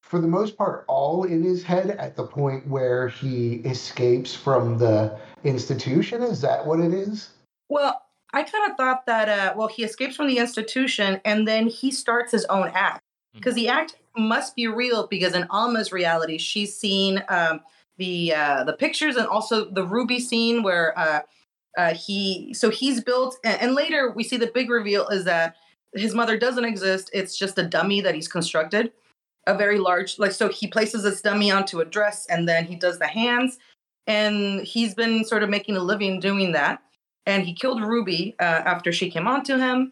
for 0.03 0.19
the 0.21 0.27
most 0.27 0.55
part 0.55 0.85
all 0.87 1.23
in 1.23 1.41
his 1.41 1.63
head 1.63 1.91
at 1.91 2.15
the 2.15 2.27
point 2.27 2.67
where 2.67 3.07
he 3.07 3.55
escapes 3.65 4.35
from 4.35 4.77
the 4.77 5.17
institution 5.43 6.21
is 6.21 6.41
that 6.41 6.65
what 6.65 6.79
it 6.79 6.93
is 6.93 7.29
well, 7.71 8.00
I 8.33 8.43
kind 8.43 8.71
of 8.71 8.77
thought 8.77 9.05
that, 9.05 9.29
uh, 9.29 9.53
well, 9.57 9.67
he 9.67 9.83
escapes 9.83 10.15
from 10.15 10.27
the 10.27 10.37
institution 10.37 11.19
and 11.25 11.47
then 11.47 11.67
he 11.67 11.91
starts 11.91 12.31
his 12.31 12.45
own 12.45 12.71
act 12.73 13.01
because 13.33 13.55
the 13.55 13.67
act 13.67 13.95
must 14.15 14.55
be 14.55 14.67
real 14.67 15.07
because 15.07 15.33
in 15.33 15.45
Alma's 15.49 15.91
reality, 15.91 16.37
she's 16.37 16.75
seen 16.75 17.23
um, 17.29 17.61
the 17.97 18.33
uh, 18.33 18.63
the 18.63 18.73
pictures 18.73 19.15
and 19.15 19.27
also 19.27 19.69
the 19.69 19.83
Ruby 19.83 20.19
scene 20.19 20.63
where 20.63 20.97
uh, 20.97 21.21
uh, 21.77 21.93
he, 21.93 22.53
so 22.53 22.69
he's 22.69 23.03
built, 23.03 23.37
and, 23.43 23.61
and 23.61 23.75
later 23.75 24.11
we 24.11 24.23
see 24.23 24.37
the 24.37 24.51
big 24.53 24.69
reveal 24.69 25.07
is 25.09 25.23
that 25.25 25.55
his 25.93 26.13
mother 26.13 26.37
doesn't 26.37 26.65
exist. 26.65 27.09
It's 27.13 27.37
just 27.37 27.57
a 27.57 27.63
dummy 27.63 28.01
that 28.01 28.15
he's 28.15 28.27
constructed. 28.27 28.91
A 29.47 29.57
very 29.57 29.79
large, 29.79 30.19
like, 30.19 30.31
so 30.31 30.49
he 30.49 30.67
places 30.67 31.03
this 31.03 31.21
dummy 31.21 31.51
onto 31.51 31.79
a 31.79 31.85
dress 31.85 32.25
and 32.27 32.47
then 32.47 32.65
he 32.65 32.75
does 32.75 32.99
the 32.99 33.07
hands. 33.07 33.57
And 34.07 34.61
he's 34.61 34.93
been 34.93 35.25
sort 35.25 35.43
of 35.43 35.49
making 35.49 35.75
a 35.77 35.81
living 35.81 36.19
doing 36.19 36.51
that. 36.53 36.81
And 37.25 37.43
he 37.43 37.53
killed 37.53 37.81
Ruby 37.81 38.35
uh, 38.39 38.43
after 38.43 38.91
she 38.91 39.11
came 39.11 39.27
onto 39.27 39.57
him. 39.57 39.91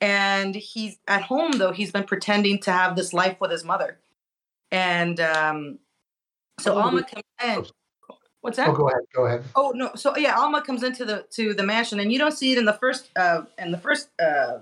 And 0.00 0.54
he's 0.54 0.98
at 1.06 1.22
home, 1.22 1.52
though, 1.52 1.72
he's 1.72 1.92
been 1.92 2.04
pretending 2.04 2.58
to 2.60 2.72
have 2.72 2.96
this 2.96 3.12
life 3.12 3.36
with 3.38 3.50
his 3.50 3.64
mother. 3.64 3.98
And 4.70 5.20
um, 5.20 5.78
so 6.58 6.74
Oh, 6.74 6.78
Alma 6.80 7.02
comes 7.02 7.24
in. 7.44 7.66
What's 8.40 8.56
that? 8.56 8.68
oh 8.68 8.72
go 8.72 8.88
ahead 8.88 9.02
go 9.14 9.26
ahead 9.26 9.44
Oh 9.54 9.72
no! 9.74 9.90
So 9.96 10.16
yeah, 10.16 10.38
Alma 10.38 10.62
comes 10.62 10.82
into 10.82 11.04
the 11.04 11.26
to 11.32 11.52
the 11.52 11.62
mansion, 11.62 12.00
and 12.00 12.10
you 12.10 12.18
don't 12.18 12.32
see 12.32 12.52
it 12.52 12.58
in 12.58 12.64
the 12.64 12.72
first 12.72 13.10
uh 13.16 13.42
in 13.58 13.70
the 13.70 13.76
first 13.76 14.08
uh 14.18 14.60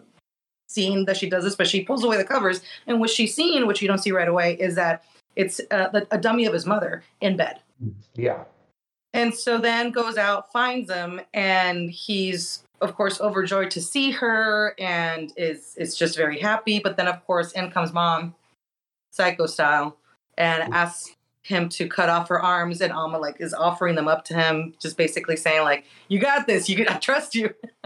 scene 0.67 1.05
that 1.05 1.17
she 1.17 1.31
does 1.31 1.45
this, 1.45 1.55
but 1.55 1.69
she 1.69 1.85
pulls 1.85 2.03
away 2.03 2.17
the 2.17 2.25
covers, 2.25 2.61
and 2.89 2.99
what 2.99 3.09
she's 3.09 3.35
seeing, 3.35 3.67
which 3.69 3.81
you 3.81 3.87
don't 3.87 3.99
see 3.99 4.11
right 4.11 4.27
away, 4.27 4.55
is 4.55 4.75
that 4.75 5.05
it's 5.37 5.61
uh, 5.71 6.01
a 6.11 6.19
dummy 6.19 6.45
of 6.47 6.53
his 6.53 6.67
mother 6.67 7.05
in 7.21 7.37
bed, 7.37 7.61
yeah 8.17 8.43
and 9.15 9.35
so 9.35 9.59
then 9.59 9.91
goes 9.91 10.17
out, 10.17 10.53
finds 10.53 10.91
him, 10.91 11.21
and 11.33 11.91
he's 11.91 12.63
of 12.81 12.95
course 12.95 13.21
overjoyed 13.21 13.71
to 13.73 13.81
see 13.81 14.11
her, 14.13 14.75
and 14.79 15.33
is 15.37 15.75
is 15.77 15.97
just 15.97 16.17
very 16.17 16.39
happy. 16.39 16.79
But 16.79 16.97
then 16.97 17.09
of 17.09 17.25
course 17.27 17.53
in 17.53 17.71
comes 17.71 17.93
mom, 17.93 18.35
psycho 19.11 19.47
style, 19.47 19.97
and 20.37 20.73
asks 20.75 21.15
him 21.43 21.69
to 21.71 21.89
cut 21.89 22.11
off 22.11 22.29
her 22.29 22.41
arms 22.41 22.81
and 22.83 22.93
Alma 22.93 23.19
like 23.19 23.41
is 23.41 23.55
offering 23.55 23.95
them 23.95 24.07
up 24.07 24.25
to 24.27 24.35
him, 24.35 24.75
just 24.81 24.97
basically 24.97 25.37
saying 25.37 25.63
like, 25.63 25.85
"You 26.09 26.19
got 26.19 26.47
this. 26.47 26.69
You 26.69 26.77
can 26.77 26.89
I 26.89 26.99
trust 26.99 27.35
you." 27.35 27.55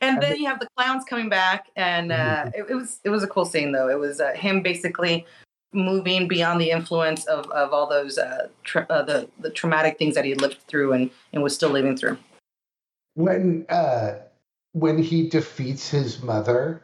and 0.00 0.22
then 0.22 0.36
you 0.38 0.46
have 0.46 0.60
the 0.60 0.68
clowns 0.76 1.04
coming 1.04 1.28
back, 1.28 1.70
and 1.74 2.12
uh, 2.12 2.50
it, 2.54 2.66
it 2.70 2.74
was 2.74 3.00
it 3.04 3.10
was 3.10 3.22
a 3.22 3.28
cool 3.28 3.44
scene 3.44 3.72
though. 3.72 3.88
It 3.88 3.98
was 3.98 4.20
uh, 4.20 4.32
him 4.32 4.62
basically 4.62 5.26
moving 5.72 6.28
beyond 6.28 6.60
the 6.60 6.70
influence 6.70 7.24
of, 7.26 7.50
of 7.50 7.72
all 7.72 7.88
those 7.88 8.18
uh, 8.18 8.48
tra- 8.64 8.86
uh, 8.90 9.02
the 9.02 9.28
the 9.40 9.50
traumatic 9.50 9.98
things 9.98 10.14
that 10.14 10.24
he 10.24 10.34
lived 10.34 10.58
through 10.68 10.92
and 10.92 11.10
and 11.32 11.42
was 11.42 11.54
still 11.54 11.70
living 11.70 11.96
through. 11.96 12.18
when 13.14 13.66
uh 13.68 14.14
when 14.72 14.98
he 14.98 15.28
defeats 15.28 15.90
his 15.90 16.22
mother 16.22 16.80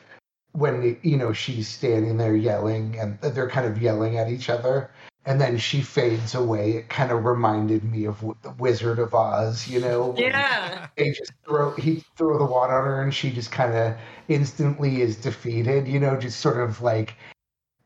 when 0.53 0.99
you 1.03 1.16
know 1.16 1.32
she's 1.32 1.68
standing 1.68 2.16
there 2.16 2.36
yelling 2.36 2.99
and 2.99 3.18
they're 3.20 3.49
kind 3.49 3.66
of 3.66 3.80
yelling 3.80 4.18
at 4.18 4.28
each 4.30 4.49
other 4.51 4.91
and 5.24 5.41
then 5.41 5.59
she 5.59 5.82
fades 5.82 6.34
away 6.34 6.72
it 6.72 6.89
kind 6.89 7.11
of 7.11 7.24
reminded 7.24 7.84
me 7.84 8.07
of 8.07 8.20
the 8.43 8.51
wizard 8.59 8.99
of 8.99 9.14
oz 9.14 9.68
you 9.68 9.80
know 9.80 10.09
when 10.18 10.32
they 10.97 11.11
just 11.11 11.32
throw 11.45 11.70
he 11.76 12.03
throw 12.16 12.39
the 12.39 12.45
wand 12.45 12.72
on 12.72 12.84
her 12.84 13.03
and 13.03 13.14
she 13.14 13.30
just 13.30 13.53
kind 13.53 13.74
of 13.74 13.95
instantly 14.28 15.01
is 15.03 15.16
defeated 15.16 15.86
you 15.86 16.01
know 16.01 16.16
just 16.16 16.41
sort 16.41 16.59
of 16.59 16.80
like 16.82 17.14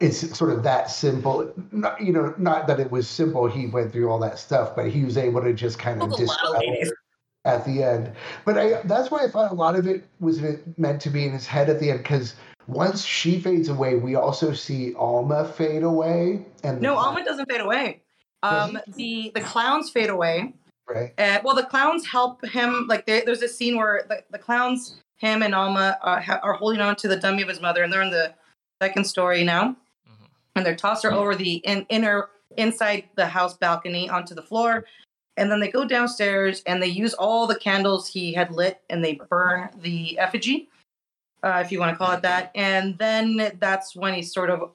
it's 0.02 0.36
sort 0.36 0.50
of 0.50 0.62
that 0.62 0.90
simple 0.90 1.52
not 1.70 2.00
you 2.00 2.12
know 2.12 2.34
not 2.36 2.66
that 2.66 2.80
it 2.80 2.90
was 2.90 3.08
simple 3.08 3.46
he 3.46 3.66
went 3.66 3.92
through 3.92 4.10
all 4.10 4.18
that 4.18 4.38
stuff 4.38 4.74
but 4.74 4.88
he 4.88 5.04
was 5.04 5.16
able 5.16 5.40
to 5.40 5.52
just 5.52 5.78
kind 5.78 6.02
of 6.02 6.08
Pulled 6.08 6.20
a 6.20 6.24
lot 6.24 6.56
of 6.56 6.60
dispel 6.60 6.96
at 7.44 7.64
the 7.64 7.82
end 7.82 8.12
but 8.44 8.58
i 8.58 8.82
that's 8.82 9.10
why 9.10 9.24
i 9.24 9.28
thought 9.28 9.50
a 9.50 9.54
lot 9.54 9.74
of 9.74 9.86
it 9.86 10.04
was 10.20 10.40
meant 10.76 11.00
to 11.00 11.10
be 11.10 11.24
in 11.24 11.32
his 11.32 11.46
head 11.46 11.68
at 11.68 11.80
the 11.80 11.90
end 11.90 11.98
because 11.98 12.34
once 12.66 13.04
she 13.04 13.40
fades 13.40 13.68
away 13.68 13.96
we 13.96 14.14
also 14.14 14.52
see 14.52 14.94
alma 14.94 15.44
fade 15.44 15.82
away 15.82 16.44
and 16.62 16.80
No, 16.80 16.96
Alma 16.96 17.24
doesn't 17.24 17.50
fade 17.50 17.60
away. 17.60 18.02
Um, 18.42 18.78
the 18.96 19.30
the 19.34 19.40
clowns 19.40 19.90
fade 19.90 20.10
away. 20.10 20.54
right 20.88 21.12
Uh, 21.18 21.38
well, 21.44 21.54
the 21.54 21.64
clowns 21.64 22.06
help 22.06 22.44
him. 22.44 22.86
Like 22.88 23.06
there, 23.06 23.22
there's 23.24 23.42
a 23.42 23.48
scene 23.48 23.76
where 23.76 24.04
the, 24.08 24.22
the 24.30 24.38
clowns, 24.38 25.00
him 25.16 25.42
and 25.42 25.54
Alma, 25.54 25.98
uh, 26.02 26.20
ha- 26.20 26.40
are 26.42 26.54
holding 26.54 26.80
on 26.80 26.96
to 26.96 27.08
the 27.08 27.16
dummy 27.16 27.42
of 27.42 27.48
his 27.48 27.60
mother, 27.60 27.82
and 27.82 27.92
they're 27.92 28.02
in 28.02 28.10
the 28.10 28.34
second 28.80 29.04
story 29.04 29.44
now. 29.44 29.76
And 30.56 30.64
they're 30.64 30.76
tossed 30.76 31.02
her 31.04 31.12
over 31.12 31.34
the 31.34 31.54
in, 31.56 31.86
inner 31.88 32.28
inside 32.56 33.04
the 33.14 33.26
house 33.26 33.56
balcony 33.56 34.08
onto 34.08 34.34
the 34.34 34.42
floor, 34.42 34.84
and 35.36 35.50
then 35.50 35.60
they 35.60 35.70
go 35.70 35.84
downstairs 35.84 36.62
and 36.66 36.82
they 36.82 36.88
use 36.88 37.14
all 37.14 37.46
the 37.46 37.58
candles 37.58 38.08
he 38.08 38.32
had 38.32 38.50
lit, 38.50 38.80
and 38.90 39.04
they 39.04 39.20
burn 39.30 39.70
the 39.80 40.18
effigy, 40.18 40.68
uh, 41.42 41.62
if 41.64 41.72
you 41.72 41.80
want 41.80 41.92
to 41.92 41.96
call 41.96 42.12
it 42.12 42.22
that, 42.22 42.50
and 42.54 42.98
then 42.98 43.52
that's 43.58 43.96
when 43.96 44.14
he 44.14 44.22
sort 44.22 44.50
of 44.50 44.70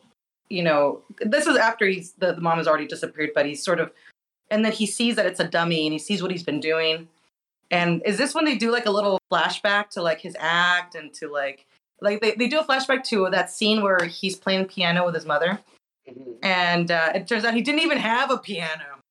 you 0.49 0.63
know, 0.63 1.01
this 1.19 1.47
is 1.47 1.57
after 1.57 1.85
he's 1.85 2.13
the, 2.13 2.33
the 2.33 2.41
mom 2.41 2.57
has 2.57 2.67
already 2.67 2.87
disappeared, 2.87 3.31
but 3.35 3.45
he's 3.45 3.63
sort 3.63 3.79
of, 3.79 3.91
and 4.49 4.63
then 4.63 4.71
he 4.71 4.85
sees 4.85 5.15
that 5.15 5.25
it's 5.25 5.39
a 5.39 5.47
dummy 5.47 5.85
and 5.85 5.93
he 5.93 5.99
sees 5.99 6.21
what 6.21 6.31
he's 6.31 6.43
been 6.43 6.59
doing. 6.59 7.07
And 7.69 8.01
is 8.05 8.17
this 8.17 8.33
when 8.33 8.45
they 8.45 8.55
do 8.55 8.71
like 8.71 8.85
a 8.85 8.91
little 8.91 9.19
flashback 9.31 9.89
to 9.89 10.01
like 10.01 10.21
his 10.21 10.37
act 10.39 10.95
and 10.95 11.13
to 11.15 11.29
like, 11.29 11.65
like 12.01 12.21
they, 12.21 12.31
they 12.33 12.47
do 12.47 12.59
a 12.59 12.63
flashback 12.63 13.03
to 13.05 13.29
that 13.31 13.49
scene 13.49 13.81
where 13.81 14.05
he's 14.05 14.35
playing 14.35 14.65
piano 14.65 15.05
with 15.05 15.15
his 15.15 15.25
mother. 15.25 15.59
And 16.41 16.91
uh, 16.91 17.11
it 17.15 17.27
turns 17.27 17.43
out 17.43 17.53
he 17.53 17.61
didn't 17.61 17.81
even 17.81 17.97
have 17.97 18.31
a 18.31 18.37
piano. 18.37 19.01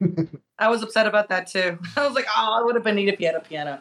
I 0.58 0.68
was 0.68 0.82
upset 0.82 1.06
about 1.06 1.28
that 1.28 1.46
too. 1.46 1.78
I 1.96 2.06
was 2.06 2.14
like, 2.14 2.26
oh, 2.36 2.58
I 2.60 2.64
would 2.64 2.74
have 2.74 2.84
been 2.84 2.96
neat 2.96 3.08
if 3.08 3.18
he 3.18 3.24
had 3.24 3.34
a 3.34 3.40
piano. 3.40 3.80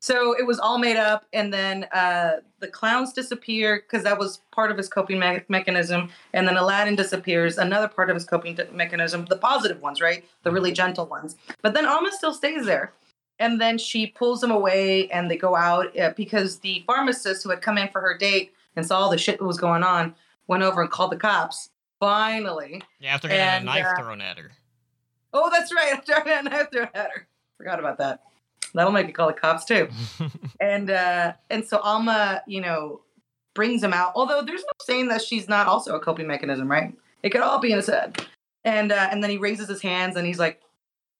So 0.00 0.36
it 0.36 0.44
was 0.48 0.58
all 0.58 0.78
made 0.78 0.96
up, 0.96 1.26
and 1.32 1.54
then 1.54 1.86
uh, 1.92 2.38
the 2.58 2.66
clowns 2.66 3.12
disappear 3.12 3.76
because 3.76 4.02
that 4.02 4.18
was 4.18 4.40
part 4.50 4.72
of 4.72 4.76
his 4.76 4.88
coping 4.88 5.20
me- 5.20 5.42
mechanism. 5.48 6.10
And 6.32 6.48
then 6.48 6.56
Aladdin 6.56 6.96
disappears, 6.96 7.56
another 7.56 7.86
part 7.86 8.10
of 8.10 8.14
his 8.14 8.24
coping 8.24 8.56
de- 8.56 8.68
mechanism, 8.72 9.26
the 9.26 9.36
positive 9.36 9.80
ones, 9.80 10.00
right? 10.00 10.24
The 10.42 10.50
really 10.50 10.72
gentle 10.72 11.06
ones. 11.06 11.36
But 11.62 11.74
then 11.74 11.86
Alma 11.86 12.10
still 12.10 12.34
stays 12.34 12.66
there. 12.66 12.92
And 13.42 13.60
then 13.60 13.76
she 13.76 14.06
pulls 14.06 14.42
him 14.42 14.52
away, 14.52 15.10
and 15.10 15.28
they 15.28 15.36
go 15.36 15.56
out 15.56 15.98
uh, 15.98 16.12
because 16.16 16.60
the 16.60 16.84
pharmacist 16.86 17.42
who 17.42 17.50
had 17.50 17.60
come 17.60 17.76
in 17.76 17.88
for 17.88 18.00
her 18.00 18.16
date 18.16 18.52
and 18.76 18.86
saw 18.86 19.00
all 19.00 19.10
the 19.10 19.18
shit 19.18 19.40
that 19.40 19.44
was 19.44 19.58
going 19.58 19.82
on 19.82 20.14
went 20.46 20.62
over 20.62 20.80
and 20.80 20.90
called 20.90 21.10
the 21.10 21.16
cops. 21.16 21.70
Finally. 21.98 22.82
Yeah, 23.00 23.14
after 23.14 23.26
getting 23.26 23.42
And, 23.44 23.62
a 23.64 23.66
knife 23.66 23.86
uh, 23.86 24.00
thrown 24.00 24.20
at 24.20 24.38
her. 24.38 24.52
Oh, 25.32 25.50
that's 25.50 25.74
right. 25.74 25.92
After 25.96 26.14
I 26.14 26.38
a 26.38 26.42
knife 26.44 26.70
thrown 26.70 26.88
at 26.94 27.10
her. 27.10 27.26
Forgot 27.56 27.80
about 27.80 27.98
that. 27.98 28.20
That'll 28.74 28.92
make 28.92 29.06
me 29.06 29.12
call 29.12 29.26
the 29.26 29.32
cops 29.32 29.64
too. 29.64 29.88
and 30.60 30.90
uh 30.90 31.32
and 31.50 31.64
so 31.64 31.78
Alma, 31.78 32.42
you 32.46 32.60
know, 32.60 33.00
brings 33.54 33.82
him 33.82 33.92
out. 33.92 34.12
Although 34.14 34.42
there's 34.42 34.62
no 34.62 34.72
saying 34.82 35.08
that 35.08 35.22
she's 35.22 35.48
not 35.48 35.66
also 35.66 35.94
a 35.94 36.00
coping 36.00 36.26
mechanism, 36.26 36.70
right? 36.70 36.92
It 37.22 37.30
could 37.30 37.40
all 37.40 37.60
be 37.60 37.70
in 37.70 37.76
his 37.76 37.86
head. 37.86 38.24
And 38.64 38.92
uh, 38.92 39.08
and 39.10 39.22
then 39.22 39.30
he 39.30 39.38
raises 39.38 39.68
his 39.68 39.80
hands 39.82 40.16
and 40.16 40.26
he's 40.26 40.38
like, 40.38 40.60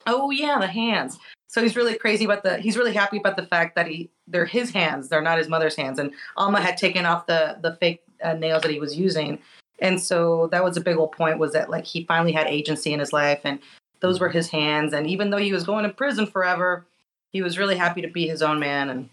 "Oh 0.07 0.31
yeah, 0.31 0.59
the 0.59 0.67
hands." 0.67 1.19
So 1.49 1.63
he's 1.63 1.77
really 1.77 1.97
crazy 1.97 2.25
about 2.25 2.43
the. 2.43 2.59
He's 2.59 2.77
really 2.77 2.95
happy 2.95 3.19
about 3.19 3.37
the 3.37 3.47
fact 3.47 3.77
that 3.77 3.87
he 3.87 4.11
they're 4.27 4.47
his 4.47 4.71
hands. 4.71 5.09
They're 5.09 5.23
not 5.23 5.39
his 5.39 5.49
mother's 5.49 5.77
hands. 5.77 5.99
And 5.99 6.13
Alma 6.37 6.61
had 6.61 6.77
taken 6.77 7.07
off 7.07 7.27
the 7.27 7.59
the 7.61 7.77
fake 7.77 8.03
uh, 8.23 8.35
nails 8.35 8.63
that 8.63 8.71
he 8.71 8.81
was 8.81 8.97
using. 8.97 9.39
And 9.81 10.01
so 10.01 10.47
that 10.53 10.63
was 10.63 10.77
a 10.77 10.81
big 10.81 10.97
old 10.97 11.13
point 11.13 11.39
was 11.39 11.53
that 11.53 11.69
like 11.69 11.85
he 11.85 12.05
finally 12.05 12.33
had 12.33 12.47
agency 12.47 12.93
in 12.93 13.01
his 13.01 13.13
life 13.13 13.41
and 13.45 13.59
those 14.01 14.21
were 14.21 14.29
his 14.29 14.49
hands. 14.49 14.93
And 14.93 15.07
even 15.09 15.31
though 15.31 15.39
he 15.39 15.53
was 15.53 15.65
going 15.65 15.85
to 15.85 15.91
prison 15.93 16.27
forever, 16.27 16.87
he 17.33 17.43
was 17.43 17.59
really 17.59 17.77
happy 17.77 18.01
to 18.03 18.09
be 18.09 18.29
his 18.29 18.43
own 18.43 18.61
man 18.61 18.91
and, 18.91 19.09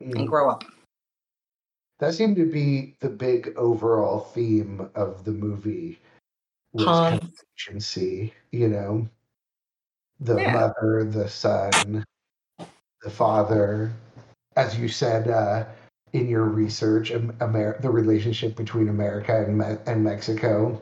and 0.00 0.26
Mm. 0.26 0.26
grow 0.26 0.50
up. 0.50 0.64
That 2.00 2.14
seemed 2.14 2.36
to 2.36 2.50
be 2.50 2.96
the 3.00 3.08
big 3.08 3.54
overall 3.56 4.20
theme 4.20 4.90
of 4.94 5.24
the 5.24 5.30
movie. 5.30 6.00
Was 6.72 6.86
of 7.12 7.20
agency, 7.56 8.34
you 8.50 8.68
know, 8.68 9.08
the 10.24 10.40
Yeah. 10.40 10.52
mother, 10.52 11.04
the 11.04 11.28
son, 11.28 12.04
the 13.02 13.10
father. 13.10 13.92
As 14.56 14.78
you 14.78 14.88
said 14.88 15.28
uh, 15.28 15.64
in 16.12 16.28
your 16.28 16.44
research, 16.44 17.10
Amer- 17.10 17.78
the 17.80 17.90
relationship 17.90 18.54
between 18.56 18.88
America 18.88 19.44
and, 19.44 19.58
Me- 19.58 19.78
and 19.86 20.04
Mexico. 20.04 20.80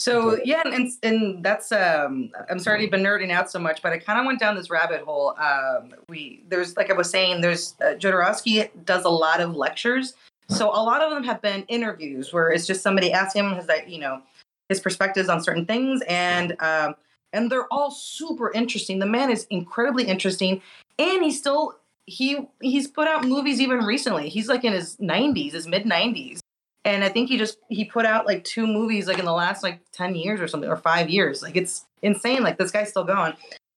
So 0.00 0.38
yeah, 0.44 0.62
and 0.64 0.92
and 1.02 1.44
that's 1.44 1.72
um 1.72 2.30
I'm 2.48 2.60
sorry 2.60 2.84
I've 2.84 2.90
been 2.90 3.02
nerding 3.02 3.32
out 3.32 3.50
so 3.50 3.58
much, 3.58 3.82
but 3.82 3.92
I 3.92 3.98
kind 3.98 4.20
of 4.20 4.26
went 4.26 4.38
down 4.38 4.54
this 4.54 4.70
rabbit 4.70 5.00
hole. 5.00 5.34
Um, 5.38 5.92
we 6.08 6.44
there's 6.48 6.76
like 6.76 6.88
I 6.88 6.92
was 6.92 7.10
saying, 7.10 7.40
there's 7.40 7.74
uh, 7.80 7.94
Jodorowsky 7.94 8.68
does 8.84 9.04
a 9.04 9.10
lot 9.10 9.40
of 9.40 9.56
lectures, 9.56 10.14
so 10.48 10.68
a 10.68 10.78
lot 10.80 11.02
of 11.02 11.10
them 11.10 11.24
have 11.24 11.42
been 11.42 11.64
interviews 11.64 12.32
where 12.32 12.50
it's 12.50 12.64
just 12.64 12.80
somebody 12.80 13.12
asking 13.12 13.46
him 13.46 13.56
his 13.56 13.68
you 13.88 13.98
know 13.98 14.22
his 14.68 14.78
perspectives 14.78 15.28
on 15.28 15.42
certain 15.42 15.66
things, 15.66 16.00
and 16.08 16.54
um 16.60 16.94
and 17.32 17.50
they're 17.50 17.72
all 17.72 17.90
super 17.90 18.52
interesting. 18.52 18.98
The 18.98 19.06
man 19.06 19.30
is 19.30 19.46
incredibly 19.50 20.04
interesting, 20.04 20.62
and 20.98 21.22
he's 21.22 21.38
still 21.38 21.76
he 22.06 22.48
he's 22.60 22.88
put 22.88 23.08
out 23.08 23.24
movies 23.24 23.60
even 23.60 23.84
recently. 23.84 24.28
He's 24.28 24.48
like 24.48 24.64
in 24.64 24.72
his 24.72 24.96
90s, 24.96 25.52
his 25.52 25.66
mid 25.66 25.84
90s 25.84 26.40
and 26.88 27.04
I 27.04 27.08
think 27.10 27.28
he 27.28 27.36
just 27.36 27.58
he 27.68 27.84
put 27.84 28.06
out 28.06 28.26
like 28.26 28.44
two 28.44 28.66
movies 28.66 29.06
like 29.06 29.18
in 29.18 29.26
the 29.26 29.32
last 29.32 29.62
like 29.62 29.80
ten 29.92 30.14
years 30.14 30.40
or 30.40 30.48
something 30.48 30.70
or 30.70 30.76
five 30.76 31.10
years. 31.10 31.42
Like 31.42 31.56
it's 31.56 31.84
insane. 32.02 32.42
Like 32.42 32.56
this 32.56 32.70
guy's 32.70 32.88
still 32.88 33.04
going, 33.04 33.34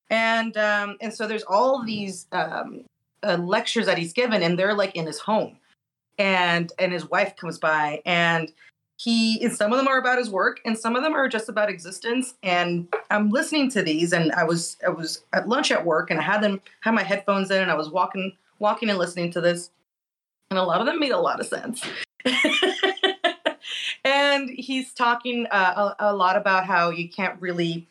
and 0.10 0.56
um, 0.56 0.98
and 1.02 1.14
so 1.14 1.28
there's 1.28 1.44
all 1.44 1.84
these 1.84 2.28
um, 2.32 2.86
uh, 3.24 3.36
lectures 3.36 3.86
that 3.88 3.98
he's 3.98 4.14
given, 4.14 4.42
and 4.42 4.58
they're 4.58 4.74
like 4.74 4.96
in 4.96 5.06
his 5.06 5.20
home, 5.20 5.58
and 6.18 6.72
and 6.80 6.94
his 6.94 7.10
wife 7.10 7.36
comes 7.36 7.60
by, 7.60 8.02
and 8.06 8.52
he 9.04 9.44
and 9.44 9.52
some 9.52 9.74
of 9.74 9.80
them 9.80 9.88
are 9.88 9.98
about 9.98 10.20
his 10.20 10.30
work, 10.30 10.60
and 10.64 10.78
some 10.78 10.96
of 10.96 11.02
them 11.02 11.14
are 11.14 11.28
just 11.28 11.50
about 11.50 11.70
existence. 11.70 12.36
And 12.44 12.88
I'm 13.10 13.30
listening 13.30 13.72
to 13.72 13.82
these, 13.82 14.14
and 14.14 14.32
I 14.34 14.44
was 14.44 14.78
I 14.86 14.90
was 14.90 15.24
at 15.34 15.50
lunch 15.50 15.72
at 15.72 15.84
work, 15.84 16.12
and 16.12 16.20
I 16.20 16.24
had 16.24 16.42
them 16.42 16.62
had 16.82 16.94
my 16.94 17.02
headphones 17.02 17.50
in, 17.50 17.62
and 17.62 17.72
I 17.72 17.76
was 17.76 17.90
walking 17.90 18.34
walking 18.60 18.90
and 18.90 19.00
listening 19.00 19.32
to 19.32 19.42
this, 19.42 19.72
and 20.52 20.60
a 20.60 20.64
lot 20.64 20.82
of 20.82 20.86
them 20.86 21.00
made 21.00 21.14
a 21.14 21.20
lot 21.20 21.40
of 21.40 21.48
sense. 21.48 21.84
and 24.06 24.52
he's 24.52 24.94
talking 24.94 25.48
uh, 25.50 25.96
a, 26.00 26.12
a 26.12 26.16
lot 26.16 26.36
about 26.36 26.68
how 26.68 26.92
you 26.92 27.10
can't 27.10 27.42
really 27.42 27.88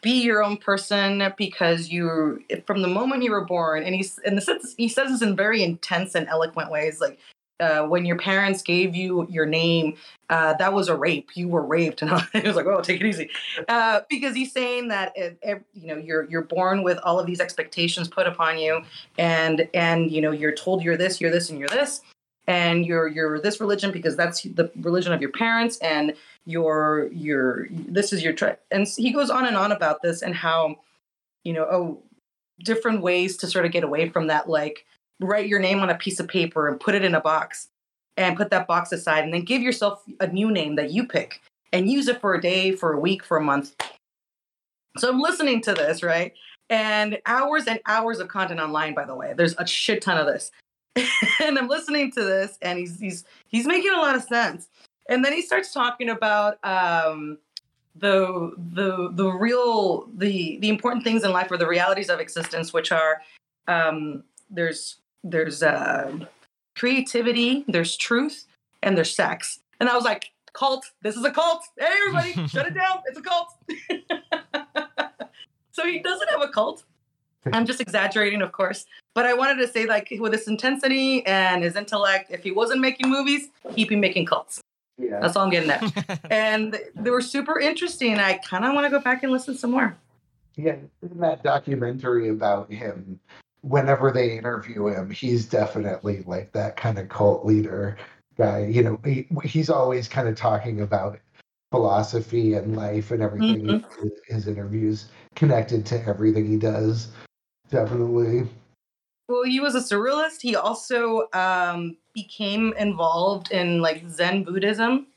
be 0.00 0.22
your 0.22 0.44
own 0.44 0.58
person 0.58 1.32
because 1.36 1.88
you 1.88 2.40
from 2.66 2.82
the 2.82 2.88
moment 2.88 3.24
you 3.24 3.32
were 3.32 3.44
born 3.44 3.82
and 3.82 3.96
he's 3.96 4.18
and 4.18 4.38
this 4.38 4.48
he 4.76 4.88
says 4.88 5.10
this 5.10 5.22
in 5.22 5.34
very 5.34 5.64
intense 5.64 6.14
and 6.14 6.28
eloquent 6.28 6.70
ways 6.70 7.00
like 7.00 7.18
uh, 7.60 7.82
when 7.86 8.04
your 8.04 8.16
parents 8.18 8.62
gave 8.62 8.94
you 8.94 9.26
your 9.30 9.46
name 9.46 9.96
uh, 10.28 10.54
that 10.54 10.72
was 10.72 10.88
a 10.88 10.96
rape. 10.96 11.30
You 11.34 11.48
were 11.48 11.64
raped 11.64 12.02
and 12.02 12.10
I 12.34 12.42
was 12.44 12.56
like 12.56 12.66
oh 12.66 12.80
take 12.80 13.00
it 13.00 13.06
easy. 13.06 13.30
Uh, 13.68 14.00
because 14.08 14.34
he's 14.34 14.52
saying 14.52 14.88
that 14.88 15.12
it, 15.16 15.38
ev- 15.42 15.64
you 15.74 15.86
know 15.86 15.96
you're 15.96 16.24
you're 16.24 16.42
born 16.42 16.82
with 16.82 16.98
all 17.04 17.18
of 17.18 17.26
these 17.26 17.40
expectations 17.40 18.08
put 18.08 18.26
upon 18.26 18.58
you 18.58 18.82
and 19.18 19.68
and 19.74 20.10
you 20.10 20.20
know 20.20 20.32
you're 20.32 20.54
told 20.54 20.82
you're 20.82 20.96
this 20.96 21.20
you're 21.20 21.30
this 21.30 21.50
and 21.50 21.58
you're 21.58 21.68
this 21.68 22.00
and 22.48 22.86
you're 22.86 23.08
you're 23.08 23.40
this 23.40 23.60
religion 23.60 23.92
because 23.92 24.16
that's 24.16 24.42
the 24.42 24.70
religion 24.80 25.12
of 25.12 25.20
your 25.20 25.32
parents 25.32 25.78
and 25.78 26.14
your 26.44 27.08
your 27.12 27.68
this 27.70 28.12
is 28.12 28.22
your 28.22 28.32
tri- 28.32 28.56
and 28.70 28.86
he 28.96 29.12
goes 29.12 29.30
on 29.30 29.46
and 29.46 29.56
on 29.56 29.72
about 29.72 30.02
this 30.02 30.22
and 30.22 30.34
how 30.34 30.76
you 31.44 31.52
know 31.52 31.66
oh 31.70 32.02
different 32.60 33.02
ways 33.02 33.36
to 33.36 33.46
sort 33.46 33.64
of 33.64 33.72
get 33.72 33.84
away 33.84 34.08
from 34.08 34.28
that 34.28 34.48
like 34.48 34.86
write 35.20 35.48
your 35.48 35.60
name 35.60 35.80
on 35.80 35.90
a 35.90 35.94
piece 35.94 36.20
of 36.20 36.28
paper 36.28 36.68
and 36.68 36.80
put 36.80 36.94
it 36.94 37.04
in 37.04 37.14
a 37.14 37.20
box 37.20 37.68
and 38.16 38.36
put 38.36 38.50
that 38.50 38.66
box 38.66 38.92
aside 38.92 39.24
and 39.24 39.32
then 39.32 39.42
give 39.42 39.62
yourself 39.62 40.02
a 40.20 40.26
new 40.26 40.50
name 40.50 40.76
that 40.76 40.90
you 40.90 41.06
pick 41.06 41.40
and 41.72 41.90
use 41.90 42.08
it 42.08 42.20
for 42.20 42.34
a 42.34 42.40
day 42.40 42.72
for 42.72 42.92
a 42.92 43.00
week 43.00 43.24
for 43.24 43.36
a 43.36 43.42
month. 43.42 43.74
So 44.98 45.10
i'm 45.10 45.20
listening 45.20 45.60
to 45.62 45.74
this 45.74 46.02
right? 46.02 46.32
And 46.68 47.18
hours 47.26 47.66
and 47.66 47.80
hours 47.86 48.18
of 48.18 48.28
content 48.28 48.60
online 48.60 48.94
by 48.94 49.04
the 49.04 49.14
way. 49.14 49.34
There's 49.36 49.54
a 49.58 49.66
shit 49.66 50.02
ton 50.02 50.18
of 50.18 50.26
this. 50.26 50.50
And 51.42 51.58
I'm 51.58 51.68
listening 51.68 52.10
to 52.12 52.24
this, 52.24 52.56
and 52.62 52.78
he's 52.78 52.98
he's 52.98 53.24
he's 53.48 53.66
making 53.66 53.92
a 53.92 53.98
lot 53.98 54.16
of 54.16 54.22
sense. 54.22 54.68
And 55.08 55.24
then 55.24 55.32
he 55.32 55.42
starts 55.42 55.72
talking 55.72 56.08
about 56.08 56.58
um, 56.64 57.38
the 57.94 58.52
the 58.72 59.10
the 59.12 59.28
real 59.28 60.08
the 60.16 60.58
the 60.58 60.68
important 60.68 61.04
things 61.04 61.24
in 61.24 61.32
life 61.32 61.50
or 61.50 61.56
the 61.58 61.66
realities 61.66 62.08
of 62.08 62.20
existence, 62.20 62.72
which 62.72 62.90
are 62.90 63.20
um, 63.68 64.24
there's 64.50 64.98
there's 65.24 65.62
uh, 65.62 66.18
creativity, 66.76 67.64
there's 67.68 67.96
truth, 67.96 68.46
and 68.82 68.96
there's 68.96 69.14
sex. 69.14 69.60
And 69.80 69.88
I 69.88 69.94
was 69.94 70.04
like, 70.04 70.32
cult. 70.52 70.90
This 71.02 71.16
is 71.16 71.24
a 71.24 71.30
cult. 71.30 71.62
Hey, 71.78 71.88
everybody, 72.06 72.48
shut 72.48 72.66
it 72.66 72.74
down. 72.74 73.02
It's 73.06 73.18
a 73.18 73.22
cult. 73.22 73.48
so 75.72 75.86
he 75.86 75.98
doesn't 76.00 76.30
have 76.30 76.42
a 76.42 76.48
cult. 76.48 76.84
I'm 77.52 77.64
just 77.64 77.80
exaggerating, 77.80 78.42
of 78.42 78.52
course. 78.52 78.86
But 79.14 79.24
I 79.24 79.34
wanted 79.34 79.58
to 79.64 79.68
say, 79.68 79.86
like, 79.86 80.12
with 80.18 80.32
his 80.32 80.48
intensity 80.48 81.24
and 81.26 81.62
his 81.62 81.76
intellect, 81.76 82.30
if 82.30 82.42
he 82.42 82.50
wasn't 82.50 82.80
making 82.80 83.08
movies, 83.08 83.48
he'd 83.74 83.88
be 83.88 83.96
making 83.96 84.26
cults. 84.26 84.60
Yeah. 84.98 85.20
That's 85.20 85.36
all 85.36 85.44
I'm 85.44 85.50
getting 85.50 85.70
at. 85.70 86.20
and 86.30 86.78
they 86.94 87.10
were 87.10 87.20
super 87.20 87.60
interesting. 87.60 88.18
I 88.18 88.38
kind 88.38 88.64
of 88.64 88.74
want 88.74 88.86
to 88.86 88.90
go 88.90 89.00
back 89.00 89.22
and 89.22 89.32
listen 89.32 89.56
some 89.56 89.70
more. 89.70 89.96
Yeah, 90.56 90.76
in 91.02 91.18
that 91.20 91.42
documentary 91.42 92.30
about 92.30 92.72
him, 92.72 93.20
whenever 93.66 94.12
they 94.12 94.38
interview 94.38 94.86
him, 94.86 95.10
he's 95.10 95.46
definitely 95.46 96.22
like 96.26 96.52
that 96.52 96.76
kind 96.76 96.98
of 96.98 97.08
cult 97.08 97.44
leader 97.44 97.96
guy. 98.38 98.64
You 98.66 98.82
know, 98.82 99.00
he, 99.04 99.26
he's 99.44 99.68
always 99.68 100.08
kind 100.08 100.28
of 100.28 100.36
talking 100.36 100.80
about 100.80 101.18
philosophy 101.72 102.54
and 102.54 102.76
life 102.76 103.10
and 103.10 103.22
everything. 103.22 103.68
in 103.68 104.12
His 104.28 104.46
interviews 104.46 105.06
connected 105.34 105.84
to 105.86 106.06
everything 106.06 106.46
he 106.46 106.56
does. 106.56 107.08
Definitely. 107.68 108.48
Well, 109.28 109.42
he 109.42 109.58
was 109.58 109.74
a 109.74 109.80
surrealist. 109.80 110.40
He 110.40 110.54
also 110.54 111.28
um, 111.32 111.96
became 112.14 112.72
involved 112.78 113.50
in 113.50 113.80
like 113.82 114.08
Zen 114.08 114.44
Buddhism, 114.44 115.08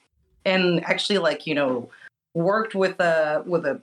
and 0.46 0.84
actually, 0.84 1.20
like 1.20 1.46
you 1.46 1.54
know, 1.54 1.92
worked 2.34 2.74
with 2.74 3.00
a 3.00 3.44
with 3.46 3.68
a 3.68 3.80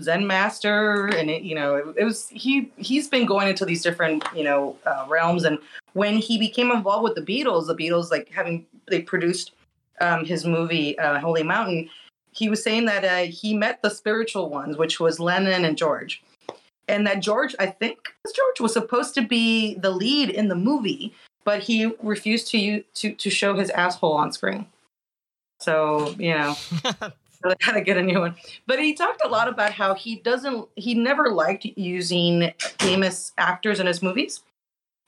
Zen 0.00 0.26
master, 0.26 1.06
and 1.06 1.30
it, 1.30 1.42
you 1.42 1.54
know, 1.54 1.74
it, 1.74 1.84
it 1.98 2.04
was 2.04 2.28
he. 2.28 2.70
He's 2.76 3.08
been 3.08 3.26
going 3.26 3.48
into 3.48 3.64
these 3.66 3.82
different 3.82 4.24
you 4.34 4.44
know 4.44 4.76
uh, 4.86 5.04
realms, 5.08 5.44
and 5.44 5.58
when 5.92 6.16
he 6.16 6.38
became 6.38 6.70
involved 6.70 7.04
with 7.04 7.14
the 7.14 7.20
Beatles, 7.20 7.66
the 7.66 7.76
Beatles 7.76 8.10
like 8.10 8.30
having 8.30 8.66
they 8.88 9.02
produced 9.02 9.52
um, 10.00 10.24
his 10.24 10.46
movie 10.46 10.98
uh, 10.98 11.18
Holy 11.20 11.42
Mountain, 11.42 11.90
he 12.32 12.48
was 12.48 12.62
saying 12.62 12.86
that 12.86 13.04
uh, 13.04 13.30
he 13.30 13.54
met 13.54 13.82
the 13.82 13.90
spiritual 13.90 14.48
ones, 14.48 14.78
which 14.78 14.98
was 14.98 15.20
Lennon 15.20 15.64
and 15.64 15.76
George, 15.76 16.22
and 16.88 17.06
that 17.06 17.20
George, 17.20 17.54
I 17.58 17.66
think 17.66 18.14
George 18.34 18.60
was 18.60 18.72
supposed 18.72 19.14
to 19.14 19.22
be 19.22 19.74
the 19.74 19.90
lead 19.90 20.30
in 20.30 20.48
the 20.48 20.54
movie, 20.54 21.14
but 21.44 21.62
he 21.62 21.92
refused 22.02 22.48
to 22.48 22.82
to 22.94 23.14
to 23.14 23.28
show 23.28 23.54
his 23.56 23.68
asshole 23.70 24.14
on 24.14 24.32
screen. 24.32 24.66
So 25.60 26.14
you 26.18 26.32
know. 26.32 26.56
So 27.42 27.54
had 27.60 27.72
to 27.72 27.80
get 27.80 27.96
a 27.96 28.02
new 28.02 28.20
one. 28.20 28.36
But 28.66 28.78
he 28.78 28.94
talked 28.94 29.22
a 29.24 29.28
lot 29.28 29.48
about 29.48 29.72
how 29.72 29.94
he 29.94 30.16
doesn't, 30.16 30.68
he 30.76 30.94
never 30.94 31.30
liked 31.30 31.64
using 31.64 32.52
famous 32.78 33.32
actors 33.38 33.80
in 33.80 33.86
his 33.86 34.02
movies 34.02 34.42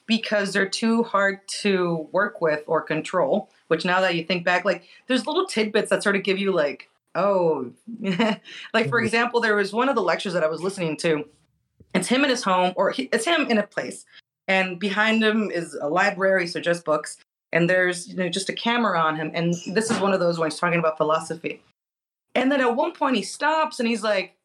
because 0.06 0.52
they're 0.52 0.68
too 0.68 1.02
hard 1.04 1.46
to 1.48 2.08
work 2.12 2.40
with 2.40 2.62
or 2.66 2.82
control. 2.82 3.50
Which 3.68 3.84
now 3.84 4.00
that 4.00 4.14
you 4.14 4.24
think 4.24 4.44
back, 4.44 4.64
like 4.64 4.84
there's 5.06 5.26
little 5.26 5.46
tidbits 5.46 5.90
that 5.90 6.02
sort 6.02 6.16
of 6.16 6.22
give 6.22 6.38
you 6.38 6.52
like, 6.52 6.90
oh, 7.14 7.72
like 8.00 8.88
for 8.88 8.98
mm-hmm. 8.98 9.04
example, 9.04 9.40
there 9.40 9.56
was 9.56 9.72
one 9.72 9.88
of 9.88 9.94
the 9.94 10.02
lectures 10.02 10.32
that 10.34 10.44
I 10.44 10.48
was 10.48 10.62
listening 10.62 10.96
to. 10.98 11.26
It's 11.94 12.08
him 12.08 12.24
in 12.24 12.30
his 12.30 12.42
home, 12.42 12.72
or 12.76 12.90
he, 12.90 13.08
it's 13.12 13.24
him 13.24 13.46
in 13.48 13.58
a 13.58 13.66
place, 13.66 14.04
and 14.48 14.80
behind 14.80 15.22
him 15.22 15.50
is 15.50 15.74
a 15.80 15.88
library, 15.88 16.46
so 16.48 16.60
just 16.60 16.84
books. 16.84 17.18
And 17.52 17.70
there's 17.70 18.08
you 18.08 18.16
know 18.16 18.28
just 18.28 18.48
a 18.48 18.52
camera 18.52 18.98
on 19.00 19.16
him, 19.16 19.30
and 19.32 19.54
this 19.68 19.90
is 19.90 20.00
one 20.00 20.12
of 20.12 20.20
those 20.20 20.38
when 20.38 20.50
he's 20.50 20.58
talking 20.58 20.80
about 20.80 20.96
philosophy. 20.96 21.62
And 22.34 22.50
then 22.50 22.60
at 22.60 22.74
one 22.74 22.92
point 22.92 23.16
he 23.16 23.22
stops 23.22 23.78
and 23.78 23.88
he's 23.88 24.02
like, 24.02 24.36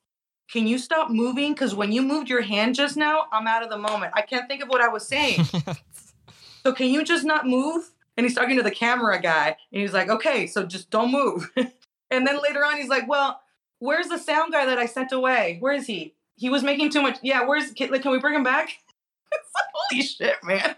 Can 0.52 0.68
you 0.68 0.78
stop 0.78 1.10
moving? 1.10 1.53
Because 1.53 1.76
when 1.76 1.91
you 1.91 2.02
moved 2.02 2.30
your 2.30 2.41
hand 2.41 2.76
just 2.76 2.98
now, 2.98 3.26
I'm 3.32 3.48
out 3.48 3.64
of 3.64 3.70
the 3.70 3.78
moment. 3.78 4.14
I 4.16 4.22
can't 4.22 4.48
think 4.48 4.61
of 4.61 4.70
what 4.70 4.82
I 4.82 4.88
was 4.88 5.07
saying. 5.07 5.44
so 6.64 6.74
can 6.74 6.90
you 6.90 7.03
just 7.03 7.26
not 7.26 7.48
move? 7.48 7.91
And 8.18 8.26
he's 8.26 8.36
talking 8.36 8.57
to 8.57 8.64
the 8.64 8.72
camera 8.72 9.20
guy 9.22 9.56
and 9.72 9.82
he's 9.82 9.94
like, 9.94 10.10
Okay, 10.10 10.48
so 10.48 10.66
just 10.66 10.90
don't 10.90 11.11
move. 11.11 11.49
and 12.11 12.28
then 12.28 12.40
later 12.41 12.66
on 12.66 12.78
he's 12.78 12.90
like, 12.90 13.07
Well, 13.07 13.41
where's 13.80 14.07
the 14.07 14.20
sound 14.20 14.53
guy 14.53 14.66
that 14.66 14.78
I 14.78 14.86
sent 14.86 15.11
away? 15.11 15.57
Where 15.60 15.74
is 15.74 15.88
he? 15.88 16.14
He 16.36 16.49
was 16.49 16.64
making 16.64 16.91
too 16.91 17.02
much. 17.02 17.18
Yeah, 17.22 17.45
where's 17.45 17.72
can, 17.72 17.91
like, 17.91 18.02
can 18.02 18.11
we 18.11 18.20
bring 18.20 18.36
him 18.36 18.44
back? 18.44 18.70
it's 19.32 19.49
like, 19.56 19.66
holy 19.74 20.02
shit, 20.03 20.36
man. 20.44 20.76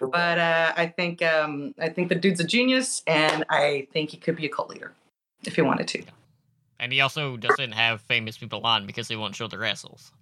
but 0.00 0.38
uh, 0.38 0.72
I 0.76 0.86
think 0.88 1.22
um, 1.22 1.74
I 1.78 1.88
think 1.88 2.08
the 2.08 2.16
dude's 2.16 2.40
a 2.40 2.44
genius, 2.44 3.02
and 3.06 3.44
I 3.48 3.86
think 3.92 4.10
he 4.10 4.16
could 4.16 4.34
be 4.34 4.46
a 4.46 4.48
cult 4.48 4.68
leader 4.68 4.92
if 5.46 5.56
he 5.56 5.62
wanted 5.62 5.88
to. 5.88 6.02
And 6.80 6.92
he 6.92 7.00
also 7.00 7.36
doesn't 7.36 7.72
have 7.72 8.00
famous 8.02 8.36
people 8.36 8.66
on 8.66 8.86
because 8.86 9.08
they 9.08 9.16
won't 9.16 9.34
show 9.34 9.48
their 9.48 9.64
assholes. 9.64 10.12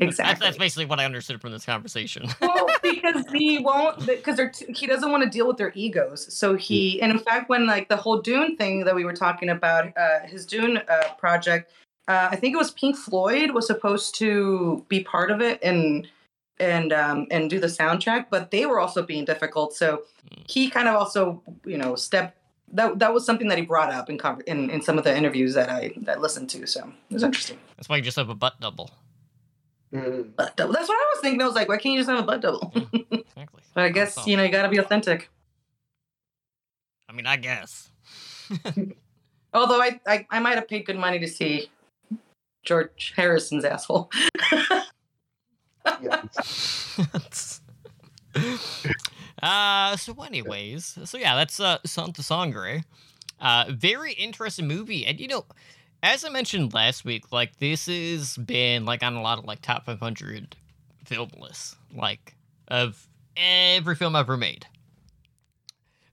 Exactly. 0.00 0.30
That's, 0.30 0.40
that's 0.40 0.58
basically 0.58 0.86
what 0.86 0.98
I 0.98 1.04
understood 1.04 1.40
from 1.40 1.52
this 1.52 1.66
conversation. 1.66 2.26
well, 2.40 2.66
because 2.82 3.24
he 3.32 3.58
won't, 3.58 4.06
because 4.06 4.36
they're 4.36 4.50
t- 4.50 4.72
he 4.72 4.86
doesn't 4.86 5.10
want 5.10 5.24
to 5.24 5.28
deal 5.28 5.46
with 5.46 5.58
their 5.58 5.72
egos. 5.74 6.32
So 6.32 6.56
he, 6.56 7.02
and 7.02 7.12
in 7.12 7.18
fact, 7.18 7.50
when 7.50 7.66
like 7.66 7.88
the 7.88 7.96
whole 7.96 8.20
Dune 8.20 8.56
thing 8.56 8.84
that 8.84 8.94
we 8.94 9.04
were 9.04 9.12
talking 9.12 9.50
about, 9.50 9.94
uh, 9.98 10.20
his 10.24 10.46
Dune 10.46 10.78
uh, 10.78 11.12
project, 11.18 11.70
uh, 12.08 12.28
I 12.30 12.36
think 12.36 12.54
it 12.54 12.56
was 12.56 12.70
Pink 12.70 12.96
Floyd 12.96 13.50
was 13.50 13.66
supposed 13.66 14.14
to 14.16 14.84
be 14.88 15.04
part 15.04 15.30
of 15.30 15.42
it 15.42 15.62
and 15.62 16.08
and 16.58 16.92
um, 16.92 17.26
and 17.30 17.50
do 17.50 17.60
the 17.60 17.66
soundtrack, 17.66 18.26
but 18.30 18.50
they 18.50 18.66
were 18.66 18.80
also 18.80 19.02
being 19.02 19.24
difficult. 19.24 19.74
So 19.74 20.04
hmm. 20.28 20.42
he 20.48 20.70
kind 20.70 20.88
of 20.88 20.94
also, 20.94 21.42
you 21.66 21.76
know, 21.76 21.94
stepped 21.94 22.39
that 22.72 22.98
that 22.98 23.12
was 23.12 23.24
something 23.24 23.48
that 23.48 23.58
he 23.58 23.64
brought 23.64 23.92
up 23.92 24.08
in 24.10 24.20
in, 24.46 24.70
in 24.70 24.82
some 24.82 24.98
of 24.98 25.04
the 25.04 25.16
interviews 25.16 25.54
that 25.54 25.68
I 25.70 25.92
that 26.02 26.20
listened 26.20 26.50
to. 26.50 26.66
So 26.66 26.92
it 27.10 27.14
was 27.14 27.22
interesting. 27.22 27.58
That's 27.76 27.88
why 27.88 27.96
you 27.96 28.02
just 28.02 28.16
have 28.16 28.28
a 28.28 28.34
butt 28.34 28.60
double. 28.60 28.90
Mm. 29.92 30.36
Butt 30.36 30.56
double. 30.56 30.72
That's 30.72 30.88
what 30.88 30.94
I 30.94 31.06
was 31.14 31.20
thinking. 31.20 31.42
I 31.42 31.46
was 31.46 31.54
like, 31.54 31.68
why 31.68 31.76
can't 31.76 31.94
you 31.94 32.00
just 32.00 32.10
have 32.10 32.18
a 32.18 32.22
butt 32.22 32.40
double? 32.40 32.72
Yeah, 32.74 32.82
exactly. 33.10 33.62
but 33.74 33.84
I 33.84 33.88
guess 33.88 34.26
you 34.26 34.36
know 34.36 34.42
you 34.42 34.50
got 34.50 34.62
to 34.62 34.68
be 34.68 34.78
authentic. 34.78 35.30
I 37.08 37.12
mean, 37.12 37.26
I 37.26 37.36
guess. 37.36 37.90
Although 39.54 39.82
I, 39.82 40.00
I 40.06 40.26
I 40.30 40.40
might 40.40 40.54
have 40.54 40.68
paid 40.68 40.86
good 40.86 40.96
money 40.96 41.18
to 41.18 41.26
see 41.26 41.70
George 42.62 43.14
Harrison's 43.16 43.64
asshole. 43.64 44.10
Uh, 49.42 49.96
so 49.96 50.14
anyways, 50.22 50.98
so 51.04 51.18
yeah, 51.18 51.34
that's 51.34 51.60
uh, 51.60 51.78
Santa 51.84 52.22
Sangre. 52.22 52.84
Uh, 53.40 53.64
very 53.70 54.12
interesting 54.12 54.68
movie, 54.68 55.06
and 55.06 55.18
you 55.18 55.28
know, 55.28 55.46
as 56.02 56.24
I 56.24 56.28
mentioned 56.28 56.74
last 56.74 57.04
week, 57.04 57.32
like 57.32 57.56
this 57.56 57.86
has 57.86 58.36
been 58.36 58.84
like 58.84 59.02
on 59.02 59.14
a 59.14 59.22
lot 59.22 59.38
of 59.38 59.44
like 59.44 59.62
top 59.62 59.86
500 59.86 60.56
film 61.04 61.30
lists, 61.38 61.76
like 61.94 62.34
of 62.68 63.06
every 63.36 63.94
film 63.94 64.14
I've 64.14 64.26
ever 64.26 64.36
made. 64.36 64.66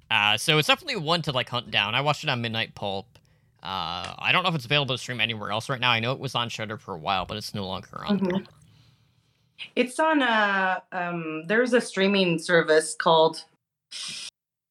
Uh, 0.09 0.37
so 0.37 0.57
it's 0.57 0.67
definitely 0.67 0.95
one 0.95 1.21
to 1.23 1.31
like 1.31 1.49
hunt 1.49 1.69
down. 1.69 1.95
I 1.95 2.01
watched 2.01 2.23
it 2.23 2.29
on 2.29 2.41
Midnight 2.41 2.75
Pulp. 2.75 3.07
Uh, 3.61 4.13
I 4.17 4.29
don't 4.31 4.43
know 4.43 4.49
if 4.49 4.55
it's 4.55 4.65
available 4.65 4.95
to 4.95 4.99
stream 4.99 5.19
anywhere 5.19 5.51
else 5.51 5.67
right 5.67 5.81
now. 5.81 5.91
I 5.91 5.99
know 5.99 6.13
it 6.13 6.19
was 6.19 6.35
on 6.35 6.47
Shudder 6.47 6.77
for 6.77 6.93
a 6.93 6.97
while, 6.97 7.25
but 7.25 7.35
it's 7.37 7.53
no 7.53 7.65
longer 7.65 8.05
on. 8.05 8.19
Mm-hmm. 8.19 8.45
It's 9.75 9.99
on 9.99 10.21
a 10.21 10.25
uh, 10.25 10.79
um 10.91 11.43
there's 11.47 11.73
a 11.73 11.81
streaming 11.81 12.39
service 12.39 12.95
called 12.95 13.45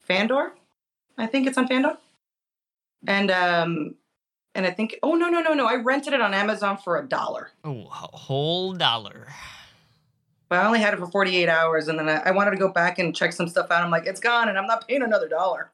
Fandor. 0.01 0.53
I 1.19 1.27
think 1.27 1.47
it's 1.47 1.59
on 1.59 1.67
Fandor. 1.67 1.99
And 3.07 3.31
um 3.31 3.95
and 4.55 4.67
I 4.67 4.71
think 4.71 4.99
oh 5.03 5.15
no 5.15 5.29
no 5.29 5.41
no 5.41 5.55
no 5.55 5.67
I 5.67 5.77
rented 5.77 6.13
it 6.13 6.21
on 6.21 6.35
Amazon 6.35 6.77
for 6.77 6.99
a 6.99 7.07
dollar. 7.07 7.51
Oh, 7.65 7.87
a 7.87 8.17
whole 8.17 8.73
dollar. 8.73 9.29
But 10.49 10.61
I 10.61 10.67
only 10.67 10.79
had 10.79 10.95
it 10.95 10.99
for 10.99 11.09
48 11.09 11.49
hours 11.49 11.89
and 11.89 11.99
then 11.99 12.09
I, 12.09 12.19
I 12.27 12.31
wanted 12.31 12.53
to 12.53 12.57
go 12.57 12.69
back 12.69 13.01
and 13.01 13.15
check 13.15 13.33
some 13.33 13.49
stuff 13.49 13.71
out. 13.71 13.83
I'm 13.83 13.91
like, 13.91 14.07
it's 14.07 14.21
gone 14.21 14.49
and 14.49 14.57
I'm 14.57 14.67
not 14.67 14.87
paying 14.87 15.03
another 15.03 15.29
dollar. 15.29 15.73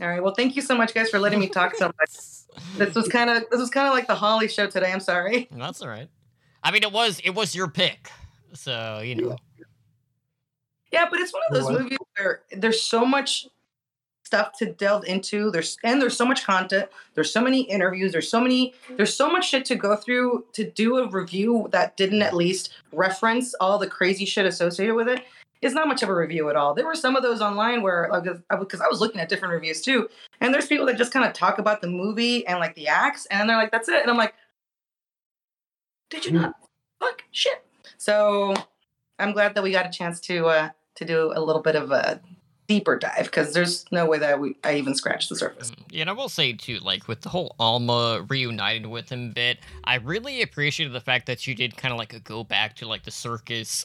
All 0.00 0.08
right. 0.08 0.22
Well, 0.22 0.34
thank 0.34 0.54
you 0.54 0.62
so 0.62 0.76
much, 0.76 0.94
guys, 0.94 1.10
for 1.10 1.18
letting 1.18 1.40
me 1.40 1.48
talk 1.48 1.74
so 1.74 1.86
much. 1.86 2.10
this 2.76 2.94
was 2.94 3.08
kind 3.08 3.30
of 3.30 3.44
this 3.50 3.60
was 3.60 3.70
kind 3.70 3.88
of 3.88 3.94
like 3.94 4.06
the 4.06 4.14
Holly 4.14 4.48
show 4.48 4.66
today. 4.66 4.92
I'm 4.92 5.00
sorry. 5.00 5.48
That's 5.50 5.82
all 5.82 5.88
right. 5.88 6.08
I 6.62 6.70
mean, 6.70 6.82
it 6.82 6.92
was 6.92 7.20
it 7.24 7.30
was 7.30 7.54
your 7.54 7.68
pick, 7.68 8.10
so 8.52 9.00
you 9.04 9.16
know. 9.16 9.36
Yeah, 10.92 11.06
but 11.10 11.20
it's 11.20 11.32
one 11.32 11.42
of 11.50 11.54
those 11.54 11.78
movies 11.78 11.98
where 12.16 12.42
there's 12.52 12.80
so 12.80 13.04
much 13.04 13.48
stuff 14.28 14.52
to 14.58 14.72
delve 14.72 15.04
into. 15.04 15.50
There's 15.50 15.78
and 15.82 16.00
there's 16.00 16.16
so 16.16 16.24
much 16.24 16.44
content. 16.44 16.88
There's 17.14 17.32
so 17.32 17.40
many 17.40 17.62
interviews. 17.62 18.12
There's 18.12 18.30
so 18.30 18.40
many. 18.40 18.74
There's 18.96 19.14
so 19.14 19.30
much 19.30 19.48
shit 19.48 19.64
to 19.66 19.74
go 19.74 19.96
through 19.96 20.44
to 20.52 20.70
do 20.70 20.98
a 20.98 21.08
review 21.08 21.68
that 21.72 21.96
didn't 21.96 22.22
at 22.22 22.34
least 22.34 22.70
reference 22.92 23.54
all 23.54 23.78
the 23.78 23.88
crazy 23.88 24.24
shit 24.24 24.46
associated 24.46 24.94
with 24.94 25.08
it 25.08 25.24
it's 25.60 25.74
not 25.74 25.88
much 25.88 26.02
of 26.02 26.08
a 26.08 26.14
review 26.14 26.48
at 26.50 26.56
all. 26.56 26.74
There 26.74 26.86
were 26.86 26.94
some 26.94 27.16
of 27.16 27.22
those 27.22 27.40
online 27.40 27.82
where, 27.82 28.10
because 28.58 28.80
I 28.80 28.88
was 28.88 29.00
looking 29.00 29.20
at 29.20 29.28
different 29.28 29.54
reviews 29.54 29.82
too, 29.82 30.08
and 30.40 30.54
there's 30.54 30.66
people 30.66 30.86
that 30.86 30.96
just 30.96 31.12
kind 31.12 31.26
of 31.26 31.32
talk 31.32 31.58
about 31.58 31.80
the 31.80 31.88
movie 31.88 32.46
and 32.46 32.58
like 32.58 32.74
the 32.74 32.88
acts, 32.88 33.26
and 33.26 33.48
they're 33.48 33.56
like, 33.56 33.70
"That's 33.70 33.88
it," 33.88 34.02
and 34.02 34.10
I'm 34.10 34.16
like, 34.16 34.34
"Did 36.10 36.26
you 36.26 36.32
not? 36.32 36.54
Fuck 37.00 37.24
shit." 37.32 37.64
So 37.96 38.54
I'm 39.18 39.32
glad 39.32 39.54
that 39.54 39.62
we 39.62 39.72
got 39.72 39.86
a 39.86 39.90
chance 39.90 40.20
to 40.20 40.46
uh, 40.46 40.68
to 40.96 41.04
do 41.04 41.32
a 41.34 41.40
little 41.40 41.62
bit 41.62 41.76
of 41.76 41.90
a 41.90 42.20
deeper 42.68 42.98
dive 42.98 43.24
because 43.24 43.54
there's 43.54 43.86
no 43.90 44.06
way 44.06 44.18
that 44.18 44.38
we 44.38 44.54
I 44.62 44.74
even 44.74 44.94
scratched 44.94 45.28
the 45.28 45.36
surface. 45.36 45.70
Mm, 45.70 45.84
yeah, 45.90 46.00
and 46.02 46.10
I 46.10 46.12
will 46.12 46.28
say 46.28 46.52
too, 46.52 46.78
like 46.78 47.08
with 47.08 47.22
the 47.22 47.30
whole 47.30 47.56
Alma 47.58 48.24
reunited 48.28 48.86
with 48.86 49.08
him 49.08 49.32
bit, 49.32 49.58
I 49.84 49.96
really 49.96 50.42
appreciated 50.42 50.92
the 50.92 51.00
fact 51.00 51.26
that 51.26 51.46
you 51.46 51.54
did 51.54 51.76
kind 51.76 51.92
of 51.92 51.98
like 51.98 52.12
a 52.12 52.20
go 52.20 52.44
back 52.44 52.76
to 52.76 52.86
like 52.86 53.04
the 53.04 53.10
circus 53.10 53.84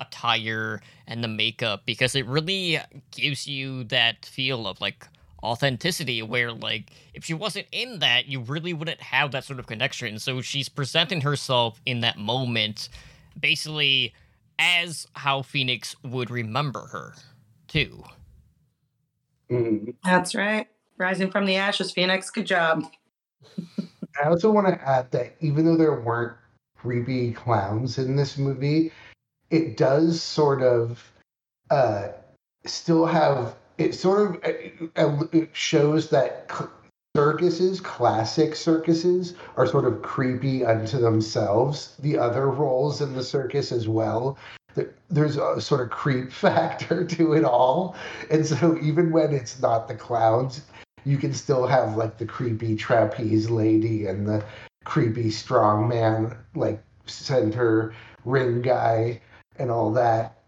attire 0.00 0.80
and 1.06 1.22
the 1.22 1.28
makeup 1.28 1.82
because 1.86 2.14
it 2.14 2.26
really 2.26 2.80
gives 3.10 3.46
you 3.46 3.84
that 3.84 4.24
feel 4.24 4.66
of 4.66 4.80
like 4.80 5.06
authenticity 5.42 6.22
where 6.22 6.52
like 6.52 6.90
if 7.14 7.24
she 7.24 7.34
wasn't 7.34 7.66
in 7.70 8.00
that 8.00 8.26
you 8.26 8.40
really 8.40 8.72
wouldn't 8.72 9.00
have 9.00 9.32
that 9.32 9.44
sort 9.44 9.58
of 9.58 9.66
connection. 9.66 10.18
So 10.18 10.40
she's 10.40 10.68
presenting 10.68 11.20
herself 11.20 11.80
in 11.86 12.00
that 12.00 12.18
moment 12.18 12.88
basically 13.38 14.14
as 14.58 15.06
how 15.14 15.42
phoenix 15.42 15.94
would 16.02 16.30
remember 16.30 16.86
her 16.92 17.14
too. 17.68 18.04
Mm-hmm. 19.50 19.92
that's 20.04 20.34
right. 20.34 20.66
Rising 20.98 21.30
from 21.30 21.46
the 21.46 21.56
ashes 21.56 21.90
phoenix. 21.90 22.28
Good 22.28 22.46
job. 22.46 22.84
I 24.22 24.28
also 24.28 24.50
want 24.50 24.66
to 24.66 24.88
add 24.88 25.10
that 25.12 25.36
even 25.40 25.64
though 25.64 25.76
there 25.76 26.00
weren't 26.00 26.36
creepy 26.76 27.32
clowns 27.32 27.98
in 27.98 28.16
this 28.16 28.36
movie 28.36 28.92
it 29.50 29.76
does 29.76 30.22
sort 30.22 30.62
of 30.62 31.12
uh, 31.70 32.08
still 32.64 33.06
have 33.06 33.56
it 33.78 33.94
sort 33.94 34.20
of 34.20 34.44
uh, 34.44 34.86
uh, 34.96 35.24
it 35.32 35.50
shows 35.52 36.10
that 36.10 36.50
circuses, 37.16 37.80
classic 37.80 38.54
circuses, 38.54 39.34
are 39.56 39.66
sort 39.66 39.84
of 39.84 40.02
creepy 40.02 40.64
unto 40.64 40.98
themselves. 40.98 41.96
The 41.98 42.18
other 42.18 42.48
roles 42.48 43.00
in 43.00 43.14
the 43.14 43.24
circus 43.24 43.72
as 43.72 43.88
well. 43.88 44.38
There's 45.10 45.36
a 45.36 45.60
sort 45.60 45.80
of 45.80 45.90
creep 45.90 46.32
factor 46.46 47.04
to 47.04 47.32
it 47.32 47.44
all. 47.44 47.96
And 48.30 48.46
so 48.46 48.78
even 48.80 49.10
when 49.10 49.32
it's 49.32 49.60
not 49.60 49.88
the 49.88 49.94
clowns, 49.94 50.62
you 51.04 51.16
can 51.16 51.32
still 51.32 51.66
have 51.66 51.96
like 51.96 52.18
the 52.18 52.26
creepy 52.26 52.76
trapeze 52.76 53.48
lady 53.48 54.06
and 54.06 54.26
the 54.26 54.44
creepy 54.84 55.30
strong 55.30 55.88
man, 55.88 56.36
like 56.54 56.82
center 57.06 57.94
ring 58.24 58.60
guy 58.60 59.20
and 59.58 59.70
all 59.70 59.92
that. 59.92 60.38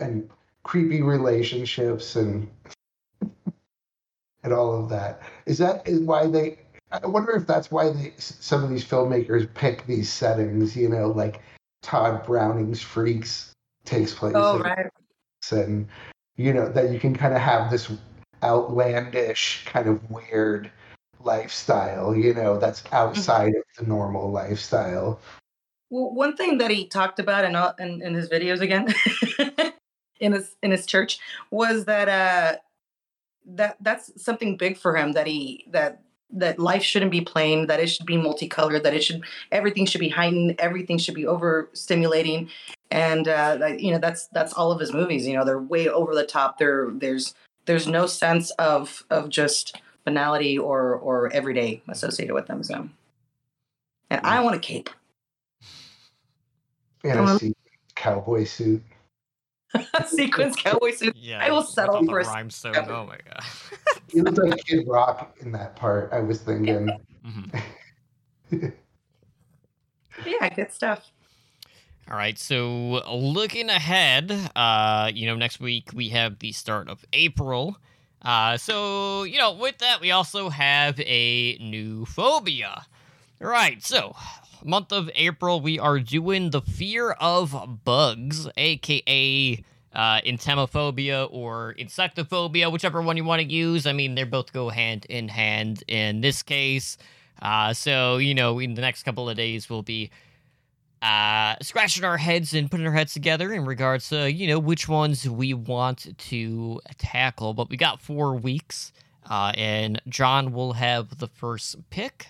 And 0.00 0.28
creepy 0.62 1.02
relationships 1.02 2.16
and 2.16 2.48
and 4.42 4.52
all 4.52 4.74
of 4.78 4.88
that. 4.90 5.22
Is 5.46 5.58
that 5.58 5.86
is 5.86 6.00
why 6.00 6.26
they? 6.26 6.58
I 6.90 7.06
wonder 7.06 7.32
if 7.32 7.46
that's 7.46 7.70
why 7.70 7.90
they 7.90 8.12
some 8.18 8.62
of 8.62 8.70
these 8.70 8.84
filmmakers 8.84 9.52
pick 9.54 9.86
these 9.86 10.12
settings. 10.12 10.76
You 10.76 10.88
know, 10.88 11.08
like 11.08 11.40
Tod 11.82 12.24
Browning's 12.24 12.80
Freaks 12.80 13.52
takes 13.84 14.14
place. 14.14 14.34
Oh 14.36 14.58
right. 14.58 14.90
and 15.52 15.88
you 16.36 16.52
know 16.52 16.68
that 16.68 16.90
you 16.90 16.98
can 16.98 17.14
kind 17.14 17.34
of 17.34 17.40
have 17.40 17.70
this 17.70 17.90
outlandish 18.42 19.64
kind 19.66 19.88
of 19.88 20.10
weird 20.10 20.70
lifestyle 21.20 22.14
you 22.14 22.34
know 22.34 22.58
that's 22.58 22.82
mm-hmm. 22.82 22.96
outside 22.96 23.54
of 23.54 23.62
the 23.78 23.86
normal 23.86 24.30
lifestyle 24.30 25.18
Well, 25.94 26.12
one 26.12 26.34
thing 26.34 26.58
that 26.58 26.72
he 26.72 26.88
talked 26.88 27.20
about 27.20 27.44
in, 27.44 27.54
all- 27.54 27.76
in, 27.78 28.02
in 28.02 28.14
his 28.14 28.28
videos 28.28 28.60
again, 28.60 28.92
in 30.20 30.32
his 30.32 30.56
in 30.60 30.72
his 30.72 30.86
church, 30.86 31.20
was 31.52 31.84
that 31.84 32.08
uh, 32.08 32.56
that 33.46 33.76
that's 33.80 34.10
something 34.20 34.56
big 34.56 34.76
for 34.76 34.96
him. 34.96 35.12
That 35.12 35.28
he 35.28 35.64
that 35.70 36.02
that 36.32 36.58
life 36.58 36.82
shouldn't 36.82 37.12
be 37.12 37.20
plain. 37.20 37.68
That 37.68 37.78
it 37.78 37.86
should 37.86 38.06
be 38.06 38.16
multicolored. 38.16 38.82
That 38.82 38.92
it 38.92 39.04
should 39.04 39.22
everything 39.52 39.86
should 39.86 40.00
be 40.00 40.08
heightened. 40.08 40.56
Everything 40.58 40.98
should 40.98 41.14
be 41.14 41.26
overstimulating. 41.26 42.48
And 42.90 43.28
uh, 43.28 43.58
that, 43.58 43.78
you 43.78 43.92
know 43.92 43.98
that's 43.98 44.26
that's 44.32 44.52
all 44.52 44.72
of 44.72 44.80
his 44.80 44.92
movies. 44.92 45.28
You 45.28 45.34
know 45.34 45.44
they're 45.44 45.60
way 45.60 45.88
over 45.88 46.12
the 46.16 46.26
top. 46.26 46.58
There 46.58 46.90
there's 46.90 47.34
there's 47.66 47.86
no 47.86 48.06
sense 48.06 48.50
of 48.58 49.04
of 49.10 49.28
just 49.28 49.80
banality 50.04 50.58
or 50.58 50.96
or 50.96 51.32
everyday 51.32 51.82
associated 51.86 52.34
with 52.34 52.48
them. 52.48 52.64
So, 52.64 52.88
and 54.10 54.20
I 54.26 54.40
want 54.40 54.56
a 54.56 54.58
cape. 54.58 54.90
In 57.04 57.18
a 57.18 57.38
se- 57.38 57.54
cowboy 57.94 58.44
suit 58.44 58.82
sequence 60.06 60.56
cowboy 60.56 60.92
suit. 60.92 61.14
Yeah, 61.16 61.40
I 61.44 61.50
will 61.50 61.62
settle 61.62 62.04
for 62.04 62.20
a 62.20 62.24
rhinestone. 62.26 62.74
seven. 62.74 62.90
Oh 62.90 63.06
my 63.06 63.18
god. 63.24 63.42
he 64.08 64.20
looks 64.20 64.38
like 64.38 64.64
kid 64.66 64.86
rock 64.88 65.36
in 65.40 65.52
that 65.52 65.76
part 65.76 66.12
i 66.12 66.20
was 66.20 66.40
thinking 66.40 66.90
Mhm. 67.26 67.62
Yeah, 70.24 70.48
good 70.54 70.70
stuff. 70.70 71.10
All 72.10 72.16
right, 72.16 72.38
so 72.38 73.02
looking 73.12 73.68
ahead, 73.70 74.30
uh, 74.54 75.10
you 75.12 75.26
know, 75.26 75.34
next 75.36 75.58
week 75.58 75.90
we 75.94 76.10
have 76.10 76.38
the 76.38 76.52
start 76.52 76.88
of 76.88 77.04
April. 77.12 77.78
Uh, 78.22 78.56
so, 78.58 79.24
you 79.24 79.38
know, 79.38 79.52
with 79.54 79.78
that, 79.78 80.00
we 80.00 80.10
also 80.12 80.50
have 80.50 81.00
a 81.00 81.56
new 81.58 82.04
phobia. 82.04 82.86
All 83.42 83.48
right, 83.48 83.82
so 83.82 84.14
month 84.64 84.92
of 84.92 85.10
April, 85.14 85.60
we 85.60 85.78
are 85.78 86.00
doing 86.00 86.50
the 86.50 86.62
fear 86.62 87.12
of 87.12 87.80
bugs, 87.84 88.48
aka 88.56 89.62
uh, 89.94 90.20
entomophobia 90.22 91.28
or 91.30 91.74
insectophobia, 91.78 92.72
whichever 92.72 93.00
one 93.00 93.16
you 93.16 93.24
want 93.24 93.42
to 93.42 93.48
use. 93.48 93.86
I 93.86 93.92
mean, 93.92 94.14
they 94.14 94.24
both 94.24 94.52
go 94.52 94.70
hand 94.70 95.06
in 95.06 95.28
hand 95.28 95.84
in 95.86 96.20
this 96.20 96.42
case. 96.42 96.96
Uh, 97.40 97.72
so, 97.74 98.16
you 98.16 98.34
know, 98.34 98.58
in 98.58 98.74
the 98.74 98.80
next 98.80 99.02
couple 99.02 99.28
of 99.28 99.36
days, 99.36 99.68
we'll 99.68 99.82
be 99.82 100.10
uh, 101.02 101.56
scratching 101.60 102.04
our 102.04 102.16
heads 102.16 102.54
and 102.54 102.70
putting 102.70 102.86
our 102.86 102.92
heads 102.92 103.12
together 103.12 103.52
in 103.52 103.64
regards 103.66 104.08
to, 104.08 104.32
you 104.32 104.46
know, 104.46 104.58
which 104.58 104.88
ones 104.88 105.28
we 105.28 105.52
want 105.52 106.16
to 106.18 106.80
tackle. 106.96 107.52
But 107.52 107.68
we 107.68 107.76
got 107.76 108.00
four 108.00 108.34
weeks, 108.34 108.92
uh, 109.28 109.52
and 109.56 110.00
John 110.08 110.52
will 110.52 110.72
have 110.72 111.18
the 111.18 111.28
first 111.28 111.76
pick 111.90 112.28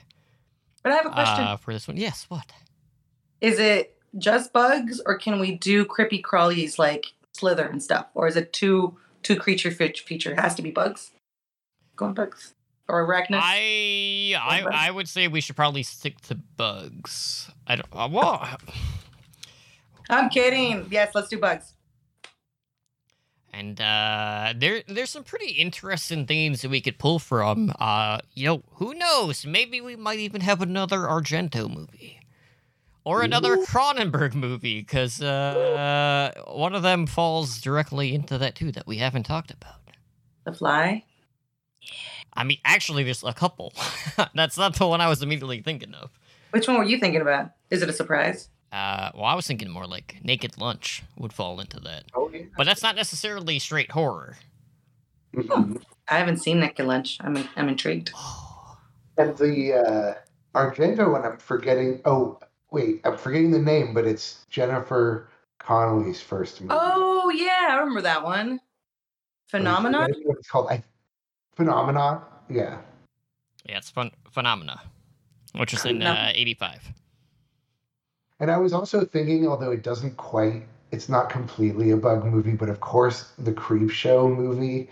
But 0.84 0.92
I 0.92 0.96
have 0.96 1.06
a 1.06 1.10
question. 1.10 1.44
uh, 1.44 1.56
for 1.56 1.72
this 1.72 1.88
one. 1.88 1.96
Yes, 1.96 2.26
what? 2.28 2.52
is 3.40 3.58
it 3.58 3.96
just 4.16 4.52
bugs, 4.52 5.02
or 5.04 5.18
can 5.18 5.38
we 5.40 5.56
do 5.56 5.84
creepy 5.84 6.22
crawlies 6.22 6.78
like 6.78 7.12
Slither 7.32 7.66
and 7.66 7.82
stuff? 7.82 8.06
Or 8.14 8.28
is 8.28 8.36
it 8.36 8.52
two 8.52 8.96
two 9.22 9.36
creature 9.36 9.70
fe- 9.70 9.92
feature? 9.92 10.32
It 10.32 10.40
has 10.40 10.54
to 10.54 10.62
be 10.62 10.70
bugs. 10.70 11.10
Going 11.96 12.14
bugs 12.14 12.54
or 12.88 13.06
arachnids. 13.06 13.40
I, 13.42 14.34
I 14.40 14.62
Bugs? 14.62 14.74
I 14.76 14.90
would 14.90 15.08
say 15.08 15.28
we 15.28 15.40
should 15.40 15.56
probably 15.56 15.82
stick 15.82 16.20
to 16.22 16.34
bugs. 16.34 17.50
I 17.66 17.76
don't. 17.76 17.88
Uh, 17.92 18.08
well, 18.10 18.48
I'm 20.08 20.28
kidding. 20.30 20.86
Yes, 20.90 21.14
let's 21.14 21.28
do 21.28 21.38
bugs. 21.38 21.73
And 23.56 23.80
uh, 23.80 24.54
there, 24.56 24.82
there's 24.88 25.10
some 25.10 25.22
pretty 25.22 25.52
interesting 25.52 26.26
things 26.26 26.62
that 26.62 26.70
we 26.70 26.80
could 26.80 26.98
pull 26.98 27.18
from. 27.20 27.72
Uh, 27.78 28.18
you 28.34 28.46
know, 28.46 28.62
who 28.74 28.94
knows? 28.94 29.46
Maybe 29.46 29.80
we 29.80 29.94
might 29.94 30.18
even 30.18 30.40
have 30.40 30.60
another 30.60 30.98
Argento 30.98 31.72
movie, 31.72 32.20
or 33.04 33.22
another 33.22 33.54
Ooh. 33.54 33.64
Cronenberg 33.64 34.34
movie, 34.34 34.80
because 34.80 35.22
uh, 35.22 36.32
one 36.48 36.74
of 36.74 36.82
them 36.82 37.06
falls 37.06 37.60
directly 37.60 38.12
into 38.12 38.38
that 38.38 38.56
too 38.56 38.72
that 38.72 38.86
we 38.88 38.98
haven't 38.98 39.24
talked 39.24 39.52
about. 39.52 39.80
The 40.44 40.52
Fly. 40.52 41.04
I 42.32 42.42
mean, 42.42 42.58
actually, 42.64 43.04
there's 43.04 43.22
a 43.22 43.32
couple. 43.32 43.72
That's 44.34 44.58
not 44.58 44.74
the 44.76 44.88
one 44.88 45.00
I 45.00 45.08
was 45.08 45.22
immediately 45.22 45.62
thinking 45.62 45.94
of. 45.94 46.10
Which 46.50 46.66
one 46.66 46.76
were 46.78 46.84
you 46.84 46.98
thinking 46.98 47.20
about? 47.20 47.50
Is 47.70 47.82
it 47.82 47.88
a 47.88 47.92
surprise? 47.92 48.48
Uh, 48.74 49.12
well, 49.14 49.24
I 49.26 49.34
was 49.34 49.46
thinking 49.46 49.70
more 49.70 49.86
like 49.86 50.18
Naked 50.24 50.58
Lunch 50.58 51.04
would 51.16 51.32
fall 51.32 51.60
into 51.60 51.78
that, 51.80 52.06
oh 52.16 52.28
yeah 52.32 52.42
but 52.56 52.66
that's 52.66 52.82
not 52.82 52.96
necessarily 52.96 53.60
straight 53.60 53.92
horror. 53.92 54.36
Mhm. 55.32 55.80
I 56.08 56.18
haven't 56.18 56.38
seen 56.38 56.58
Naked 56.58 56.84
Lunch. 56.84 57.18
I'm 57.20 57.36
I'm 57.54 57.68
intrigued. 57.68 58.12
and 59.16 59.36
the 59.38 59.74
uh 59.74 60.14
argento 60.58 61.10
one 61.12 61.24
i'm 61.24 61.36
forgetting 61.36 62.00
oh 62.04 62.38
wait 62.72 63.00
i'm 63.04 63.16
forgetting 63.16 63.50
the 63.52 63.58
name 63.58 63.94
but 63.94 64.04
it's 64.06 64.44
jennifer 64.50 65.28
connelly's 65.58 66.20
first 66.20 66.60
movie 66.60 66.74
Oh 66.74 67.30
yeah, 67.30 67.68
I 67.70 67.76
remember 67.76 68.02
that 68.02 68.22
one. 68.22 68.60
Phenomenon. 69.46 70.02
I 70.02 70.06
forget 70.08 70.26
what 70.26 70.38
it's 70.38 70.48
called 70.48 70.68
I, 70.70 70.82
phenomenon 71.56 72.22
yeah 72.50 72.78
Yeah, 73.68 73.78
it's 73.78 73.90
fun 73.90 74.10
phenomena, 74.30 74.80
which 75.54 75.72
is 75.72 75.84
in 75.84 76.02
uh, 76.02 76.32
'85. 76.34 76.92
And 78.44 78.50
I 78.50 78.58
was 78.58 78.74
also 78.74 79.06
thinking, 79.06 79.48
although 79.48 79.70
it 79.70 79.82
doesn't 79.82 80.18
quite, 80.18 80.64
it's 80.90 81.08
not 81.08 81.30
completely 81.30 81.92
a 81.92 81.96
bug 81.96 82.26
movie, 82.26 82.52
but 82.52 82.68
of 82.68 82.78
course, 82.80 83.32
the 83.38 83.54
Creepshow 83.54 84.36
movie 84.36 84.90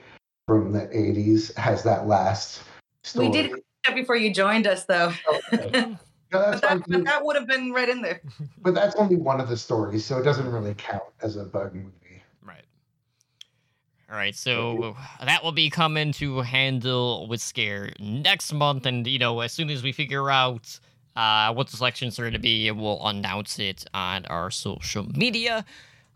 from 0.48 0.72
the 0.72 0.86
80s 0.86 1.54
has 1.58 1.82
that 1.82 2.06
last 2.06 2.62
story. 3.04 3.28
We 3.28 3.32
did 3.34 3.62
that 3.84 3.94
before 3.94 4.16
you 4.16 4.32
joined 4.32 4.66
us, 4.66 4.86
though. 4.86 5.12
Okay. 5.52 5.94
No, 6.32 6.38
that's 6.40 6.62
but, 6.62 6.70
that, 6.70 6.82
but 6.88 7.04
that 7.04 7.22
would 7.26 7.36
have 7.36 7.46
been 7.46 7.72
right 7.72 7.90
in 7.90 8.00
there. 8.00 8.22
but 8.62 8.74
that's 8.74 8.96
only 8.96 9.16
one 9.16 9.38
of 9.38 9.50
the 9.50 9.56
stories, 9.58 10.02
so 10.02 10.16
it 10.16 10.22
doesn't 10.22 10.50
really 10.50 10.72
count 10.78 11.02
as 11.20 11.36
a 11.36 11.44
bug 11.44 11.74
movie. 11.74 12.22
Right. 12.42 12.64
All 14.10 14.16
right, 14.16 14.34
so 14.34 14.96
that 15.22 15.44
will 15.44 15.52
be 15.52 15.68
coming 15.68 16.10
to 16.12 16.40
handle 16.40 17.26
with 17.28 17.42
scare 17.42 17.92
next 18.00 18.54
month, 18.54 18.86
and 18.86 19.06
you 19.06 19.18
know, 19.18 19.40
as 19.40 19.52
soon 19.52 19.68
as 19.68 19.82
we 19.82 19.92
figure 19.92 20.30
out 20.30 20.80
uh, 21.16 21.52
what 21.52 21.68
the 21.68 21.76
selections 21.76 22.18
are 22.18 22.22
going 22.22 22.32
to 22.32 22.38
be, 22.38 22.70
we'll 22.70 23.04
announce 23.06 23.58
it 23.58 23.84
on 23.92 24.24
our 24.26 24.50
social 24.50 25.04
media. 25.04 25.64